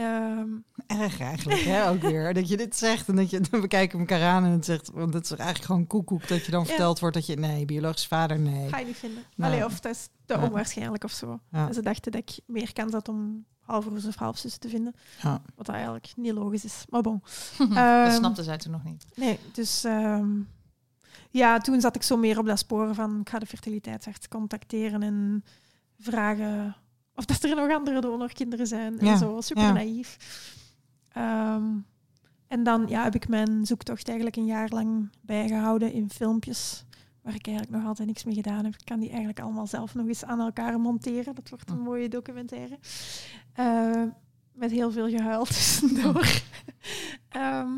Ehm, 0.00 0.48
erg 0.86 1.20
eigenlijk, 1.20 1.60
hè, 1.60 1.88
ook 1.88 2.00
weer. 2.00 2.34
Dat 2.34 2.48
je 2.48 2.56
dit 2.56 2.76
zegt 2.76 3.08
en 3.08 3.16
dat 3.16 3.30
je 3.30 3.40
dan 3.50 3.60
bekijken 3.60 3.98
elkaar 3.98 4.22
aan 4.22 4.44
en 4.44 4.50
het 4.50 4.64
zegt, 4.64 4.90
want 4.94 5.12
dat 5.12 5.24
is 5.24 5.30
eigenlijk 5.30 5.64
gewoon 5.64 5.86
koekoek 5.86 6.28
dat 6.28 6.44
je 6.44 6.50
dan 6.50 6.60
Ja. 6.60 6.66
verteld 6.66 6.98
wordt 7.00 7.14
dat 7.16 7.26
je, 7.26 7.36
nee, 7.36 7.64
biologisch 7.64 8.06
vader, 8.06 8.38
nee. 8.38 8.68
Ga 8.68 8.78
je 8.78 8.86
niet 8.86 8.96
vinden. 8.96 9.22
Nee. 9.36 9.50
Allee, 9.50 9.64
of 9.64 9.80
dat 9.80 9.92
is 9.94 10.08
te 10.26 10.34
Ja. 10.34 10.42
onwaarschijnlijk 10.44 11.04
of 11.04 11.10
zo. 11.12 11.40
Ja. 11.50 11.66
En 11.68 11.74
ze 11.74 11.82
dachten 11.82 12.12
dat 12.12 12.20
ik 12.20 12.38
meer 12.46 12.72
kans 12.72 12.92
had 12.92 13.08
om 13.08 13.44
halfbroers 13.60 14.04
of 14.06 14.14
halfzussen 14.14 14.60
te 14.60 14.68
vinden. 14.68 14.94
Ja. 15.22 15.42
Wat 15.56 15.68
eigenlijk 15.68 16.12
niet 16.16 16.32
logisch 16.32 16.64
is. 16.64 16.84
Maar 16.88 17.02
bon. 17.02 17.22
dat 17.58 17.68
Ehm, 17.76 18.12
snapte 18.12 18.42
zij 18.42 18.56
toen 18.58 18.72
nog 18.72 18.84
niet. 18.84 19.04
Nee, 19.14 19.38
dus 19.52 19.84
ehm, 19.84 20.28
ja, 21.30 21.58
toen 21.58 21.80
zat 21.80 21.96
ik 21.96 22.02
zo 22.02 22.16
meer 22.16 22.38
op 22.38 22.46
dat 22.46 22.58
sporen 22.58 22.94
van 22.94 23.20
ik 23.20 23.28
ga 23.28 23.38
de 23.38 23.46
fertiliteitsarts 23.46 24.28
contacteren 24.28 25.02
en 25.02 25.44
vragen 25.98 26.76
of 27.20 27.26
dat 27.26 27.42
er 27.42 27.56
nog 27.56 27.70
andere 27.72 28.00
donorkinderen 28.00 28.66
zijn 28.66 28.96
Ja, 29.00 29.12
en 29.12 29.18
zo. 29.18 29.40
Super 29.40 29.62
ja. 29.62 29.72
naïef. 29.72 30.16
Ehm, 31.12 31.64
en 32.46 32.62
dan 32.62 32.86
ja, 32.88 33.02
heb 33.02 33.14
ik 33.14 33.28
mijn 33.28 33.66
zoektocht 33.66 34.06
eigenlijk 34.08 34.36
een 34.36 34.46
jaar 34.46 34.68
lang 34.68 35.10
bijgehouden 35.20 35.92
in 35.92 36.10
filmpjes 36.10 36.84
waar 37.22 37.34
ik 37.34 37.46
eigenlijk 37.46 37.76
nog 37.76 37.86
altijd 37.86 38.08
niks 38.08 38.24
mee 38.24 38.34
gedaan 38.34 38.64
heb. 38.64 38.74
Ik 38.74 38.84
kan 38.84 38.98
die 39.00 39.08
eigenlijk 39.08 39.40
allemaal 39.40 39.66
zelf 39.66 39.94
nog 39.94 40.06
eens 40.06 40.24
aan 40.24 40.40
elkaar 40.40 40.80
monteren. 40.80 41.34
Dat 41.34 41.48
wordt 41.48 41.70
een 41.70 41.76
Hm. 41.76 41.82
mooie 41.82 42.08
documentaire. 42.08 42.78
Eh, 43.52 44.02
met 44.52 44.70
heel 44.70 44.90
veel 44.92 45.08
gehuil 45.08 45.44
tussendoor. 45.54 46.26
Ehm, 47.28 47.68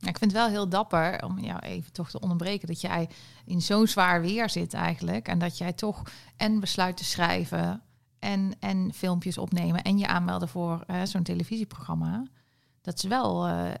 Ja, 0.00 0.08
ik 0.08 0.18
vind 0.18 0.32
het 0.32 0.40
wel 0.40 0.48
heel 0.48 0.68
dapper 0.68 1.24
om 1.24 1.38
jou 1.38 1.58
even 1.58 1.92
toch 1.92 2.10
te 2.10 2.20
onderbreken 2.20 2.68
dat 2.68 2.80
jij 2.80 3.08
in 3.44 3.60
zo'n 3.60 3.86
zwaar 3.86 4.20
weer 4.20 4.50
zit 4.50 4.74
eigenlijk 4.74 5.28
en 5.28 5.38
dat 5.38 5.58
jij 5.58 5.72
toch 5.72 6.02
en 6.36 6.60
besluit 6.60 6.96
te 6.96 7.04
schrijven 7.04 7.82
en, 8.18 8.52
en 8.60 8.92
filmpjes 8.94 9.38
opnemen 9.38 9.82
en 9.82 9.98
je 9.98 10.06
aanmelden 10.06 10.48
voor 10.48 10.80
eh, 10.86 11.02
zo'n 11.02 11.22
televisieprogramma. 11.22 12.26
Dat 12.80 12.96
is 12.96 13.02
wel, 13.02 13.46
eh, 13.46 13.74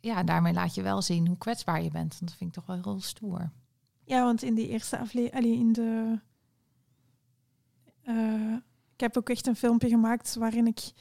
ja, 0.00 0.22
daarmee 0.22 0.52
laat 0.52 0.74
je 0.74 0.82
wel 0.82 1.02
zien 1.02 1.26
hoe 1.26 1.38
kwetsbaar 1.38 1.82
je 1.82 1.90
bent. 1.90 2.10
Want 2.18 2.30
dat 2.30 2.34
vind 2.38 2.50
ik 2.50 2.56
toch 2.56 2.66
wel 2.66 2.80
heel 2.82 3.00
stoer. 3.00 3.50
Ja, 4.04 4.24
want 4.24 4.42
in 4.42 4.54
die 4.54 4.68
eerste 4.68 4.98
aflevering, 4.98 5.58
in 5.58 5.72
de. 5.72 6.20
eh, 8.02 8.56
ik 8.94 9.00
heb 9.00 9.16
ook 9.16 9.28
echt 9.28 9.46
een 9.46 9.56
filmpje 9.56 9.88
gemaakt 9.88 10.34
waarin 10.34 10.66
ik 10.66 10.92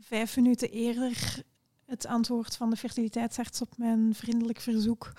vijf 0.00 0.36
minuten 0.36 0.70
eerder 0.70 1.42
het 1.84 2.06
antwoord 2.06 2.56
van 2.56 2.70
de 2.70 2.76
fertiliteitsarts 2.76 3.60
op 3.60 3.76
mijn 3.76 4.14
vriendelijk 4.14 4.60
verzoek 4.60 5.12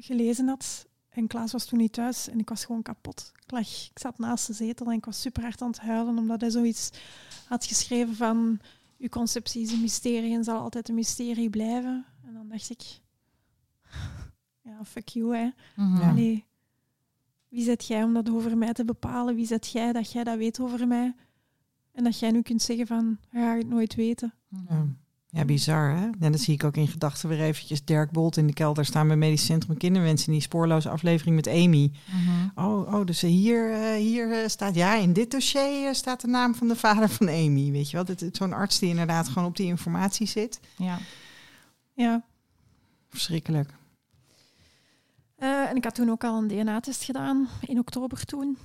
gelezen 0.00 0.48
had. 0.48 0.88
En 1.10 1.26
Klaas 1.26 1.52
was 1.52 1.64
toen 1.64 1.78
niet 1.78 1.92
thuis 1.92 2.28
en 2.28 2.38
ik 2.38 2.48
was 2.48 2.64
gewoon 2.64 2.82
kapot. 2.82 3.32
Ik, 3.44 3.50
lag, 3.50 3.90
ik 3.90 3.98
zat 3.98 4.18
naast 4.18 4.46
de 4.46 4.52
zetel 4.52 4.86
en 4.86 4.92
ik 4.92 5.04
was 5.04 5.20
super 5.20 5.42
hard 5.42 5.62
aan 5.62 5.70
het 5.70 5.80
huilen 5.80 6.18
omdat 6.18 6.40
hij 6.40 6.50
zoiets 6.50 6.90
had 7.46 7.64
geschreven 7.64 8.14
van 8.14 8.60
uw 8.98 9.08
conceptie 9.08 9.62
is 9.62 9.72
een 9.72 9.80
mysterie 9.80 10.34
en 10.34 10.44
zal 10.44 10.60
altijd 10.60 10.88
een 10.88 10.94
mysterie 10.94 11.50
blijven. 11.50 12.06
En 12.26 12.34
dan 12.34 12.48
dacht 12.48 12.70
ik, 12.70 12.82
ja, 14.68 14.84
fuck 14.84 15.08
you 15.08 15.36
hè. 15.36 15.50
Mhm. 15.76 16.08
Allee, 16.08 16.44
wie 17.48 17.64
zet 17.64 17.86
jij 17.86 18.02
om 18.02 18.14
dat 18.14 18.30
over 18.30 18.58
mij 18.58 18.72
te 18.72 18.84
bepalen? 18.84 19.34
Wie 19.34 19.46
zet 19.46 19.68
jij 19.68 19.92
dat 19.92 20.12
jij 20.12 20.24
dat 20.24 20.36
weet 20.36 20.60
over 20.60 20.86
mij? 20.86 21.14
En 21.92 22.04
dat 22.04 22.18
jij 22.18 22.30
nu 22.30 22.42
kunt 22.42 22.62
zeggen 22.62 22.86
van, 22.86 23.18
ga 23.32 23.52
ik 23.52 23.58
het 23.58 23.68
nooit 23.68 23.94
weten. 23.94 24.34
Ja. 24.68 24.86
Ja, 25.32 25.44
bizar 25.44 25.90
hè. 25.96 26.04
En 26.04 26.16
dan 26.18 26.38
zie 26.38 26.54
ik 26.54 26.64
ook 26.64 26.76
in 26.76 26.88
gedachten 26.88 27.28
weer 27.28 27.40
eventjes 27.40 27.84
Dirk 27.84 28.10
Bolt 28.10 28.36
in 28.36 28.46
de 28.46 28.52
kelder 28.52 28.84
staan 28.84 29.06
bij 29.06 29.16
Medisch 29.16 29.44
Centrum 29.44 29.76
Kinderwens 29.76 30.26
in 30.26 30.32
die 30.32 30.40
spoorloze 30.42 30.88
aflevering 30.90 31.36
met 31.36 31.48
Amy. 31.48 31.92
Mhm. 32.06 32.66
Oh, 32.66 32.94
oh 32.94 33.06
dus 33.06 33.20
hier, 33.20 33.72
eh, 33.72 33.94
hier 33.94 34.32
eh, 34.42 34.48
staat, 34.48 34.74
ja, 34.74 34.94
in 34.94 35.12
dit 35.12 35.30
dossier 35.30 35.86
eh, 35.88 35.94
staat 35.94 36.20
de 36.20 36.26
naam 36.26 36.54
van 36.54 36.68
de 36.68 36.76
vader 36.76 37.08
van 37.08 37.28
Amy. 37.28 37.70
Weet 37.70 37.90
je 37.90 37.96
wel, 37.96 38.04
Dit- 38.16 38.36
zo'n 38.36 38.52
arts 38.52 38.78
die 38.78 38.88
inderdaad 38.88 39.28
gewoon 39.28 39.48
op 39.48 39.56
die 39.56 39.66
informatie 39.66 40.26
zit. 40.26 40.60
Ja. 40.76 40.98
Ja. 41.94 42.22
Verschrikkelijk. 43.08 43.70
En 45.36 45.76
ik 45.76 45.84
had 45.84 45.94
toen 45.94 46.10
ook 46.10 46.24
al 46.24 46.38
een 46.38 46.48
DNA-test 46.48 47.04
gedaan, 47.04 47.48
in 47.60 47.78
oktober 47.78 48.24
toen. 48.24 48.58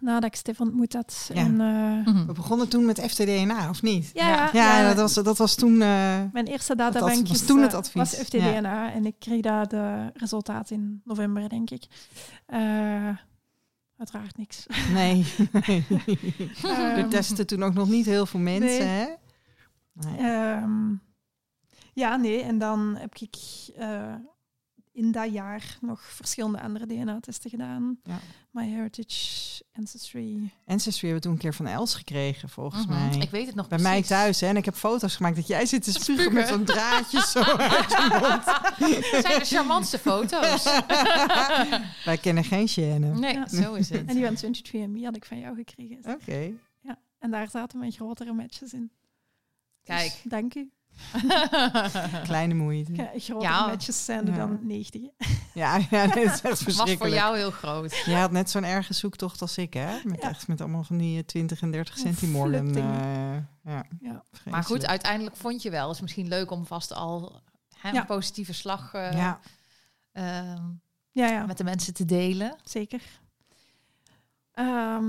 Nadat 0.00 0.24
ik 0.24 0.36
Stef 0.36 0.60
ontmoet 0.60 0.92
had. 0.92 1.30
Ja. 1.34 1.40
En, 1.40 1.60
eh, 1.60 2.14
Mhm. 2.14 2.26
We 2.26 2.32
begonnen 2.32 2.68
toen 2.68 2.84
met 2.86 3.00
FTDNA, 3.00 3.68
of 3.68 3.82
niet? 3.82 4.10
ja, 4.14 4.28
Ja. 4.28 4.50
ja, 4.52 4.78
Ja, 4.80 4.88
dat, 4.88 4.96
was, 4.96 5.14
dat 5.24 5.38
was 5.38 5.54
toen... 5.54 5.72
eh, 5.72 6.22
Mijn 6.32 6.46
eerste 6.46 6.74
Dat 6.74 6.92
databank 6.92 7.28
was 7.28 7.40
toen 7.44 7.62
het 7.62 7.72
eh, 7.72 7.78
advies, 7.78 7.94
was 8.10 8.14
FTDNA 8.14 8.92
en 8.92 9.06
ik 9.06 9.14
kreeg 9.18 9.40
daar 9.40 9.68
de 9.68 10.10
resultaten 10.14 10.76
in 10.76 11.00
november, 11.04 11.48
denk 11.48 11.70
ik. 11.70 11.84
Eh, 12.46 13.08
uiteraard 13.98 14.36
niks. 14.36 14.66
nee. 14.92 15.26
er 16.62 16.96
Ehm, 16.98 17.08
testen 17.08 17.46
toen 17.46 17.62
ook 17.62 17.74
nog 17.74 17.88
niet 17.88 18.06
heel 18.06 18.26
veel 18.26 18.40
mensen, 18.40 18.86
Nee. 18.86 18.88
hè? 18.88 19.06
Nee. 19.92 20.18
Ehm, 20.18 20.94
ja, 21.92 22.16
nee. 22.16 22.42
En 22.42 22.58
dan 22.58 22.96
heb 22.98 23.14
ik 23.14 23.36
eh, 23.76 24.14
in 24.96 25.12
dat 25.12 25.32
jaar 25.32 25.78
nog 25.80 26.00
verschillende 26.02 26.60
andere 26.60 26.86
DNA-testen 26.86 27.50
gedaan. 27.50 27.98
Ja. 28.02 28.18
MyHeritage, 28.50 29.62
Ancestry. 29.72 30.50
Ancestry 30.66 31.08
hebben 31.08 31.14
we 31.16 31.20
toen 31.20 31.32
een 31.32 31.38
keer 31.38 31.54
van 31.54 31.66
Els 31.66 31.94
gekregen, 31.94 32.48
volgens 32.48 32.86
Mhm. 32.86 33.08
mij. 33.08 33.18
Ik 33.20 33.30
weet 33.30 33.46
het 33.46 33.54
nog 33.54 33.68
Bij 33.68 33.78
mij 33.78 33.90
precies. 33.90 34.08
thuis, 34.08 34.40
hè? 34.40 34.46
En 34.46 34.56
ik 34.56 34.64
heb 34.64 34.74
foto's 34.74 35.16
gemaakt 35.16 35.36
dat 35.36 35.46
jij 35.46 35.66
zit 35.66 35.82
te 35.82 35.90
spugen, 35.92 36.14
Spugen. 36.14 36.32
met 36.32 36.48
zo'n 36.48 36.64
draadje 36.64 37.20
zo 37.20 37.40
uit 37.76 37.90
je 37.90 38.06
mond. 38.10 38.44
Dat 39.12 39.24
zijn 39.24 39.38
de 39.38 39.44
charmantste 39.44 39.98
foto's. 39.98 40.64
Wij 42.04 42.18
kennen 42.20 42.44
geen 42.44 42.68
Shane. 42.68 42.98
Nee, 43.14 43.34
Ja. 43.34 43.48
zo 43.48 43.74
is 43.74 43.88
het. 43.90 44.06
En 44.06 44.14
die 44.14 44.24
van 44.24 44.34
23andMe 44.36 45.04
had 45.04 45.16
ik 45.16 45.24
van 45.24 45.38
jou 45.38 45.54
gekregen. 45.56 46.12
Oké. 46.14 46.52
Ja. 46.80 46.98
En 47.18 47.30
daar 47.30 47.48
zaten 47.50 47.78
mijn 47.78 47.92
grotere 47.92 48.32
matches 48.32 48.72
in. 48.72 48.90
Dus 49.84 49.96
Kijk. 49.96 50.20
dank 50.24 50.54
u. 50.54 50.70
Kleine 52.22 52.54
moeite. 52.54 52.94
Ja, 52.94 53.10
grotere 53.16 53.40
Ja. 53.52 53.66
matches 53.66 54.04
zijn 54.04 54.26
er 54.26 54.32
Ja. 54.32 54.38
dan 54.38 54.58
90. 54.62 55.02
Ja, 55.54 55.78
dat 55.90 56.16
is 56.16 56.24
echt 56.24 56.42
was 56.42 56.62
voor 56.62 56.72
verschrikkelijk. 56.72 57.14
jou 57.16 57.36
heel 57.36 57.50
groot. 57.50 58.02
Jij 58.04 58.20
had 58.20 58.30
net 58.30 58.50
zo'n 58.50 58.64
erge 58.64 58.92
zoektocht 58.94 59.40
als 59.40 59.58
ik, 59.58 59.74
hè? 59.74 59.98
Met, 60.04 60.22
Ja. 60.22 60.28
echt, 60.28 60.48
met 60.48 60.60
allemaal 60.60 60.84
van 60.84 60.96
die 60.98 61.18
eh, 61.18 61.24
20 61.24 61.60
en 61.60 61.70
30 61.70 61.94
Een 61.94 62.00
centimorden. 62.00 62.76
eh 62.76 63.72
ja, 63.72 63.84
Ja. 64.00 64.24
Maar 64.50 64.64
goed, 64.64 64.86
uiteindelijk 64.86 65.36
vond 65.36 65.62
je 65.62 65.70
wel. 65.70 65.90
is 65.90 66.00
misschien 66.00 66.28
leuk 66.28 66.50
om 66.50 66.66
vast 66.66 66.94
al 66.94 67.40
hè, 67.78 67.90
Ja. 67.90 68.00
een 68.00 68.06
positieve 68.06 68.52
slag 68.52 68.94
eh, 68.94 69.12
Ja, 69.12 69.40
ehm, 70.12 70.62
Ja, 71.12 71.26
ja. 71.26 71.46
met 71.46 71.58
de 71.58 71.64
mensen 71.64 71.94
te 71.94 72.04
delen. 72.04 72.56
Zeker. 72.64 73.00
Ehm, 74.52 75.04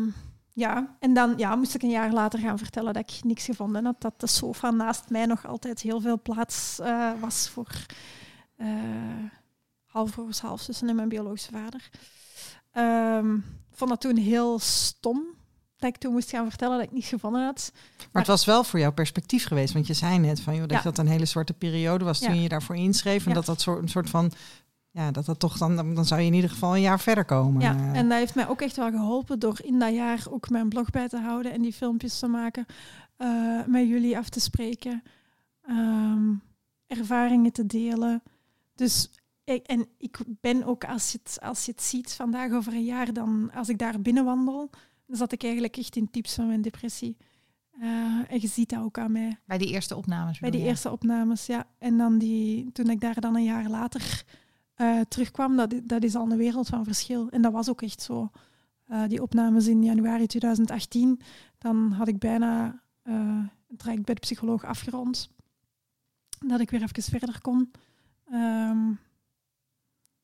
ja, 0.57 0.95
en 0.99 1.13
dan 1.13 1.33
ja, 1.37 1.55
moest 1.55 1.75
ik 1.75 1.81
een 1.81 1.89
jaar 1.89 2.11
later 2.11 2.39
gaan 2.39 2.57
vertellen 2.57 2.93
dat 2.93 3.11
ik 3.11 3.23
niks 3.23 3.45
gevonden 3.45 3.85
had. 3.85 4.01
Dat 4.01 4.19
de 4.19 4.27
sofa 4.27 4.71
naast 4.71 5.09
mij 5.09 5.25
nog 5.25 5.45
altijd 5.47 5.81
heel 5.81 6.01
veel 6.01 6.21
plaats 6.21 6.79
eh, 6.79 7.11
was 7.19 7.49
voor 7.49 7.67
eh 8.55 8.67
halfbroers, 9.85 10.39
halfzussen 10.39 10.89
en 10.89 10.95
mijn 10.95 11.09
biologische 11.09 11.51
vader. 11.51 11.89
Ehm, 12.71 13.35
Ik 13.35 13.83
vond 13.83 13.89
dat 13.89 14.01
toen 14.01 14.17
heel 14.17 14.59
stom 14.59 15.23
dat 15.77 15.89
ik 15.89 15.97
toen 15.97 16.13
moest 16.13 16.29
gaan 16.29 16.49
vertellen 16.49 16.77
dat 16.77 16.85
ik 16.85 16.91
niets 16.93 17.07
gevonden 17.07 17.43
had. 17.45 17.71
maar 18.11 18.21
het 18.21 18.31
was 18.31 18.45
wel 18.45 18.63
voor 18.63 18.79
jou 18.79 18.93
perspectief 18.93 19.45
geweest. 19.47 19.73
Want 19.73 19.87
je 19.87 19.93
zei 19.93 20.17
net 20.19 20.39
van, 20.41 20.53
joh, 20.55 20.67
dat 20.67 20.77
Ja. 20.77 20.83
dat 20.83 20.97
een 20.97 21.07
hele 21.07 21.25
zwarte 21.25 21.53
periode 21.53 22.05
was 22.05 22.19
toen 22.19 22.29
Ja. 22.29 22.35
je 22.35 22.41
je 22.41 22.49
daarvoor 22.49 22.75
inschreef. 22.75 23.23
En 23.23 23.29
Ja. 23.29 23.35
dat 23.35 23.45
dat 23.45 23.61
soort, 23.61 23.81
een 23.81 23.87
soort 23.89 24.09
van... 24.09 24.31
Ja, 24.97 25.11
dat 25.11 25.25
dat 25.25 25.39
toch 25.39 25.57
dan... 25.57 25.75
Dan 25.75 26.05
zou 26.05 26.21
je 26.21 26.27
in 26.27 26.33
ieder 26.33 26.49
geval 26.49 26.75
een 26.75 26.81
jaar 26.81 26.99
verder 26.99 27.25
komen. 27.25 27.61
Ja, 27.61 27.93
en 27.93 28.09
dat 28.09 28.17
heeft 28.17 28.35
mij 28.35 28.47
ook 28.47 28.61
echt 28.61 28.75
wel 28.75 28.89
geholpen 28.91 29.39
door 29.39 29.59
in 29.63 29.79
dat 29.79 29.93
jaar 29.93 30.25
ook 30.29 30.49
mijn 30.49 30.69
blog 30.69 30.89
bij 30.89 31.07
te 31.07 31.17
houden 31.17 31.51
en 31.51 31.61
die 31.61 31.73
filmpjes 31.73 32.19
te 32.19 32.27
maken, 32.27 32.65
eh, 33.17 33.65
met 33.65 33.87
jullie 33.87 34.17
af 34.17 34.29
te 34.29 34.39
spreken, 34.39 35.03
ehm, 35.61 36.33
ervaringen 36.87 37.51
te 37.51 37.65
delen. 37.65 38.23
Dus 38.75 39.09
ik, 39.43 39.65
en 39.65 39.87
ik 39.97 40.19
ben 40.41 40.63
ook, 40.63 40.85
als 40.85 41.11
je, 41.11 41.19
het, 41.23 41.37
als 41.41 41.65
je 41.65 41.71
het 41.71 41.81
ziet 41.81 42.13
vandaag 42.13 42.51
over 42.51 42.73
een 42.73 42.85
jaar, 42.85 43.13
dan 43.13 43.51
als 43.53 43.69
ik 43.69 43.77
daar 43.77 44.01
binnenwandel, 44.01 44.69
dan 45.05 45.17
zat 45.17 45.31
ik 45.31 45.43
eigenlijk 45.43 45.77
echt 45.77 45.95
in 45.95 46.11
tips 46.11 46.33
van 46.33 46.47
mijn 46.47 46.61
depressie. 46.61 47.17
Eh, 47.79 47.87
en 48.27 48.41
je 48.41 48.47
ziet 48.47 48.69
dat 48.69 48.83
ook 48.83 48.97
aan 48.97 49.11
mij. 49.11 49.39
Bij 49.45 49.57
die 49.57 49.67
eerste 49.67 49.95
opnames. 49.95 50.39
Bij 50.39 50.51
die 50.51 50.61
je? 50.61 50.67
eerste 50.67 50.91
opnames, 50.91 51.45
ja. 51.45 51.67
En 51.77 51.97
dan 51.97 52.17
die, 52.17 52.71
toen 52.71 52.89
ik 52.89 52.99
daar 52.99 53.19
dan 53.19 53.35
een 53.35 53.43
jaar 53.43 53.69
later 53.69 54.23
eh, 54.77 54.99
terugkwam, 55.07 55.55
dat, 55.55 55.73
dat 55.83 56.03
is 56.03 56.15
al 56.15 56.31
een 56.31 56.37
wereld 56.37 56.67
van 56.67 56.83
verschil. 56.83 57.29
En 57.29 57.41
dat 57.41 57.51
was 57.51 57.69
ook 57.69 57.81
echt 57.81 58.01
zo. 58.01 58.29
Eh, 58.85 59.03
die 59.07 59.21
opnames 59.21 59.67
in 59.67 59.83
januari 59.83 60.27
2018, 60.27 61.21
dan 61.57 61.91
had 61.91 62.07
ik 62.07 62.19
bijna 62.19 62.81
eh, 63.01 63.39
het 63.67 63.79
traject 63.79 64.05
bij 64.05 64.13
de 64.13 64.19
psycholoog 64.19 64.65
afgerond. 64.65 65.29
dat 66.45 66.59
ik 66.59 66.69
weer 66.69 66.81
even 66.81 67.03
verder 67.03 67.41
kon. 67.41 67.71
Ehm, 68.31 68.91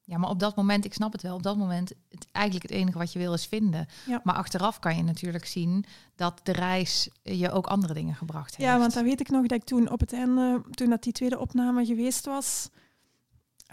Ja, 0.05 0.17
maar 0.17 0.29
op 0.29 0.39
dat 0.39 0.55
moment, 0.55 0.85
ik 0.85 0.93
snap 0.93 1.11
het 1.11 1.21
wel, 1.21 1.35
op 1.35 1.43
dat 1.43 1.57
moment, 1.57 1.93
het, 2.09 2.27
eigenlijk 2.31 2.69
het 2.69 2.79
enige 2.79 2.97
wat 2.97 3.13
je 3.13 3.19
wil 3.19 3.33
is 3.33 3.45
vinden. 3.45 3.87
Ja. 4.05 4.21
Maar 4.23 4.35
achteraf 4.35 4.79
kan 4.79 4.95
je 4.95 5.03
natuurlijk 5.03 5.45
zien 5.45 5.85
dat 6.15 6.39
de 6.43 6.51
reis 6.51 7.09
je 7.21 7.51
ook 7.51 7.67
andere 7.67 7.93
dingen 7.93 8.15
gebracht 8.15 8.55
heeft. 8.55 8.69
ja, 8.69 8.79
want 8.79 8.93
dan 8.93 9.03
weet 9.03 9.19
ik 9.19 9.29
nog 9.29 9.41
dat 9.41 9.57
ik 9.57 9.63
toen 9.63 9.89
op 9.89 9.99
het 9.99 10.13
einde, 10.13 10.61
toen 10.71 10.89
dat 10.89 11.03
die 11.03 11.13
tweede 11.13 11.39
opname 11.39 11.85
geweest 11.85 12.25
was, 12.25 12.69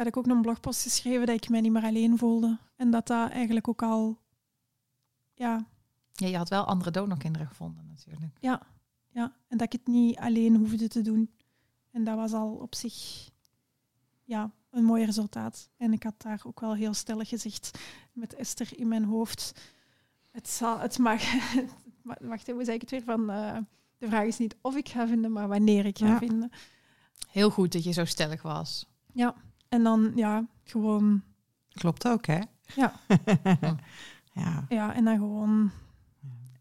had 0.01 0.09
ik 0.09 0.16
ook 0.16 0.26
nog 0.26 0.36
een 0.36 0.42
blogpost 0.42 0.82
geschreven 0.82 1.26
dat 1.26 1.34
ik 1.36 1.48
mij 1.48 1.61
niet 1.61 1.72
meer 1.72 1.82
alleen 1.82 2.18
voelde. 2.18 2.59
En 2.76 2.90
dat 2.90 3.07
dat 3.07 3.30
eigenlijk 3.30 3.68
ook 3.68 3.82
al, 3.82 4.18
ja, 5.34 5.66
Ja, 6.12 6.26
je 6.26 6.36
had 6.36 6.48
wel 6.48 6.64
andere 6.64 6.90
donorkinderen 6.90 7.48
gevonden 7.48 7.86
natuurlijk. 7.86 8.32
ja, 8.40 8.62
ja. 9.09 9.32
En 9.48 9.57
dat 9.59 9.66
ik 9.66 9.72
het 9.72 9.86
niet 9.86 10.18
alleen 10.18 10.57
hoefde 10.57 10.88
te 10.88 11.03
doen. 11.03 11.30
En 11.90 12.05
dat 12.05 12.16
was 12.16 12.32
al 12.32 12.51
op 12.55 12.74
zich, 12.74 13.28
ja, 14.24 14.51
een 14.70 14.84
mooi 14.84 15.05
resultaat. 15.05 15.70
En 15.76 15.92
ik 15.92 16.03
had 16.03 16.14
daar 16.22 16.40
ook 16.46 16.61
wel 16.61 16.74
heel 16.74 16.94
stellig 16.94 17.28
gezegd 17.28 17.78
met 18.12 18.34
Esther 18.34 18.78
in 18.78 18.88
mijn 18.88 19.05
hoofd. 19.05 19.53
Het, 20.30 20.48
zal, 20.48 20.78
het 20.78 20.98
mag, 20.98 21.22
wacht, 22.20 22.51
hoe 22.51 22.64
zei 22.64 22.74
ik 22.74 22.80
het 22.80 22.90
weer? 22.90 23.03
Van, 23.03 23.30
eh, 23.30 23.57
de 23.98 24.07
vraag 24.09 24.24
is 24.26 24.38
niet 24.38 24.57
of 24.61 24.76
ik 24.76 24.88
ga 24.88 25.07
vinden, 25.09 25.32
maar 25.32 25.48
wanneer 25.48 25.86
ik 25.86 25.98
ga 25.98 26.07
Ja. 26.07 26.18
vinden. 26.18 26.51
Heel 27.30 27.51
goed 27.51 27.72
dat 27.72 27.84
je 27.84 27.92
zo 27.92 28.05
stellig 28.05 28.42
was. 28.42 28.86
En 29.71 29.83
dan, 29.83 30.12
ja, 30.14 30.47
gewoon, 30.64 31.23
Klopt 31.73 32.09
ook, 32.09 32.27
hè? 32.27 32.41
Ja. 32.75 32.93
ja. 34.33 34.64
ja, 34.68 34.95
en 34.95 35.05
dan 35.05 35.16
gewoon 35.16 35.71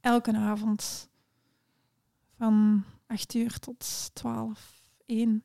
elke 0.02 0.36
avond 0.38 1.10
van 2.38 2.84
8 3.08 3.34
uur 3.34 3.60
tot 3.60 4.10
12, 4.14 4.82
1 5.06 5.44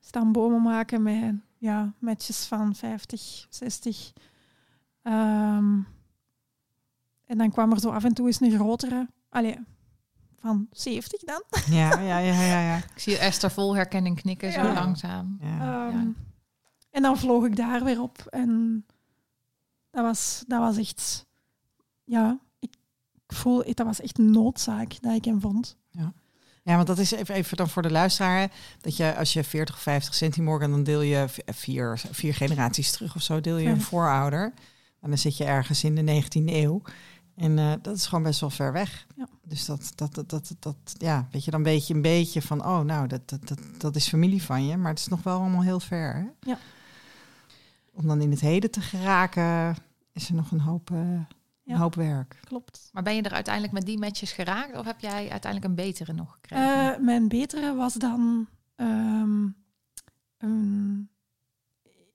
staan 0.00 0.32
bomen 0.32 0.62
maken 0.62 1.02
met 1.02 1.34
ja, 1.58 1.92
matches 1.98 2.46
van 2.46 2.74
50, 2.74 3.46
60. 3.50 4.12
Ehm, 5.02 5.80
en 7.24 7.38
dan 7.38 7.50
kwam 7.50 7.72
er 7.72 7.80
zo 7.80 7.90
af 7.90 8.04
en 8.04 8.14
toe 8.14 8.26
eens 8.26 8.40
een 8.40 8.50
grotere, 8.50 9.08
allee, 9.28 9.58
van 10.38 10.66
70 10.72 11.20
dan. 11.20 11.42
Ja, 11.70 12.00
ja, 12.00 12.18
ja, 12.18 12.42
ja, 12.42 12.60
ja. 12.60 12.76
Ik 12.76 12.98
zie 12.98 13.18
Esther 13.18 13.50
vol 13.50 13.74
herkenning 13.76 14.20
knikken, 14.20 14.52
zo 14.52 14.60
Ja. 14.62 14.72
langzaam. 14.72 15.38
ja. 15.40 15.88
Ehm, 15.88 16.08
En 16.98 17.04
dan 17.04 17.18
vloog 17.18 17.44
ik 17.44 17.56
daar 17.56 17.84
weer 17.84 18.02
op. 18.02 18.26
En 18.30 18.84
dat 19.90 20.04
was, 20.04 20.44
dat 20.46 20.60
was 20.60 20.76
echt, 20.76 21.26
ja, 22.04 22.38
ik 22.58 22.70
voel, 23.26 23.64
dat 23.74 23.86
was 23.86 24.00
echt 24.00 24.18
een 24.18 24.30
noodzaak 24.30 25.00
dat 25.00 25.14
ik 25.14 25.24
hem 25.24 25.40
vond. 25.40 25.76
Ja, 26.62 26.74
want 26.74 26.86
dat 26.86 26.98
is 26.98 27.10
even, 27.10 27.34
even 27.34 27.56
dan 27.56 27.68
voor 27.68 27.82
de 27.82 27.90
luisteraar. 27.90 28.52
Dat 28.80 28.96
je 28.96 29.16
als 29.16 29.32
je 29.32 29.44
40 29.44 29.74
of 29.74 29.80
50 29.80 30.14
centimorgen, 30.14 30.70
dan 30.70 30.82
deel 30.82 31.00
je 31.00 31.26
vier, 31.46 32.00
vier 32.10 32.34
generaties 32.34 32.90
terug 32.90 33.14
of 33.14 33.22
zo, 33.22 33.40
deel 33.40 33.56
je 33.56 33.68
een 33.68 33.80
voorouder. 33.80 34.52
En 35.00 35.08
dan 35.08 35.18
zit 35.18 35.36
je 35.36 35.44
ergens 35.44 35.84
in 35.84 35.94
de 35.94 36.22
19e 36.22 36.44
eeuw. 36.44 36.82
En 37.36 37.58
eh, 37.58 37.72
dat 37.82 37.96
is 37.96 38.06
gewoon 38.06 38.24
best 38.24 38.40
wel 38.40 38.50
ver 38.50 38.72
weg. 38.72 39.06
Ja. 39.16 39.28
Dus 39.44 39.64
dat, 39.64 39.92
dat, 39.94 40.14
dat, 40.14 40.30
dat, 40.30 40.54
dat, 40.58 40.76
ja, 40.96 41.28
weet 41.30 41.44
je, 41.44 41.50
dan 41.50 41.62
weet 41.62 41.86
je 41.86 41.94
een 41.94 42.02
beetje 42.02 42.42
van, 42.42 42.64
oh, 42.64 42.80
nou, 42.80 43.06
dat, 43.06 43.28
dat, 43.28 43.48
dat, 43.48 43.58
dat 43.78 43.96
is 43.96 44.08
familie 44.08 44.42
van 44.42 44.66
je, 44.66 44.76
maar 44.76 44.90
het 44.90 44.98
is 44.98 45.08
nog 45.08 45.22
wel 45.22 45.40
allemaal 45.40 45.62
heel 45.62 45.80
ver. 45.80 46.14
Hè? 46.14 46.50
Ja. 46.50 46.58
Om 47.98 48.06
dan 48.06 48.20
in 48.20 48.30
het 48.30 48.40
heden 48.40 48.70
te 48.70 48.80
geraken, 48.80 49.76
is 50.12 50.28
er 50.28 50.34
nog 50.34 50.50
een 50.50 50.60
hoop, 50.60 50.90
eh, 50.90 51.12
Ja. 51.62 51.74
een 51.74 51.80
hoop 51.80 51.94
werk. 51.94 52.40
Klopt. 52.44 52.88
Maar 52.92 53.02
ben 53.02 53.14
je 53.14 53.22
er 53.22 53.32
uiteindelijk 53.32 53.74
met 53.74 53.86
die 53.86 53.98
matches 53.98 54.32
geraakt 54.32 54.76
of 54.76 54.84
heb 54.84 55.00
jij 55.00 55.30
uiteindelijk 55.30 55.64
een 55.64 55.74
betere 55.86 56.12
nog 56.12 56.32
gekregen? 56.32 56.94
Eh, 56.94 57.00
mijn 57.00 57.28
betere 57.28 57.74
was 57.74 57.94
dan, 57.94 58.48
ehm, 58.76 59.46
een- 60.38 61.08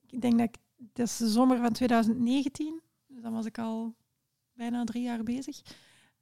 ik 0.06 0.20
denk 0.20 0.38
dat 0.38 0.48
ik, 0.48 0.56
dat 0.76 1.06
is 1.06 1.16
de 1.16 1.28
zomer 1.30 1.58
van 1.58 1.72
2019, 1.72 2.80
dus 3.06 3.22
dan 3.22 3.32
was 3.32 3.46
ik 3.46 3.58
al 3.58 3.94
bijna 4.52 4.84
drie 4.84 5.02
jaar 5.02 5.22
bezig. 5.22 5.60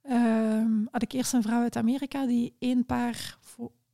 Ehm, 0.01 0.85
had 0.91 1.01
ik 1.01 1.11
eerst 1.11 1.33
een 1.33 1.41
vrouw 1.41 1.61
uit 1.61 1.75
Amerika 1.75 2.25
die 2.25 2.55
één 2.59 2.85
paar 2.85 3.37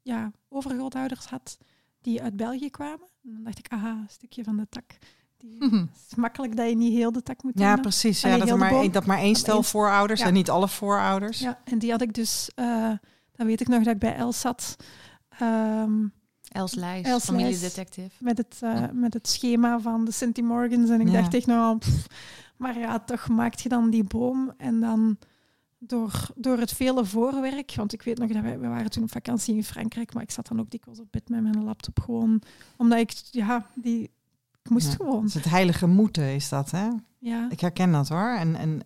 ja, 0.01 0.31
overgrootouders 0.47 1.25
had 1.25 1.57
die 2.01 2.21
uit 2.21 2.35
België 2.35 2.69
kwamen. 2.69 3.07
En 3.23 3.33
dan 3.33 3.43
dacht 3.43 3.59
ik, 3.59 3.67
aha, 3.67 3.91
een 3.91 4.09
stukje 4.09 4.43
van 4.43 4.57
de 4.57 4.67
tak. 4.69 4.97
Die, 5.39 5.55
Mhm. 5.59 5.75
het 5.75 5.89
is 6.09 6.15
makkelijk 6.15 6.55
dat 6.55 6.69
je 6.69 6.75
niet 6.75 6.93
heel 6.93 7.11
de 7.11 7.23
tak 7.23 7.43
moet 7.43 7.59
Ja, 7.59 7.73
doen. 7.73 7.81
precies. 7.81 8.21
Ja, 8.21 8.37
dat, 8.37 8.49
er 8.49 8.57
maar, 8.57 8.69
boom. 8.69 8.91
dat 8.91 9.05
maar 9.05 9.17
één 9.17 9.35
stel 9.35 9.63
voorouders 9.63 10.19
Ja. 10.19 10.25
en 10.27 10.33
niet 10.33 10.49
alle 10.49 10.67
voorouders. 10.67 11.39
Ja, 11.39 11.59
en 11.63 11.79
die 11.79 11.91
had 11.91 12.01
ik 12.01 12.13
dus, 12.13 12.49
eh 12.55 12.91
dan 13.35 13.47
weet 13.47 13.61
ik 13.61 13.67
nog 13.67 13.83
dat 13.83 13.93
ik 13.93 13.99
bij 13.99 14.15
Els 14.15 14.39
zat. 14.39 14.75
ehm, 15.29 16.07
Els 16.49 16.73
Lijs, 16.75 17.05
Els 17.07 17.25
familiedetective. 17.25 18.09
met 18.19 18.37
het, 18.37 18.57
eh, 18.61 18.83
met 18.93 19.13
het 19.13 19.27
schema 19.27 19.79
van 19.79 20.05
de 20.05 20.11
Sinti 20.11 20.41
Morgans. 20.43 20.89
En 20.89 21.01
ik 21.01 21.07
Ja. 21.07 21.13
dacht 21.21 21.33
echt 21.33 21.45
nou, 21.45 21.77
pff, 21.77 22.07
maar 22.57 22.79
ja, 22.79 22.99
toch 22.99 23.27
maakt 23.27 23.61
je 23.61 23.69
dan 23.69 23.89
die 23.89 24.03
boom 24.03 24.53
en 24.57 24.79
dan 24.79 25.17
door, 25.77 26.27
door 26.35 26.57
het 26.57 26.71
vele 26.73 27.05
voorwerk, 27.05 27.73
want 27.75 27.93
ik 27.93 28.01
weet 28.01 28.17
nog 28.17 28.31
dat 28.31 28.41
wij, 28.41 28.59
we 28.59 28.67
waren 28.67 28.89
toen 28.89 29.03
op 29.03 29.11
vakantie 29.11 29.55
in 29.55 29.63
Frankrijk, 29.63 30.13
maar 30.13 30.23
ik 30.23 30.31
zat 30.31 30.47
dan 30.47 30.59
ook 30.59 30.69
dikwijls 30.69 30.99
op 30.99 31.07
bed 31.11 31.29
met 31.29 31.41
mijn 31.41 31.63
laptop 31.63 31.99
gewoon, 31.99 32.41
omdat 32.77 32.99
ik, 32.99 33.11
ja, 33.31 33.65
die, 33.75 34.09
ik 34.63 34.69
moest 34.71 34.87
Ja. 34.87 34.93
gewoon. 34.95 35.21
Dus 35.23 35.33
het 35.33 35.49
heilige 35.49 35.87
moeten 35.87 36.23
is 36.35 36.49
dat, 36.49 36.71
hè? 36.71 36.87
Ja, 37.19 37.47
Ik 37.49 37.59
herken 37.59 37.91
dat 37.91 38.07
hoor. 38.09 38.35
En, 38.37 38.55
en 38.55 38.81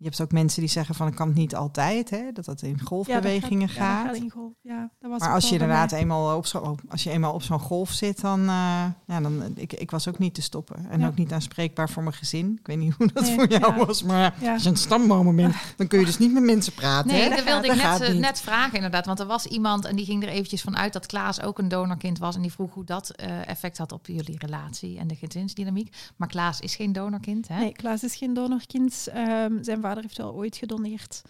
je 0.00 0.06
hebt 0.06 0.20
ook 0.20 0.32
mensen 0.32 0.60
die 0.60 0.70
zeggen 0.70 0.94
van 0.94 1.06
ik 1.06 1.14
kan 1.14 1.26
het 1.26 1.36
niet 1.36 1.54
altijd, 1.54 2.10
hè? 2.10 2.32
Dat 2.32 2.44
dat 2.44 2.62
in 2.62 2.80
golfbewegingen 2.80 3.60
ja, 3.60 3.66
dat 3.66 3.76
gaat. 3.76 3.86
gaat. 3.96 4.04
Ja, 4.06 4.12
dat 4.12 4.22
in 4.22 4.30
golf. 4.30 4.52
Ja, 4.62 4.90
dat 5.00 5.10
was 5.10 5.20
maar 5.20 5.32
als 5.34 5.46
je 5.48 5.52
inderdaad 5.52 5.90
mij. 5.90 6.00
eenmaal 6.00 6.36
op 6.36 6.46
zo, 6.46 6.76
als 6.88 7.02
je 7.02 7.10
eenmaal 7.10 7.32
op 7.34 7.42
zo'n 7.42 7.58
golf 7.58 7.90
zit, 7.90 8.20
dan, 8.20 8.40
eh, 8.40 8.84
ja, 9.06 9.20
dan 9.20 9.42
ik, 9.54 9.72
ik 9.72 9.90
was 9.90 10.08
ook 10.08 10.18
niet 10.18 10.34
te 10.34 10.42
stoppen. 10.42 10.86
En 10.90 11.00
Ja. 11.00 11.06
ook 11.06 11.16
niet 11.16 11.32
aanspreekbaar 11.32 11.90
voor 11.90 12.02
mijn 12.02 12.14
gezin. 12.14 12.56
Ik 12.60 12.66
weet 12.66 12.78
niet 12.78 12.94
hoe 12.94 13.10
dat 13.12 13.22
Nee, 13.24 13.34
voor 13.34 13.48
jou 13.48 13.76
ja. 13.78 13.86
was, 13.86 14.02
maar 14.02 14.34
Ja. 14.40 14.52
als 14.52 14.62
je 14.62 14.68
een 14.68 15.36
bent, 15.36 15.54
dan 15.76 15.86
kun 15.86 15.98
je 15.98 16.04
dus 16.04 16.18
niet 16.18 16.32
met 16.32 16.42
mensen 16.42 16.72
praten. 16.72 17.10
Nee, 17.12 17.22
hè? 17.22 17.28
dat 17.28 17.44
wilde 17.44 17.66
ik 17.66 17.82
net, 17.82 18.18
net 18.18 18.40
vragen 18.40 18.74
inderdaad. 18.74 19.06
Want 19.06 19.20
er 19.20 19.26
was 19.26 19.46
iemand 19.46 19.84
en 19.84 19.96
die 19.96 20.04
ging 20.04 20.22
er 20.22 20.28
eventjes 20.28 20.62
vanuit 20.62 20.92
dat 20.92 21.06
Klaas 21.06 21.40
ook 21.42 21.58
een 21.58 21.68
donorkind 21.68 22.18
was. 22.18 22.34
En 22.36 22.42
die 22.42 22.52
vroeg 22.52 22.74
hoe 22.74 22.84
dat 22.84 23.10
eh, 23.10 23.48
effect 23.48 23.78
had 23.78 23.92
op 23.92 24.06
jullie 24.06 24.38
relatie 24.38 24.98
en 24.98 25.06
de 25.06 25.16
gezinsdynamiek. 25.16 25.96
Maar 26.16 26.28
Klaas 26.28 26.60
is 26.60 26.76
geen 26.76 26.92
donorkind, 26.92 27.48
hè? 27.48 27.58
Nee, 27.58 27.72
Klaas 27.72 28.02
is 28.04 28.16
geen 28.16 28.34
donorkind. 28.34 29.08
Ehm, 29.12 29.62
zijn 29.62 29.80
vader 29.90 30.02
heeft 30.02 30.18
wel 30.18 30.34
ooit 30.34 30.56
gedoneerd. 30.56 31.22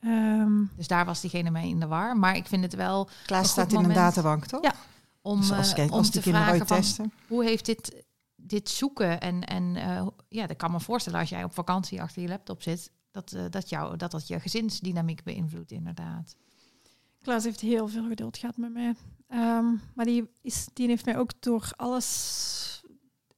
Ehm, 0.00 0.64
Dus 0.76 0.86
daar 0.86 1.04
was 1.04 1.20
diegene 1.20 1.50
mee 1.50 1.68
in 1.68 1.80
de 1.80 1.86
war. 1.86 2.16
Maar 2.16 2.36
ik 2.36 2.46
vind 2.46 2.62
het 2.62 2.74
wel 2.74 3.08
Klaas 3.26 3.50
staat 3.50 3.72
in 3.72 3.84
een 3.84 3.92
databank, 3.92 4.46
toch? 4.46 4.62
Ja. 4.62 4.74
om, 5.22 5.40
Dus 5.40 5.52
als, 5.52 5.68
eh, 5.68 5.74
kijk, 5.74 5.90
om 5.90 5.98
als 5.98 6.10
te 6.10 6.22
vragen 6.22 6.66
van, 6.66 6.76
testen. 6.76 7.12
hoe 7.28 7.44
heeft 7.44 7.66
dit, 7.66 8.04
dit 8.36 8.68
zoeken 8.68 9.20
en, 9.20 9.44
en 9.44 9.76
eh, 9.76 10.06
ja, 10.28 10.46
dat 10.46 10.56
kan 10.56 10.70
me 10.70 10.80
voorstellen 10.80 11.20
als 11.20 11.28
jij 11.28 11.44
op 11.44 11.54
vakantie 11.54 12.02
achter 12.02 12.22
je 12.22 12.28
laptop 12.28 12.62
zit, 12.62 12.90
dat, 13.10 13.32
eh, 13.32 13.44
dat, 13.50 13.68
jou, 13.68 13.96
dat 13.96 14.10
dat 14.10 14.26
je 14.26 14.40
gezinsdynamiek 14.40 15.22
beïnvloedt 15.22 15.72
inderdaad. 15.72 16.36
Klaas 17.22 17.44
heeft 17.44 17.60
heel 17.60 17.88
veel 17.88 18.08
geduld 18.08 18.36
gehad 18.38 18.56
met 18.56 18.72
mij. 18.72 18.94
Ehm, 19.28 19.66
maar 19.94 20.04
die, 20.04 20.30
is, 20.42 20.66
die 20.72 20.88
heeft 20.88 21.04
mij 21.04 21.18
ook 21.18 21.30
door 21.40 21.70
alles 21.76 22.82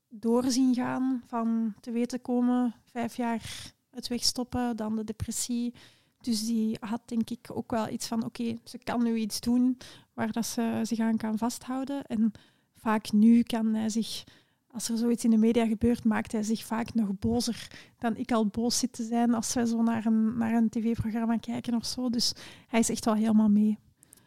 doorzien 0.08 0.74
gaan. 0.74 1.22
Van 1.26 1.74
te 1.80 1.90
weten 1.90 2.22
komen, 2.22 2.74
vijf 2.84 3.16
jaar 3.16 3.74
het 3.96 4.08
wegstoppen, 4.08 4.76
dan 4.76 4.96
de 4.96 5.04
depressie. 5.04 5.74
Dus 6.20 6.44
die 6.44 6.76
had 6.80 7.00
denk 7.04 7.30
ik 7.30 7.48
ook 7.52 7.70
wel 7.70 7.88
iets 7.88 8.06
van, 8.06 8.24
oké, 8.24 8.56
ze 8.64 8.78
kan 8.78 9.02
nu 9.02 9.16
iets 9.16 9.40
doen 9.40 9.78
waar 10.14 10.32
dat 10.32 10.46
ze 10.46 10.80
zich 10.82 10.98
aan 10.98 11.16
kan 11.16 11.38
vasthouden. 11.38 12.04
En 12.04 12.32
vaak 12.74 13.12
nu 13.12 13.42
kan 13.42 13.74
hij 13.74 13.88
zich, 13.88 14.24
als 14.70 14.88
er 14.88 14.96
zoiets 14.96 15.24
in 15.24 15.30
de 15.30 15.36
media 15.36 15.66
gebeurt, 15.66 16.04
maakt 16.04 16.32
hij 16.32 16.42
zich 16.42 16.64
vaak 16.64 16.94
nog 16.94 17.18
bozer 17.18 17.70
dan 17.98 18.16
ik 18.16 18.32
al 18.32 18.46
boos 18.46 18.78
zit 18.78 18.92
te 18.92 19.04
zijn 19.04 19.34
als 19.34 19.54
wij 19.54 19.64
zo 19.64 19.82
naar 19.82 20.06
een, 20.06 20.38
naar 20.38 20.52
een 20.52 20.68
tv-programma 20.68 21.36
kijken 21.36 21.74
of 21.74 21.86
zo. 21.86 22.10
Dus 22.10 22.32
hij 22.68 22.80
is 22.80 22.90
echt 22.90 23.04
wel 23.04 23.14
helemaal 23.14 23.48
mee. 23.48 23.78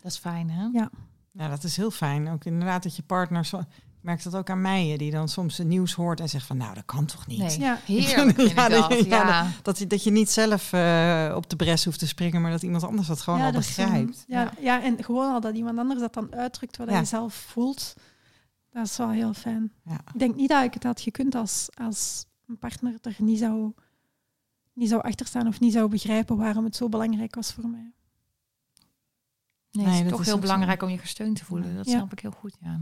Dat 0.01 0.11
is 0.11 0.17
fijn, 0.17 0.49
hè? 0.49 0.65
Ja. 0.65 0.91
Ja, 1.32 1.47
dat 1.49 1.63
is 1.63 1.78
heel 1.78 1.91
fijn. 1.91 2.28
Ook 2.28 2.45
inderdaad 2.45 2.84
dat 2.84 2.95
je 2.95 3.03
partner... 3.03 3.45
Zo, 3.45 3.61
ik 3.99 4.05
merk 4.05 4.23
dat 4.23 4.35
ook 4.35 4.49
aan 4.49 4.61
mij, 4.61 4.97
die 4.97 5.11
dan 5.11 5.29
soms 5.29 5.57
het 5.57 5.67
nieuws 5.67 5.93
hoort 5.93 6.19
en 6.19 6.29
zegt 6.29 6.45
van... 6.45 6.57
nou, 6.57 6.73
dat 6.73 6.85
kan 6.85 7.05
toch 7.05 7.27
niet? 7.27 7.39
Nee, 7.39 7.59
Ja. 7.59 7.79
heerlijk 7.85 8.37
Ja, 8.41 8.69
dat. 8.69 8.89
dat- 8.89 9.05
ja, 9.05 9.27
Ja, 9.27 9.47
Dat, 9.61 9.77
je- 9.79 9.87
dat 9.87 10.03
je 10.03 10.11
niet 10.11 10.29
zelf 10.29 10.73
eh, 10.73 11.33
op 11.35 11.49
de 11.49 11.55
bres 11.55 11.85
hoeft 11.85 11.99
te 11.99 12.07
springen, 12.07 12.41
maar 12.41 12.51
dat 12.51 12.63
iemand 12.63 12.83
anders 12.83 13.07
dat 13.07 13.21
gewoon 13.21 13.41
al 13.41 13.51
begrijpt. 13.51 14.23
ja, 14.27 14.41
Ja. 14.41 14.51
ja. 14.61 14.83
en 14.83 15.03
gewoon 15.03 15.33
al 15.33 15.39
dat 15.41 15.55
iemand 15.55 15.77
anders 15.77 15.99
dat 15.99 16.13
dan 16.13 16.35
uitdrukt 16.35 16.77
wat 16.77 16.89
Ja. 16.89 16.99
je 16.99 17.05
zelf 17.05 17.33
voelt. 17.33 17.93
Dat 18.71 18.85
is 18.85 18.97
wel 18.97 19.09
heel 19.09 19.33
fijn. 19.33 19.71
Ja. 19.83 19.99
Ik 20.13 20.19
denk 20.19 20.35
niet 20.35 20.49
dat 20.49 20.63
ik 20.63 20.73
het 20.73 20.83
had 20.83 21.01
gekund 21.01 21.35
als, 21.35 21.69
als 21.83 22.25
een 22.47 22.57
partner 22.57 22.97
er 23.01 23.15
niet 23.17 23.39
zou, 23.39 23.73
niet 24.73 24.89
zou 24.89 25.01
achterstaan 25.01 25.47
of 25.47 25.59
niet 25.59 25.73
zou 25.73 25.89
begrijpen 25.89 26.37
waarom 26.37 26.63
het 26.63 26.75
zo 26.75 26.89
belangrijk 26.89 27.35
was 27.35 27.53
voor 27.53 27.67
mij. 27.67 27.91
nee, 29.71 29.85
Nee, 29.85 29.95
het 29.95 30.03
is 30.05 30.09
toch 30.11 30.19
is 30.19 30.25
heel 30.25 30.35
zo. 30.35 30.41
belangrijk 30.41 30.81
om 30.83 30.89
je 30.89 30.97
gesteund 30.97 31.35
te 31.35 31.45
voelen. 31.45 31.75
Dat 31.75 31.85
Ja. 31.85 31.91
snap 31.97 32.11
ik 32.11 32.19
heel 32.19 32.31
goed, 32.31 32.55
ja. 32.61 32.79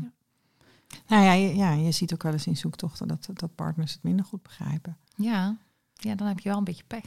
Ja. 0.88 0.98
Nou 1.08 1.24
ja 1.24 1.32
je, 1.32 1.56
ja, 1.56 1.72
je 1.72 1.92
ziet 1.92 2.14
ook 2.14 2.24
wel 2.24 2.32
eens 2.34 2.48
in 2.48 2.58
zoektochten 2.58 3.08
dat, 3.08 3.28
dat 3.34 3.56
partners 3.56 3.94
het 3.94 4.04
minder 4.04 4.26
goed 4.26 4.44
begrijpen. 4.44 4.98
Ja. 5.16 5.58
ja, 5.94 6.16
dan 6.16 6.28
heb 6.28 6.40
je 6.40 6.50
wel 6.50 6.58
een 6.58 6.64
beetje 6.64 6.84
pech. 6.88 7.04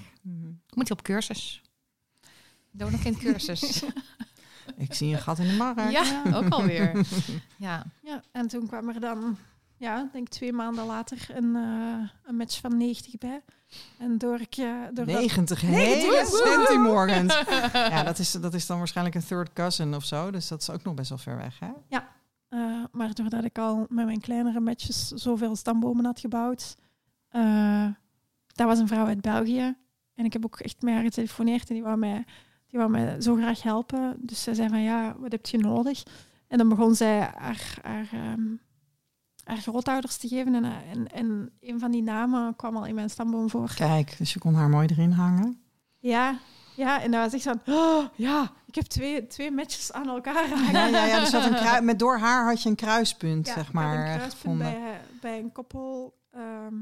Moet 0.75 0.87
je 0.89 0.93
op 0.93 1.03
cursus. 1.03 1.63
Donorkind 2.71 3.19
cursus. 3.19 3.83
Ik 4.77 4.95
zie 4.95 5.13
een 5.15 5.21
gat 5.21 5.39
in 5.39 5.47
de 5.49 5.57
markt. 5.57 5.91
Ja, 5.93 6.23
ook 6.35 6.49
alweer. 6.49 6.93
Ja. 7.57 7.85
Ja, 8.03 8.23
en 8.33 8.49
toen 8.49 8.67
kwam 8.67 8.89
er 8.89 9.01
dan, 9.01 9.37
ja, 9.77 10.05
ik 10.05 10.13
denk 10.13 10.29
twee 10.29 10.53
maanden 10.53 10.87
later, 10.87 11.27
een, 11.35 11.57
eh, 11.57 12.09
een 12.29 12.37
match 12.37 12.61
van 12.61 12.77
90 12.77 13.19
bij. 13.19 13.43
En 13.99 14.19
door 14.19 14.41
ik... 14.41 14.57
eh, 14.57 14.75
door 14.95 15.07
dat- 15.07 15.15
90 15.15 15.63
90, 15.63 16.03
hele 16.03 16.25
woe! 16.31 16.43
centimorgans. 16.57 17.43
Ja, 17.73 18.03
dat 18.03 18.19
is, 18.19 18.31
dat 18.33 18.55
is 18.55 18.67
dan 18.67 18.79
waarschijnlijk 18.79 19.17
een 19.17 19.25
third 19.27 19.53
cousin 19.53 19.95
of 19.95 20.05
zo. 20.05 20.31
Dus 20.31 20.49
dat 20.49 20.61
is 20.63 20.71
ook 20.71 20.83
nog 20.83 20.95
best 20.95 21.09
wel 21.09 21.19
ver 21.19 21.37
weg, 21.37 21.59
hè? 21.59 21.71
Eh, 22.51 22.85
maar 22.93 23.15
doordat 23.15 23.45
ik 23.45 23.59
al 23.59 23.87
met 23.89 24.07
mijn 24.07 24.21
kleinere 24.21 24.61
matches 24.61 25.09
zoveel 25.09 25.57
stambomen 25.57 26.05
had 26.05 26.21
gebouwd, 26.21 26.77
eh 27.29 27.87
dat 28.47 28.67
was 28.67 28.79
een 28.79 28.89
vrouw 28.89 29.07
uit 29.07 29.21
België. 29.21 29.77
En 30.15 30.25
ik 30.25 30.33
heb 30.33 30.45
ook 30.45 30.61
echt 30.61 30.83
met 30.83 30.95
haar 30.95 31.03
getelefoneerd 31.03 31.69
en 31.69 31.75
die 31.75 31.83
wou 31.83 31.97
mij, 31.97 32.25
die 32.67 32.79
wou 32.79 32.91
mij 32.91 33.21
zo 33.21 33.35
graag 33.35 33.63
helpen. 33.63 34.17
Dus 34.19 34.43
zij 34.43 34.55
zei 34.55 34.69
van 34.69 34.83
ja, 34.83 35.17
wat 35.19 35.33
heb 35.33 35.47
je 35.47 35.59
nodig? 35.59 36.03
En 36.49 36.59
dan 36.59 36.69
begon 36.69 36.95
zij 36.95 37.19
haar, 37.19 37.79
haar, 37.83 38.09
ehm, 38.13 38.43
haar 39.45 39.57
grootouders 39.57 40.17
te 40.17 40.29
geven. 40.29 40.55
En, 40.55 40.65
eh, 40.65 40.91
en, 40.91 41.13
en 41.13 41.51
een 41.61 41.79
van 41.79 41.91
die 41.91 42.03
namen 42.03 42.57
kwam 42.57 42.77
al 42.77 42.87
in 42.87 42.95
mijn 42.95 43.11
stamboom 43.11 43.51
voor. 43.51 43.75
Kijk, 43.75 44.19
dus 44.19 44.33
je 44.33 44.39
kon 44.39 44.55
haar 44.55 44.69
mooi 44.69 44.87
erin 44.91 45.11
hangen. 45.13 45.61
Ja, 45.99 46.39
ja 46.81 47.03
en 47.03 47.11
dat 47.11 47.21
was 47.23 47.33
echt 47.33 47.43
van, 47.43 47.75
oh, 47.75 48.05
ja, 48.15 48.53
ik 48.67 48.75
heb 48.75 48.85
twee, 48.85 49.27
twee 49.27 49.51
matches 49.51 49.93
aan 49.93 50.09
elkaar 50.09 50.49
hangen. 50.49 50.73
Ja, 50.73 50.87
ja, 50.99 51.07
ja 51.07 51.21
dus 51.21 51.33
had 51.33 51.77
een 51.79 51.85
met 51.85 51.99
door 51.99 52.19
haar 52.19 52.47
had 52.47 52.63
je 52.63 52.69
een 52.69 52.75
kruispunt, 52.75 53.47
Ja, 53.47 53.53
zeg 53.53 53.69
ik 53.69 53.75
had 53.75 53.75
maar, 53.75 53.95
een 53.95 54.07
eh, 54.07 54.15
kruispunt 54.15 54.33
gevonden. 54.33 54.81
bij, 54.81 55.01
bij 55.21 55.39
een 55.39 55.53
koppel 55.53 56.15
ehm, 56.31 56.75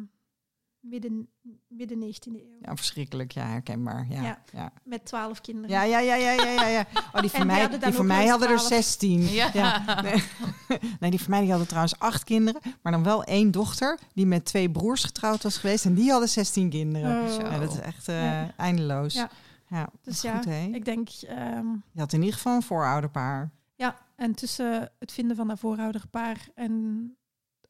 midden, 0.80 1.28
midden 1.68 1.98
19e 2.02 2.32
eeuw. 2.32 2.58
Ja, 2.62 2.76
verschrikkelijk. 2.76 3.32
Ja, 3.32 3.46
herkenbaar. 3.46 4.06
Ja, 4.08 4.22
ja. 4.22 4.38
Ja. 4.52 4.72
Met 4.84 5.04
twaalf 5.04 5.40
kinderen. 5.40 5.70
Ja, 5.70 5.82
ja, 5.82 5.98
ja, 5.98 6.14
ja, 6.14 6.32
ja, 6.32 6.66
ja. 6.66 6.86
Oh, 7.12 7.20
die 7.20 7.30
van 7.40 7.40
die 7.40 7.46
mij, 7.46 7.78
die 7.78 7.92
van 7.92 8.06
mij 8.06 8.26
hadden 8.26 8.48
er 8.48 8.56
12. 8.56 8.68
16. 8.68 9.28
Ja. 9.28 10.02
Nee. 10.02 10.22
nee, 11.00 11.10
die 11.10 11.20
van 11.20 11.30
mij 11.30 11.40
die 11.40 11.48
hadden 11.48 11.68
trouwens 11.68 11.98
acht 11.98 12.24
kinderen, 12.24 12.60
maar 12.82 12.92
dan 12.92 13.02
wel 13.02 13.24
één 13.24 13.50
dochter 13.50 13.98
die 14.14 14.26
met 14.26 14.44
twee 14.44 14.70
broers 14.70 15.04
getrouwd 15.04 15.42
was 15.42 15.56
geweest 15.56 15.84
en 15.84 15.94
die 15.94 16.10
hadden 16.10 16.28
16 16.28 16.70
kinderen. 16.70 17.22
Oh. 17.22 17.36
Ja, 17.40 17.58
dat 17.58 17.72
is 17.72 17.80
echt 17.80 18.08
eh, 18.08 18.22
Ja. 18.22 18.52
eindeloos. 18.56 19.14
Ja, 19.14 19.30
Ja. 19.68 19.88
Dus 20.02 20.20
ja, 20.22 20.36
goed, 20.36 20.44
hè? 20.44 20.62
Ik 20.66 20.84
denk, 20.84 21.08
ehm, 21.08 21.66
Je 21.92 22.00
had 22.00 22.12
in 22.12 22.18
ieder 22.20 22.34
geval 22.34 22.54
een 22.56 22.62
voorouderpaar. 22.62 23.50
ja, 23.74 23.98
en 24.16 24.34
tussen 24.34 24.92
het 24.98 25.12
vinden 25.12 25.36
van 25.36 25.48
dat 25.48 25.58
voorouderpaar 25.58 26.48
en 26.54 27.16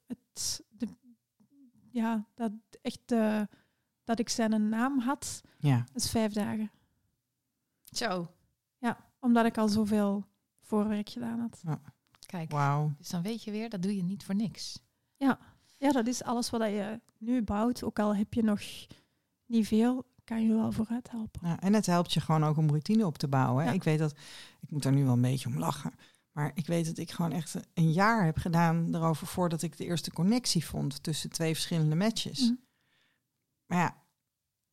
het, 0.07 0.65
de, 0.69 0.89
ja, 1.91 2.27
dat 2.35 2.53
echt 2.83 3.01
de, 3.05 3.49
dat 4.05 4.19
ik 4.19 4.29
zijn 4.29 4.69
naam 4.69 4.99
had, 5.01 5.41
Ja. 5.59 5.77
dat 5.93 6.03
is 6.03 6.11
vijf 6.11 6.33
dagen. 6.33 6.71
Zo, 7.85 8.33
Omdat 9.21 9.45
ik 9.47 9.59
al 9.59 9.69
zoveel 9.69 10.25
voorwerk 10.61 11.09
gedaan 11.09 11.41
had. 11.41 11.63
kijk. 12.27 12.51
Wauw. 12.51 12.93
Dus 12.99 13.09
dan 13.09 13.23
weet 13.23 13.43
je 13.45 13.51
weer, 13.51 13.69
dat 13.69 13.83
doe 13.83 13.97
je 13.97 14.03
niet 14.03 14.25
voor 14.25 14.35
niks. 14.35 14.79
Ja, 15.17 15.39
dat 15.93 16.07
is 16.07 16.23
alles 16.23 16.51
wat 16.51 16.61
je 16.61 17.01
nu 17.19 17.43
bouwt. 17.43 17.83
Ook 17.85 17.99
al 17.99 18.17
heb 18.17 18.35
je 18.35 18.43
nog 18.43 18.61
niet 19.47 19.67
veel, 19.67 20.07
kan 20.29 20.43
je 20.43 20.55
wel 20.55 20.73
vooruit 20.73 21.11
helpen. 21.11 21.41
Ja, 21.49 21.61
en 21.61 21.75
het 21.75 21.87
helpt 21.87 22.13
je 22.13 22.21
gewoon 22.21 22.45
ook 22.45 22.57
om 22.57 22.69
routine 22.69 23.07
op 23.07 23.19
te 23.19 23.29
bouwen. 23.29 23.63
Hè? 23.63 23.69
Ja. 23.69 23.75
Ik 23.75 23.83
weet 23.83 23.99
dat, 23.99 24.15
ik 24.61 24.71
moet 24.71 24.83
daar 24.83 24.93
nu 24.93 25.05
wel 25.05 25.13
een 25.13 25.21
beetje 25.21 25.49
om 25.49 25.59
lachen. 25.59 25.93
Maar 26.33 26.51
ik 26.55 26.67
weet 26.67 26.87
dat 26.87 26.99
ik 26.99 27.11
gewoon 27.11 27.33
echt 27.33 27.55
een 27.75 27.93
jaar 27.93 28.25
heb 28.25 28.37
gedaan 28.37 28.95
erover 28.95 29.27
voordat 29.27 29.63
ik 29.63 29.77
de 29.77 29.85
eerste 29.85 30.13
connectie 30.13 30.65
vond 30.65 31.03
tussen 31.03 31.31
twee 31.31 31.53
verschillende 31.55 31.97
matches. 31.97 32.41
Mhm. 32.41 32.53
Maar 33.67 33.79
ja, 33.79 33.97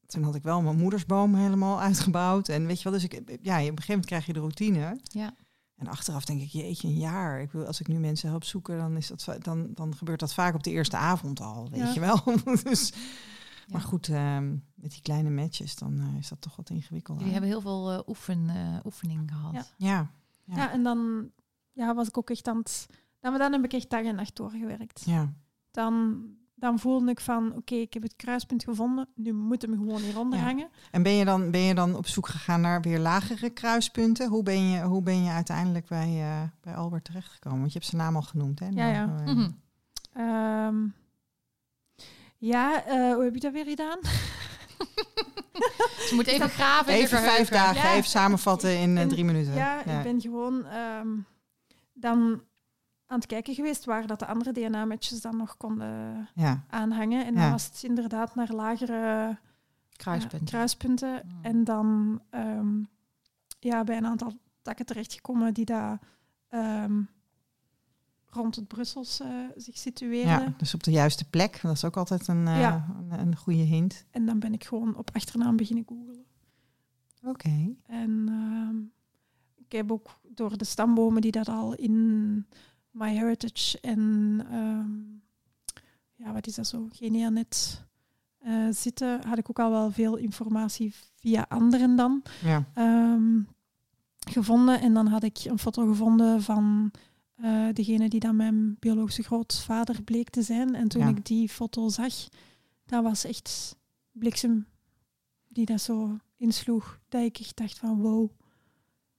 toen 0.06 0.24
had 0.24 0.36
ik 0.36 0.44
wel 0.44 0.62
mijn 0.62 0.78
moedersboom 0.78 1.36
helemaal 1.36 1.82
uitgebouwd. 1.82 2.50
En 2.50 2.66
weet 2.66 2.78
je 2.78 2.84
wel, 2.90 2.94
dus 3.00 3.04
ik, 3.04 3.14
ja, 3.42 3.56
op 3.56 3.62
een 3.62 3.66
gegeven 3.66 3.86
moment 3.88 4.06
krijg 4.06 4.26
je 4.26 4.34
de 4.34 4.40
routine. 4.40 5.00
Ja. 5.04 5.36
En 5.76 5.88
achteraf 5.88 6.26
denk 6.26 6.42
ik, 6.42 6.50
jeetje, 6.50 6.88
een 6.88 6.98
jaar. 6.98 7.42
Ik 7.42 7.52
bedoel, 7.52 7.68
als 7.68 7.80
ik 7.80 7.88
nu 7.88 8.00
mensen 8.00 8.30
help 8.30 8.44
zoeken, 8.44 8.78
dan, 8.78 8.98
is 8.98 9.08
dat, 9.08 9.38
dan, 9.44 9.74
dan 9.74 9.96
gebeurt 9.96 10.20
dat 10.20 10.34
vaak 10.34 10.56
op 10.56 10.64
de 10.64 10.72
eerste 10.72 10.98
avond 10.98 11.40
al, 11.42 11.70
weet 11.70 11.80
Ja. 11.80 11.94
je 11.94 12.00
wel. 12.00 12.24
dus. 12.64 12.94
Maar 13.72 13.82
goed, 13.82 14.08
ehm, 14.10 14.50
met 14.76 14.92
die 14.92 15.02
kleine 15.02 15.30
matches, 15.30 15.76
dan 15.76 16.00
eh, 16.00 16.18
is 16.20 16.28
dat 16.30 16.42
toch 16.42 16.56
wat 16.56 16.70
ingewikkelder. 16.70 17.24
Jullie 17.26 17.40
hebben 17.40 17.52
heel 17.52 17.62
veel 17.62 17.92
eh, 17.92 18.00
oefen, 18.08 18.50
eh, 18.50 18.86
oefening 18.86 19.32
gehad. 19.32 19.54
Ja. 19.54 19.64
Ja, 19.78 20.12
Ja. 20.44 20.56
Ja. 20.56 20.72
en 20.72 20.84
dan 20.84 21.30
ja, 21.72 21.94
was 21.96 22.08
ik 22.08 22.18
ook 22.18 22.30
echt 22.30 22.48
aan 22.48 22.58
het... 22.58 22.88
Dan, 23.20 23.38
dan 23.38 23.52
heb 23.52 23.64
ik 23.64 23.74
echt 23.74 23.90
dag 23.90 24.04
en 24.04 24.16
nacht 24.16 24.36
doorgewerkt. 24.36 25.04
ja. 25.06 25.34
Dan, 25.72 26.24
dan 26.56 26.80
voelde 26.80 27.12
ik 27.12 27.20
van, 27.20 27.54
oké, 27.56 27.76
ik 27.76 27.94
heb 27.94 28.04
het 28.04 28.16
kruispunt 28.16 28.64
gevonden. 28.64 29.08
Nu 29.16 29.34
moet 29.34 29.62
hem 29.62 29.74
gewoon 29.74 30.02
hieronder 30.02 30.40
Ja. 30.40 30.46
hangen. 30.46 30.70
En 30.92 31.04
ben 31.04 31.12
je, 31.12 31.26
dan, 31.26 31.52
ben 31.52 31.62
je 31.62 31.76
dan 31.76 31.96
op 31.96 32.08
zoek 32.08 32.28
gegaan 32.28 32.62
naar 32.62 32.82
weer 32.82 33.00
lagere 33.00 33.50
kruispunten? 33.50 34.30
Hoe 34.30 34.44
ben 34.44 34.62
je, 34.70 34.82
hoe 34.82 35.02
ben 35.02 35.24
je 35.24 35.30
uiteindelijk 35.30 35.88
bij, 35.88 36.22
eh, 36.22 36.42
bij 36.62 36.76
Albert 36.76 37.04
terechtgekomen? 37.04 37.60
Want 37.60 37.72
je 37.72 37.78
hebt 37.80 37.90
zijn 37.92 38.02
naam 38.02 38.16
al 38.16 38.22
genoemd, 38.22 38.60
hè? 38.60 38.68
Ja, 38.68 38.88
ja. 38.88 39.06
Nou, 39.06 39.26
eh, 39.28 39.34
Mhm. 39.36 39.50
Ja, 42.46 42.84
eh, 42.86 43.14
hoe 43.14 43.24
heb 43.24 43.34
je 43.34 43.40
dat 43.40 43.52
weer 43.52 43.66
gedaan? 43.66 44.00
Je 46.10 46.12
moet 46.16 46.28
even 46.28 46.50
graven 46.50 46.94
in 46.94 47.00
Even 47.04 47.20
vijf 47.20 47.50
dagen, 47.50 47.90
Ja. 47.90 47.94
even 47.94 48.10
samenvatten 48.10 48.78
in 48.80 48.96
eh, 48.96 49.02
En- 49.04 49.10
drie 49.10 49.26
minuten. 49.26 49.54
Ja, 49.54 49.80
ik 49.86 50.04
ben 50.04 50.22
gewoon 50.22 50.66
ehm, 50.66 51.08
dan 51.94 52.42
aan 53.06 53.18
het 53.18 53.26
kijken 53.26 53.54
geweest 53.54 53.86
waar 53.86 54.08
dat 54.08 54.20
de 54.20 54.26
andere 54.26 54.52
DNA-matches 54.52 55.22
dan 55.22 55.38
nog 55.38 55.58
konden 55.58 56.28
ja. 56.36 56.64
aanhangen. 56.70 57.26
En 57.26 57.34
Ja. 57.34 57.42
dan 57.42 57.52
was 57.52 57.66
het 57.66 57.84
inderdaad 57.84 58.36
naar 58.36 58.52
lagere 58.52 59.30
eh, 59.98 60.44
kruispunten. 60.46 61.22
Mm. 61.26 61.40
En 61.44 61.64
dan 61.64 62.22
ehm, 62.30 62.84
ja, 63.60 63.84
bij 63.84 63.98
een 63.98 64.06
aantal 64.06 64.34
takken 64.62 64.86
terechtgekomen 64.86 65.54
die 65.54 65.66
daar 65.66 66.00
ehm, 66.50 67.02
rond 68.36 68.56
het 68.56 68.68
Brussels 68.68 69.20
eh, 69.20 69.30
zich 69.56 69.78
situeerden. 69.78 70.42
ja, 70.44 70.54
dus 70.58 70.74
op 70.74 70.84
de 70.84 70.92
juiste 70.92 71.30
plek. 71.30 71.60
Dat 71.62 71.72
is 71.76 71.84
ook 71.86 71.98
altijd 71.98 72.28
een, 72.28 72.48
eh, 72.48 72.60
Ja. 72.60 72.96
een, 73.10 73.20
een 73.20 73.36
goede 73.36 73.60
hint. 73.64 74.06
En 74.12 74.26
dan 74.26 74.40
ben 74.40 74.54
ik 74.54 74.64
gewoon 74.64 74.96
op 74.98 75.10
achternaam 75.14 75.56
beginnen 75.56 75.86
googelen. 75.88 76.26
Oké. 77.24 77.76
En 77.88 78.26
ehm, 78.28 78.76
ik 79.66 79.72
heb 79.72 79.92
ook 79.92 80.10
door 80.24 80.58
de 80.58 80.66
stambomen 80.66 81.22
die 81.22 81.32
dat 81.32 81.48
al 81.50 81.74
in 81.76 82.46
MyHeritage 82.92 83.80
en 83.80 84.42
ehm, 84.52 84.90
ja, 86.16 86.34
wat 86.34 86.48
is 86.48 86.56
dat 86.56 86.68
zo, 86.68 86.88
Genianet 86.92 87.84
eh 88.40 88.68
zitten, 88.72 89.26
had 89.28 89.38
ik 89.38 89.50
ook 89.50 89.60
al 89.60 89.70
wel 89.72 89.92
veel 89.92 90.16
informatie 90.16 90.94
via 91.16 91.46
anderen 91.50 91.96
dan 91.96 92.22
Ja. 92.44 92.66
ehm, 92.74 93.40
gevonden. 94.30 94.80
En 94.82 94.94
dan 94.94 95.08
had 95.08 95.24
ik 95.24 95.38
een 95.44 95.60
foto 95.60 95.88
gevonden 95.88 96.42
van 96.42 96.92
eh, 97.36 97.68
degene 97.74 98.10
die 98.10 98.20
dan 98.20 98.36
mijn 98.36 98.80
biologische 98.80 99.24
grootvader 99.24 100.02
bleek 100.04 100.30
te 100.30 100.42
zijn. 100.42 100.76
En 100.76 100.88
toen 100.88 101.02
Ja. 101.02 101.08
ik 101.10 101.26
die 101.26 101.50
foto 101.50 101.90
zag, 101.90 102.14
dat 102.86 103.04
was 103.04 103.24
echt 103.26 103.76
bliksem 104.12 104.68
die 105.48 105.66
dat 105.66 105.82
zo 105.82 106.18
insloeg. 106.38 107.00
Dat 107.10 107.22
ik 107.24 107.38
echt 107.40 107.58
dacht 107.58 107.78
van 107.78 108.02
wow, 108.02 108.30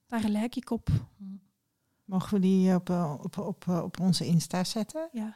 daar 0.07 0.23
lijk 0.29 0.55
ik 0.55 0.69
op. 0.69 0.89
Mogen 2.05 2.33
we 2.33 2.39
die 2.39 2.75
op, 2.75 2.89
eh, 2.89 3.13
op, 3.23 3.37
op, 3.37 3.65
eh, 3.67 3.83
op 3.83 3.99
onze 3.99 4.25
Insta 4.25 4.63
zetten? 4.63 5.09
Ja, 5.11 5.35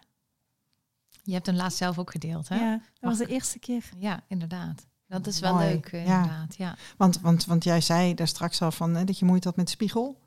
Je 1.24 1.34
hebt 1.34 1.46
hem 1.46 1.56
laatst 1.56 1.78
zelf 1.78 1.98
ook 2.00 2.12
gedeeld, 2.12 2.50
hè? 2.50 2.56
ja 2.60 2.72
dat 2.78 3.10
was 3.10 3.18
de 3.18 3.26
eerste 3.28 3.60
keer. 3.60 3.90
Ja, 4.00 4.24
inderdaad. 4.28 4.88
Dat 5.08 5.28
is 5.28 5.40
wel 5.40 5.54
Mooi. 5.54 5.68
leuk, 5.68 5.86
eh, 5.86 6.06
Ja. 6.06 6.16
inderdaad. 6.22 6.56
Ja. 6.56 6.78
Want, 6.98 7.20
want, 7.20 7.46
want 7.46 7.64
jij 7.64 7.82
zei 7.82 8.14
daar 8.14 8.28
straks 8.28 8.62
al 8.62 8.72
van 8.72 8.96
eh, 8.96 9.06
dat 9.06 9.20
je 9.20 9.26
moeite 9.26 9.48
had 9.48 9.58
met 9.58 9.70
spiegel. 9.70 10.20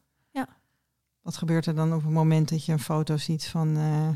Ja. 1.24 1.30
Wat 1.30 1.36
gebeurt 1.36 1.66
er 1.66 1.74
dan 1.74 1.92
op 1.92 2.02
het 2.02 2.12
moment 2.12 2.48
dat 2.48 2.64
je 2.64 2.72
een 2.72 2.78
foto 2.78 3.16
ziet 3.16 3.46
van 3.46 3.76
eh, 3.76 4.08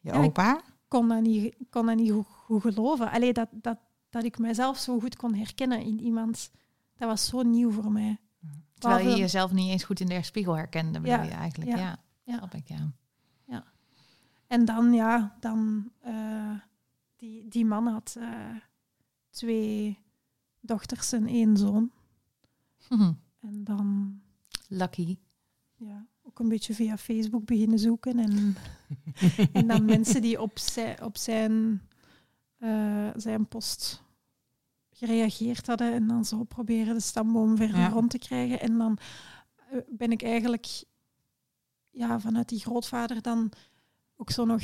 je 0.00 0.10
Ja, 0.12 0.12
ik- 0.12 0.24
opa? 0.24 0.62
kon 0.88 1.08
dat 1.08 1.20
niet, 1.22 1.44
ik 1.58 1.70
kon 1.70 1.86
dat 1.86 1.96
niet 1.96 2.10
goed, 2.12 2.26
goed 2.26 2.62
geloven. 2.62 3.10
Alleen 3.10 3.32
dat, 3.32 3.48
dat, 3.52 3.78
dat 4.10 4.24
ik 4.24 4.38
mezelf 4.38 4.78
zo 4.78 5.00
goed 5.00 5.16
kon 5.16 5.34
herkennen 5.34 5.80
in 5.80 6.00
iemand, 6.00 6.50
dat 6.96 7.08
was 7.08 7.26
zo 7.26 7.42
nieuw 7.42 7.70
voor 7.70 7.92
mij. 7.92 8.20
Terwijl 8.78 9.08
je 9.08 9.16
jezelf 9.16 9.52
niet 9.52 9.70
eens 9.70 9.84
goed 9.84 10.00
in 10.00 10.06
de 10.06 10.22
spiegel 10.22 10.56
herkende, 10.56 11.00
bedoel 11.00 11.16
Ja, 11.18 11.22
je 11.22 11.30
eigenlijk. 11.30 11.70
ja, 11.70 11.76
Ja, 11.78 11.96
ja. 12.22 12.36
snap 12.36 12.54
ik, 12.54 12.68
ja. 12.68 12.92
En 14.46 14.64
dan, 14.64 14.92
ja, 14.92 15.36
dan 15.40 15.90
eh, 16.00 16.50
die, 17.16 17.48
die 17.48 17.64
man 17.64 17.86
had 17.86 18.16
eh, 18.18 18.56
twee 19.30 19.98
dochters 20.60 21.12
en 21.12 21.26
één 21.26 21.56
zoon. 21.56 21.90
En 23.40 23.64
dan 23.64 24.20
Lucky. 24.68 25.18
ja, 25.76 26.06
ook 26.22 26.38
een 26.38 26.48
beetje 26.48 26.74
via 26.74 26.96
Facebook 26.96 27.44
beginnen 27.44 27.78
zoeken. 27.78 28.18
En, 28.18 28.56
en 29.52 29.66
dan 29.66 29.84
mensen 29.84 30.22
die 30.22 30.40
op 30.40 30.58
zijn, 30.58 31.02
op 31.02 31.16
zijn, 31.16 31.82
eh, 32.58 33.08
zijn 33.16 33.48
post 33.48 34.02
gereageerd 34.90 35.66
hadden. 35.66 35.92
En 35.92 36.06
dan 36.06 36.24
zo 36.24 36.44
proberen 36.44 36.94
de 36.94 37.00
stamboom 37.00 37.56
verder 37.56 37.78
Ja. 37.78 37.88
rond 37.88 38.10
te 38.10 38.18
krijgen. 38.18 38.60
En 38.60 38.78
dan 38.78 38.98
eh, 39.56 39.78
ben 39.88 40.10
ik 40.12 40.22
eigenlijk 40.22 40.84
ja, 41.90 42.20
vanuit 42.20 42.48
die 42.48 42.60
grootvader 42.60 43.22
dan 43.22 43.52
ook 44.16 44.30
zo 44.30 44.44
nog... 44.44 44.62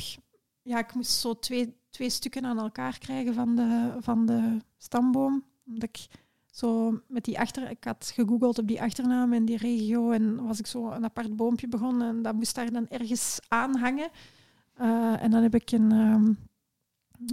Ja, 0.61 0.79
ik 0.79 0.93
moest 0.93 1.11
zo 1.11 1.39
twee, 1.39 1.77
twee 1.89 2.09
stukken 2.09 2.45
aan 2.45 2.59
elkaar 2.59 2.97
krijgen 2.97 3.33
van 3.33 3.55
de, 3.55 3.95
van 3.99 4.25
de 4.25 4.57
stamboom. 4.77 5.43
Omdat 5.65 5.83
ik 5.89 6.07
zo 6.53 6.99
met 7.07 7.25
die 7.25 7.39
achter... 7.39 7.69
Ik 7.69 7.83
had 7.83 8.11
gegoogeld 8.13 8.59
op 8.59 8.67
die 8.67 8.81
achternaam 8.81 9.33
in 9.33 9.45
die 9.45 9.57
regio 9.57 10.11
en 10.11 10.43
was 10.43 10.59
ik 10.59 10.67
zo 10.67 10.91
een 10.91 11.03
apart 11.03 11.35
boompje 11.35 11.67
begonnen 11.67 12.07
en 12.07 12.21
dat 12.21 12.35
moest 12.35 12.55
daar 12.55 12.71
dan 12.71 12.87
ergens 12.87 13.39
aan 13.47 13.77
hangen. 13.77 14.09
Eh, 14.73 15.23
en 15.23 15.31
dan 15.31 15.43
heb 15.43 15.55
ik 15.55 15.71
een, 15.71 15.91
ehm, 15.91 16.33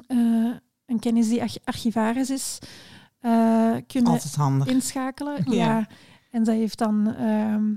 eh, 0.07 0.57
een 0.87 0.99
kennis 0.99 1.29
die 1.29 1.43
arch- 1.43 1.65
archivaris 1.65 2.31
is 2.31 2.59
eh, 3.21 3.77
kunnen 3.87 4.13
inschakelen. 4.67 5.45
Ja. 5.53 5.55
Ja. 5.55 5.89
En 6.31 6.45
zij 6.45 6.57
heeft 6.57 6.79
dan 6.79 7.15
ehm, 7.15 7.75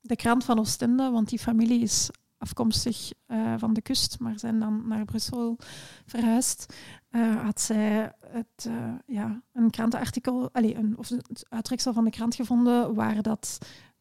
de 0.00 0.16
krant 0.16 0.44
van 0.44 0.58
Oostende, 0.58 1.10
want 1.10 1.28
die 1.28 1.38
familie 1.38 1.80
is 1.80 2.10
afkomstig 2.40 3.12
eh, 3.26 3.54
van 3.56 3.72
de 3.72 3.80
kust, 3.80 4.18
maar 4.18 4.38
zijn 4.38 4.58
dan 4.58 4.88
naar 4.88 5.04
Brussel 5.04 5.58
verhuisd. 6.06 6.74
eh, 7.10 7.42
had 7.44 7.60
zij 7.60 8.12
het, 8.26 8.66
eh, 8.66 8.94
ja, 9.06 9.42
een 9.52 9.70
krantenartikel, 9.70 10.50
allee, 10.52 10.74
een, 10.74 10.98
of 10.98 11.08
het 11.08 11.46
uittreksel 11.48 11.92
van 11.92 12.04
de 12.04 12.10
krant 12.10 12.34
gevonden, 12.34 12.94
waar 12.94 13.22
dat 13.22 13.58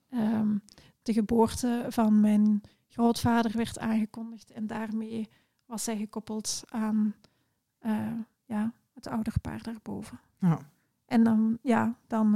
ehm, 0.10 0.58
de 1.02 1.14
geboorte 1.14 1.86
van 1.90 2.20
mijn 2.20 2.62
grootvader 2.88 3.52
werd 3.58 3.80
aangekondigd. 3.80 4.52
En 4.52 4.68
daarmee 4.68 5.30
was 5.66 5.84
zij 5.84 5.98
gekoppeld 5.98 6.64
aan 6.68 7.16
ja, 8.46 8.74
het 8.94 9.08
ouderpaar 9.08 9.64
daarboven. 9.64 10.20
Ja. 10.40 10.60
En 11.06 11.24
dan, 11.24 11.58
ja, 11.62 11.96
dan, 12.08 12.36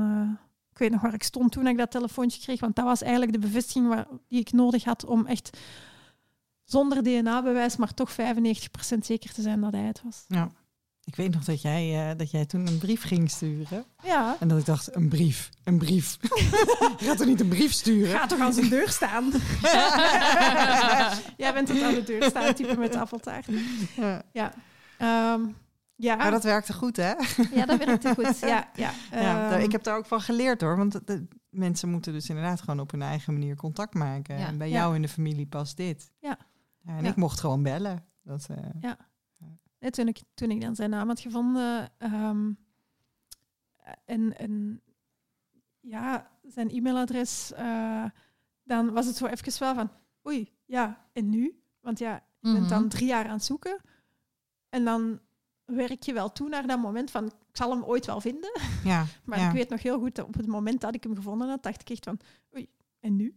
ik 0.72 0.78
weet 0.78 0.92
nog 0.92 1.02
waar 1.02 1.14
ik 1.14 1.24
stond 1.24 1.52
toen 1.52 1.68
ik 1.68 1.78
dat 1.78 1.92
telefoontje 1.92 2.42
kreeg, 2.42 2.60
want 2.60 2.76
dat 2.76 2.86
was 2.86 3.02
eigenlijk 3.02 3.32
de 3.32 3.40
bevestiging 3.40 3.88
waar, 3.88 4.08
die 4.28 4.40
ik 4.40 4.52
nodig 4.52 4.84
had 4.84 5.06
om 5.06 5.26
echt 5.26 5.58
zonder 6.74 7.04
DNA-bewijs, 7.04 7.76
maar 7.76 7.94
toch 7.94 8.12
95% 8.12 8.16
zeker 9.00 9.34
te 9.34 9.42
zijn 9.42 9.62
dat 9.62 9.72
hij 9.72 9.82
het 9.82 10.02
was. 10.04 10.24
Ja. 10.28 10.50
Ik 11.06 11.16
weet 11.16 11.34
nog 11.34 11.44
dat 11.44 11.62
jij, 11.62 12.10
eh, 12.12 12.18
dat 12.18 12.32
jij 12.32 12.46
toen 12.46 12.68
een 12.68 12.78
brief 12.78 13.04
ging 13.04 13.30
sturen. 13.32 13.86
Ja, 14.04 14.36
En 14.40 14.48
dat 14.48 14.60
ik 14.60 14.66
dacht, 14.66 14.96
een 14.96 15.10
brief, 15.10 15.50
een 15.64 15.78
brief. 15.78 16.18
Je 16.22 16.96
gaat 17.08 17.18
toch 17.18 17.28
niet 17.28 17.40
een 17.40 17.48
brief 17.48 17.72
sturen? 17.72 18.20
ga 18.20 18.26
toch 18.28 18.40
aan 18.40 18.54
zijn 18.54 18.70
deur 18.70 18.90
staan. 18.90 19.32
Jij 21.38 21.54
bent 21.54 21.68
het 21.68 21.82
aan 21.82 21.94
de 21.94 22.04
deur 22.06 22.24
staan, 22.24 22.54
type 22.54 22.78
met 22.78 22.94
de 22.94 23.00
appeltaart. 23.00 23.46
Ja. 23.96 24.22
Ja. 24.32 24.54
Ehm, 24.98 25.42
ja. 25.96 26.16
Maar 26.16 26.32
dat 26.32 26.44
werkte 26.44 26.74
goed, 26.74 26.96
hè? 26.98 27.14
ja, 27.54 27.66
dat 27.66 27.86
werkte 27.86 28.14
goed. 28.14 28.40
Ja, 28.54 28.70
ja. 28.76 28.92
Ja, 29.12 29.52
Ehm, 29.52 29.62
ik 29.62 29.72
heb 29.72 29.84
daar 29.84 29.98
ook 29.98 30.06
van 30.06 30.22
geleerd 30.22 30.62
hoor. 30.62 30.78
Want 30.78 30.92
de, 30.92 31.02
de 31.06 31.28
mensen 31.50 31.90
moeten 31.90 32.14
dus 32.14 32.30
inderdaad 32.30 32.60
gewoon 32.60 32.80
op 32.80 32.92
hun 32.92 33.02
eigen 33.02 33.34
manier 33.34 33.56
contact 33.56 33.94
maken. 33.94 34.38
Ja. 34.40 34.48
En 34.48 34.58
bij 34.58 34.70
Ja. 34.70 34.74
jou 34.78 34.96
in 34.96 35.02
de 35.02 35.08
familie 35.08 35.46
past 35.48 35.78
dit. 35.78 36.12
Ja. 36.20 36.38
En 36.86 37.04
Ja. 37.04 37.10
ik 37.10 37.16
mocht 37.16 37.40
gewoon 37.40 37.64
bellen. 37.64 38.06
Dat, 38.22 38.48
eh, 38.50 38.58
Ja. 38.82 38.98
Nee, 39.80 39.92
toen, 39.92 40.08
ik, 40.08 40.22
toen 40.34 40.52
ik 40.52 40.62
dan 40.62 40.76
zijn 40.76 40.90
naam 40.90 41.08
had 41.08 41.20
gevonden 41.20 41.90
ehm, 41.98 42.52
en, 44.06 44.38
en 44.38 44.82
ja, 45.80 46.32
zijn 46.44 46.70
e-mailadres, 46.70 47.52
eh, 47.54 48.06
dan 48.64 48.92
was 48.94 49.06
het 49.06 49.16
zo 49.16 49.26
even 49.26 49.60
wel 49.60 49.74
van, 49.76 49.92
oei, 50.28 50.52
ja, 50.66 51.06
en 51.14 51.30
nu? 51.30 51.62
Want 51.82 52.00
ja, 52.00 52.24
je 52.40 52.54
bent 52.54 52.70
dan 52.70 52.80
Mhm. 52.80 52.90
drie 52.90 53.08
jaar 53.08 53.26
aan 53.26 53.34
het 53.34 53.44
zoeken 53.44 53.82
en 54.70 54.86
dan 54.86 55.20
werk 55.66 56.04
je 56.04 56.14
wel 56.14 56.32
toe 56.32 56.50
naar 56.50 56.68
dat 56.68 56.80
moment 56.80 57.12
van, 57.12 57.26
ik 57.26 57.34
zal 57.58 57.70
hem 57.72 57.84
ooit 57.84 58.06
wel 58.06 58.22
vinden. 58.22 58.52
ja, 58.84 59.06
Maar 59.26 59.40
ja, 59.40 59.48
ik 59.48 59.54
weet 59.54 59.70
nog 59.70 59.82
heel 59.82 60.00
goed, 60.00 60.16
dat 60.16 60.26
op 60.26 60.34
het 60.34 60.48
moment 60.48 60.82
dat 60.82 60.96
ik 60.96 61.04
hem 61.04 61.16
gevonden 61.16 61.50
had, 61.50 61.64
dacht 61.64 61.82
ik 61.82 61.90
echt 61.90 62.04
van, 62.04 62.20
oei, 62.56 62.68
en 63.00 63.16
nu? 63.16 63.36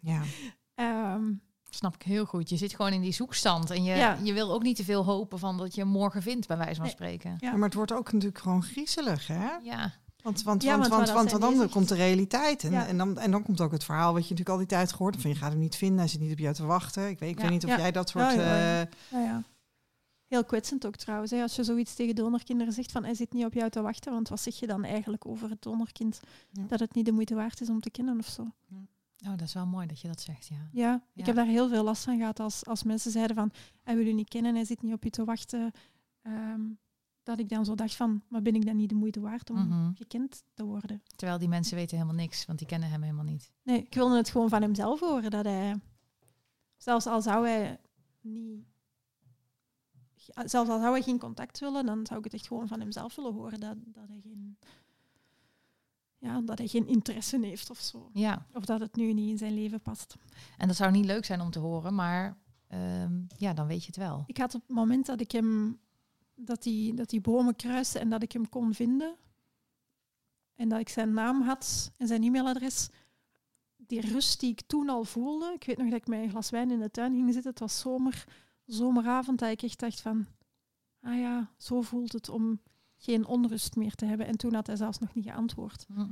ja. 0.00 0.22
Ehm, 0.74 1.32
Snap 1.70 1.94
ik 1.94 2.02
heel 2.02 2.24
goed. 2.24 2.48
Je 2.48 2.56
zit 2.56 2.74
gewoon 2.74 2.92
in 2.92 3.00
die 3.00 3.12
zoekstand. 3.12 3.70
En 3.70 3.84
je, 3.84 3.94
Ja. 3.96 4.18
je 4.22 4.32
wil 4.32 4.52
ook 4.52 4.62
niet 4.62 4.76
te 4.76 4.84
veel 4.84 5.04
hopen 5.04 5.38
van 5.38 5.56
dat 5.58 5.74
je 5.74 5.80
hem 5.80 5.90
morgen 5.90 6.22
vindt, 6.22 6.46
bij 6.46 6.56
wijze 6.56 6.74
van 6.74 6.84
Nee. 6.84 6.92
spreken. 6.92 7.30
Ja. 7.30 7.50
Ja, 7.50 7.52
maar 7.56 7.64
het 7.68 7.74
wordt 7.74 7.92
ook 7.92 8.12
natuurlijk 8.12 8.38
gewoon 8.42 8.62
griezelig, 8.62 9.26
hè? 9.26 9.48
Ja. 9.62 9.92
Want, 10.22 10.42
want, 10.42 10.62
Ja, 10.62 10.78
want, 10.78 10.88
want 10.88 11.30
want, 11.30 11.40
dan 11.40 11.68
komt 11.68 11.88
de 11.88 11.94
realiteit. 11.94 12.64
En, 12.64 12.70
Ja. 12.70 12.86
en, 12.86 12.96
dan, 12.98 13.18
en 13.18 13.30
dan 13.30 13.42
komt 13.42 13.60
ook 13.60 13.72
het 13.72 13.84
verhaal 13.84 14.12
wat 14.12 14.22
je 14.22 14.28
natuurlijk 14.30 14.48
al 14.48 14.56
die 14.56 14.66
tijd 14.66 14.90
gehoord 14.92 15.10
hebt. 15.14 15.22
Van 15.26 15.34
je 15.34 15.40
gaat 15.40 15.50
hem 15.50 15.60
niet 15.60 15.76
vinden, 15.76 15.98
hij 15.98 16.08
zit 16.08 16.20
niet 16.20 16.32
op 16.32 16.38
jou 16.38 16.54
te 16.54 16.64
wachten. 16.66 17.08
Ik 17.08 17.18
weet, 17.18 17.30
ik 17.30 17.36
Ja. 17.36 17.42
weet 17.42 17.50
niet 17.52 17.64
of 17.64 17.70
Ja. 17.70 17.76
jij 17.78 17.90
dat 17.92 18.08
soort... 18.08 18.24
Ja, 18.24 18.40
ja, 18.40 18.56
ja. 18.56 18.80
eh, 18.80 18.86
Ja, 19.10 19.20
ja. 19.22 19.42
Heel 20.26 20.44
kwetsend 20.44 20.86
ook 20.86 20.96
trouwens. 20.96 21.30
Hè. 21.30 21.42
Als 21.42 21.56
je 21.56 21.64
zoiets 21.64 21.94
tegen 21.94 22.14
donorkinderen 22.14 22.72
zegt 22.72 22.92
van 22.92 23.04
hij 23.04 23.14
zit 23.14 23.32
niet 23.32 23.44
op 23.44 23.52
jou 23.52 23.70
te 23.70 23.80
wachten, 23.82 24.12
want 24.12 24.28
wat 24.28 24.40
zeg 24.40 24.58
je 24.58 24.66
dan 24.66 24.84
eigenlijk 24.84 25.26
over 25.26 25.50
het 25.50 25.62
donorkind? 25.62 26.20
Ja. 26.50 26.62
Dat 26.68 26.80
het 26.80 26.94
niet 26.94 27.04
de 27.04 27.12
moeite 27.12 27.34
waard 27.34 27.60
is 27.60 27.68
om 27.68 27.80
te 27.80 27.90
kennen 27.90 28.18
of 28.18 28.26
zo. 28.26 28.46
Oh, 29.24 29.30
dat 29.30 29.40
is 29.40 29.54
wel 29.54 29.66
mooi 29.66 29.86
dat 29.86 30.00
je 30.00 30.08
dat 30.08 30.20
zegt, 30.20 30.46
ja. 30.46 30.68
Ja, 30.72 31.02
ik 31.14 31.26
heb 31.26 31.36
daar 31.36 31.46
heel 31.46 31.68
veel 31.68 31.84
last 31.84 32.04
van 32.04 32.18
gehad 32.18 32.40
als, 32.40 32.64
als 32.66 32.82
mensen 32.82 33.10
zeiden 33.10 33.36
van 33.36 33.50
hij 33.82 33.96
wil 33.96 34.06
u 34.06 34.12
niet 34.12 34.28
kennen, 34.28 34.54
hij 34.54 34.64
zit 34.64 34.82
niet 34.82 34.92
op 34.92 35.04
je 35.04 35.10
te 35.10 35.24
wachten. 35.24 35.72
Ehm, 36.22 36.60
dat 37.22 37.38
ik 37.38 37.48
dan 37.48 37.64
zo 37.64 37.74
dacht 37.74 37.94
van, 37.96 38.22
maar 38.28 38.42
ben 38.42 38.54
ik 38.54 38.66
dan 38.66 38.76
niet 38.76 38.88
de 38.88 38.94
moeite 38.94 39.20
waard 39.20 39.50
om 39.50 39.56
Mhm. 39.68 39.92
gekend 39.94 40.42
te 40.54 40.64
worden? 40.64 41.02
Terwijl 41.16 41.38
die 41.38 41.48
mensen 41.48 41.76
weten 41.76 41.96
helemaal 41.96 42.18
niks, 42.18 42.46
want 42.46 42.58
die 42.58 42.68
kennen 42.68 42.90
hem 42.90 43.02
helemaal 43.02 43.24
niet. 43.24 43.52
Nee, 43.62 43.78
ik 43.82 43.94
wilde 43.94 44.16
het 44.16 44.30
gewoon 44.30 44.48
van 44.48 44.62
hemzelf 44.62 45.00
horen. 45.00 45.30
Dat 45.30 45.44
hij, 45.44 45.80
zelfs 46.76 47.06
al 47.06 47.22
zou 47.22 47.46
hij 47.48 47.80
niet, 48.20 48.64
zelfs 50.24 50.54
al 50.70 50.78
zou 50.80 50.90
hij 50.92 51.02
geen 51.02 51.18
contact 51.18 51.58
willen, 51.60 51.86
dan 51.86 52.06
zou 52.06 52.18
ik 52.18 52.24
het 52.24 52.34
echt 52.34 52.46
gewoon 52.46 52.68
van 52.68 52.80
hemzelf 52.80 53.14
willen 53.14 53.32
horen. 53.32 53.60
Dat, 53.60 53.76
dat, 53.84 54.08
hij, 54.08 54.20
geen, 54.22 54.58
ja, 56.18 56.40
dat 56.40 56.58
hij 56.58 56.66
geen 56.66 56.86
interesse 56.86 57.38
heeft 57.40 57.70
of 57.70 57.78
zo. 57.78 58.10
Ja, 58.12 58.46
Of 58.52 58.64
dat 58.64 58.80
het 58.80 58.96
nu 58.96 59.12
niet 59.12 59.30
in 59.30 59.38
zijn 59.38 59.54
leven 59.54 59.80
past. 59.80 60.14
en 60.56 60.66
dat 60.66 60.76
zou 60.76 60.90
niet 60.90 61.04
leuk 61.04 61.24
zijn 61.24 61.40
om 61.40 61.50
te 61.50 61.58
horen, 61.58 61.94
maar 61.94 62.36
ehm, 62.66 63.20
ja, 63.36 63.52
dan 63.52 63.66
weet 63.66 63.80
je 63.80 63.86
het 63.86 63.96
wel. 63.96 64.24
Ik 64.26 64.36
had 64.38 64.54
op 64.54 64.60
het 64.66 64.76
moment 64.76 65.06
dat 65.06 65.20
ik 65.20 65.30
hem, 65.32 65.78
dat 66.34 66.62
die, 66.62 66.94
dat 66.94 67.10
die 67.10 67.20
bomen 67.20 67.56
kruisten 67.56 68.00
en 68.00 68.08
dat 68.08 68.22
ik 68.22 68.32
hem 68.32 68.48
kon 68.48 68.74
vinden, 68.74 69.16
en 70.54 70.68
dat 70.68 70.80
ik 70.80 70.88
zijn 70.88 71.12
naam 71.12 71.42
had 71.42 71.92
en 71.96 72.06
zijn 72.06 72.22
e-mailadres, 72.22 72.88
die 73.76 74.00
rust 74.00 74.40
die 74.40 74.50
ik 74.50 74.60
toen 74.66 74.88
al 74.88 75.04
voelde. 75.04 75.52
Ik 75.54 75.64
weet 75.64 75.78
nog 75.78 75.88
dat 75.90 75.98
ik 75.98 76.06
met 76.06 76.20
een 76.22 76.30
glas 76.30 76.50
wijn 76.50 76.70
in 76.70 76.80
de 76.80 76.90
tuin 76.90 77.12
ging 77.14 77.32
zitten. 77.32 77.50
Het 77.50 77.60
was 77.60 77.78
zomer, 77.78 78.24
zomeravond 78.66 79.38
dat 79.38 79.50
ik 79.50 79.62
echt 79.62 79.78
dacht 79.78 80.00
van, 80.00 80.26
ah 81.00 81.18
ja, 81.18 81.50
zo 81.56 81.82
voelt 81.82 82.12
het 82.12 82.28
om 82.28 82.60
geen 82.98 83.26
onrust 83.26 83.76
meer 83.76 83.94
te 83.94 84.04
hebben. 84.04 84.26
En 84.26 84.36
toen 84.36 84.54
had 84.54 84.66
hij 84.66 84.76
zelfs 84.76 84.98
nog 84.98 85.14
niet 85.14 85.24
geantwoord. 85.24 85.86
Hm. 85.94 86.06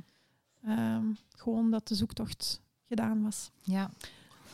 Ehm, 0.63 1.05
gewoon 1.29 1.71
dat 1.71 1.89
de 1.89 1.95
zoektocht 1.95 2.63
gedaan 2.89 3.23
was. 3.23 3.51
Ja, 3.61 3.91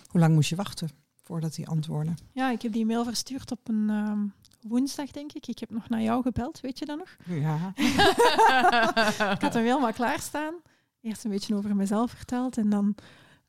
hoe 0.07 0.21
lang 0.21 0.35
moest 0.35 0.49
je 0.49 0.57
wachten 0.57 0.89
voordat 1.23 1.57
hij 1.57 1.67
antwoordde? 1.67 2.15
Ja, 2.33 2.51
ik 2.51 2.63
heb 2.63 2.73
die 2.73 2.87
mail 2.87 3.05
verstuurd 3.05 3.51
op 3.51 3.69
een 3.69 3.91
ehm, 3.91 4.27
woensdag, 4.69 5.11
denk 5.11 5.33
ik. 5.33 5.47
Ik 5.47 5.59
heb 5.59 5.71
nog 5.71 5.89
naar 5.89 6.03
jou 6.03 6.23
gebeld, 6.23 6.61
weet 6.61 6.79
je 6.79 6.85
dat 6.85 6.99
nog? 6.99 7.17
Ja. 7.41 7.73
Ik 9.35 9.41
had 9.41 9.55
hem 9.55 9.65
helemaal 9.65 9.93
klaarstaan. 9.93 10.55
Eerst 11.01 11.25
een 11.25 11.31
beetje 11.31 11.55
over 11.55 11.77
mezelf 11.77 12.11
verteld 12.11 12.57
en 12.57 12.71
dan 12.71 12.95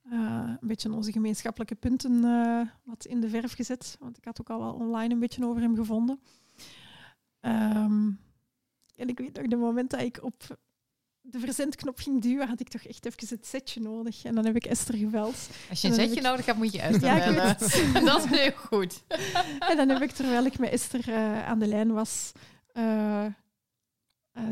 eh, 0.04 0.44
een 0.62 0.68
beetje 0.68 0.92
onze 0.92 1.12
gemeenschappelijke 1.12 1.76
punten 1.76 2.24
eh, 2.24 2.62
wat 2.84 3.06
in 3.06 3.22
de 3.22 3.30
verf 3.30 3.54
gezet. 3.54 3.98
Want 4.00 4.18
ik 4.18 4.26
had 4.26 4.42
ook 4.42 4.50
al 4.50 4.60
wel 4.60 4.74
online 4.74 5.14
een 5.14 5.20
beetje 5.20 5.46
over 5.46 5.62
hem 5.62 5.76
gevonden. 5.76 6.20
Ehm, 7.40 8.12
en 8.96 9.08
ik 9.08 9.18
weet 9.18 9.38
nog, 9.38 9.48
de 9.48 9.56
moment 9.56 9.90
dat 9.90 10.02
ik 10.02 10.24
op 10.24 10.58
de 11.22 11.40
verzendknop 11.40 12.00
ging 12.00 12.22
duwen, 12.22 12.48
had 12.48 12.60
ik 12.60 12.68
toch 12.68 12.82
echt 12.82 13.06
even 13.06 13.28
het 13.30 13.46
setje 13.46 13.82
nodig. 13.82 14.24
En 14.24 14.36
dan 14.36 14.46
heb 14.46 14.56
ik 14.56 14.66
Esther 14.66 14.96
gebeld. 14.98 15.50
als 15.70 15.82
je 15.82 15.88
een 15.88 16.12
ik- 16.12 16.22
nodig 16.22 16.46
hebt, 16.46 16.58
moet 16.58 16.72
je 16.74 16.82
Esther 16.82 17.16
Ja, 17.16 17.18
bellen. 17.18 18.06
dat 18.06 18.24
is 18.26 18.40
heel 18.40 18.52
goed. 18.52 19.04
En 19.60 19.78
dan 19.78 19.90
heb 19.90 20.02
ik, 20.02 20.12
terwijl 20.12 20.46
ik 20.46 20.60
met 20.60 20.70
Esther 20.70 21.10
eh, 21.10 21.46
aan 21.48 21.60
de 21.60 21.68
lijn 21.68 21.92
was, 21.92 22.32
eh, 22.68 23.26
eh, 23.26 23.32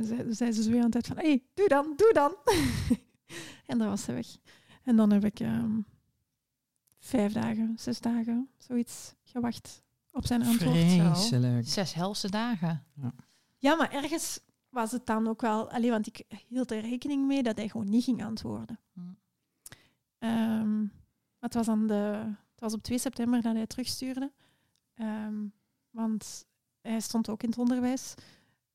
zei, 0.02 0.34
zei 0.34 0.52
ze 0.52 0.64
zo 0.64 0.72
weer 0.72 0.84
aan 0.84 0.92
het 0.92 1.08
van, 1.08 1.18
hé, 1.18 1.28
hey, 1.28 1.44
doe 1.54 1.68
dan, 1.68 1.94
doe 1.96 2.14
dan. 2.14 2.36
en 3.72 3.78
dan 3.78 3.88
was 3.88 4.04
ze 4.04 4.14
weg. 4.14 4.28
En 4.84 4.96
dan 4.96 5.12
heb 5.12 5.26
ik 5.26 5.40
ehm, 5.40 5.80
vijf 7.00 7.34
dagen, 7.34 7.74
zes 7.78 8.00
dagen, 8.00 8.50
zoiets 8.58 9.14
gewacht 9.24 9.82
op 10.12 10.26
zijn 10.26 10.44
antwoord. 10.46 10.78
Vreselijk. 10.78 11.68
Zes 11.68 11.94
helse 11.94 12.30
dagen. 12.30 12.84
Ja, 13.02 13.14
maar 13.62 13.92
ergens 13.92 14.40
was 14.70 14.92
het 14.92 15.06
dan 15.06 15.28
ook 15.28 15.42
wel, 15.42 15.72
alleen 15.72 15.90
want 15.90 16.08
ik 16.08 16.24
hield 16.48 16.72
er 16.72 16.82
rekening 16.82 17.28
mee 17.28 17.44
dat 17.44 17.58
hij 17.58 17.70
gewoon 17.70 17.90
niet 17.90 18.04
ging 18.04 18.24
antwoorden. 18.24 18.80
Hm. 18.94 19.00
Ehm, 20.18 20.86
het 21.40 21.54
was, 21.54 21.68
aan 21.68 21.88
de, 21.88 22.24
het 22.52 22.60
was 22.60 22.74
op 22.74 22.84
2 22.84 22.98
september 22.98 23.42
dat 23.42 23.56
hij 23.56 23.68
terugstuurde. 23.68 24.32
Ehm, 24.94 25.46
want 25.90 26.46
hij 26.82 27.00
stond 27.00 27.30
ook 27.30 27.44
in 27.44 27.50
het 27.50 27.58
onderwijs. 27.58 28.14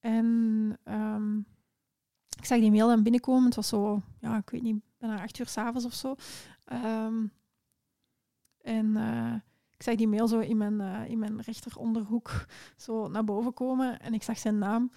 En 0.00 0.78
ehm, 0.82 1.38
ik 2.38 2.44
zag 2.44 2.58
die 2.58 2.70
mail 2.70 2.88
dan 2.88 3.02
binnenkomen. 3.02 3.44
Het 3.44 3.54
was 3.54 3.68
zo, 3.68 4.02
ja, 4.20 4.36
ik 4.36 4.50
weet 4.50 4.62
niet, 4.62 4.82
bijna 4.98 5.22
acht 5.22 5.38
uur 5.38 5.46
s'avonds 5.48 5.84
of 5.84 5.94
zo. 5.94 6.14
En 8.66 8.96
eh, 8.96 9.34
ik 9.76 9.82
zag 9.82 9.94
die 9.94 10.08
mail 10.08 10.28
zo 10.28 10.38
in 10.38 10.56
mijn, 10.56 10.80
eh, 10.80 11.10
in 11.10 11.18
mijn 11.18 11.40
rechteronderhoek 11.40 12.46
zo 12.76 13.08
naar 13.08 13.24
boven 13.24 13.54
komen. 13.54 14.00
En 14.00 14.14
ik 14.14 14.22
zag 14.22 14.38
zijn 14.38 14.58
naam. 14.58 14.90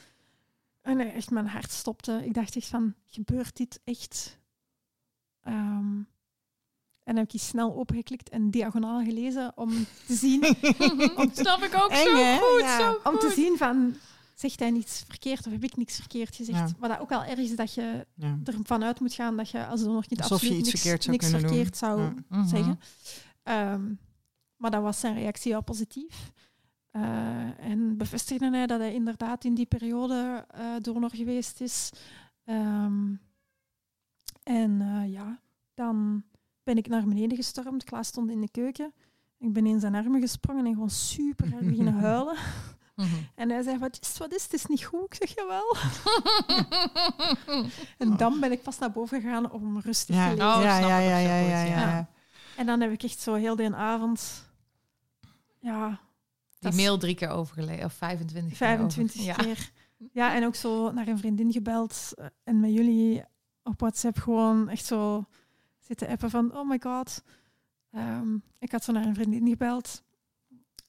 En 0.81 0.99
echt, 0.99 1.31
mijn 1.31 1.47
hart 1.47 1.71
stopte. 1.71 2.21
Ik 2.25 2.33
dacht 2.33 2.55
echt 2.55 2.67
van, 2.67 2.93
gebeurt 3.07 3.57
dit 3.57 3.79
echt? 3.83 4.39
Ehm, 5.43 5.97
en 7.03 7.15
dan 7.15 7.15
heb 7.15 7.23
ik 7.25 7.31
die 7.31 7.39
snel 7.39 7.75
opengeklikt 7.75 8.29
en 8.29 8.51
diagonaal 8.51 9.03
gelezen 9.03 9.51
om 9.55 9.69
te 10.05 10.13
zien, 10.15 10.43
Snap 11.33 11.61
ik 11.61 11.75
ook 11.75 11.89
Eng, 11.91 12.05
zo 12.05 12.37
goed, 12.37 12.61
Ja. 12.61 12.77
zo 12.79 12.99
om 13.09 13.19
te 13.19 13.31
zien 13.35 13.57
van, 13.57 13.95
zegt 14.35 14.59
hij 14.59 14.71
niets 14.71 15.03
verkeerd 15.07 15.45
of 15.45 15.51
heb 15.51 15.63
ik 15.63 15.77
niks 15.77 15.95
verkeerd 15.95 16.35
gezegd? 16.35 16.57
Ja. 16.69 16.75
Maar 16.79 16.89
dat 16.89 16.99
ook 16.99 17.09
wel 17.09 17.23
erg 17.23 17.39
is 17.39 17.55
dat 17.55 17.73
je 17.73 18.05
Ja. 18.15 18.39
ervan 18.43 18.83
uit 18.83 18.99
moet 18.99 19.13
gaan 19.13 19.37
dat 19.37 19.49
je 19.49 19.65
als 19.65 19.83
donorkind 19.83 20.21
Alsof 20.21 20.41
je 20.41 20.47
absoluut 20.47 20.67
iets 20.67 20.73
niks, 20.73 20.81
verkeerd 20.81 21.03
zou 21.03 21.17
niks 21.17 21.45
verkeerd 21.47 21.77
zou 21.77 22.01
Ja. 22.01 22.13
Mhm. 22.29 22.47
zeggen. 22.47 22.79
Ehm, 23.43 23.93
maar 24.59 24.71
dat 24.71 24.81
was 24.81 24.99
zijn 24.99 25.15
reactie 25.15 25.51
wel 25.51 25.63
positief. 25.63 26.31
Eh, 26.91 27.59
en 27.59 27.97
bevestigde 27.97 28.49
hij 28.49 28.67
dat 28.67 28.79
hij 28.79 28.93
inderdaad 28.93 29.43
in 29.43 29.53
die 29.53 29.65
periode 29.65 30.45
eh 30.47 30.65
donor 30.81 31.09
geweest 31.13 31.61
is. 31.61 31.89
Ehm, 32.45 33.13
en 34.43 34.81
eh, 34.81 35.11
ja, 35.11 35.39
dan 35.73 36.23
ben 36.63 36.77
ik 36.77 36.87
naar 36.87 37.05
beneden 37.05 37.37
gestormd. 37.37 37.83
Klaas 37.83 38.07
stond 38.07 38.31
in 38.31 38.41
de 38.41 38.49
keuken. 38.51 38.93
Ik 39.37 39.53
ben 39.53 39.65
in 39.65 39.79
zijn 39.79 39.95
armen 39.95 40.21
gesprongen 40.21 40.65
en 40.65 40.73
gewoon 40.73 40.89
super 40.89 41.51
hard 41.51 41.67
beginnen 41.67 41.93
huilen. 42.03 42.35
Mhm. 42.95 43.07
En 43.35 43.49
hij 43.49 43.61
zei, 43.61 43.77
wat 43.77 43.97
is, 44.01 44.17
wat 44.17 44.33
is 44.33 44.43
het? 44.43 44.51
Het 44.51 44.61
is 44.61 44.65
niet 44.65 44.83
goed. 44.83 45.03
Ik 45.03 45.13
zeg, 45.13 45.35
jawel. 45.35 45.75
En 47.97 48.17
dan 48.17 48.39
ben 48.39 48.51
ik 48.51 48.63
pas 48.63 48.79
naar 48.79 48.91
boven 48.91 49.21
gegaan 49.21 49.51
om 49.51 49.79
rustig 49.79 50.15
Ja, 50.15 50.29
te 50.29 50.35
lezen. 50.35 50.55
Oh, 50.55 50.61
ja, 50.63 50.77
snap 50.77 50.89
ja, 50.89 50.99
ja, 50.99 51.17
ja, 51.17 51.39
ja. 51.39 51.63
ja. 51.63 52.09
En 52.57 52.65
dan 52.65 52.81
heb 52.81 52.91
ik 52.91 53.03
echt 53.03 53.19
zo 53.19 53.33
heel 53.33 53.55
de 53.55 53.75
avond... 53.75 54.48
Ja, 55.59 55.99
Die 56.59 56.73
mail 56.75 56.97
drie 56.97 57.15
keer 57.15 57.29
overgelezen, 57.29 57.85
of 57.85 57.93
25 57.93 58.47
keer 58.49 58.57
25 58.57 59.21
over- 59.29 59.43
keer. 59.43 59.71
Ja, 60.13 60.35
en 60.35 60.45
ook 60.45 60.55
zo 60.55 60.91
naar 60.91 61.07
een 61.07 61.17
vriendin 61.17 61.51
gebeld 61.51 62.13
en 62.43 62.59
met 62.59 62.73
jullie 62.73 63.23
op 63.63 63.79
WhatsApp 63.79 64.17
gewoon 64.17 64.69
echt 64.69 64.85
zo 64.85 65.25
zitten 65.79 66.07
appen 66.07 66.29
van 66.29 66.57
oh 66.57 66.69
my 66.69 66.79
god. 66.83 67.23
Ehm, 67.91 68.35
ik 68.59 68.71
had 68.71 68.83
zo 68.83 68.91
naar 68.91 69.05
een 69.05 69.15
vriendin 69.15 69.47
gebeld 69.47 70.03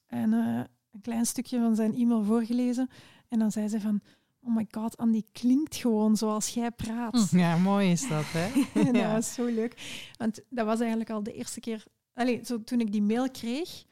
en 0.07 0.33
eh, 0.33 0.63
een 0.91 1.01
klein 1.01 1.25
stukje 1.25 1.59
van 1.59 1.75
zijn 1.75 1.93
e-mail 1.95 2.23
voorgelezen. 2.23 2.89
En 3.27 3.39
dan 3.39 3.51
zei 3.51 3.67
ze 3.67 3.81
van 3.81 4.01
oh 4.43 4.55
my 4.55 4.67
god, 4.71 4.97
Andy 4.97 5.21
klinkt 5.31 5.75
gewoon 5.75 6.17
zoals 6.17 6.49
jij 6.49 6.71
praat. 6.71 7.29
Hm. 7.29 7.37
Ja, 7.37 7.57
mooi 7.57 7.91
is 7.91 8.07
dat, 8.07 8.25
hè? 8.27 8.51
en 8.81 8.85
dat 8.85 8.95
Ja. 8.95 9.11
was 9.13 9.33
zo 9.33 9.45
leuk. 9.45 10.07
Want 10.17 10.39
dat 10.49 10.65
was 10.65 10.79
eigenlijk 10.79 11.09
al 11.09 11.23
de 11.23 11.33
eerste 11.33 11.59
keer... 11.59 11.83
Allee, 12.13 12.45
zo, 12.45 12.63
toen 12.63 12.79
ik 12.79 12.91
die 12.91 13.01
mail 13.01 13.31
kreeg, 13.31 13.83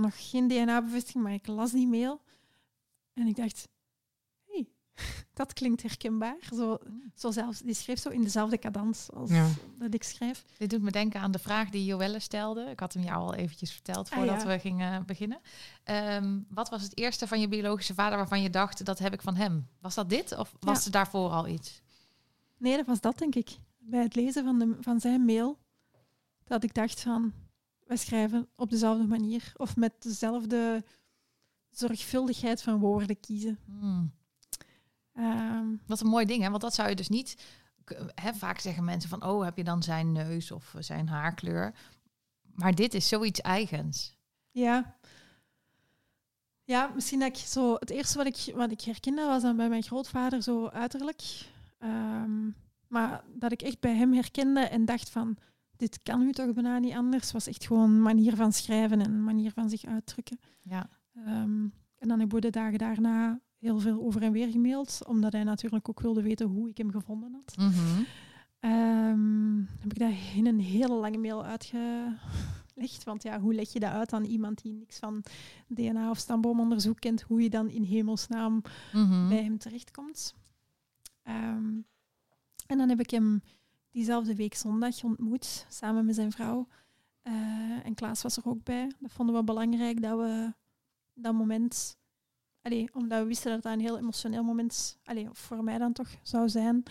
nog 0.00 0.30
geen 0.30 0.48
DNA-bevestiging, 0.48 1.24
maar 1.24 1.32
ik 1.32 1.46
las 1.46 1.70
die 1.70 1.86
mail. 1.88 2.20
En 3.14 3.26
ik 3.26 3.36
dacht, 3.36 3.68
hey, 4.46 4.68
dat 5.34 5.52
klinkt 5.52 5.82
herkenbaar. 5.82 6.36
Zo, 6.54 6.78
zo 7.14 7.30
zelfs, 7.30 7.58
die 7.60 7.74
schreef 7.74 7.98
zo 8.00 8.08
in 8.08 8.22
dezelfde 8.22 8.58
cadans 8.58 9.10
als 9.12 9.30
Ja. 9.30 9.48
dat 9.78 9.94
ik 9.94 10.02
schrijf. 10.02 10.44
Dit 10.58 10.70
doet 10.70 10.82
me 10.82 10.90
denken 10.90 11.20
aan 11.20 11.30
de 11.30 11.38
vraag 11.38 11.70
die 11.70 11.84
Joelle 11.84 12.18
stelde. 12.18 12.64
Ik 12.64 12.80
had 12.80 12.92
hem 12.94 13.02
jou 13.02 13.16
al 13.18 13.34
eventjes 13.34 13.72
verteld 13.72 14.10
Ah, 14.10 14.16
voordat 14.16 14.42
ja. 14.42 14.46
we 14.48 14.58
gingen 14.58 15.06
beginnen. 15.06 15.40
Ehm, 15.84 16.38
wat 16.48 16.68
was 16.68 16.82
het 16.82 16.96
eerste 16.98 17.26
van 17.26 17.40
je 17.40 17.48
biologische 17.48 17.94
vader 17.94 18.18
waarvan 18.18 18.42
je 18.42 18.50
dacht, 18.50 18.84
dat 18.84 18.98
heb 18.98 19.12
ik 19.12 19.22
van 19.22 19.34
hem? 19.36 19.68
Was 19.80 19.94
dat 19.94 20.08
dit 20.08 20.36
of 20.38 20.54
was 20.60 20.78
Ja. 20.78 20.84
er 20.84 20.90
daarvoor 20.90 21.30
al 21.30 21.46
iets? 21.48 21.80
Nee, 22.56 22.76
dat 22.76 22.86
was 22.86 23.00
dat, 23.00 23.18
denk 23.18 23.34
ik. 23.34 23.58
Bij 23.78 24.02
het 24.02 24.14
lezen 24.14 24.44
van, 24.44 24.58
de, 24.58 24.76
van 24.80 25.00
zijn 25.00 25.24
mail, 25.24 25.58
dat 26.44 26.62
ik 26.64 26.74
dacht 26.74 27.00
van, 27.00 27.32
wij 27.90 27.98
schrijven 27.98 28.48
op 28.56 28.70
dezelfde 28.70 29.06
manier 29.06 29.52
of 29.56 29.76
met 29.76 30.02
dezelfde 30.02 30.84
zorgvuldigheid 31.70 32.62
van 32.62 32.78
woorden 32.78 33.20
kiezen. 33.20 33.58
Hmm. 33.64 34.12
Ehm, 35.12 35.66
Wat 35.86 36.00
een 36.00 36.06
mooi 36.06 36.26
ding, 36.26 36.42
hè? 36.42 36.50
Want 36.50 36.62
dat 36.62 36.74
zou 36.74 36.88
je 36.88 36.94
dus 36.94 37.08
niet... 37.08 37.42
Hè, 38.14 38.34
vaak 38.34 38.58
zeggen 38.58 38.84
mensen 38.84 39.10
van, 39.10 39.24
oh, 39.24 39.44
heb 39.44 39.56
je 39.56 39.64
dan 39.64 39.82
zijn 39.82 40.12
neus 40.12 40.50
of 40.50 40.74
zijn 40.78 41.08
haarkleur? 41.08 41.74
Maar 42.54 42.74
dit 42.74 42.94
is 42.94 43.08
zoiets 43.08 43.40
eigens. 43.40 44.16
Ja. 44.50 44.98
Ja, 46.64 46.90
misschien 46.94 47.18
dat 47.18 47.28
ik 47.28 47.36
zo... 47.36 47.74
Het 47.74 47.90
eerste 47.90 48.16
wat 48.16 48.26
ik, 48.26 48.54
wat 48.54 48.70
ik 48.70 48.80
herkende 48.80 49.26
was 49.26 49.42
dan 49.42 49.56
bij 49.56 49.68
mijn 49.68 49.82
grootvader 49.82 50.42
zo 50.42 50.66
uiterlijk. 50.68 51.22
Ehm, 51.78 52.50
maar 52.88 53.24
dat 53.34 53.52
ik 53.52 53.62
echt 53.62 53.80
bij 53.80 53.96
hem 53.96 54.12
herkende 54.12 54.60
en 54.60 54.84
dacht 54.84 55.10
van... 55.10 55.38
Dit 55.80 56.02
kan 56.02 56.22
u 56.22 56.32
toch 56.32 56.52
bijna 56.52 56.78
niet 56.78 56.94
anders. 56.94 57.32
was 57.32 57.46
echt 57.46 57.66
gewoon 57.66 57.90
een 57.90 58.02
manier 58.02 58.36
van 58.36 58.52
schrijven 58.52 59.00
en 59.00 59.12
een 59.12 59.24
manier 59.24 59.52
van 59.52 59.68
zich 59.70 59.84
uitdrukken. 59.84 60.38
Ja. 60.62 60.88
Ehm, 61.14 61.62
en 61.98 62.08
dan 62.08 62.20
heb 62.20 62.34
ik 62.34 62.40
de 62.42 62.50
dagen 62.50 62.78
daarna 62.78 63.40
heel 63.58 63.78
veel 63.78 64.00
over 64.02 64.22
en 64.22 64.32
weer 64.32 64.50
gemaild. 64.50 65.00
Omdat 65.06 65.32
hij 65.32 65.44
natuurlijk 65.44 65.88
ook 65.88 66.00
wilde 66.00 66.22
weten 66.22 66.46
hoe 66.46 66.68
ik 66.68 66.76
hem 66.76 66.90
gevonden 66.90 67.32
had. 67.32 67.54
Ehm, 68.60 69.58
heb 69.58 69.92
ik 69.92 69.98
dat 69.98 70.12
in 70.34 70.46
een 70.46 70.60
hele 70.60 70.94
lange 70.94 71.18
mail 71.18 71.44
uitgelegd. 71.44 73.04
Want 73.04 73.22
ja, 73.22 73.40
hoe 73.40 73.54
leg 73.54 73.72
je 73.72 73.80
dat 73.80 73.90
uit 73.90 74.12
aan 74.12 74.24
iemand 74.24 74.62
die 74.62 74.72
niks 74.72 74.98
van 74.98 75.22
DNA 75.68 76.10
of 76.10 76.18
stamboomonderzoek 76.18 77.00
kent, 77.00 77.22
hoe 77.22 77.42
je 77.42 77.50
dan 77.50 77.68
in 77.70 77.82
hemelsnaam 77.82 78.62
Mhm. 78.92 79.28
bij 79.28 79.42
hem 79.42 79.58
terechtkomt. 79.58 80.34
Ehm, 81.22 81.72
en 82.66 82.78
dan 82.78 82.88
heb 82.88 83.00
ik 83.00 83.10
hem 83.10 83.42
diezelfde 83.90 84.34
week 84.34 84.54
zondag 84.54 85.04
ontmoet, 85.04 85.66
samen 85.68 86.04
met 86.06 86.14
zijn 86.14 86.32
vrouw. 86.32 86.66
Eh, 87.22 87.32
en 87.86 87.94
Klaas 87.94 88.22
was 88.22 88.36
er 88.36 88.48
ook 88.48 88.64
bij. 88.64 88.92
Dat 88.98 89.12
vonden 89.12 89.34
we 89.34 89.44
belangrijk, 89.44 90.02
dat 90.02 90.18
we 90.18 90.54
dat 91.14 91.34
moment... 91.34 91.98
Allee, 92.62 92.94
omdat 92.94 93.20
we 93.22 93.26
wisten 93.26 93.50
dat 93.52 93.62
dat 93.62 93.72
een 93.72 93.80
heel 93.80 93.98
emotioneel 93.98 94.42
moment, 94.42 94.98
allee, 95.04 95.28
of 95.30 95.38
voor 95.38 95.64
mij 95.64 95.78
dan 95.78 95.92
toch, 95.92 96.08
zou 96.22 96.48
zijn, 96.48 96.82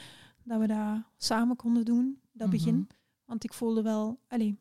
dat 0.43 0.59
we 0.59 0.67
dat 0.67 1.01
samen 1.17 1.55
konden 1.55 1.85
doen, 1.85 2.21
dat 2.31 2.47
Mhm. 2.47 2.55
begin. 2.57 2.87
Want 3.25 3.43
ik 3.43 3.53
voelde 3.53 3.81
wel... 3.81 4.19
Allee, 4.27 4.57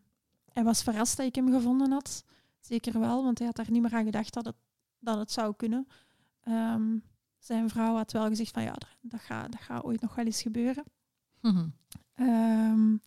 hij 0.52 0.64
was 0.64 0.82
verrast 0.82 1.16
dat 1.16 1.26
ik 1.26 1.34
hem 1.34 1.50
gevonden 1.52 1.90
had. 1.92 2.24
Zeker 2.60 3.00
wel, 3.00 3.24
want 3.24 3.38
hij 3.38 3.46
had 3.46 3.56
daar 3.56 3.70
niet 3.70 3.82
meer 3.82 3.94
aan 3.94 4.04
gedacht 4.04 4.34
dat 4.34 4.44
het, 4.44 4.56
dat 4.98 5.18
het 5.18 5.32
zou 5.32 5.54
kunnen. 5.56 5.86
Ehm, 6.40 6.98
zijn 7.38 7.68
vrouw 7.68 7.94
had 7.94 8.12
wel 8.12 8.26
gezegd 8.26 8.50
van 8.52 8.62
ja, 8.62 8.72
dat, 8.72 8.88
dat 9.00 9.20
gaat 9.20 9.52
dat 9.52 9.60
gaat 9.60 9.84
ooit 9.84 10.00
nog 10.00 10.14
wel 10.14 10.24
eens 10.24 10.42
gebeuren. 10.42 10.84
Mhm. 11.40 11.68
Ehm, 12.18 12.90
Dat 12.90 13.00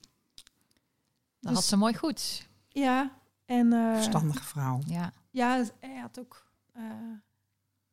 dus- 1.39 1.53
had 1.53 1.64
ze 1.64 1.78
mooi 1.78 1.95
goed. 1.97 2.47
Ja, 2.68 3.12
en 3.45 3.74
eh, 3.74 3.93
Verstandige 3.93 4.43
vrouw. 4.43 4.80
Ja. 4.86 5.12
ja, 5.30 5.64
hij 5.80 5.97
had 5.97 6.20
ook 6.20 6.45
eh, 6.74 6.84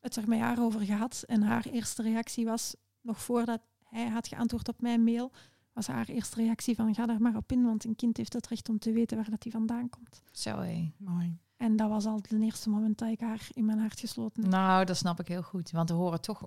het 0.00 0.16
er 0.16 0.28
met 0.28 0.38
haar 0.40 0.60
over 0.60 0.80
gehad. 0.80 1.22
En 1.26 1.42
haar 1.42 1.64
eerste 1.66 2.02
reactie 2.02 2.44
was, 2.44 2.74
nog 3.00 3.22
voordat 3.22 3.60
hij 3.84 4.08
had 4.08 4.28
geantwoord 4.28 4.68
op 4.68 4.80
mijn 4.80 5.04
mail, 5.04 5.32
was 5.72 5.86
haar 5.86 6.06
eerste 6.06 6.36
reactie 6.36 6.74
van 6.74 6.94
ga 6.94 7.06
daar 7.06 7.20
maar 7.22 7.36
op 7.36 7.52
in, 7.52 7.64
want 7.64 7.84
een 7.84 7.96
kind 7.96 8.16
heeft 8.16 8.32
het 8.32 8.46
recht 8.46 8.68
om 8.68 8.78
te 8.78 8.92
weten 8.92 9.16
waar 9.16 9.30
dat 9.30 9.42
hij 9.42 9.52
vandaan 9.52 9.88
komt. 9.88 10.22
Zo 10.32 10.58
hé. 10.58 10.92
Mooi. 10.96 11.38
En 11.56 11.76
dat 11.76 11.88
was 11.88 12.06
al 12.06 12.16
het 12.16 12.32
eerste 12.32 12.70
moment 12.70 12.98
dat 12.98 13.08
ik 13.08 13.20
haar 13.20 13.48
in 13.52 13.64
mijn 13.64 13.78
hart 13.78 14.00
gesloten 14.00 14.42
heb. 14.42 14.52
Nou, 14.52 14.84
dat 14.84 14.96
snap 14.96 15.20
ik 15.20 15.28
heel 15.28 15.42
goed. 15.42 15.70
Want 15.70 15.88
we 15.88 15.94
horen 15.94 16.20
toch 16.20 16.42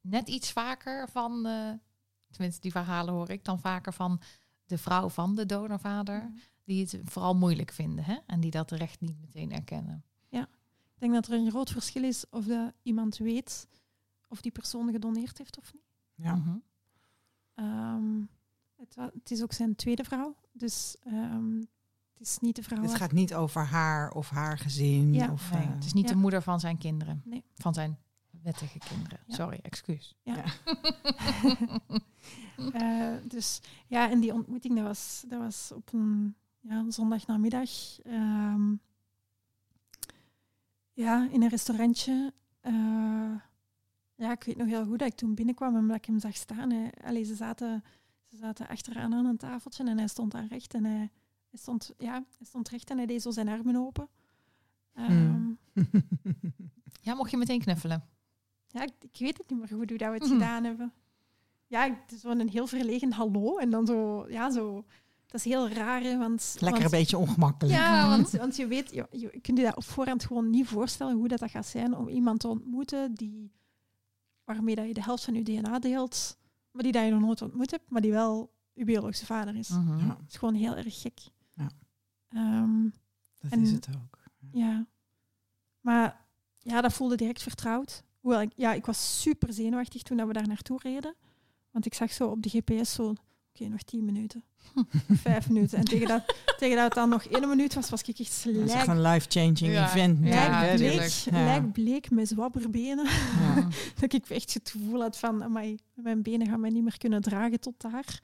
net 0.00 0.28
iets 0.28 0.52
vaker 0.52 1.08
van... 1.08 1.46
eh, 1.46 1.70
tenminste, 2.30 2.60
die 2.60 2.70
verhalen 2.70 3.14
hoor 3.14 3.30
ik 3.30 3.44
dan 3.44 3.60
vaker 3.60 3.92
van 3.92 4.20
de 4.66 4.78
vrouw 4.78 5.08
van 5.08 5.34
de 5.34 5.46
donorvader. 5.46 6.32
Die 6.64 6.82
het 6.82 7.00
vooral 7.04 7.34
moeilijk 7.34 7.72
vinden. 7.72 8.04
Hè? 8.04 8.16
En 8.26 8.40
die 8.40 8.50
dat 8.50 8.70
recht 8.70 9.00
niet 9.00 9.20
meteen 9.20 9.52
erkennen. 9.52 10.04
Ik 11.00 11.06
denk 11.10 11.22
dat 11.22 11.32
er 11.32 11.44
een 11.44 11.50
groot 11.50 11.70
verschil 11.70 12.04
is 12.04 12.24
of 12.30 12.44
dat 12.44 12.72
iemand 12.82 13.16
weet 13.16 13.68
of 14.28 14.40
die 14.40 14.52
persoon 14.52 14.90
gedoneerd 14.90 15.38
heeft 15.38 15.58
of 15.58 15.72
niet. 15.72 15.82
Ja. 16.14 16.34
Mhm. 16.34 16.56
Ehm, 17.54 18.22
het, 19.12 19.30
is 19.30 19.42
ook 19.42 19.52
zijn 19.52 19.74
tweede 19.74 20.04
vrouw, 20.04 20.36
dus 20.52 20.96
ehm, 21.04 21.58
het 22.12 22.20
is 22.28 22.38
niet 22.38 22.56
de 22.56 22.62
vrouw. 22.62 22.82
Het 22.82 22.94
gaat 22.94 23.12
niet 23.12 23.34
over 23.34 23.64
haar 23.64 24.10
of 24.10 24.30
haar 24.30 24.58
gezin. 24.58 25.12
Ja. 25.12 25.32
Of, 25.32 25.52
Nee, 25.52 25.62
eh, 25.62 25.74
het 25.74 25.84
is 25.84 25.92
niet 25.92 26.08
ja. 26.08 26.14
de 26.14 26.18
moeder 26.18 26.42
van 26.42 26.60
zijn 26.60 26.78
kinderen. 26.78 27.22
Nee. 27.24 27.44
Van 27.54 27.74
zijn 27.74 27.98
wettige 28.42 28.78
kinderen. 28.78 29.18
Ja. 29.26 29.34
Sorry, 29.34 29.58
excuus. 29.62 30.16
Ja. 30.22 30.44
Eh, 32.72 33.14
dus 33.24 33.60
ja, 33.86 34.10
en 34.10 34.20
die 34.20 34.32
ontmoeting, 34.32 34.74
dat 34.76 34.84
was, 34.84 35.24
dat 35.28 35.38
was 35.38 35.72
op 35.74 35.92
een 35.92 36.34
ja, 36.60 36.90
zondagnamiddag. 36.90 37.70
Ehm, 38.02 38.74
ja, 40.92 41.28
in 41.30 41.42
een 41.42 41.48
restaurantje. 41.48 42.32
Eh, 42.60 43.34
ja, 44.14 44.32
ik 44.32 44.42
weet 44.42 44.56
nog 44.56 44.66
heel 44.66 44.84
goed 44.84 44.98
dat 44.98 45.08
ik 45.08 45.14
toen 45.14 45.34
binnenkwam 45.34 45.76
en 45.76 45.86
dat 45.86 45.96
ik 45.96 46.04
hem 46.04 46.18
zag 46.18 46.36
staan. 46.36 46.70
Hij, 46.70 46.92
allee, 47.04 47.24
ze, 47.24 47.34
zaten, 47.34 47.84
ze 48.24 48.36
zaten 48.36 48.68
achteraan 48.68 49.14
aan 49.14 49.26
een 49.26 49.36
tafeltje 49.36 49.84
en 49.84 49.98
hij 49.98 50.08
stond 50.08 50.32
daar 50.32 50.46
recht. 50.46 50.74
En 50.74 50.84
hij, 50.84 51.10
hij, 51.50 51.58
stond, 51.58 51.92
ja, 51.98 52.12
hij 52.12 52.46
stond 52.46 52.68
recht 52.68 52.90
en 52.90 52.96
hij 52.96 53.06
deed 53.06 53.22
zo 53.22 53.30
zijn 53.30 53.48
armen 53.48 53.76
open. 53.76 54.08
Ehm, 54.94 55.08
Hmm. 55.08 55.58
Ja, 57.02 57.14
mocht 57.14 57.30
je 57.30 57.36
meteen 57.36 57.60
knuffelen? 57.60 58.04
Ja, 58.72 58.82
ik, 58.82 58.92
ik 59.00 59.16
weet 59.18 59.38
het 59.38 59.50
niet 59.50 59.58
meer 59.58 59.68
goed 59.68 59.88
hoe 59.88 59.98
dat 59.98 60.08
we 60.08 60.14
het 60.14 60.22
Mhm. 60.22 60.32
gedaan 60.32 60.64
hebben. 60.64 60.92
Ja, 61.66 61.84
ik- 61.84 61.98
het 62.02 62.12
is 62.12 62.20
gewoon 62.20 62.38
een 62.40 62.48
heel 62.48 62.66
verlegen 62.66 63.12
hallo. 63.12 63.56
En 63.58 63.70
dan 63.70 63.86
zo, 63.86 64.26
ja, 64.28 64.50
zo. 64.50 64.84
Dat 65.26 65.40
is 65.40 65.44
heel 65.52 65.68
raar, 65.68 66.00
hè, 66.02 66.18
want... 66.18 66.52
Lekker 66.58 66.68
een 66.72 66.78
want, 66.78 66.90
beetje 66.90 67.18
ongemakkelijk. 67.18 67.76
Ja, 67.78 68.00
Mhm. 68.00 68.10
want, 68.10 68.30
want 68.30 68.56
je 68.56 68.66
weet, 68.66 68.90
je, 68.90 69.06
je 69.10 69.40
kunt 69.40 69.58
je 69.58 69.64
dat 69.64 69.76
op 69.76 69.84
voorhand 69.84 70.24
gewoon 70.24 70.50
niet 70.50 70.66
voorstellen 70.66 71.16
hoe 71.16 71.28
dat, 71.28 71.38
dat 71.38 71.50
gaat 71.50 71.66
zijn 71.66 71.96
om 71.96 72.08
iemand 72.08 72.40
te 72.40 72.48
ontmoeten 72.48 73.14
die, 73.14 73.52
waarmee 74.44 74.74
dat 74.74 74.86
je 74.86 74.94
de 74.94 75.02
helft 75.02 75.24
van 75.24 75.34
je 75.34 75.42
DNA 75.42 75.78
deelt, 75.78 76.38
maar 76.70 76.82
die 76.82 76.92
dat 76.92 77.04
je 77.04 77.10
nog 77.10 77.20
nooit 77.20 77.42
ontmoet 77.42 77.70
hebt, 77.70 77.90
maar 77.90 78.00
die 78.00 78.10
wel 78.12 78.52
je 78.72 78.84
biologische 78.84 79.26
vader 79.26 79.56
is. 79.56 79.68
Mhm. 79.68 79.98
Ja, 79.98 80.06
Dat 80.06 80.18
is 80.28 80.36
gewoon 80.36 80.54
heel 80.54 80.76
erg 80.76 81.00
gek. 81.00 81.18
Ja. 81.54 81.70
Ehm, 82.28 82.82
dat 83.38 83.50
En- 83.50 83.60
is 83.60 83.70
het 83.72 83.88
ook. 83.96 84.18
ja. 84.52 84.86
Maar 85.80 86.26
ja, 86.58 86.80
dat 86.80 86.92
voelde 86.92 87.16
direct 87.16 87.42
vertrouwd. 87.42 88.02
Hoewel 88.20 88.40
ik, 88.40 88.50
ja, 88.56 88.72
ik 88.72 88.86
was 88.86 89.20
super 89.20 89.52
zenuwachtig 89.52 90.02
toen 90.02 90.16
dat 90.16 90.26
we 90.26 90.32
daar 90.32 90.48
naartoe 90.48 90.78
reden. 90.82 91.14
Want 91.70 91.86
ik 91.86 91.94
zag 91.94 92.12
zo 92.12 92.26
op 92.26 92.42
de 92.42 92.48
GPS 92.48 92.92
zo, 92.92 93.14
oké, 93.54 93.68
nog 93.68 93.82
tien 93.82 94.04
minuten. 94.04 94.44
Vijf 95.24 95.48
minuten. 95.48 95.78
En 95.78 95.84
tegen 95.84 96.08
dat, 96.08 96.34
tegen 96.58 96.76
dat 96.76 96.84
het 96.84 96.94
dan 96.94 97.08
nog 97.08 97.24
één 97.24 97.48
minuut 97.48 97.74
was, 97.74 97.90
was 97.90 98.02
ik 98.02 98.18
echt 98.18 98.44
Dat 98.44 98.54
is 98.54 98.72
echt 98.72 98.86
een 98.86 99.02
life-changing 99.02 99.58
Ja. 99.58 99.86
event. 99.88 100.18
Ja, 100.26 100.62
hè. 100.64 100.74
bleek, 100.76 101.10
Ja. 101.10 101.44
lijk 101.44 101.72
bleek 101.72 102.10
met 102.10 102.28
zwabberbenen. 102.28 103.04
Ja. 103.04 103.68
dat 104.00 104.12
ik 104.12 104.28
echt 104.28 104.54
het 104.54 104.70
gevoel 104.70 105.00
had 105.00 105.18
van, 105.18 105.42
amai, 105.44 105.78
mijn 105.94 106.22
benen 106.22 106.46
gaan 106.46 106.60
mij 106.60 106.70
niet 106.70 106.82
meer 106.82 106.98
kunnen 106.98 107.20
dragen 107.22 107.60
tot 107.60 107.74
daar. 107.80 108.20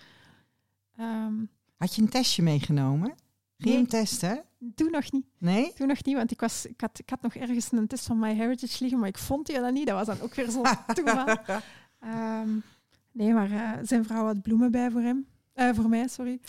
Ehm, 0.96 1.34
Had 1.76 1.94
je 1.94 2.02
een 2.02 2.08
testje 2.08 2.42
meegenomen? 2.42 3.14
Nee. 3.56 3.74
hem 3.74 3.86
testen? 3.86 4.44
Toen 4.74 4.90
nog 4.90 5.12
niet. 5.12 5.26
Nee? 5.38 5.72
Toen 5.72 5.86
nog 5.86 6.04
niet, 6.04 6.16
want 6.16 6.30
ik, 6.30 6.40
was, 6.40 6.66
ik, 6.66 6.80
had, 6.80 6.98
ik 6.98 7.10
had 7.10 7.22
nog 7.22 7.34
ergens 7.34 7.72
een 7.72 7.86
test 7.86 8.06
van 8.06 8.18
MyHeritage 8.18 8.76
liggen, 8.80 8.98
maar 8.98 9.08
ik 9.08 9.18
vond 9.18 9.46
die 9.46 9.60
dan 9.60 9.72
niet. 9.72 9.86
Dat 9.86 10.06
was 10.06 10.16
dan 10.16 10.26
ook 10.26 10.34
weer 10.34 10.50
zo 10.50 10.62
toeval. 10.94 11.36
Ehm, 12.00 12.48
nee, 13.12 13.32
maar 13.32 13.50
eh, 13.50 13.72
zijn 13.82 14.04
vrouw 14.04 14.24
had 14.24 14.42
bloemen 14.42 14.70
bij 14.70 14.90
voor 14.90 15.00
hem. 15.00 15.26
Eh, 15.52 15.74
voor 15.74 15.88
mij, 15.88 16.08
sorry. 16.08 16.40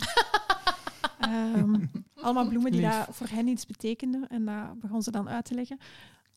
Ehm, 1.18 1.86
allemaal 2.14 2.48
bloemen 2.48 2.72
die 2.72 2.82
daar 2.82 3.08
voor 3.10 3.28
hen 3.28 3.48
iets 3.48 3.66
betekenden. 3.66 4.28
En 4.28 4.46
dat 4.46 4.80
begon 4.80 5.02
ze 5.04 5.12
dan 5.12 5.30
uit 5.30 5.46
te 5.46 5.54
leggen. 5.54 5.78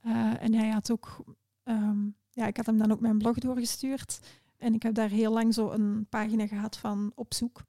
Eh, 0.00 0.42
en 0.42 0.54
hij 0.54 0.68
had 0.68 0.90
ook... 0.90 1.24
ehm, 1.62 1.98
ja, 2.30 2.46
ik 2.46 2.56
had 2.56 2.66
hem 2.66 2.78
dan 2.78 2.92
ook 2.92 3.00
mijn 3.00 3.18
blog 3.18 3.38
doorgestuurd. 3.38 4.20
En 4.56 4.74
ik 4.74 4.82
heb 4.82 4.94
daar 4.94 5.08
heel 5.08 5.32
lang 5.32 5.54
zo 5.54 5.70
een 5.70 6.06
pagina 6.08 6.46
gehad 6.46 6.76
van 6.76 7.12
op 7.14 7.34
zoek. 7.34 7.62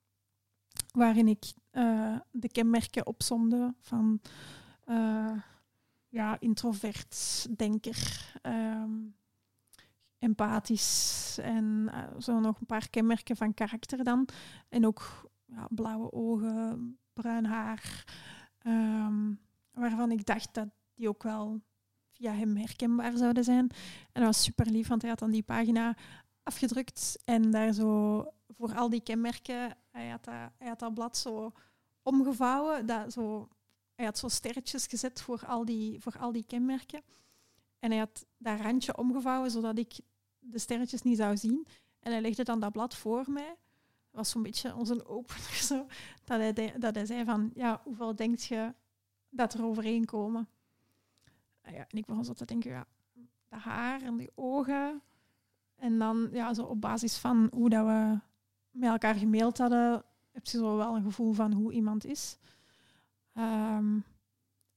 Waarin 0.92 1.28
ik 1.28 1.44
eh, 1.72 2.20
de 2.32 2.50
kenmerken 2.50 3.06
opsomde 3.06 3.74
van... 3.80 4.22
eh, 4.86 5.34
ja, 6.12 6.40
introvert, 6.40 7.48
denker, 7.58 8.32
ehm, 8.42 8.92
empathisch 10.20 11.38
en 11.42 11.90
eh, 11.92 12.20
zo 12.20 12.40
nog 12.40 12.60
een 12.60 12.66
paar 12.66 12.90
kenmerken 12.90 13.36
van 13.36 13.54
karakter 13.54 14.04
dan. 14.04 14.28
En 14.70 14.86
ook 14.86 15.32
ja, 15.46 15.68
blauwe 15.70 16.12
ogen, 16.12 16.98
bruin 17.14 17.46
haar, 17.46 18.04
ehm, 18.60 19.34
waarvan 19.72 20.12
ik 20.12 20.26
dacht 20.26 20.54
dat 20.54 20.68
die 20.94 21.10
ook 21.10 21.24
wel 21.24 21.62
via 22.12 22.34
hem 22.34 22.58
herkenbaar 22.58 23.18
zouden 23.18 23.44
zijn. 23.44 23.70
En 24.12 24.22
dat 24.22 24.24
was 24.24 24.44
super 24.44 24.66
lief, 24.66 24.88
want 24.88 25.02
hij 25.02 25.10
had 25.10 25.20
dan 25.20 25.32
die 25.32 25.44
pagina 25.44 25.96
afgedrukt 26.44 27.18
en 27.26 27.52
daar 27.52 27.74
zo 27.74 28.26
voor 28.58 28.76
al 28.76 28.90
die 28.90 29.02
kenmerken, 29.02 29.78
hij 29.92 30.10
had 30.10 30.24
dat, 30.24 30.34
hij 30.58 30.68
had 30.68 30.80
dat 30.80 30.94
blad 30.94 31.18
zo 31.18 31.54
omgevouwen, 32.02 32.86
dat 32.86 33.14
zo 33.14 33.48
hij 33.96 34.06
had 34.06 34.18
zo 34.18 34.28
sterretjes 34.28 34.88
gezet 34.88 35.22
voor 35.22 35.46
al, 35.46 35.66
die, 35.66 36.00
voor 36.00 36.18
al 36.20 36.32
die 36.32 36.46
kenmerken. 36.48 37.02
En 37.80 37.90
hij 37.90 38.00
had 38.00 38.26
dat 38.38 38.60
randje 38.60 38.98
omgevouwen, 38.98 39.52
zodat 39.52 39.78
ik 39.78 40.00
de 40.40 40.60
sterretjes 40.60 41.02
niet 41.02 41.18
zou 41.18 41.38
zien. 41.38 41.68
En 42.00 42.12
hij 42.12 42.22
legde 42.22 42.44
dan 42.44 42.60
dat 42.60 42.72
blad 42.72 42.96
voor 42.96 43.24
mij. 43.28 43.48
Dat 43.48 44.20
was 44.20 44.30
zo'n 44.30 44.44
beetje 44.44 44.76
onze 44.76 45.06
opener 45.08 45.54
zo. 45.70 45.86
Dat 46.24 46.40
hij, 46.40 46.54
de- 46.54 46.74
dat 46.80 46.96
hij 46.96 47.06
zei 47.06 47.26
van, 47.26 47.52
ja, 47.54 47.82
hoeveel 47.84 48.16
denk 48.16 48.40
je 48.40 48.74
dat 49.30 49.54
er 49.54 49.64
overeenkomen? 49.64 50.50
Ah 51.62 51.74
ja, 51.74 51.86
en 51.88 51.98
ik 51.98 52.06
begon 52.06 52.26
zo 52.26 52.34
te 52.34 52.46
denken, 52.46 52.72
ja, 52.72 52.86
dat 53.50 53.60
haar 53.60 54.02
en 54.02 54.18
die 54.18 54.32
ogen. 54.36 55.02
En 55.82 56.00
dan, 56.00 56.30
ja, 56.32 56.54
zo 56.54 56.64
op 56.64 56.82
basis 56.82 57.18
van 57.18 57.48
hoe 57.54 57.70
dat 57.70 57.86
we 57.86 58.20
met 58.72 58.90
elkaar 58.90 59.16
gemaild 59.16 59.58
hadden, 59.58 60.04
heb 60.32 60.46
je 60.46 60.58
zo 60.58 60.78
wel 60.78 60.96
een 60.96 61.04
gevoel 61.04 61.34
van 61.34 61.54
hoe 61.54 61.72
iemand 61.72 62.06
is. 62.06 62.38
Ehm, 63.34 64.00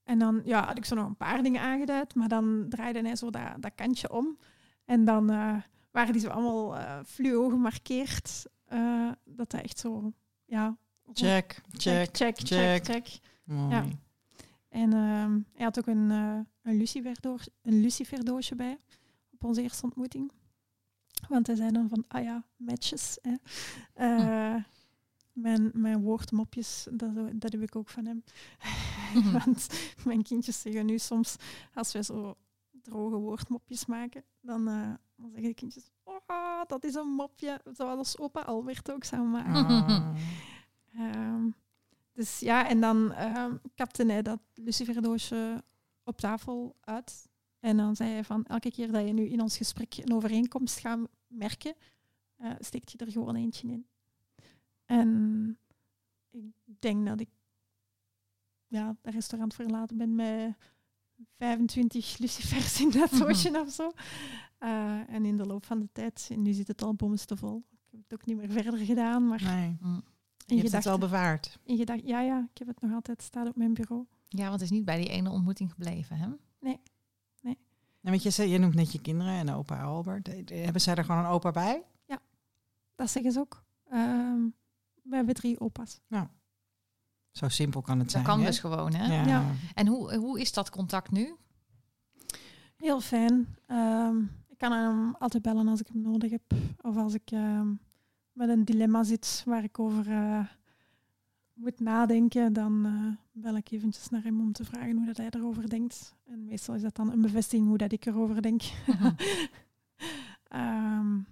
en 0.03 0.19
dan 0.19 0.41
ja, 0.45 0.67
had 0.67 0.77
ik 0.77 0.85
zo 0.85 0.95
nog 0.95 1.07
een 1.07 1.17
paar 1.17 1.43
dingen 1.43 1.61
aangeduid, 1.61 2.15
maar 2.15 2.29
dan 2.29 2.67
draaide 2.69 3.01
hij 3.01 3.17
zo 3.17 3.31
dat, 3.31 3.43
dat 3.61 3.73
kantje 3.75 4.13
om. 4.13 4.39
En 4.85 5.05
dan 5.05 5.31
eh, 5.31 5.57
waren 5.91 6.13
die 6.13 6.23
zo 6.23 6.29
allemaal 6.29 6.77
eh 6.77 6.99
fluo 7.07 7.49
gemarkeerd. 7.49 8.47
eh, 8.65 9.11
dat 9.25 9.53
hij 9.53 9.63
echt 9.63 9.79
zo, 9.79 10.13
ja... 10.45 10.77
Check, 11.13 11.61
check, 11.71 12.09
check, 12.13 12.37
check, 12.39 12.85
check. 12.85 13.07
Ja. 13.45 13.85
En 14.69 14.93
ehm, 14.93 15.39
hij 15.53 15.65
had 15.65 15.79
ook 15.79 15.87
een, 15.87 16.11
een, 16.11 16.77
luciferdoos, 16.77 17.49
een 17.63 17.81
luciferdoosje 17.81 18.55
bij 18.55 18.79
op 19.33 19.45
onze 19.45 19.63
eerste 19.63 19.85
ontmoeting. 19.85 20.33
Want 21.29 21.47
hij 21.47 21.57
zei 21.57 21.71
dan 21.71 21.89
van, 21.89 22.05
ah 22.09 22.23
ja, 22.23 22.45
matches. 22.57 23.19
Hè. 23.23 23.35
Eh, 23.95 24.63
mijn, 25.33 25.71
mijn 25.75 26.01
woordmopjes, 26.03 26.87
dat, 26.91 27.15
dat 27.33 27.53
heb 27.53 27.63
ik 27.63 27.77
ook 27.77 27.89
van 27.89 28.07
hem. 28.07 28.25
Mhm. 29.15 29.33
Want 29.45 29.69
mijn 30.05 30.23
kindjes 30.23 30.61
zeggen 30.61 30.87
nu 30.87 30.99
soms, 30.99 31.37
als 31.75 31.93
wij 31.93 32.03
zo 32.03 32.37
droge 32.71 33.17
woordmopjes 33.17 33.87
maken, 33.87 34.25
dan, 34.41 34.69
eh, 34.69 34.93
dan 35.17 35.31
zeggen 35.31 35.49
de 35.49 35.55
kindjes, 35.55 35.91
oh, 36.03 36.63
dat 36.67 36.85
is 36.85 36.95
een 36.95 37.09
mopje, 37.09 37.61
zoals 37.73 38.19
opa 38.19 38.41
Albert 38.41 38.93
ook 38.93 39.05
zou 39.05 39.23
maken. 39.23 39.67
Ah. 39.67 40.17
Ehm, 40.95 41.49
dus 42.13 42.39
ja, 42.41 42.69
en 42.69 42.81
dan 42.81 43.13
ehm 43.13 43.57
kapte 43.75 44.05
hij 44.07 44.23
dat 44.23 44.41
luciferdoosje 44.55 45.65
op 46.05 46.19
tafel 46.19 46.77
uit. 46.81 47.29
En 47.65 47.77
dan 47.77 47.97
zei 47.97 48.11
hij 48.11 48.25
van, 48.25 48.45
elke 48.47 48.71
keer 48.71 48.93
dat 48.93 49.07
je 49.07 49.13
nu 49.13 49.23
in 49.29 49.41
ons 49.41 49.57
gesprek 49.57 49.97
een 49.97 50.13
overeenkomst 50.15 50.79
gaat 50.79 51.09
merken, 51.27 51.75
eh, 52.37 52.51
steekt 52.59 52.91
je 52.93 52.99
er 52.99 53.11
gewoon 53.13 53.35
eentje 53.35 53.69
in. 53.69 53.87
En 54.85 55.59
ik 56.31 56.45
denk 56.79 57.07
dat 57.07 57.21
ik 57.21 57.29
ja, 58.67 58.97
dat 59.03 59.15
restaurant 59.15 59.55
verlaten 59.55 59.97
ben 59.97 60.15
met 60.15 60.55
25 61.37 62.19
lucifers 62.19 62.81
in 62.81 62.91
dat 62.91 63.11
Mhm. 63.11 63.21
doosje 63.21 63.61
of 63.61 63.71
zo. 63.73 63.91
Eh, 64.59 65.09
en 65.15 65.25
in 65.25 65.37
de 65.37 65.47
loop 65.47 65.65
van 65.65 65.81
de 65.81 65.89
tijd, 65.93 66.29
en 66.33 66.43
nu 66.43 66.53
zit 66.53 66.69
het 66.69 66.83
al 66.83 66.95
bomstevol. 66.95 67.65
Ik 67.71 67.91
heb 67.91 68.01
het 68.09 68.13
ook 68.21 68.27
niet 68.27 68.37
meer 68.37 68.51
verder 68.51 68.79
gedaan, 68.79 69.27
maar 69.29 69.43
Nee, 69.43 69.77
Mm. 69.81 70.03
je 70.47 70.55
hebt 70.55 70.63
het 70.63 70.71
wel 70.73 70.81
gedachten- 70.81 71.01
bewaard. 71.01 71.59
in 71.65 71.77
gedacht, 71.77 72.01
ja, 72.05 72.21
ja, 72.21 72.49
ik 72.53 72.59
heb 72.59 72.67
het 72.69 72.81
nog 72.81 72.93
altijd 72.93 73.23
staan 73.23 73.47
op 73.49 73.57
mijn 73.57 73.75
bureau. 73.75 74.07
Ja, 74.29 74.43
want 74.49 74.53
het 74.53 74.63
is 74.63 74.71
niet 74.71 74.85
bij 74.85 74.97
die 74.97 75.09
ene 75.09 75.31
ontmoeting 75.31 75.71
gebleven, 75.71 76.17
hè? 76.17 76.27
En 76.61 76.81
weet 78.11 78.23
je, 78.23 78.31
ze- 78.31 78.49
je 78.49 78.59
noemt 78.59 78.75
net 78.75 78.93
je 78.93 79.01
kinderen 79.01 79.33
en 79.33 79.51
opa 79.51 79.83
Albert. 79.83 80.29
Eh, 80.29 80.39
eh, 80.59 80.65
Hebben 80.65 80.81
zij 80.83 80.95
er 80.95 81.05
gewoon 81.05 81.25
een 81.25 81.31
opa 81.31 81.51
bij? 81.51 81.83
Dat 82.97 83.11
zeggen 83.11 83.33
ze 83.33 83.39
ook. 83.41 83.65
Ehm, 83.91 84.39
we 85.03 85.17
hebben 85.17 85.35
drie 85.35 85.61
opa's. 85.61 86.01
Zo 87.31 87.49
simpel 87.49 87.81
kan 87.81 87.95
het 87.95 88.03
Dat 88.03 88.11
zijn. 88.11 88.25
kan 88.25 88.39
hè? 88.41 88.47
dus 88.47 88.59
gewoon, 88.59 88.95
hè? 88.95 89.15
Ja. 89.15 89.27
Ja. 89.27 89.45
En 89.75 89.87
hoe, 89.87 90.15
hoe 90.17 90.41
is 90.41 90.53
dat 90.53 90.71
contact 90.71 91.11
nu? 91.11 91.35
Heel 92.77 93.01
fijn. 93.01 93.57
Ehm, 93.67 94.17
ik 94.49 94.59
kan 94.59 94.73
hem 94.73 95.15
altijd 95.19 95.43
bellen 95.43 95.69
als 95.69 95.81
ik 95.81 95.87
hem 95.87 96.01
nodig 96.01 96.31
heb. 96.31 96.43
Of 96.81 96.97
als 96.97 97.15
ik 97.15 97.31
ehm, 97.31 97.69
met 98.33 98.49
een 98.49 98.65
dilemma 98.65 99.03
zit 99.03 99.43
waar 99.47 99.65
ik 99.65 99.79
over 99.79 100.11
eh, 100.11 100.45
moet 101.55 101.81
nadenken, 101.81 102.53
dan 102.53 102.87
eh, 102.87 103.43
bel 103.43 103.57
ik 103.57 103.71
eventjes 103.71 104.09
naar 104.09 104.23
hem 104.23 104.41
om 104.41 104.53
te 104.53 104.65
vragen 104.65 104.97
hoe 104.97 105.07
dat 105.07 105.17
hij 105.17 105.29
erover 105.31 105.69
denkt. 105.69 106.15
En 106.25 106.45
meestal 106.45 106.75
is 106.75 106.83
dat 106.83 106.95
dan 106.95 107.13
een 107.13 107.21
bevestiging 107.21 107.69
hoe 107.69 107.79
dat 107.79 107.93
ik 107.93 108.07
erover 108.07 108.43
denk. 108.43 108.63
Ehm, 110.49 111.15
nee, 111.15 111.25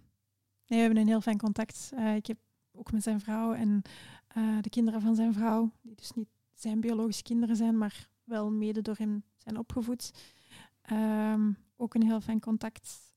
we 0.66 0.76
hebben 0.76 0.96
een 0.96 1.06
heel 1.06 1.20
fijn 1.20 1.38
contact. 1.38 1.90
Eh, 1.94 2.14
ik 2.14 2.26
heb 2.26 2.38
ook 2.72 2.92
met 2.92 3.02
zijn 3.02 3.20
vrouw 3.20 3.52
en 3.52 3.82
eh, 4.26 4.58
de 4.60 4.70
kinderen 4.70 5.00
van 5.00 5.14
zijn 5.14 5.32
vrouw, 5.32 5.70
die 5.80 5.94
dus 5.94 6.12
niet 6.12 6.28
zijn 6.54 6.80
biologische 6.80 7.22
kinderen 7.22 7.56
zijn, 7.56 7.78
maar 7.78 8.08
wel 8.24 8.50
mede 8.50 8.82
door 8.82 8.96
hem 8.96 9.22
zijn 9.36 9.58
opgevoed. 9.58 10.12
Ehm, 10.82 11.52
ook 11.76 11.94
een 11.94 12.02
heel 12.02 12.20
fijn 12.20 12.40
contact. 12.40 13.14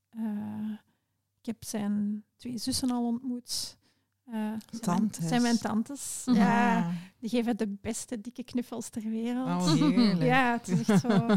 Ik 1.39 1.45
heb 1.45 1.63
zijn 1.63 2.23
twee 2.35 2.57
zussen 2.57 2.91
al 2.91 3.05
ontmoet. 3.05 3.77
Eh, 4.25 4.33
zijn 4.33 4.59
mijn- 4.69 4.81
Tantes. 4.81 5.27
zijn 5.27 5.41
mijn 5.41 5.57
tantes. 5.57 6.21
Mhm. 6.25 6.37
Ja, 6.37 6.91
die 7.19 7.29
geven 7.29 7.57
de 7.57 7.67
beste 7.81 8.21
dikke 8.21 8.43
knuffels 8.43 8.89
ter 8.89 9.09
wereld. 9.09 9.47
Oh, 9.47 9.73
heerlijk. 9.73 10.21
Ja, 10.21 10.51
het 10.51 10.67
is 10.67 10.89
echt 10.89 11.01
zo. 11.01 11.27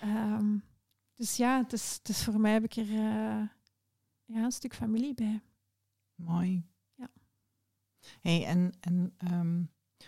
Ehm, 0.00 0.56
dus 1.16 1.36
ja, 1.36 1.58
het 1.62 1.72
is, 1.72 1.94
het 1.98 2.08
is 2.08 2.24
voor 2.24 2.40
mij 2.40 2.52
heb 2.52 2.64
ik 2.64 2.76
er 2.76 2.88
eh, 2.90 3.42
ja, 4.24 4.44
een 4.44 4.52
stuk 4.52 4.74
familie 4.74 5.14
bij. 5.14 5.40
Mooi. 6.14 6.66
Ja. 6.94 7.08
Hey, 8.20 8.44
en 8.46 8.72
en 8.80 9.14
ehm, 9.18 9.62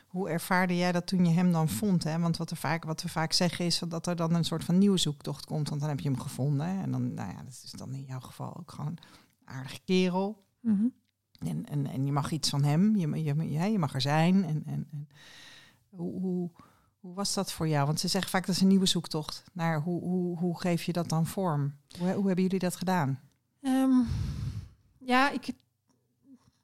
hoe 0.07 0.29
ervaarde 0.29 0.77
jij 0.77 0.93
dat 0.93 1.07
toen 1.07 1.25
je 1.27 1.33
hem 1.35 1.53
dan 1.53 1.69
vond? 1.69 2.05
Hè? 2.05 2.19
Want 2.19 2.37
wat, 2.37 2.51
er 2.51 2.57
vaak, 2.57 2.85
wat 2.85 3.03
we 3.03 3.09
vaak 3.09 3.33
zeggen 3.33 3.65
is 3.65 3.79
dat 3.89 4.07
er 4.07 4.17
dan 4.17 4.35
een 4.35 4.45
soort 4.45 4.65
van 4.65 4.79
nieuwe 4.79 4.99
zoektocht 4.99 5.45
komt. 5.47 5.69
Want 5.69 5.81
dan 5.81 5.91
heb 5.91 6.01
je 6.01 6.09
hem 6.11 6.21
gevonden. 6.21 6.67
hè. 6.67 6.83
En 6.83 6.91
dan, 6.91 7.15
nou 7.15 7.31
ja, 7.31 7.43
dat 7.43 7.61
is 7.65 7.71
dan 7.71 7.93
in 7.95 8.05
jouw 8.05 8.21
geval 8.21 8.57
ook 8.57 8.71
gewoon 8.71 8.87
een 9.45 9.49
aardige 9.49 9.81
kerel. 9.85 10.45
Mhm. 10.61 10.87
En, 11.47 11.67
en, 11.67 11.87
en 11.87 12.07
je 12.07 12.13
mag 12.13 12.31
iets 12.31 12.49
van 12.49 12.65
hem. 12.65 12.97
Je, 12.97 13.25
je, 13.25 13.51
ja, 13.51 13.65
je 13.65 13.79
mag 13.79 13.95
er 13.95 14.01
zijn. 14.01 14.45
En, 14.45 14.63
en, 14.67 14.87
en 14.93 15.09
hoe, 15.89 16.21
hoe, 16.21 16.51
hoe 17.01 17.15
was 17.15 17.35
dat 17.35 17.53
voor 17.53 17.69
jou? 17.69 17.87
Want 17.87 18.01
ze 18.01 18.09
zeggen 18.09 18.31
vaak 18.31 18.47
dat 18.47 18.55
is 18.55 18.61
een 18.61 18.69
nieuwe 18.69 18.87
zoektocht. 18.87 19.45
Naar 19.53 19.81
hoe, 19.81 20.01
hoe, 20.03 20.39
hoe 20.39 20.61
geef 20.61 20.83
je 20.83 20.93
dat 20.93 21.09
dan 21.09 21.27
vorm? 21.27 21.75
Hoe, 21.99 22.13
hoe 22.13 22.27
hebben 22.27 22.45
jullie 22.45 22.59
dat 22.59 22.77
gedaan? 22.77 23.21
Ehm, 23.61 23.93
ja, 24.99 25.31
ik 25.31 25.47
heb 25.47 25.57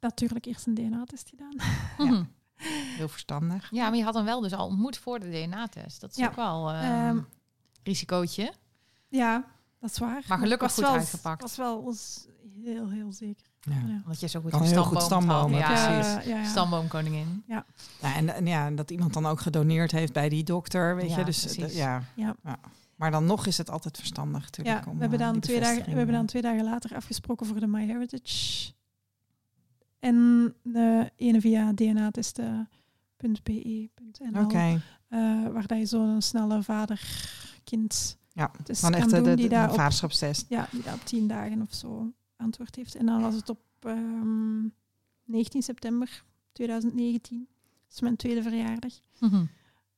natuurlijk 0.00 0.44
eerst 0.44 0.66
een 0.66 0.74
DNA-test 0.74 1.28
gedaan. 1.28 1.54
Mhm. 2.08 2.24
Heel 2.96 3.08
verstandig. 3.08 3.70
Ja, 3.70 3.88
maar 3.88 3.98
je 3.98 4.04
had 4.04 4.14
hem 4.14 4.24
wel 4.24 4.40
dus 4.40 4.52
al 4.52 4.66
ontmoet 4.66 4.98
voor 4.98 5.20
de 5.20 5.30
DNA-test. 5.30 6.00
Dat 6.00 6.10
is 6.10 6.16
Ja. 6.16 6.26
ook 6.28 6.34
wel 6.36 6.70
eh, 6.70 7.08
Ehm, 7.08 7.20
risicootje. 7.82 8.52
Ja, 9.08 9.44
dat 9.78 9.90
is 9.90 9.98
waar. 9.98 10.24
Maar 10.28 10.38
gelukkig 10.38 10.66
was 10.66 10.76
goed 10.76 10.84
wel, 10.86 10.92
uitgepakt. 10.94 11.42
was 11.42 11.56
wel 11.56 11.78
ons 11.78 12.26
heel, 12.62 12.88
heel 12.88 13.12
zeker. 13.12 13.46
Ja. 13.60 13.72
Ja. 13.86 14.00
Omdat 14.04 14.20
je 14.20 14.26
zo 14.26 14.40
goed 14.40 14.50
Kan 14.50 14.62
heel 14.62 14.84
goed 14.84 15.02
stamboom 15.02 15.52
Ja, 15.52 15.66
precies. 15.66 16.26
ja, 16.26 16.38
ja. 16.38 16.44
stamboomkoningin. 16.44 17.42
Ja, 17.46 17.64
en, 18.00 18.34
en 18.34 18.46
ja, 18.46 18.66
en 18.66 18.74
dat 18.74 18.90
iemand 18.90 19.12
dan 19.12 19.26
ook 19.26 19.40
gedoneerd 19.40 19.90
heeft 19.90 20.12
bij 20.12 20.28
die 20.28 20.44
dokter, 20.44 20.96
weet 20.96 21.10
Ja, 21.10 21.18
je. 21.18 21.24
Dus 21.24 21.40
precies. 21.40 21.64
eh, 21.64 21.76
ja. 21.76 22.02
Ja. 22.14 22.36
Maar 23.00 23.10
dan 23.10 23.26
nog 23.26 23.46
is 23.46 23.58
het 23.58 23.70
altijd 23.70 23.96
verstandig 23.96 24.42
natuurlijk. 24.42 24.84
Ja, 24.84 24.90
om, 24.90 24.94
we 24.94 25.00
hebben, 25.00 25.20
eh, 25.20 25.26
dan 25.26 25.40
twee 25.40 25.60
dagen, 25.60 25.84
we 25.84 25.90
hebben 25.90 26.14
dan 26.14 26.22
eh, 26.22 26.28
twee 26.28 26.42
dagen 26.42 26.64
later 26.64 26.96
afgesproken 26.96 27.46
voor 27.46 27.60
de 27.60 27.66
MyHeritage. 27.66 28.72
En 29.98 30.54
de 30.62 31.10
ene 31.16 31.40
via 31.40 31.72
dnatesten.be.nl. 31.72 34.42
Oké, 34.42 34.82
eh, 35.08 35.46
waar 35.52 35.66
dat 35.66 35.78
je 35.78 35.86
zo'n 35.86 36.22
snelle 36.22 36.62
vader-kind 36.62 38.16
ja. 38.32 38.50
kan 38.80 38.94
echt 38.94 39.10
de, 39.10 39.16
doen. 39.16 39.24
de, 39.24 39.34
die, 39.34 39.48
de, 39.48 39.54
daar 39.54 39.66
de 39.66 39.72
op, 39.72 39.78
vaderschapstest. 39.78 40.46
ja, 40.48 40.68
die 40.70 40.82
daar 40.82 40.94
op 40.94 41.04
tien 41.04 41.28
dagen 41.28 41.62
of 41.62 41.74
zo 41.74 42.12
antwoord 42.40 42.76
heeft. 42.76 42.94
En 42.94 43.06
dan 43.06 43.20
was 43.20 43.34
het 43.34 43.48
op 43.48 43.60
ehm, 43.80 44.62
19 45.24 45.62
september 45.62 46.24
2019. 46.52 47.38
Dat 47.38 47.92
is 47.92 48.00
mijn 48.00 48.16
tweede 48.16 48.42
verjaardag. 48.42 48.92
Mhm. 49.20 49.44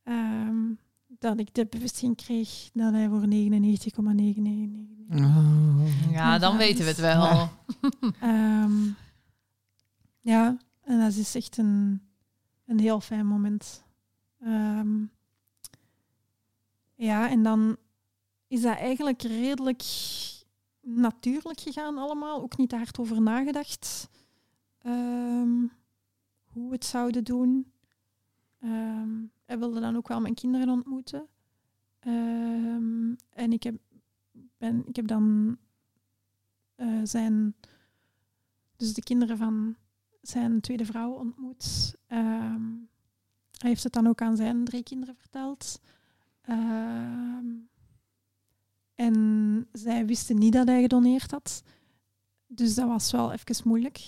ehm, 0.03 0.75
dat 1.19 1.39
ik 1.39 1.55
de 1.55 1.67
bevestiging 1.67 2.17
kreeg 2.17 2.71
dat 2.73 2.93
hij 2.93 3.09
voor 3.09 3.29
99,999. 3.29 5.27
Oh. 5.27 6.11
Ja, 6.11 6.39
dan 6.39 6.57
weten 6.57 6.85
we 6.85 6.91
het 6.91 7.01
wel. 7.01 7.25
Ja. 7.25 7.51
Ehm, 8.21 8.91
ja, 10.21 10.57
en 10.83 11.01
dat 11.01 11.15
is 11.15 11.35
echt 11.35 11.57
een, 11.57 12.03
een 12.67 12.81
heel 12.81 13.01
fijn 13.01 13.27
moment. 13.27 13.85
Ehm, 14.41 15.05
ja, 16.95 17.31
en 17.31 17.43
dan 17.43 17.77
is 18.49 18.63
dat 18.63 18.77
eigenlijk 18.77 19.23
redelijk 19.23 19.83
natuurlijk 20.83 21.61
gegaan 21.61 21.99
allemaal. 21.99 22.43
Ook 22.43 22.57
niet 22.57 22.69
te 22.69 22.77
hard 22.77 22.99
over 22.99 23.23
nagedacht. 23.23 24.11
ehm, 24.79 25.67
hoe 26.45 26.69
we 26.69 26.75
het 26.75 26.85
zouden 26.85 27.25
doen. 27.25 27.73
Ehm 28.59 29.23
hij 29.53 29.61
wilde 29.61 29.81
dan 29.81 29.97
ook 29.97 30.09
wel 30.09 30.21
mijn 30.21 30.35
kinderen 30.35 30.69
ontmoeten. 30.69 31.29
Ehm, 31.99 33.15
en 33.31 33.53
ik 33.53 33.63
heb, 33.63 33.75
ben, 34.59 34.87
ik 34.87 34.97
heb 34.97 35.07
dan 35.07 35.57
eh, 36.75 37.01
zijn, 37.03 37.55
dus 38.77 38.95
de 38.95 39.03
kinderen 39.03 39.37
van 39.39 39.77
zijn 40.23 40.61
tweede 40.61 40.85
vrouw 40.85 41.11
ontmoet. 41.13 41.95
Hij 42.07 43.71
heeft 43.71 43.83
het 43.83 43.93
dan 43.93 44.07
ook 44.07 44.23
aan 44.23 44.37
zijn 44.37 44.65
drie 44.65 44.83
kinderen 44.83 45.17
verteld. 45.17 45.81
En 48.95 49.69
zij 49.73 50.07
wisten 50.07 50.39
niet 50.39 50.53
dat 50.53 50.67
hij 50.69 50.81
gedoneerd 50.83 51.31
had. 51.31 51.63
Dus 52.47 52.75
dat 52.75 52.89
was 52.89 53.11
wel 53.13 53.33
even 53.33 53.69
moeilijk 53.69 54.01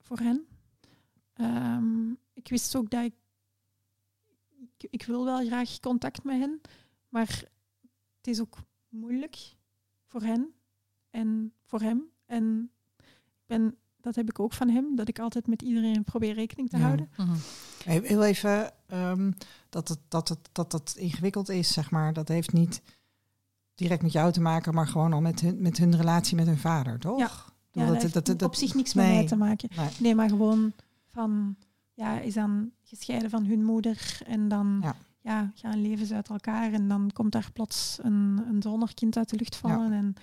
voor 0.00 0.18
hen. 0.18 0.46
Ehm, 1.32 2.10
ik 2.34 2.48
wist 2.48 2.76
ook 2.76 2.90
dat 2.90 3.04
ik, 3.04 3.14
ik... 4.78 4.88
Ik 4.90 5.02
wil 5.04 5.24
wel 5.24 5.46
graag 5.46 5.80
contact 5.80 6.24
met 6.24 6.38
hen. 6.38 6.60
Maar 7.08 7.28
het 8.16 8.26
is 8.26 8.40
ook 8.40 8.56
moeilijk 8.88 9.36
voor 10.06 10.22
hen 10.22 10.52
en 11.10 11.52
voor 11.64 11.80
hem. 11.80 12.02
En 12.26 12.70
ik 12.98 13.46
ben, 13.46 13.76
dat 14.00 14.14
heb 14.14 14.28
ik 14.28 14.40
ook 14.40 14.52
van 14.52 14.68
hem, 14.68 14.96
dat 14.96 15.08
ik 15.08 15.18
altijd 15.18 15.46
met 15.46 15.62
iedereen 15.62 16.04
probeer 16.04 16.34
rekening 16.34 16.68
te 16.70 16.76
Ja. 16.76 16.82
houden. 16.82 17.10
Mhm. 17.16 17.36
Heel 17.84 18.02
heel 18.02 18.24
even 18.24 18.72
ehm, 18.86 19.32
dat, 19.68 19.88
het, 19.88 19.98
dat, 20.08 20.28
het, 20.28 20.48
dat 20.52 20.72
het 20.72 20.94
ingewikkeld 20.96 21.48
is, 21.48 21.72
zeg 21.72 21.90
maar. 21.90 22.12
Dat 22.12 22.28
heeft 22.28 22.52
niet 22.52 22.82
direct 23.80 24.02
met 24.02 24.12
jou 24.12 24.32
te 24.32 24.40
maken, 24.40 24.74
maar 24.74 24.86
gewoon 24.86 25.12
al 25.12 25.20
met 25.20 25.40
hun, 25.40 25.62
met 25.62 25.78
hun 25.78 25.96
relatie 25.96 26.36
met 26.36 26.46
hun 26.46 26.58
vader, 26.58 26.98
toch? 26.98 27.18
Ja. 27.18 27.30
Dat, 28.22 28.42
op 28.42 28.54
zich 28.54 28.74
niks 28.74 28.94
met 28.94 29.06
mij 29.06 29.26
te 29.26 29.36
maken. 29.36 29.68
Nee. 29.76 29.88
Nee, 29.98 30.14
maar 30.14 30.28
gewoon 30.28 30.72
van, 31.08 31.56
ja, 31.94 32.18
is 32.18 32.34
dan 32.34 32.70
gescheiden 32.82 33.30
van 33.30 33.44
hun 33.44 33.64
moeder 33.64 34.20
en 34.26 34.48
dan 34.48 34.78
Ja. 34.82 34.94
ja. 35.20 35.52
gaan 35.54 35.82
leven 35.82 36.06
ze 36.06 36.14
uit 36.14 36.28
elkaar 36.28 36.72
en 36.72 36.88
dan 36.88 37.10
komt 37.12 37.32
daar 37.32 37.50
plots 37.52 37.98
een, 38.02 38.42
een 38.48 38.60
donorkind 38.60 39.16
uit 39.16 39.28
de 39.28 39.36
lucht 39.36 39.56
vallen. 39.56 39.92
En, 39.92 40.14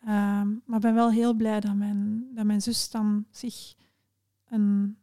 ehm, 0.00 0.48
maar 0.64 0.76
ik 0.76 0.80
ben 0.80 0.94
wel 0.94 1.10
heel 1.10 1.34
blij 1.34 1.60
dat 1.60 1.74
mijn, 1.74 2.26
dat 2.34 2.44
mijn 2.44 2.62
zus 2.62 2.90
dan 2.90 3.24
zich 3.30 3.74
een, 4.48 4.96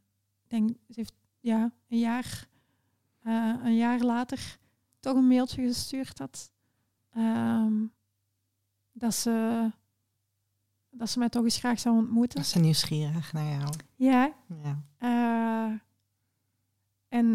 denk, 0.48 0.70
ze 0.70 0.94
heeft 0.96 1.14
ja, 1.40 1.72
een 1.88 2.00
jaar, 2.00 2.48
eh, 3.22 3.54
een 3.64 3.76
jaar 3.76 4.00
later 4.00 4.58
toch 5.00 5.16
een 5.16 5.28
mailtje 5.28 5.68
gestuurd 5.68 6.20
had. 6.20 6.52
Ehm, 7.14 7.74
dat 8.92 9.14
ze 9.14 9.68
dat 10.92 11.10
ze 11.10 11.20
mij 11.20 11.30
toch 11.30 11.44
eens 11.44 11.58
graag 11.58 11.80
zou 11.80 11.96
ontmoeten. 11.96 12.36
Dat 12.36 12.46
is 12.46 12.52
ze 12.52 12.60
nieuwsgierig 12.60 13.34
naar 13.34 13.50
jou. 13.60 13.74
Ja, 13.96 14.34
Ja. 14.64 14.82
eh, 14.98 15.80
en 17.08 17.28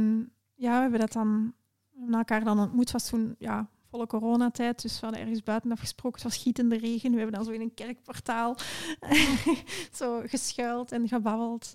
ja, 0.55 0.75
we 0.75 0.81
hebben 0.81 1.01
dat 1.01 1.13
dan 1.13 1.55
we 1.91 1.99
hebben 2.01 2.19
elkaar 2.19 2.45
dan 2.45 2.59
ontmoet. 2.59 2.81
Het 2.83 2.93
was 2.93 3.09
toen 3.09 3.35
ja, 3.39 3.69
volle 3.87 4.07
coronatijd, 4.07 4.83
dus 4.83 4.95
we 5.01 5.07
hadden 5.07 5.21
ergens 5.25 5.43
buiten 5.43 5.73
afgesproken. 5.73 6.23
Het 6.23 6.31
was 6.33 6.43
gietende 6.43 6.77
regen. 6.77 7.11
We 7.11 7.17
hebben 7.17 7.35
dan 7.35 7.45
zo 7.45 7.51
in 7.51 7.61
een 7.61 7.75
kerkportaal 7.75 8.57
zo 9.99 10.23
geschuild 10.25 10.93
en 10.93 11.09
gebabbeld. 11.09 11.75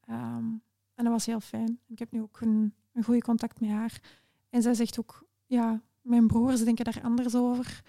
Ehm, 0.00 0.44
en 0.94 1.04
dat 1.04 1.08
was 1.12 1.26
heel 1.26 1.40
fijn. 1.40 1.80
Ik 1.86 1.98
heb 1.98 2.10
nu 2.12 2.22
ook 2.22 2.40
een, 2.40 2.74
een 2.92 3.04
goede 3.04 3.22
contact 3.22 3.60
met 3.60 3.70
haar. 3.70 4.00
En 4.50 4.62
zij 4.62 4.74
zegt 4.74 4.98
ook, 4.98 5.24
ja, 5.46 5.80
mijn 6.06 6.26
broers 6.26 6.64
denken 6.64 6.84
daar 6.84 7.02
anders 7.02 7.34
over. 7.34 7.82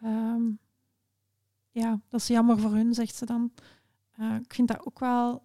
Ehm, 0.00 0.42
ja, 1.70 2.00
dat 2.08 2.20
is 2.20 2.26
jammer 2.26 2.58
voor 2.58 2.74
hun, 2.74 2.94
zegt 2.94 3.14
ze 3.14 3.26
dan. 3.26 3.52
Eh, 4.12 4.34
ik 4.34 4.54
vind 4.54 4.68
dat 4.68 4.86
ook 4.86 4.98
wel 4.98 5.42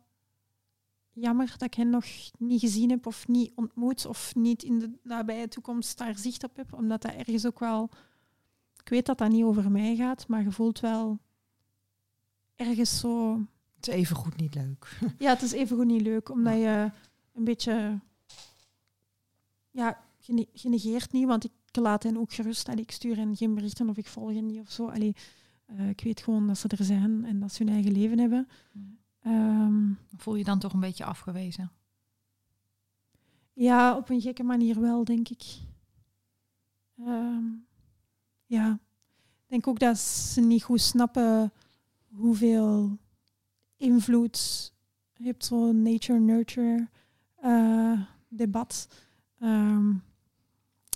jammer 1.11 1.47
dat 1.51 1.61
ik 1.61 1.73
hen 1.73 1.89
nog 1.89 2.05
niet 2.37 2.59
gezien 2.59 2.89
heb 2.89 3.05
of 3.05 3.27
niet 3.27 3.51
ontmoet 3.55 4.05
of 4.05 4.35
niet 4.35 4.63
in 4.63 4.79
de 4.79 4.91
nabije 5.03 5.47
toekomst 5.47 5.97
daar 5.97 6.17
zicht 6.17 6.43
op 6.43 6.55
heb, 6.55 6.73
omdat 6.73 7.01
dat 7.01 7.13
ergens 7.13 7.45
ook 7.45 7.59
wel... 7.59 7.89
Ik 8.83 8.89
weet 8.89 9.05
dat 9.05 9.17
dat 9.17 9.29
niet 9.29 9.43
over 9.43 9.71
mij 9.71 9.95
gaat, 9.95 10.27
maar 10.27 10.43
je 10.43 10.51
voelt 10.51 10.79
wel 10.79 11.19
ergens 12.55 12.99
zo... 12.99 13.39
Het 13.75 13.87
is 13.87 13.93
even 13.93 14.15
goed 14.15 14.37
niet 14.37 14.55
leuk. 14.55 14.99
Ja, 15.17 15.29
het 15.29 15.41
is 15.41 15.51
even 15.51 15.77
goed 15.77 15.85
niet 15.85 16.01
leuk, 16.01 16.29
omdat 16.29 16.53
je 16.53 16.91
een 17.33 17.43
beetje... 17.43 17.99
Ja, 19.71 20.03
gene- 20.19 20.47
genegeert 20.53 21.11
niet, 21.11 21.27
want 21.27 21.43
ik 21.43 21.51
laat 21.71 22.03
hen 22.03 22.17
ook 22.17 22.33
gerust. 22.33 22.69
Allee, 22.69 22.83
ik 22.83 22.91
stuur 22.91 23.15
hen 23.15 23.35
geen 23.35 23.53
berichten 23.53 23.89
of 23.89 23.97
ik 23.97 24.07
volg 24.07 24.33
hen 24.33 24.45
niet 24.45 24.59
of 24.59 24.71
zo. 24.71 24.87
Allee, 24.87 25.15
eh, 25.65 25.89
ik 25.89 26.01
weet 26.01 26.21
gewoon 26.21 26.47
dat 26.47 26.57
ze 26.57 26.67
er 26.67 26.83
zijn 26.83 27.25
en 27.25 27.39
dat 27.39 27.53
ze 27.53 27.63
hun 27.63 27.73
eigen 27.73 27.91
leven 27.91 28.19
hebben. 28.19 28.47
Ehm, 29.21 29.91
Voel 30.17 30.35
je 30.35 30.43
dan 30.43 30.59
toch 30.59 30.73
een 30.73 30.79
beetje 30.79 31.05
afgewezen? 31.05 31.71
Ja, 33.53 33.97
op 33.97 34.09
een 34.09 34.21
gekke 34.21 34.43
manier 34.43 34.81
wel, 34.81 35.03
denk 35.03 35.29
ik. 35.29 35.43
Ehm, 36.99 37.43
ja. 38.45 38.79
Ik 39.43 39.53
denk 39.53 39.67
ook 39.67 39.79
dat 39.79 39.97
ze 39.97 40.41
niet 40.41 40.63
goed 40.63 40.81
snappen 40.81 41.51
hoeveel 42.09 42.97
invloed 43.77 44.71
heeft 45.13 45.45
zo'n 45.45 45.81
nature-nurture 45.81 46.87
eh, 47.35 48.01
debat. 48.27 48.87
Ehm, 49.39 49.93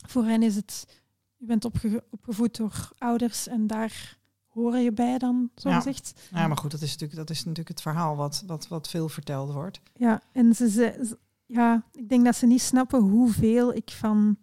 voor 0.08 0.24
hen 0.26 0.44
is 0.44 0.56
het, 0.56 1.02
je 1.38 1.46
bent 1.46 1.66
opge- 1.66 2.04
opgevoed 2.10 2.58
door 2.58 2.92
ouders 2.98 3.48
en 3.48 3.68
daar 3.68 4.18
hoor 4.48 4.78
je 4.78 4.92
bij 4.92 5.18
dan, 5.18 5.50
zo 5.56 5.70
Ja. 5.70 5.76
gezegd. 5.76 6.30
Ja, 6.32 6.48
maar 6.48 6.58
goed, 6.58 6.72
dat 6.72 6.82
is 6.82 6.92
natuurlijk, 6.92 7.20
dat 7.20 7.30
is 7.30 7.40
natuurlijk 7.40 7.68
het 7.68 7.82
verhaal 7.82 8.16
wat, 8.16 8.44
wat, 8.48 8.68
wat 8.68 8.88
veel 8.90 9.10
verteld 9.10 9.52
wordt. 9.54 9.82
Ja, 9.96 10.22
en 10.32 10.56
ze, 10.56 10.70
ze, 10.70 11.18
ja, 11.46 11.86
ik 11.92 12.10
denk 12.10 12.26
dat 12.26 12.36
ze 12.36 12.46
niet 12.46 12.62
snappen 12.62 13.00
hoeveel 13.02 13.74
ik 13.74 13.90
van 13.92 14.38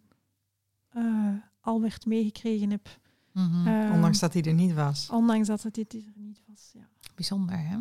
eh, 0.89 1.33
Albert 1.61 2.07
meegekregen 2.07 2.71
heb. 2.71 2.99
Mhm. 3.33 3.67
Eh, 3.67 3.93
Ondanks 3.95 4.19
dat 4.19 4.33
hij 4.33 4.43
er 4.43 4.55
niet 4.55 4.75
was. 4.75 5.11
ondanks 5.11 5.47
dat 5.49 5.63
het 5.63 5.75
dit 5.75 5.93
er 5.93 6.03
niet 6.15 6.43
was. 6.47 6.71
Ja. 6.73 6.89
Bijzonder, 7.15 7.59
hè? 7.59 7.77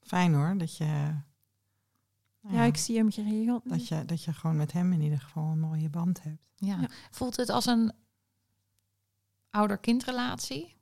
Fijn 0.00 0.34
hoor, 0.34 0.58
dat 0.58 0.76
je... 0.76 1.14
nou 2.40 2.56
ja, 2.56 2.62
ik 2.62 2.76
zie 2.76 2.96
hem 2.96 3.10
geregeld. 3.10 3.68
dat, 3.68 3.88
je, 3.88 4.04
dat 4.04 4.24
je 4.24 4.32
gewoon 4.32 4.56
met 4.56 4.72
hem 4.72 4.92
in 4.92 5.00
ieder 5.00 5.20
geval 5.20 5.44
een 5.50 5.60
mooie 5.60 5.88
band 5.88 6.22
hebt. 6.22 6.42
Ja. 6.56 6.80
Ja. 6.80 6.88
Voelt 7.10 7.36
het 7.36 7.48
als 7.48 7.66
een 7.66 7.92
ouder-kindrelatie? 9.50 10.76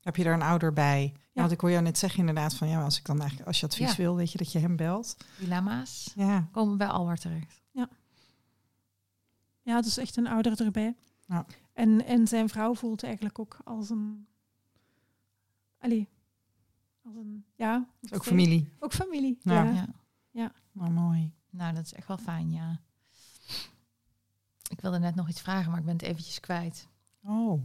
Heb 0.00 0.16
je 0.16 0.24
er 0.24 0.32
een 0.34 0.42
ouder 0.42 0.72
bij? 0.72 1.02
Ja. 1.02 1.20
Ja. 1.32 1.40
Want 1.40 1.52
ik 1.52 1.60
hoor 1.60 1.70
jou 1.70 1.82
net 1.82 1.98
zeggen 1.98 2.18
inderdaad 2.18 2.54
van... 2.54 2.68
ja, 2.68 2.82
als 2.82 2.98
ik 2.98 3.04
dan 3.04 3.18
eigenlijk 3.18 3.48
als 3.48 3.60
je 3.60 3.66
advies 3.66 3.90
Ja. 3.90 3.96
wil, 3.96 4.16
weet 4.16 4.32
je 4.32 4.38
dat 4.38 4.52
je 4.52 4.58
hem 4.58 4.76
belt. 4.76 5.16
Dilemma's 5.38 6.12
Ja, 6.14 6.48
komen 6.52 6.78
bij 6.78 6.86
Albert 6.86 7.20
terecht. 7.20 7.62
Ja, 9.62 9.80
dus 9.80 9.96
echt 9.96 10.16
een 10.16 10.26
ouder 10.26 10.60
erbij. 10.60 10.96
Ja. 11.26 11.46
En, 11.72 12.04
en 12.04 12.26
zijn 12.26 12.48
vrouw 12.48 12.74
voelt 12.74 13.02
eigenlijk 13.02 13.38
ook 13.38 13.58
als 13.64 13.90
een... 13.90 14.26
Allee, 15.78 16.08
als 17.04 17.14
een... 17.14 17.44
Ja. 17.54 17.88
is 18.00 18.12
ook 18.12 18.24
familie. 18.24 18.72
Ook 18.78 18.92
familie, 18.92 19.38
Ja. 19.42 19.86
Ja. 20.36 20.42
Ja. 20.42 20.52
Nou, 20.72 20.90
mooi. 20.90 21.32
Nou, 21.50 21.74
dat 21.74 21.84
is 21.84 21.92
echt 21.92 22.08
wel 22.08 22.18
fijn, 22.18 22.50
ja. 22.50 22.80
Ik 24.68 24.80
wilde 24.80 24.98
net 24.98 25.14
nog 25.14 25.28
iets 25.28 25.40
vragen, 25.40 25.70
maar 25.70 25.78
ik 25.80 25.84
ben 25.84 25.94
het 25.94 26.02
eventjes 26.02 26.40
kwijt. 26.40 26.88
Oh. 27.24 27.62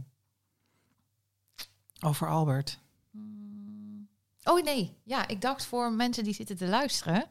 Over 2.00 2.28
Albert. 2.28 2.80
Hmm. 3.10 4.08
Oh 4.44 4.62
nee, 4.62 4.96
ja, 5.04 5.28
ik 5.28 5.40
dacht 5.40 5.64
voor 5.64 5.92
mensen 5.92 6.24
die 6.24 6.34
zitten 6.34 6.56
te 6.56 6.68
luisteren 6.68 7.24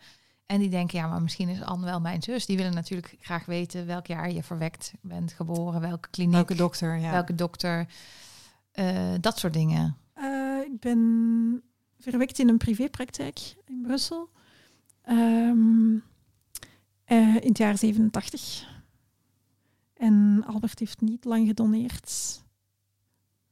en 0.46 0.60
die 0.60 0.70
denken, 0.70 1.00
ja, 1.00 1.08
maar 1.08 1.22
misschien 1.22 1.50
is 1.50 1.62
Anne 1.62 1.86
wel 1.86 2.02
mijn 2.02 2.22
zus. 2.22 2.46
Die 2.46 2.58
willen 2.58 2.74
natuurlijk 2.74 3.16
graag 3.20 3.46
weten 3.46 3.86
welk 3.86 4.08
jaar 4.08 4.32
je 4.32 4.44
verwekt 4.44 4.94
bent 5.02 5.34
geboren, 5.34 5.82
welke 5.82 6.10
kliniek, 6.10 6.34
Welke 6.34 6.56
dokter? 6.56 6.98
Ja. 6.98 7.12
welke 7.12 7.36
dokter, 7.36 7.88
eh, 8.72 9.14
dat 9.20 9.40
soort 9.40 9.54
dingen. 9.54 9.98
Eh, 10.14 10.60
ik 10.66 10.80
ben 10.80 11.64
verwekt 12.00 12.40
in 12.40 12.50
een 12.50 12.58
privépraktijk 12.58 13.56
in 13.66 13.82
Brussel. 13.82 14.30
Ehm, 15.02 15.98
eh, 17.04 17.36
in 17.36 17.48
het 17.48 17.58
jaar 17.58 17.78
87. 17.78 18.70
En 19.94 20.44
Albert 20.46 20.80
heeft 20.80 21.02
niet 21.02 21.26
lang 21.26 21.48
gedoneerd. 21.48 22.42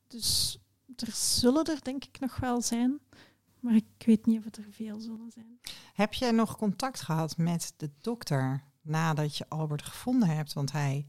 Dus 0.08 0.60
er 0.96 1.12
zullen 1.12 1.66
er 1.66 1.84
denk 1.84 2.06
ik 2.06 2.20
nog 2.20 2.38
wel 2.38 2.62
zijn. 2.62 3.00
Maar 3.60 3.76
ik 3.76 4.06
weet 4.06 4.26
niet 4.26 4.38
of 4.38 4.44
het 4.44 4.58
er 4.58 4.68
veel 4.70 5.00
zullen 5.00 5.32
zijn. 5.32 5.60
Heb 5.94 6.14
je 6.14 6.32
nog 6.32 6.58
contact 6.58 7.02
gehad 7.02 7.38
met 7.38 7.74
de 7.78 7.90
dokter 8.02 8.64
nadat 8.82 9.38
je 9.38 9.50
Albert 9.50 9.82
gevonden 9.82 10.30
hebt? 10.30 10.54
Want 10.54 10.72
hij, 10.72 11.08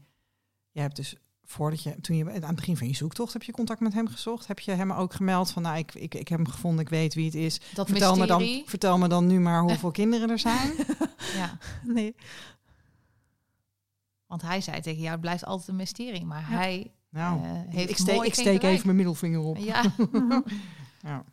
je 0.71 0.79
hebt 0.79 0.95
dus 0.95 1.15
voordat 1.51 1.83
je, 1.83 2.01
toen 2.01 2.15
je 2.15 2.25
aan 2.25 2.41
het 2.41 2.55
begin 2.55 2.77
van 2.77 2.87
je 2.87 2.95
zoektocht 2.95 3.33
heb 3.33 3.43
je 3.43 3.51
contact 3.51 3.79
met 3.79 3.93
hem 3.93 4.07
gezocht. 4.07 4.47
Heb 4.47 4.59
je 4.59 4.71
hem 4.71 4.91
ook 4.91 5.13
gemeld 5.13 5.51
van, 5.51 5.61
nou, 5.61 5.77
ik, 5.77 5.93
ik, 5.93 6.15
ik 6.15 6.27
heb 6.27 6.37
hem 6.39 6.47
gevonden, 6.47 6.81
ik 6.81 6.89
weet 6.89 7.13
wie 7.13 7.25
het 7.25 7.35
is. 7.35 7.59
Dat 7.73 7.89
Vertel 7.89 8.15
me, 8.15 8.25
dan, 8.25 8.61
vertel 8.65 8.97
me 8.97 9.07
dan 9.07 9.27
nu 9.27 9.39
maar 9.39 9.61
hoeveel 9.67 9.91
kinderen 9.91 10.29
er 10.29 10.39
zijn. 10.39 10.71
Ja, 11.35 11.57
Nee. 11.83 12.15
want 14.25 14.41
hij 14.41 14.61
zei 14.61 14.81
tegen 14.81 14.99
jou, 14.99 15.11
het 15.11 15.21
blijft 15.21 15.45
altijd 15.45 15.67
een 15.67 15.75
mysterie. 15.75 16.25
Maar 16.25 16.41
Ja. 16.49 16.57
hij 16.57 16.91
Nou, 17.09 17.43
eh, 17.43 17.51
heeft 17.67 17.89
ik 17.89 17.97
steek, 17.97 18.21
ik 18.21 18.33
steek 18.33 18.63
even 18.63 18.85
mijn 18.85 18.97
middelvinger 18.97 19.39
op. 19.39 19.57
Ja. 19.57 19.83
Ja. 21.03 21.23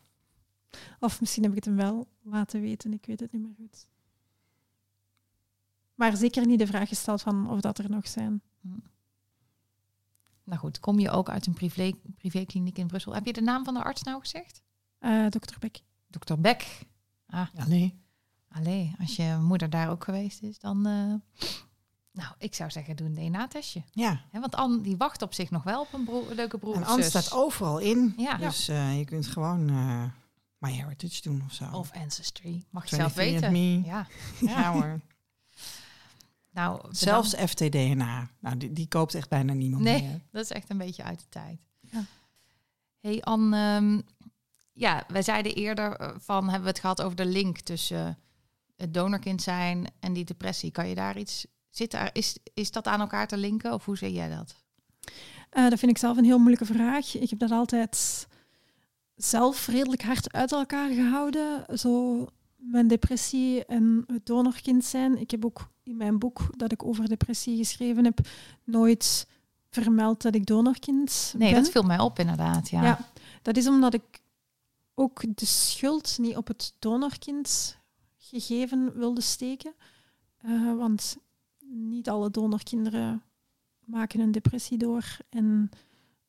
Of 0.99 1.19
misschien 1.19 1.43
heb 1.43 1.51
ik 1.51 1.57
het 1.57 1.65
hem 1.65 1.75
wel 1.75 2.07
laten 2.23 2.61
weten, 2.61 2.93
ik 2.93 3.05
weet 3.05 3.19
het 3.19 3.31
niet 3.31 3.41
meer 3.41 3.53
goed. 3.57 3.87
Maar 5.95 6.17
zeker 6.17 6.45
niet 6.45 6.59
de 6.59 6.67
vraag 6.67 6.87
gesteld 6.89 7.21
van 7.21 7.49
of 7.49 7.59
dat 7.59 7.77
er 7.77 7.89
nog 7.89 8.07
zijn. 8.07 8.41
Nou 10.49 10.61
goed, 10.61 10.79
kom 10.79 10.99
je 10.99 11.09
ook 11.09 11.29
uit 11.29 11.45
een 11.47 11.53
privé, 11.53 11.91
privékliniek 12.17 12.77
in 12.77 12.87
Brussel. 12.87 13.13
Heb 13.13 13.25
je 13.25 13.33
de 13.33 13.41
naam 13.41 13.63
van 13.65 13.73
de 13.73 13.83
arts 13.83 14.03
nou 14.03 14.19
gezegd? 14.19 14.61
Eh 14.99 15.25
Dr. 15.25 15.59
Beck. 15.59 15.81
Dokter 16.07 16.39
Beck. 16.39 16.79
Ah, 17.27 17.47
nee. 17.67 18.01
allee, 18.47 18.95
als 18.99 19.15
je 19.15 19.37
moeder 19.41 19.69
daar 19.69 19.89
ook 19.89 20.03
geweest 20.03 20.41
is, 20.41 20.59
dan... 20.59 20.85
eh, 20.85 21.47
nou, 22.11 22.33
ik 22.37 22.55
zou 22.55 22.71
zeggen, 22.71 22.95
doe 22.95 23.07
een 23.07 23.13
DNA-testje. 23.13 23.83
Ja, 23.91 24.21
Hè, 24.31 24.39
want 24.39 24.55
Anne, 24.55 24.81
die 24.81 24.97
wacht 24.97 25.21
op 25.21 25.33
zich 25.33 25.51
nog 25.51 25.63
wel 25.63 25.81
op 25.81 25.93
een 25.93 26.03
broer, 26.03 26.33
leuke 26.33 26.57
broer 26.57 26.75
en 26.75 26.83
Anne 26.85 27.03
staat 27.03 27.31
overal 27.33 27.77
in. 27.79 28.13
Ja. 28.17 28.37
Dus 28.37 28.67
eh, 28.67 28.97
je 28.97 29.05
kunt 29.05 29.27
gewoon 29.27 29.69
eh 29.69 30.03
My 30.57 30.71
Heritage 30.71 31.21
doen 31.21 31.43
of 31.45 31.53
zo. 31.53 31.65
Of 31.71 31.91
Ancestry. 31.93 32.63
Mag 32.69 32.89
je 32.89 32.95
zelf 32.95 33.13
23 33.13 33.49
weten. 33.51 33.83
Ja. 33.83 34.07
Ja 34.53 34.71
hoor. 34.71 34.99
Nou, 36.51 36.75
bedankt. 36.75 36.97
Zelfs 36.97 37.33
FTDNA. 37.35 38.29
Nou, 38.39 38.57
die, 38.57 38.73
die 38.73 38.87
koopt 38.87 39.13
echt 39.13 39.29
bijna 39.29 39.53
niemand 39.53 39.83
Nee. 39.83 40.01
meer. 40.01 40.21
Dat 40.31 40.43
is 40.43 40.51
echt 40.51 40.69
een 40.69 40.77
beetje 40.77 41.03
uit 41.03 41.19
de 41.19 41.29
tijd. 41.29 41.59
Ja. 41.79 42.03
Hey 42.99 43.21
Anne, 43.21 43.57
ehm, 43.57 44.01
ja, 44.73 45.03
wij 45.07 45.21
zeiden 45.21 45.53
eerder 45.55 45.95
eh, 45.95 46.09
van, 46.17 46.43
hebben 46.43 46.61
we 46.61 46.67
het 46.69 46.79
gehad 46.79 47.01
over 47.01 47.15
de 47.15 47.25
link 47.25 47.59
tussen 47.59 48.17
het 48.75 48.93
donorkind 48.93 49.41
zijn 49.41 49.91
en 49.99 50.13
die 50.13 50.23
depressie. 50.25 50.71
Kan 50.71 50.87
je 50.87 50.95
daar 50.95 51.17
iets, 51.17 51.45
zit 51.69 51.91
daar, 51.91 52.09
is, 52.13 52.37
is 52.53 52.71
dat 52.71 52.87
aan 52.87 52.99
elkaar 52.99 53.27
te 53.27 53.37
linken 53.37 53.73
of 53.73 53.85
hoe 53.85 53.97
zie 53.97 54.13
jij 54.13 54.29
dat? 54.29 54.55
Eh, 55.49 55.69
dat 55.69 55.79
vind 55.79 55.91
ik 55.91 55.97
zelf 55.97 56.17
een 56.17 56.23
heel 56.25 56.37
moeilijke 56.37 56.65
vraag. 56.73 57.15
Ik 57.15 57.29
heb 57.29 57.39
dat 57.39 57.51
altijd 57.51 58.27
zelf 59.15 59.67
redelijk 59.67 60.01
hard 60.03 60.33
uit 60.33 60.51
elkaar 60.51 60.89
gehouden. 60.89 61.65
Zo 61.77 62.25
mijn 62.59 62.87
depressie 62.87 63.65
en 63.65 64.03
het 64.07 64.25
donorkind 64.25 64.85
zijn. 64.85 65.17
Ik 65.17 65.31
heb 65.31 65.45
ook 65.45 65.69
in 65.83 65.97
mijn 65.97 66.19
boek 66.19 66.57
dat 66.57 66.71
ik 66.71 66.83
over 66.85 67.07
depressie 67.09 67.57
geschreven 67.57 68.03
heb, 68.03 68.19
nooit 68.63 69.27
vermeld 69.69 70.21
dat 70.21 70.35
ik 70.35 70.45
donorkind 70.45 71.33
Nee, 71.37 71.53
ben. 71.53 71.63
dat 71.63 71.71
viel 71.71 71.83
mij 71.83 71.99
op 71.99 72.19
inderdaad. 72.19 72.69
Ja. 72.69 72.83
Ja. 72.83 72.99
dat 73.41 73.57
is 73.57 73.67
omdat 73.67 73.93
ik 73.93 74.21
ook 74.93 75.37
de 75.37 75.45
schuld 75.45 76.17
niet 76.17 76.37
op 76.37 76.47
het 76.47 76.73
donorkind 76.79 77.77
gegeven 78.17 78.93
wilde 78.97 79.21
steken. 79.21 79.73
Eh, 80.37 80.75
want 80.75 81.17
niet 81.71 82.09
alle 82.09 82.31
donorkinderen 82.31 83.23
maken 83.85 84.19
een 84.19 84.31
depressie 84.31 84.77
door. 84.77 85.17
En 85.29 85.69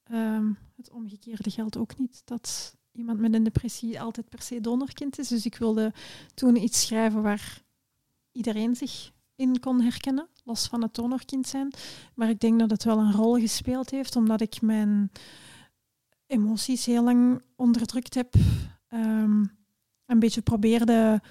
ehm, 0.05 0.53
het 0.77 0.91
omgekeerde 0.91 1.51
geldt 1.51 1.77
ook 1.77 1.99
niet. 1.99 2.23
Dat 2.25 2.77
iemand 2.93 3.19
met 3.19 3.35
een 3.35 3.43
depressie 3.43 4.01
altijd 4.01 4.29
per 4.29 4.43
se 4.43 4.61
donorkind 4.61 5.19
is. 5.19 5.29
Dus 5.29 5.45
ik 5.45 5.57
wilde 5.57 5.93
toen 6.35 6.57
iets 6.57 6.81
schrijven 6.81 7.23
waar 7.23 7.63
iedereen 8.33 8.77
zich 8.77 9.11
in 9.35 9.61
kon 9.61 9.81
herkennen, 9.81 10.29
los 10.45 10.67
van 10.67 10.83
het 10.83 10.95
donorkind 10.95 11.49
zijn. 11.49 11.73
Maar 12.15 12.29
ik 12.29 12.41
denk 12.41 12.59
dat 12.59 12.71
het 12.71 12.85
wel 12.85 12.99
een 12.99 13.13
rol 13.13 13.35
gespeeld 13.35 13.91
heeft, 13.91 14.17
omdat 14.17 14.41
ik 14.41 14.61
mijn 14.63 15.11
emoties 16.27 16.87
heel 16.87 17.05
lang 17.05 17.43
onderdrukt 17.57 18.15
heb. 18.15 18.35
Ehm, 18.89 19.45
een 20.07 20.19
beetje 20.19 20.43
probeerde 20.43 21.23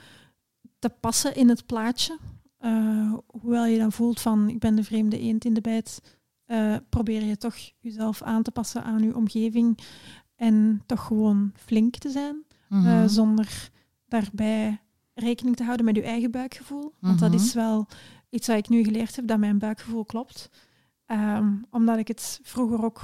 te 0.79 0.89
passen 0.89 1.35
in 1.35 1.49
het 1.49 1.65
plaatje. 1.65 2.17
Eh, 2.57 3.13
hoewel 3.27 3.65
je 3.65 3.77
dan 3.77 3.91
voelt 3.91 4.21
van 4.21 4.49
ik 4.49 4.59
ben 4.59 4.75
de 4.75 4.83
vreemde 4.83 5.19
eend 5.19 5.45
in 5.45 5.53
de 5.53 5.61
bijt, 5.61 6.17
eh, 6.45 6.75
probeer 6.89 7.23
je 7.23 7.37
toch 7.37 7.55
jezelf 7.79 8.21
aan 8.21 8.43
te 8.43 8.51
passen 8.51 8.83
aan 8.83 9.03
je 9.03 9.15
omgeving 9.15 9.79
en 10.39 10.83
toch 10.85 11.05
gewoon 11.05 11.51
flink 11.55 11.95
te 11.97 12.09
zijn, 12.09 12.43
Mhm. 12.69 12.85
eh, 12.87 13.03
zonder 13.07 13.69
daarbij 14.07 14.81
rekening 15.13 15.55
te 15.55 15.63
houden 15.63 15.85
met 15.85 15.95
je 15.95 16.01
eigen 16.03 16.31
buikgevoel. 16.31 16.93
Want 16.99 17.19
dat 17.19 17.31
Mhm. 17.31 17.39
is 17.39 17.53
wel 17.53 17.87
iets 18.29 18.47
wat 18.47 18.57
ik 18.57 18.69
nu 18.69 18.83
geleerd 18.83 19.15
heb, 19.15 19.27
dat 19.27 19.39
mijn 19.39 19.57
buikgevoel 19.59 20.05
klopt. 20.05 20.49
Ehm, 21.05 21.53
omdat 21.69 21.97
ik 21.97 22.07
het 22.07 22.39
vroeger 22.43 22.83
ook 22.83 23.01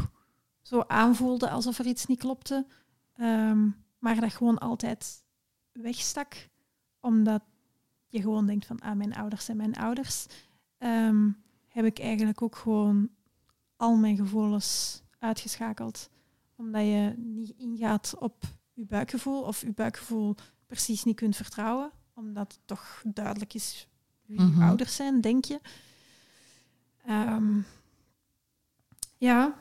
zo 0.62 0.84
aanvoelde 0.88 1.50
alsof 1.50 1.80
er 1.80 1.86
iets 1.86 2.06
niet 2.06 2.20
klopte, 2.20 2.66
ehm, 3.14 3.70
maar 4.00 4.20
dat 4.20 4.34
gewoon 4.34 4.58
altijd 4.58 5.24
wegstak, 5.72 6.50
omdat 7.00 7.44
je 8.08 8.22
gewoon 8.22 8.46
denkt 8.46 8.66
van, 8.66 8.80
ah, 8.80 8.96
mijn 8.96 9.16
ouders 9.16 9.46
zijn 9.46 9.58
mijn 9.58 9.76
ouders, 9.76 10.26
ehm, 10.78 11.30
heb 11.68 11.86
ik 11.86 12.00
eigenlijk 12.00 12.42
ook 12.42 12.56
gewoon 12.56 13.10
al 13.76 13.96
mijn 13.96 14.16
gevoelens 14.16 15.02
uitgeschakeld. 15.20 16.10
Omdat 16.56 16.82
je 16.82 17.14
niet 17.18 17.53
ingaat 17.58 18.16
op 18.20 18.43
je 18.74 18.86
buikgevoel 18.86 19.41
of 19.41 19.62
je 19.62 19.74
buikgevoel 19.74 20.36
precies 20.68 21.03
niet 21.03 21.16
kunt 21.16 21.36
vertrouwen, 21.36 21.91
omdat 22.14 22.51
het 22.51 22.62
toch 22.66 23.01
duidelijk 23.08 23.53
is 23.53 23.88
wie 24.26 24.39
je 24.39 24.45
Mhm. 24.45 24.62
ouders 24.62 24.95
zijn, 24.95 25.22
denk 25.22 25.45
je. 25.45 25.60
Ehm, 27.06 27.60
ja, 29.18 29.60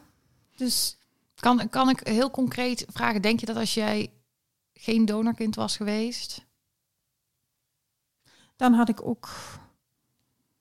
dus 0.56 0.98
Kan, 1.34 1.68
kan 1.68 1.88
ik 1.88 2.00
heel 2.06 2.30
concreet 2.30 2.84
vragen, 2.88 3.22
denk 3.22 3.40
je 3.40 3.46
dat 3.46 3.56
als 3.56 3.74
jij 3.74 4.12
geen 4.72 5.04
donorkind 5.04 5.54
was 5.54 5.76
geweest, 5.76 6.44
dan 8.56 8.72
had 8.72 8.88
ik 8.88 9.06
ook 9.06 9.28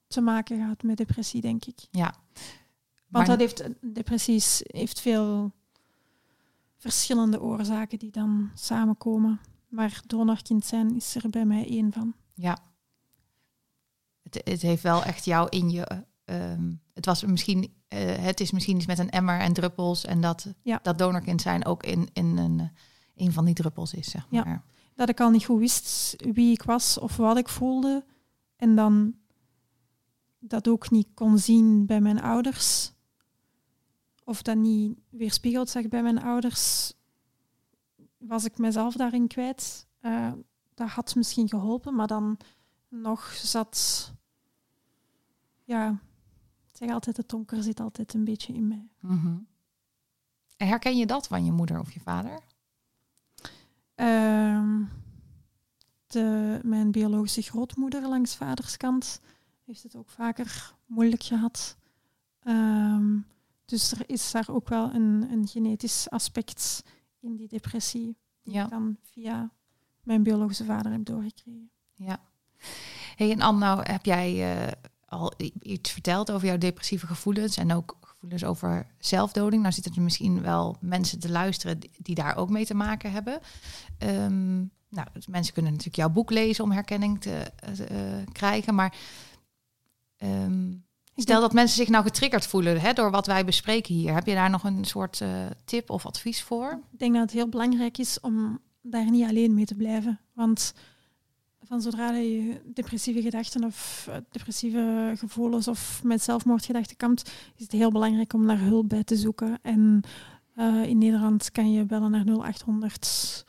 te 0.07 0.21
maken 0.21 0.57
gehad 0.57 0.83
met 0.83 0.97
depressie, 0.97 1.41
denk 1.41 1.65
ik. 1.65 1.79
ja. 1.91 2.15
Want 3.07 3.27
Maar- 3.27 3.37
dat 3.37 3.39
heeft, 3.39 3.63
depressie 3.93 4.35
is- 4.35 4.61
heeft 4.63 4.99
veel 4.99 5.51
verschillende 6.83 7.41
oorzaken 7.41 7.99
die 7.99 8.11
dan 8.11 8.49
samenkomen. 8.53 9.39
Maar 9.67 10.01
donorkind 10.07 10.65
zijn 10.65 10.95
is 10.95 11.15
er 11.15 11.29
bij 11.29 11.45
mij 11.45 11.67
één 11.67 11.91
van. 11.91 12.13
Ja. 12.33 12.57
Het, 14.21 14.41
het 14.43 14.61
heeft 14.61 14.83
wel 14.83 15.03
echt 15.03 15.25
jou 15.25 15.47
in 15.49 15.69
je. 15.69 16.03
ehm, 16.25 16.71
het 16.93 17.05
was 17.05 17.23
misschien. 17.23 17.73
eh, 17.87 17.99
het 18.17 18.39
is 18.39 18.51
misschien 18.51 18.75
iets 18.77 18.85
met 18.85 18.99
een 18.99 19.09
emmer 19.09 19.39
en 19.39 19.53
druppels. 19.53 20.05
En 20.05 20.21
dat, 20.21 20.53
Ja. 20.61 20.79
dat 20.83 20.97
donorkind 20.97 21.41
zijn 21.41 21.65
ook 21.65 21.83
in, 21.83 22.09
in 22.13 22.37
een, 22.37 22.59
eh, 22.59 22.65
een 23.15 23.31
van 23.33 23.45
die 23.45 23.53
druppels 23.53 23.93
is, 23.93 24.09
zeg 24.11 24.27
Ja. 24.29 24.43
maar. 24.43 24.63
Dat 24.95 25.09
ik 25.09 25.19
al 25.19 25.29
niet 25.29 25.45
goed 25.45 25.59
wist 25.59 26.15
wie 26.33 26.51
ik 26.51 26.63
was 26.63 26.97
of 26.99 27.15
wat 27.17 27.37
ik 27.37 27.49
voelde. 27.49 28.05
En 28.55 28.75
dan 28.75 29.15
dat 30.39 30.67
ook 30.67 30.89
niet 30.91 31.07
kon 31.13 31.37
zien 31.37 31.85
bij 31.85 32.01
mijn 32.01 32.21
ouders. 32.21 32.92
Of 34.23 34.41
dat 34.41 34.55
niet 34.55 34.99
weerspiegeld 35.09 35.69
zag 35.69 35.87
bij 35.87 36.03
mijn 36.03 36.21
ouders. 36.21 36.93
Was 38.17 38.45
ik 38.45 38.57
mezelf 38.57 38.95
daarin 38.95 39.27
kwijt. 39.27 39.87
Eh, 39.99 40.31
dat 40.73 40.89
had 40.89 41.15
misschien 41.15 41.49
geholpen, 41.49 41.95
maar 41.95 42.07
dan 42.07 42.37
nog 42.87 43.33
zat... 43.33 44.11
Ja, 45.63 45.89
ik 46.71 46.77
zeg 46.77 46.89
altijd, 46.89 47.17
het 47.17 47.29
donker 47.29 47.63
zit 47.63 47.79
altijd 47.79 48.13
een 48.13 48.23
beetje 48.23 48.53
in 48.53 48.67
mij. 48.67 48.89
Mhm. 48.99 49.37
En 50.57 50.67
Herken 50.67 50.97
je 50.97 51.05
dat 51.05 51.27
van 51.27 51.45
je 51.45 51.51
moeder 51.51 51.79
of 51.79 51.91
je 51.91 51.99
vader? 51.99 52.39
Ehm, 53.95 54.83
de, 56.07 56.59
mijn 56.63 56.91
biologische 56.91 57.41
grootmoeder 57.41 58.07
langs 58.07 58.35
vaderskant 58.35 59.21
heeft 59.65 59.83
het 59.83 59.95
ook 59.95 60.09
vaker 60.09 60.73
moeilijk 60.85 61.23
gehad. 61.23 61.77
Ehm, 62.39 63.17
dus 63.73 63.91
er 63.91 64.09
is 64.09 64.31
daar 64.31 64.45
ook 64.49 64.69
wel 64.69 64.93
een, 64.93 65.27
een 65.31 65.47
genetisch 65.47 66.09
aspect 66.09 66.83
in 67.19 67.35
die 67.35 67.47
depressie, 67.47 68.17
die 68.43 68.53
Ja. 68.53 68.63
ik 68.63 68.69
dan 68.69 68.97
via 69.01 69.51
mijn 70.03 70.23
biologische 70.23 70.65
vader 70.65 70.91
heb 70.91 71.05
doorgekregen. 71.05 71.71
Ja. 71.93 72.19
Hey, 73.15 73.31
en 73.31 73.41
Anne, 73.41 73.59
nou 73.59 73.83
heb 73.83 74.05
jij 74.05 74.55
eh, 74.55 74.71
al 75.05 75.33
iets 75.59 75.91
verteld 75.91 76.31
over 76.31 76.47
jouw 76.47 76.57
depressieve 76.57 77.07
gevoelens 77.07 77.57
en 77.57 77.73
ook 77.73 77.97
gevoelens 78.01 78.43
over 78.43 78.87
zelfdoding. 78.99 79.61
Nou 79.61 79.73
zitten 79.73 79.95
er 79.95 80.01
misschien 80.01 80.41
wel 80.41 80.77
mensen 80.79 81.19
te 81.19 81.29
luisteren 81.29 81.79
die, 81.97 82.15
daar 82.15 82.35
ook 82.35 82.49
mee 82.49 82.65
te 82.65 82.73
maken 82.73 83.11
hebben. 83.11 83.39
Ehm, 83.97 84.57
nou, 84.89 85.07
dus 85.13 85.27
mensen 85.27 85.53
kunnen 85.53 85.71
natuurlijk 85.71 85.99
jouw 85.99 86.09
boek 86.09 86.31
lezen 86.31 86.63
om 86.63 86.71
herkenning 86.71 87.21
te 87.21 87.51
eh, 87.55 88.19
eh, 88.19 88.27
krijgen, 88.31 88.75
maar 88.75 88.95
ehm, 90.17 90.71
stel 91.21 91.41
dat 91.41 91.53
mensen 91.53 91.77
zich 91.77 91.89
nou 91.89 92.03
getriggerd 92.03 92.47
voelen 92.47 92.81
hè, 92.81 92.93
door 92.93 93.11
wat 93.11 93.25
wij 93.25 93.45
bespreken 93.45 93.93
hier. 93.93 94.13
Heb 94.13 94.27
je 94.27 94.33
daar 94.33 94.49
nog 94.49 94.63
een 94.63 94.85
soort 94.85 95.21
eh, 95.21 95.29
tip 95.65 95.89
of 95.89 96.05
advies 96.05 96.41
voor? 96.41 96.79
Ik 96.91 96.99
denk 96.99 97.13
dat 97.13 97.21
het 97.21 97.31
heel 97.31 97.49
belangrijk 97.49 97.97
is 97.97 98.19
om 98.19 98.59
daar 98.81 99.09
niet 99.09 99.27
alleen 99.29 99.53
mee 99.53 99.65
te 99.65 99.75
blijven. 99.75 100.19
Want 100.33 100.73
van 101.63 101.81
zodra 101.81 102.11
je 102.11 102.61
depressieve 102.73 103.21
gedachten 103.21 103.63
of 103.63 104.07
eh, 104.09 104.15
depressieve 104.31 105.13
gevoelens 105.17 105.67
of 105.67 106.01
met 106.03 106.23
zelfmoordgedachten 106.23 106.97
kampt, 106.97 107.31
is 107.55 107.63
het 107.63 107.71
heel 107.71 107.91
belangrijk 107.91 108.33
om 108.33 108.47
daar 108.47 108.59
hulp 108.59 108.89
bij 108.89 109.03
te 109.03 109.15
zoeken. 109.15 109.59
En 109.61 110.01
eh, 110.55 110.83
in 110.83 110.97
Nederland 110.97 111.51
kan 111.51 111.71
je 111.71 111.85
bellen 111.85 112.11
naar 112.11 112.25
0800 112.25 113.45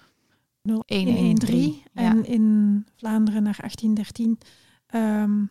113 0.63 1.83
ja. 1.93 2.03
en 2.03 2.25
in 2.25 2.87
Vlaanderen 2.97 3.43
naar 3.43 3.57
1813. 3.61 4.39
Ehm, 4.87 5.45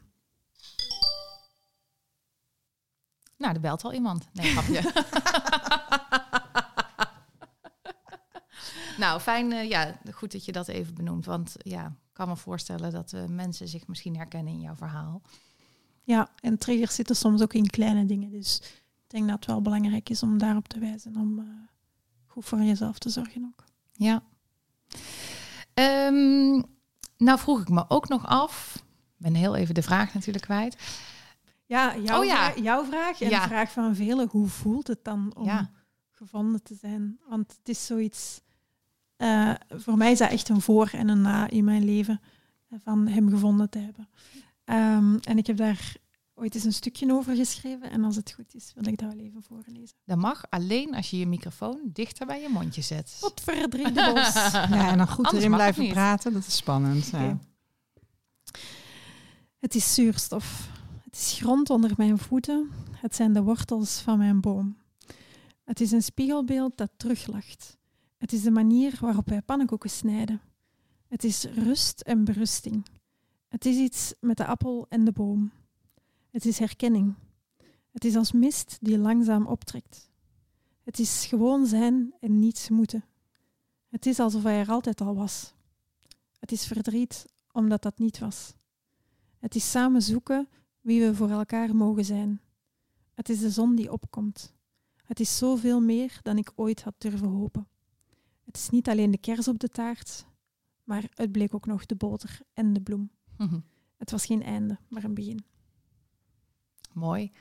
Nou, 3.37 3.53
er 3.53 3.59
belt 3.61 3.83
al 3.83 3.93
iemand. 3.93 4.27
Nee, 4.33 4.51
grapje. 4.51 4.81
nou, 9.03 9.19
fijn. 9.19 9.51
eh, 9.51 9.69
ja, 9.69 9.99
goed 10.11 10.31
dat 10.31 10.45
je 10.45 10.51
dat 10.51 10.67
even 10.67 10.93
benoemt. 10.93 11.25
Want 11.25 11.55
ja, 11.57 11.85
ik 11.85 12.13
kan 12.13 12.27
me 12.27 12.35
voorstellen 12.37 12.91
dat 12.91 13.13
eh, 13.13 13.25
mensen 13.25 13.67
zich 13.67 13.87
misschien 13.87 14.15
herkennen 14.15 14.53
in 14.53 14.61
jouw 14.61 14.75
verhaal. 14.75 15.21
ja, 16.03 16.29
en 16.39 16.57
triggers 16.57 16.95
zitten 16.95 17.15
soms 17.15 17.41
ook 17.41 17.53
in 17.53 17.69
kleine 17.69 18.05
dingen. 18.05 18.29
Dus 18.31 18.59
ik 19.03 19.07
denk 19.07 19.27
dat 19.27 19.35
het 19.35 19.45
wel 19.45 19.61
belangrijk 19.61 20.09
is 20.09 20.23
om 20.23 20.37
daarop 20.37 20.67
te 20.67 20.79
wijzen. 20.79 21.15
Om 21.15 21.39
eh, 21.39 21.45
goed 22.25 22.45
voor 22.45 22.59
jezelf 22.61 22.97
te 22.97 23.09
zorgen 23.09 23.53
ook. 23.53 23.63
Ja. 23.93 24.23
Ehm, 25.73 26.61
nou 27.17 27.39
vroeg 27.39 27.61
ik 27.61 27.69
me 27.69 27.85
ook 27.87 28.07
nog 28.07 28.25
af. 28.27 28.75
Ik 29.17 29.29
ben 29.29 29.33
heel 29.35 29.55
even 29.55 29.75
de 29.75 29.81
vraag 29.81 30.13
natuurlijk 30.13 30.45
kwijt. 30.45 30.75
Ja, 31.73 31.97
jouw, 31.97 32.19
Oh 32.19 32.25
ja. 32.25 32.35
Vraag, 32.51 32.63
jouw 32.63 32.85
vraag 32.85 33.21
en 33.21 33.29
Ja. 33.29 33.41
de 33.41 33.47
vraag 33.47 33.71
van 33.71 33.95
velen. 33.95 34.27
Hoe 34.31 34.47
voelt 34.47 34.87
het 34.87 35.03
dan 35.03 35.31
om 35.35 35.45
Ja. 35.45 35.71
gevonden 36.11 36.63
te 36.63 36.75
zijn? 36.75 37.19
Want 37.29 37.55
het 37.57 37.69
is 37.69 37.85
zoiets... 37.85 38.41
eh, 39.17 39.53
voor 39.69 39.97
mij 39.97 40.11
is 40.11 40.17
dat 40.17 40.29
echt 40.31 40.49
een 40.49 40.61
voor 40.61 40.89
en 40.91 41.07
een 41.07 41.21
na 41.21 41.49
in 41.49 41.63
mijn 41.63 41.83
leven. 41.85 42.21
eh, 42.69 42.77
Van 42.83 43.07
hem 43.07 43.29
gevonden 43.29 43.69
te 43.69 43.79
hebben. 43.79 44.09
Ehm, 44.65 45.17
en 45.21 45.37
ik 45.37 45.47
heb 45.47 45.57
daar 45.57 45.95
ooit 46.33 46.55
eens 46.55 46.63
een 46.63 46.73
stukje 46.73 47.13
over 47.13 47.35
geschreven. 47.35 47.91
En 47.91 48.03
als 48.03 48.15
het 48.15 48.31
goed 48.31 48.55
is, 48.55 48.71
wil 48.75 48.87
ik 48.93 48.99
dat 48.99 49.13
wel 49.13 49.23
even 49.23 49.43
voorlezen. 49.43 49.97
Dat 50.05 50.17
mag 50.17 50.43
alleen 50.49 50.95
als 50.95 51.09
je 51.09 51.17
je 51.17 51.27
microfoon 51.27 51.79
dichter 51.83 52.25
bij 52.25 52.41
je 52.41 52.49
mondje 52.49 52.81
zet. 52.81 53.17
Wat 53.21 53.41
verdriet 53.43 53.93
bos. 53.93 54.33
Ja, 54.53 54.89
en 54.91 54.97
dan 54.97 55.07
goed 55.07 55.25
Anders 55.25 55.43
erin 55.43 55.55
blijven 55.55 55.87
praten, 55.87 56.33
dat 56.33 56.45
is 56.47 56.55
spannend. 56.55 57.07
Ja. 57.07 57.37
Het 59.59 59.75
is 59.75 59.93
zuurstof. 59.93 60.67
Het 61.13 61.21
is 61.21 61.39
grond 61.39 61.69
onder 61.69 61.93
mijn 61.97 62.17
voeten. 62.17 62.71
Het 62.91 63.15
zijn 63.15 63.33
de 63.33 63.41
wortels 63.41 63.99
van 63.99 64.17
mijn 64.17 64.41
boom. 64.41 64.77
Het 65.63 65.81
is 65.81 65.91
een 65.91 66.03
spiegelbeeld 66.03 66.77
dat 66.77 66.89
teruglacht. 66.97 67.77
Het 68.17 68.33
is 68.33 68.41
de 68.41 68.51
manier 68.51 68.97
waarop 69.01 69.29
wij 69.29 69.41
pannenkoeken 69.41 69.89
snijden. 69.89 70.41
Het 71.07 71.23
is 71.23 71.43
rust 71.43 72.01
en 72.01 72.23
berusting. 72.23 72.85
Het 73.47 73.65
is 73.65 73.77
iets 73.77 74.13
met 74.19 74.37
de 74.37 74.45
appel 74.45 74.85
en 74.89 75.05
de 75.05 75.11
boom. 75.11 75.51
Het 76.29 76.45
is 76.45 76.59
herkenning. 76.59 77.15
Het 77.91 78.05
is 78.05 78.15
als 78.15 78.31
mist 78.31 78.77
die 78.81 78.97
langzaam 78.97 79.47
optrekt. 79.47 80.09
Het 80.83 80.99
is 80.99 81.25
gewoon 81.25 81.65
zijn 81.65 82.13
en 82.19 82.39
niets 82.39 82.69
moeten. 82.69 83.03
Het 83.89 84.05
is 84.05 84.19
alsof 84.19 84.43
hij 84.43 84.59
er 84.59 84.69
altijd 84.69 85.01
al 85.01 85.15
was. 85.15 85.53
Het 86.39 86.51
is 86.51 86.65
verdriet 86.65 87.25
omdat 87.51 87.81
dat 87.81 87.97
niet 87.97 88.19
was. 88.19 88.53
Het 89.39 89.55
is 89.55 89.71
samen 89.71 90.01
zoeken 90.01 90.47
wie 90.83 91.01
we 91.01 91.15
voor 91.15 91.29
elkaar 91.29 91.75
mogen 91.75 92.05
zijn. 92.05 92.41
Het 93.13 93.29
is 93.29 93.39
de 93.39 93.49
zon 93.49 93.75
die 93.75 93.91
opkomt. 93.91 94.53
Het 95.03 95.19
is 95.19 95.37
zoveel 95.37 95.81
meer 95.81 96.19
dan 96.21 96.37
ik 96.37 96.51
ooit 96.55 96.83
had 96.83 96.93
durven 96.97 97.27
hopen. 97.27 97.67
Het 98.45 98.57
is 98.57 98.69
niet 98.69 98.89
alleen 98.89 99.11
de 99.11 99.17
kers 99.17 99.47
op 99.47 99.59
de 99.59 99.69
taart, 99.69 100.25
maar 100.83 101.03
het 101.13 101.31
bleek 101.31 101.53
ook 101.55 101.65
nog 101.65 101.85
de 101.85 101.95
boter 101.95 102.39
en 102.53 102.73
de 102.73 102.81
bloem. 102.81 103.11
Het 103.97 104.11
was 104.11 104.25
geen 104.25 104.43
einde, 104.43 104.77
maar 104.87 105.03
een 105.03 105.13
begin. 105.13 105.45
Mooi. 106.93 107.31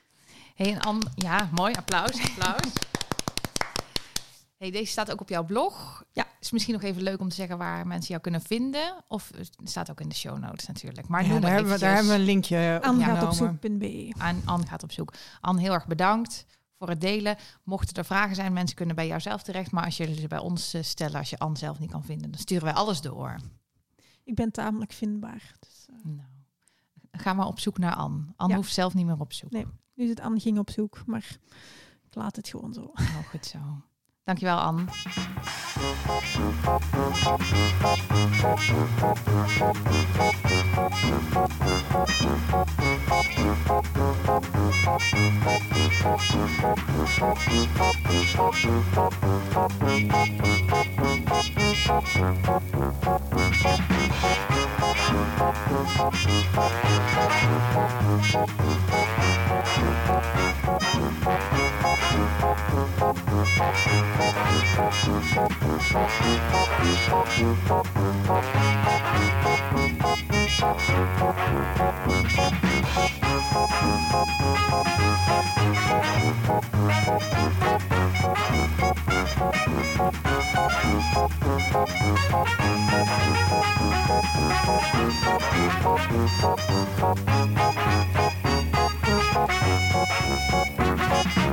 Hey, 0.54 0.72
en 0.72 0.80
Anne, 0.80 1.06
ja, 1.14 1.50
mooi. 1.52 1.72
Applaus, 1.74 2.22
applaus. 2.22 2.72
Hey, 4.62 4.70
deze 4.70 4.90
staat 4.90 5.12
ook 5.12 5.20
op 5.20 5.28
jouw 5.28 5.44
blog. 5.44 6.04
Ja, 6.12 6.26
is 6.40 6.50
misschien 6.50 6.74
nog 6.74 6.82
even 6.82 7.02
leuk 7.02 7.20
om 7.20 7.28
te 7.28 7.34
zeggen 7.34 7.58
waar 7.58 7.86
mensen 7.86 8.08
jou 8.08 8.20
kunnen 8.20 8.40
vinden. 8.40 9.04
Of 9.08 9.30
het 9.36 9.50
staat 9.64 9.90
ook 9.90 10.00
in 10.00 10.08
de 10.08 10.14
show 10.14 10.38
notes 10.38 10.66
natuurlijk. 10.66 11.08
Maar 11.08 11.26
Ja, 11.26 11.38
daar, 11.38 11.50
hebben 11.50 11.72
we, 11.72 11.78
daar 11.78 11.94
hebben 11.94 12.12
we 12.12 12.18
een 12.18 12.24
linkje 12.24 12.74
op 12.76 12.82
Aan 12.82 13.00
gaat 13.00 13.22
op 13.22 13.32
zoek.be. 13.32 14.12
Aan 14.18 14.42
Anne 14.44 14.66
gaat 14.66 14.82
op 14.82 14.92
zoek. 14.92 15.12
Anne, 15.40 15.60
heel 15.60 15.72
erg 15.72 15.86
bedankt 15.86 16.46
voor 16.78 16.88
het 16.88 17.00
delen. 17.00 17.36
Mochten 17.64 17.94
er 17.96 18.04
vragen 18.04 18.34
zijn, 18.34 18.52
mensen 18.52 18.76
kunnen 18.76 18.96
bij 18.96 19.06
jou 19.06 19.20
zelf 19.20 19.42
terecht. 19.42 19.70
Maar 19.70 19.84
als 19.84 19.96
jullie 19.96 20.20
ze 20.20 20.28
bij 20.28 20.38
ons 20.38 20.74
eh, 20.74 20.82
stellen, 20.82 21.18
als 21.18 21.30
je 21.30 21.38
Anne 21.38 21.58
zelf 21.58 21.78
niet 21.78 21.90
kan 21.90 22.04
vinden, 22.04 22.30
dan 22.30 22.40
sturen 22.40 22.64
wij 22.64 22.74
alles 22.74 23.00
door. 23.00 23.36
Ik 24.24 24.34
ben 24.34 24.50
tamelijk 24.50 24.92
vindbaar. 24.92 25.54
Dus, 25.60 25.86
eh, 25.88 25.94
Nou, 26.04 26.28
ga 27.12 27.32
maar 27.32 27.46
op 27.46 27.60
zoek 27.60 27.78
naar 27.78 27.94
Anne. 27.94 28.24
Anne 28.36 28.52
Ja. 28.52 28.58
hoeft 28.58 28.72
zelf 28.72 28.94
niet 28.94 29.06
meer 29.06 29.20
op 29.20 29.32
zoek. 29.32 29.50
Nee. 29.50 29.66
nu 29.94 30.04
is 30.04 30.10
het 30.10 30.20
Anne 30.20 30.40
ging 30.40 30.58
op 30.58 30.70
zoek, 30.70 31.02
maar 31.06 31.36
ik 32.04 32.14
laat 32.14 32.36
het 32.36 32.48
gewoon 32.48 32.72
zo. 32.72 32.90
Nou, 32.94 33.24
goed 33.30 33.46
zo. 33.46 33.58
Dankjewel, 34.24 34.58
Anne. 34.58 34.86
Thank 62.42 62.82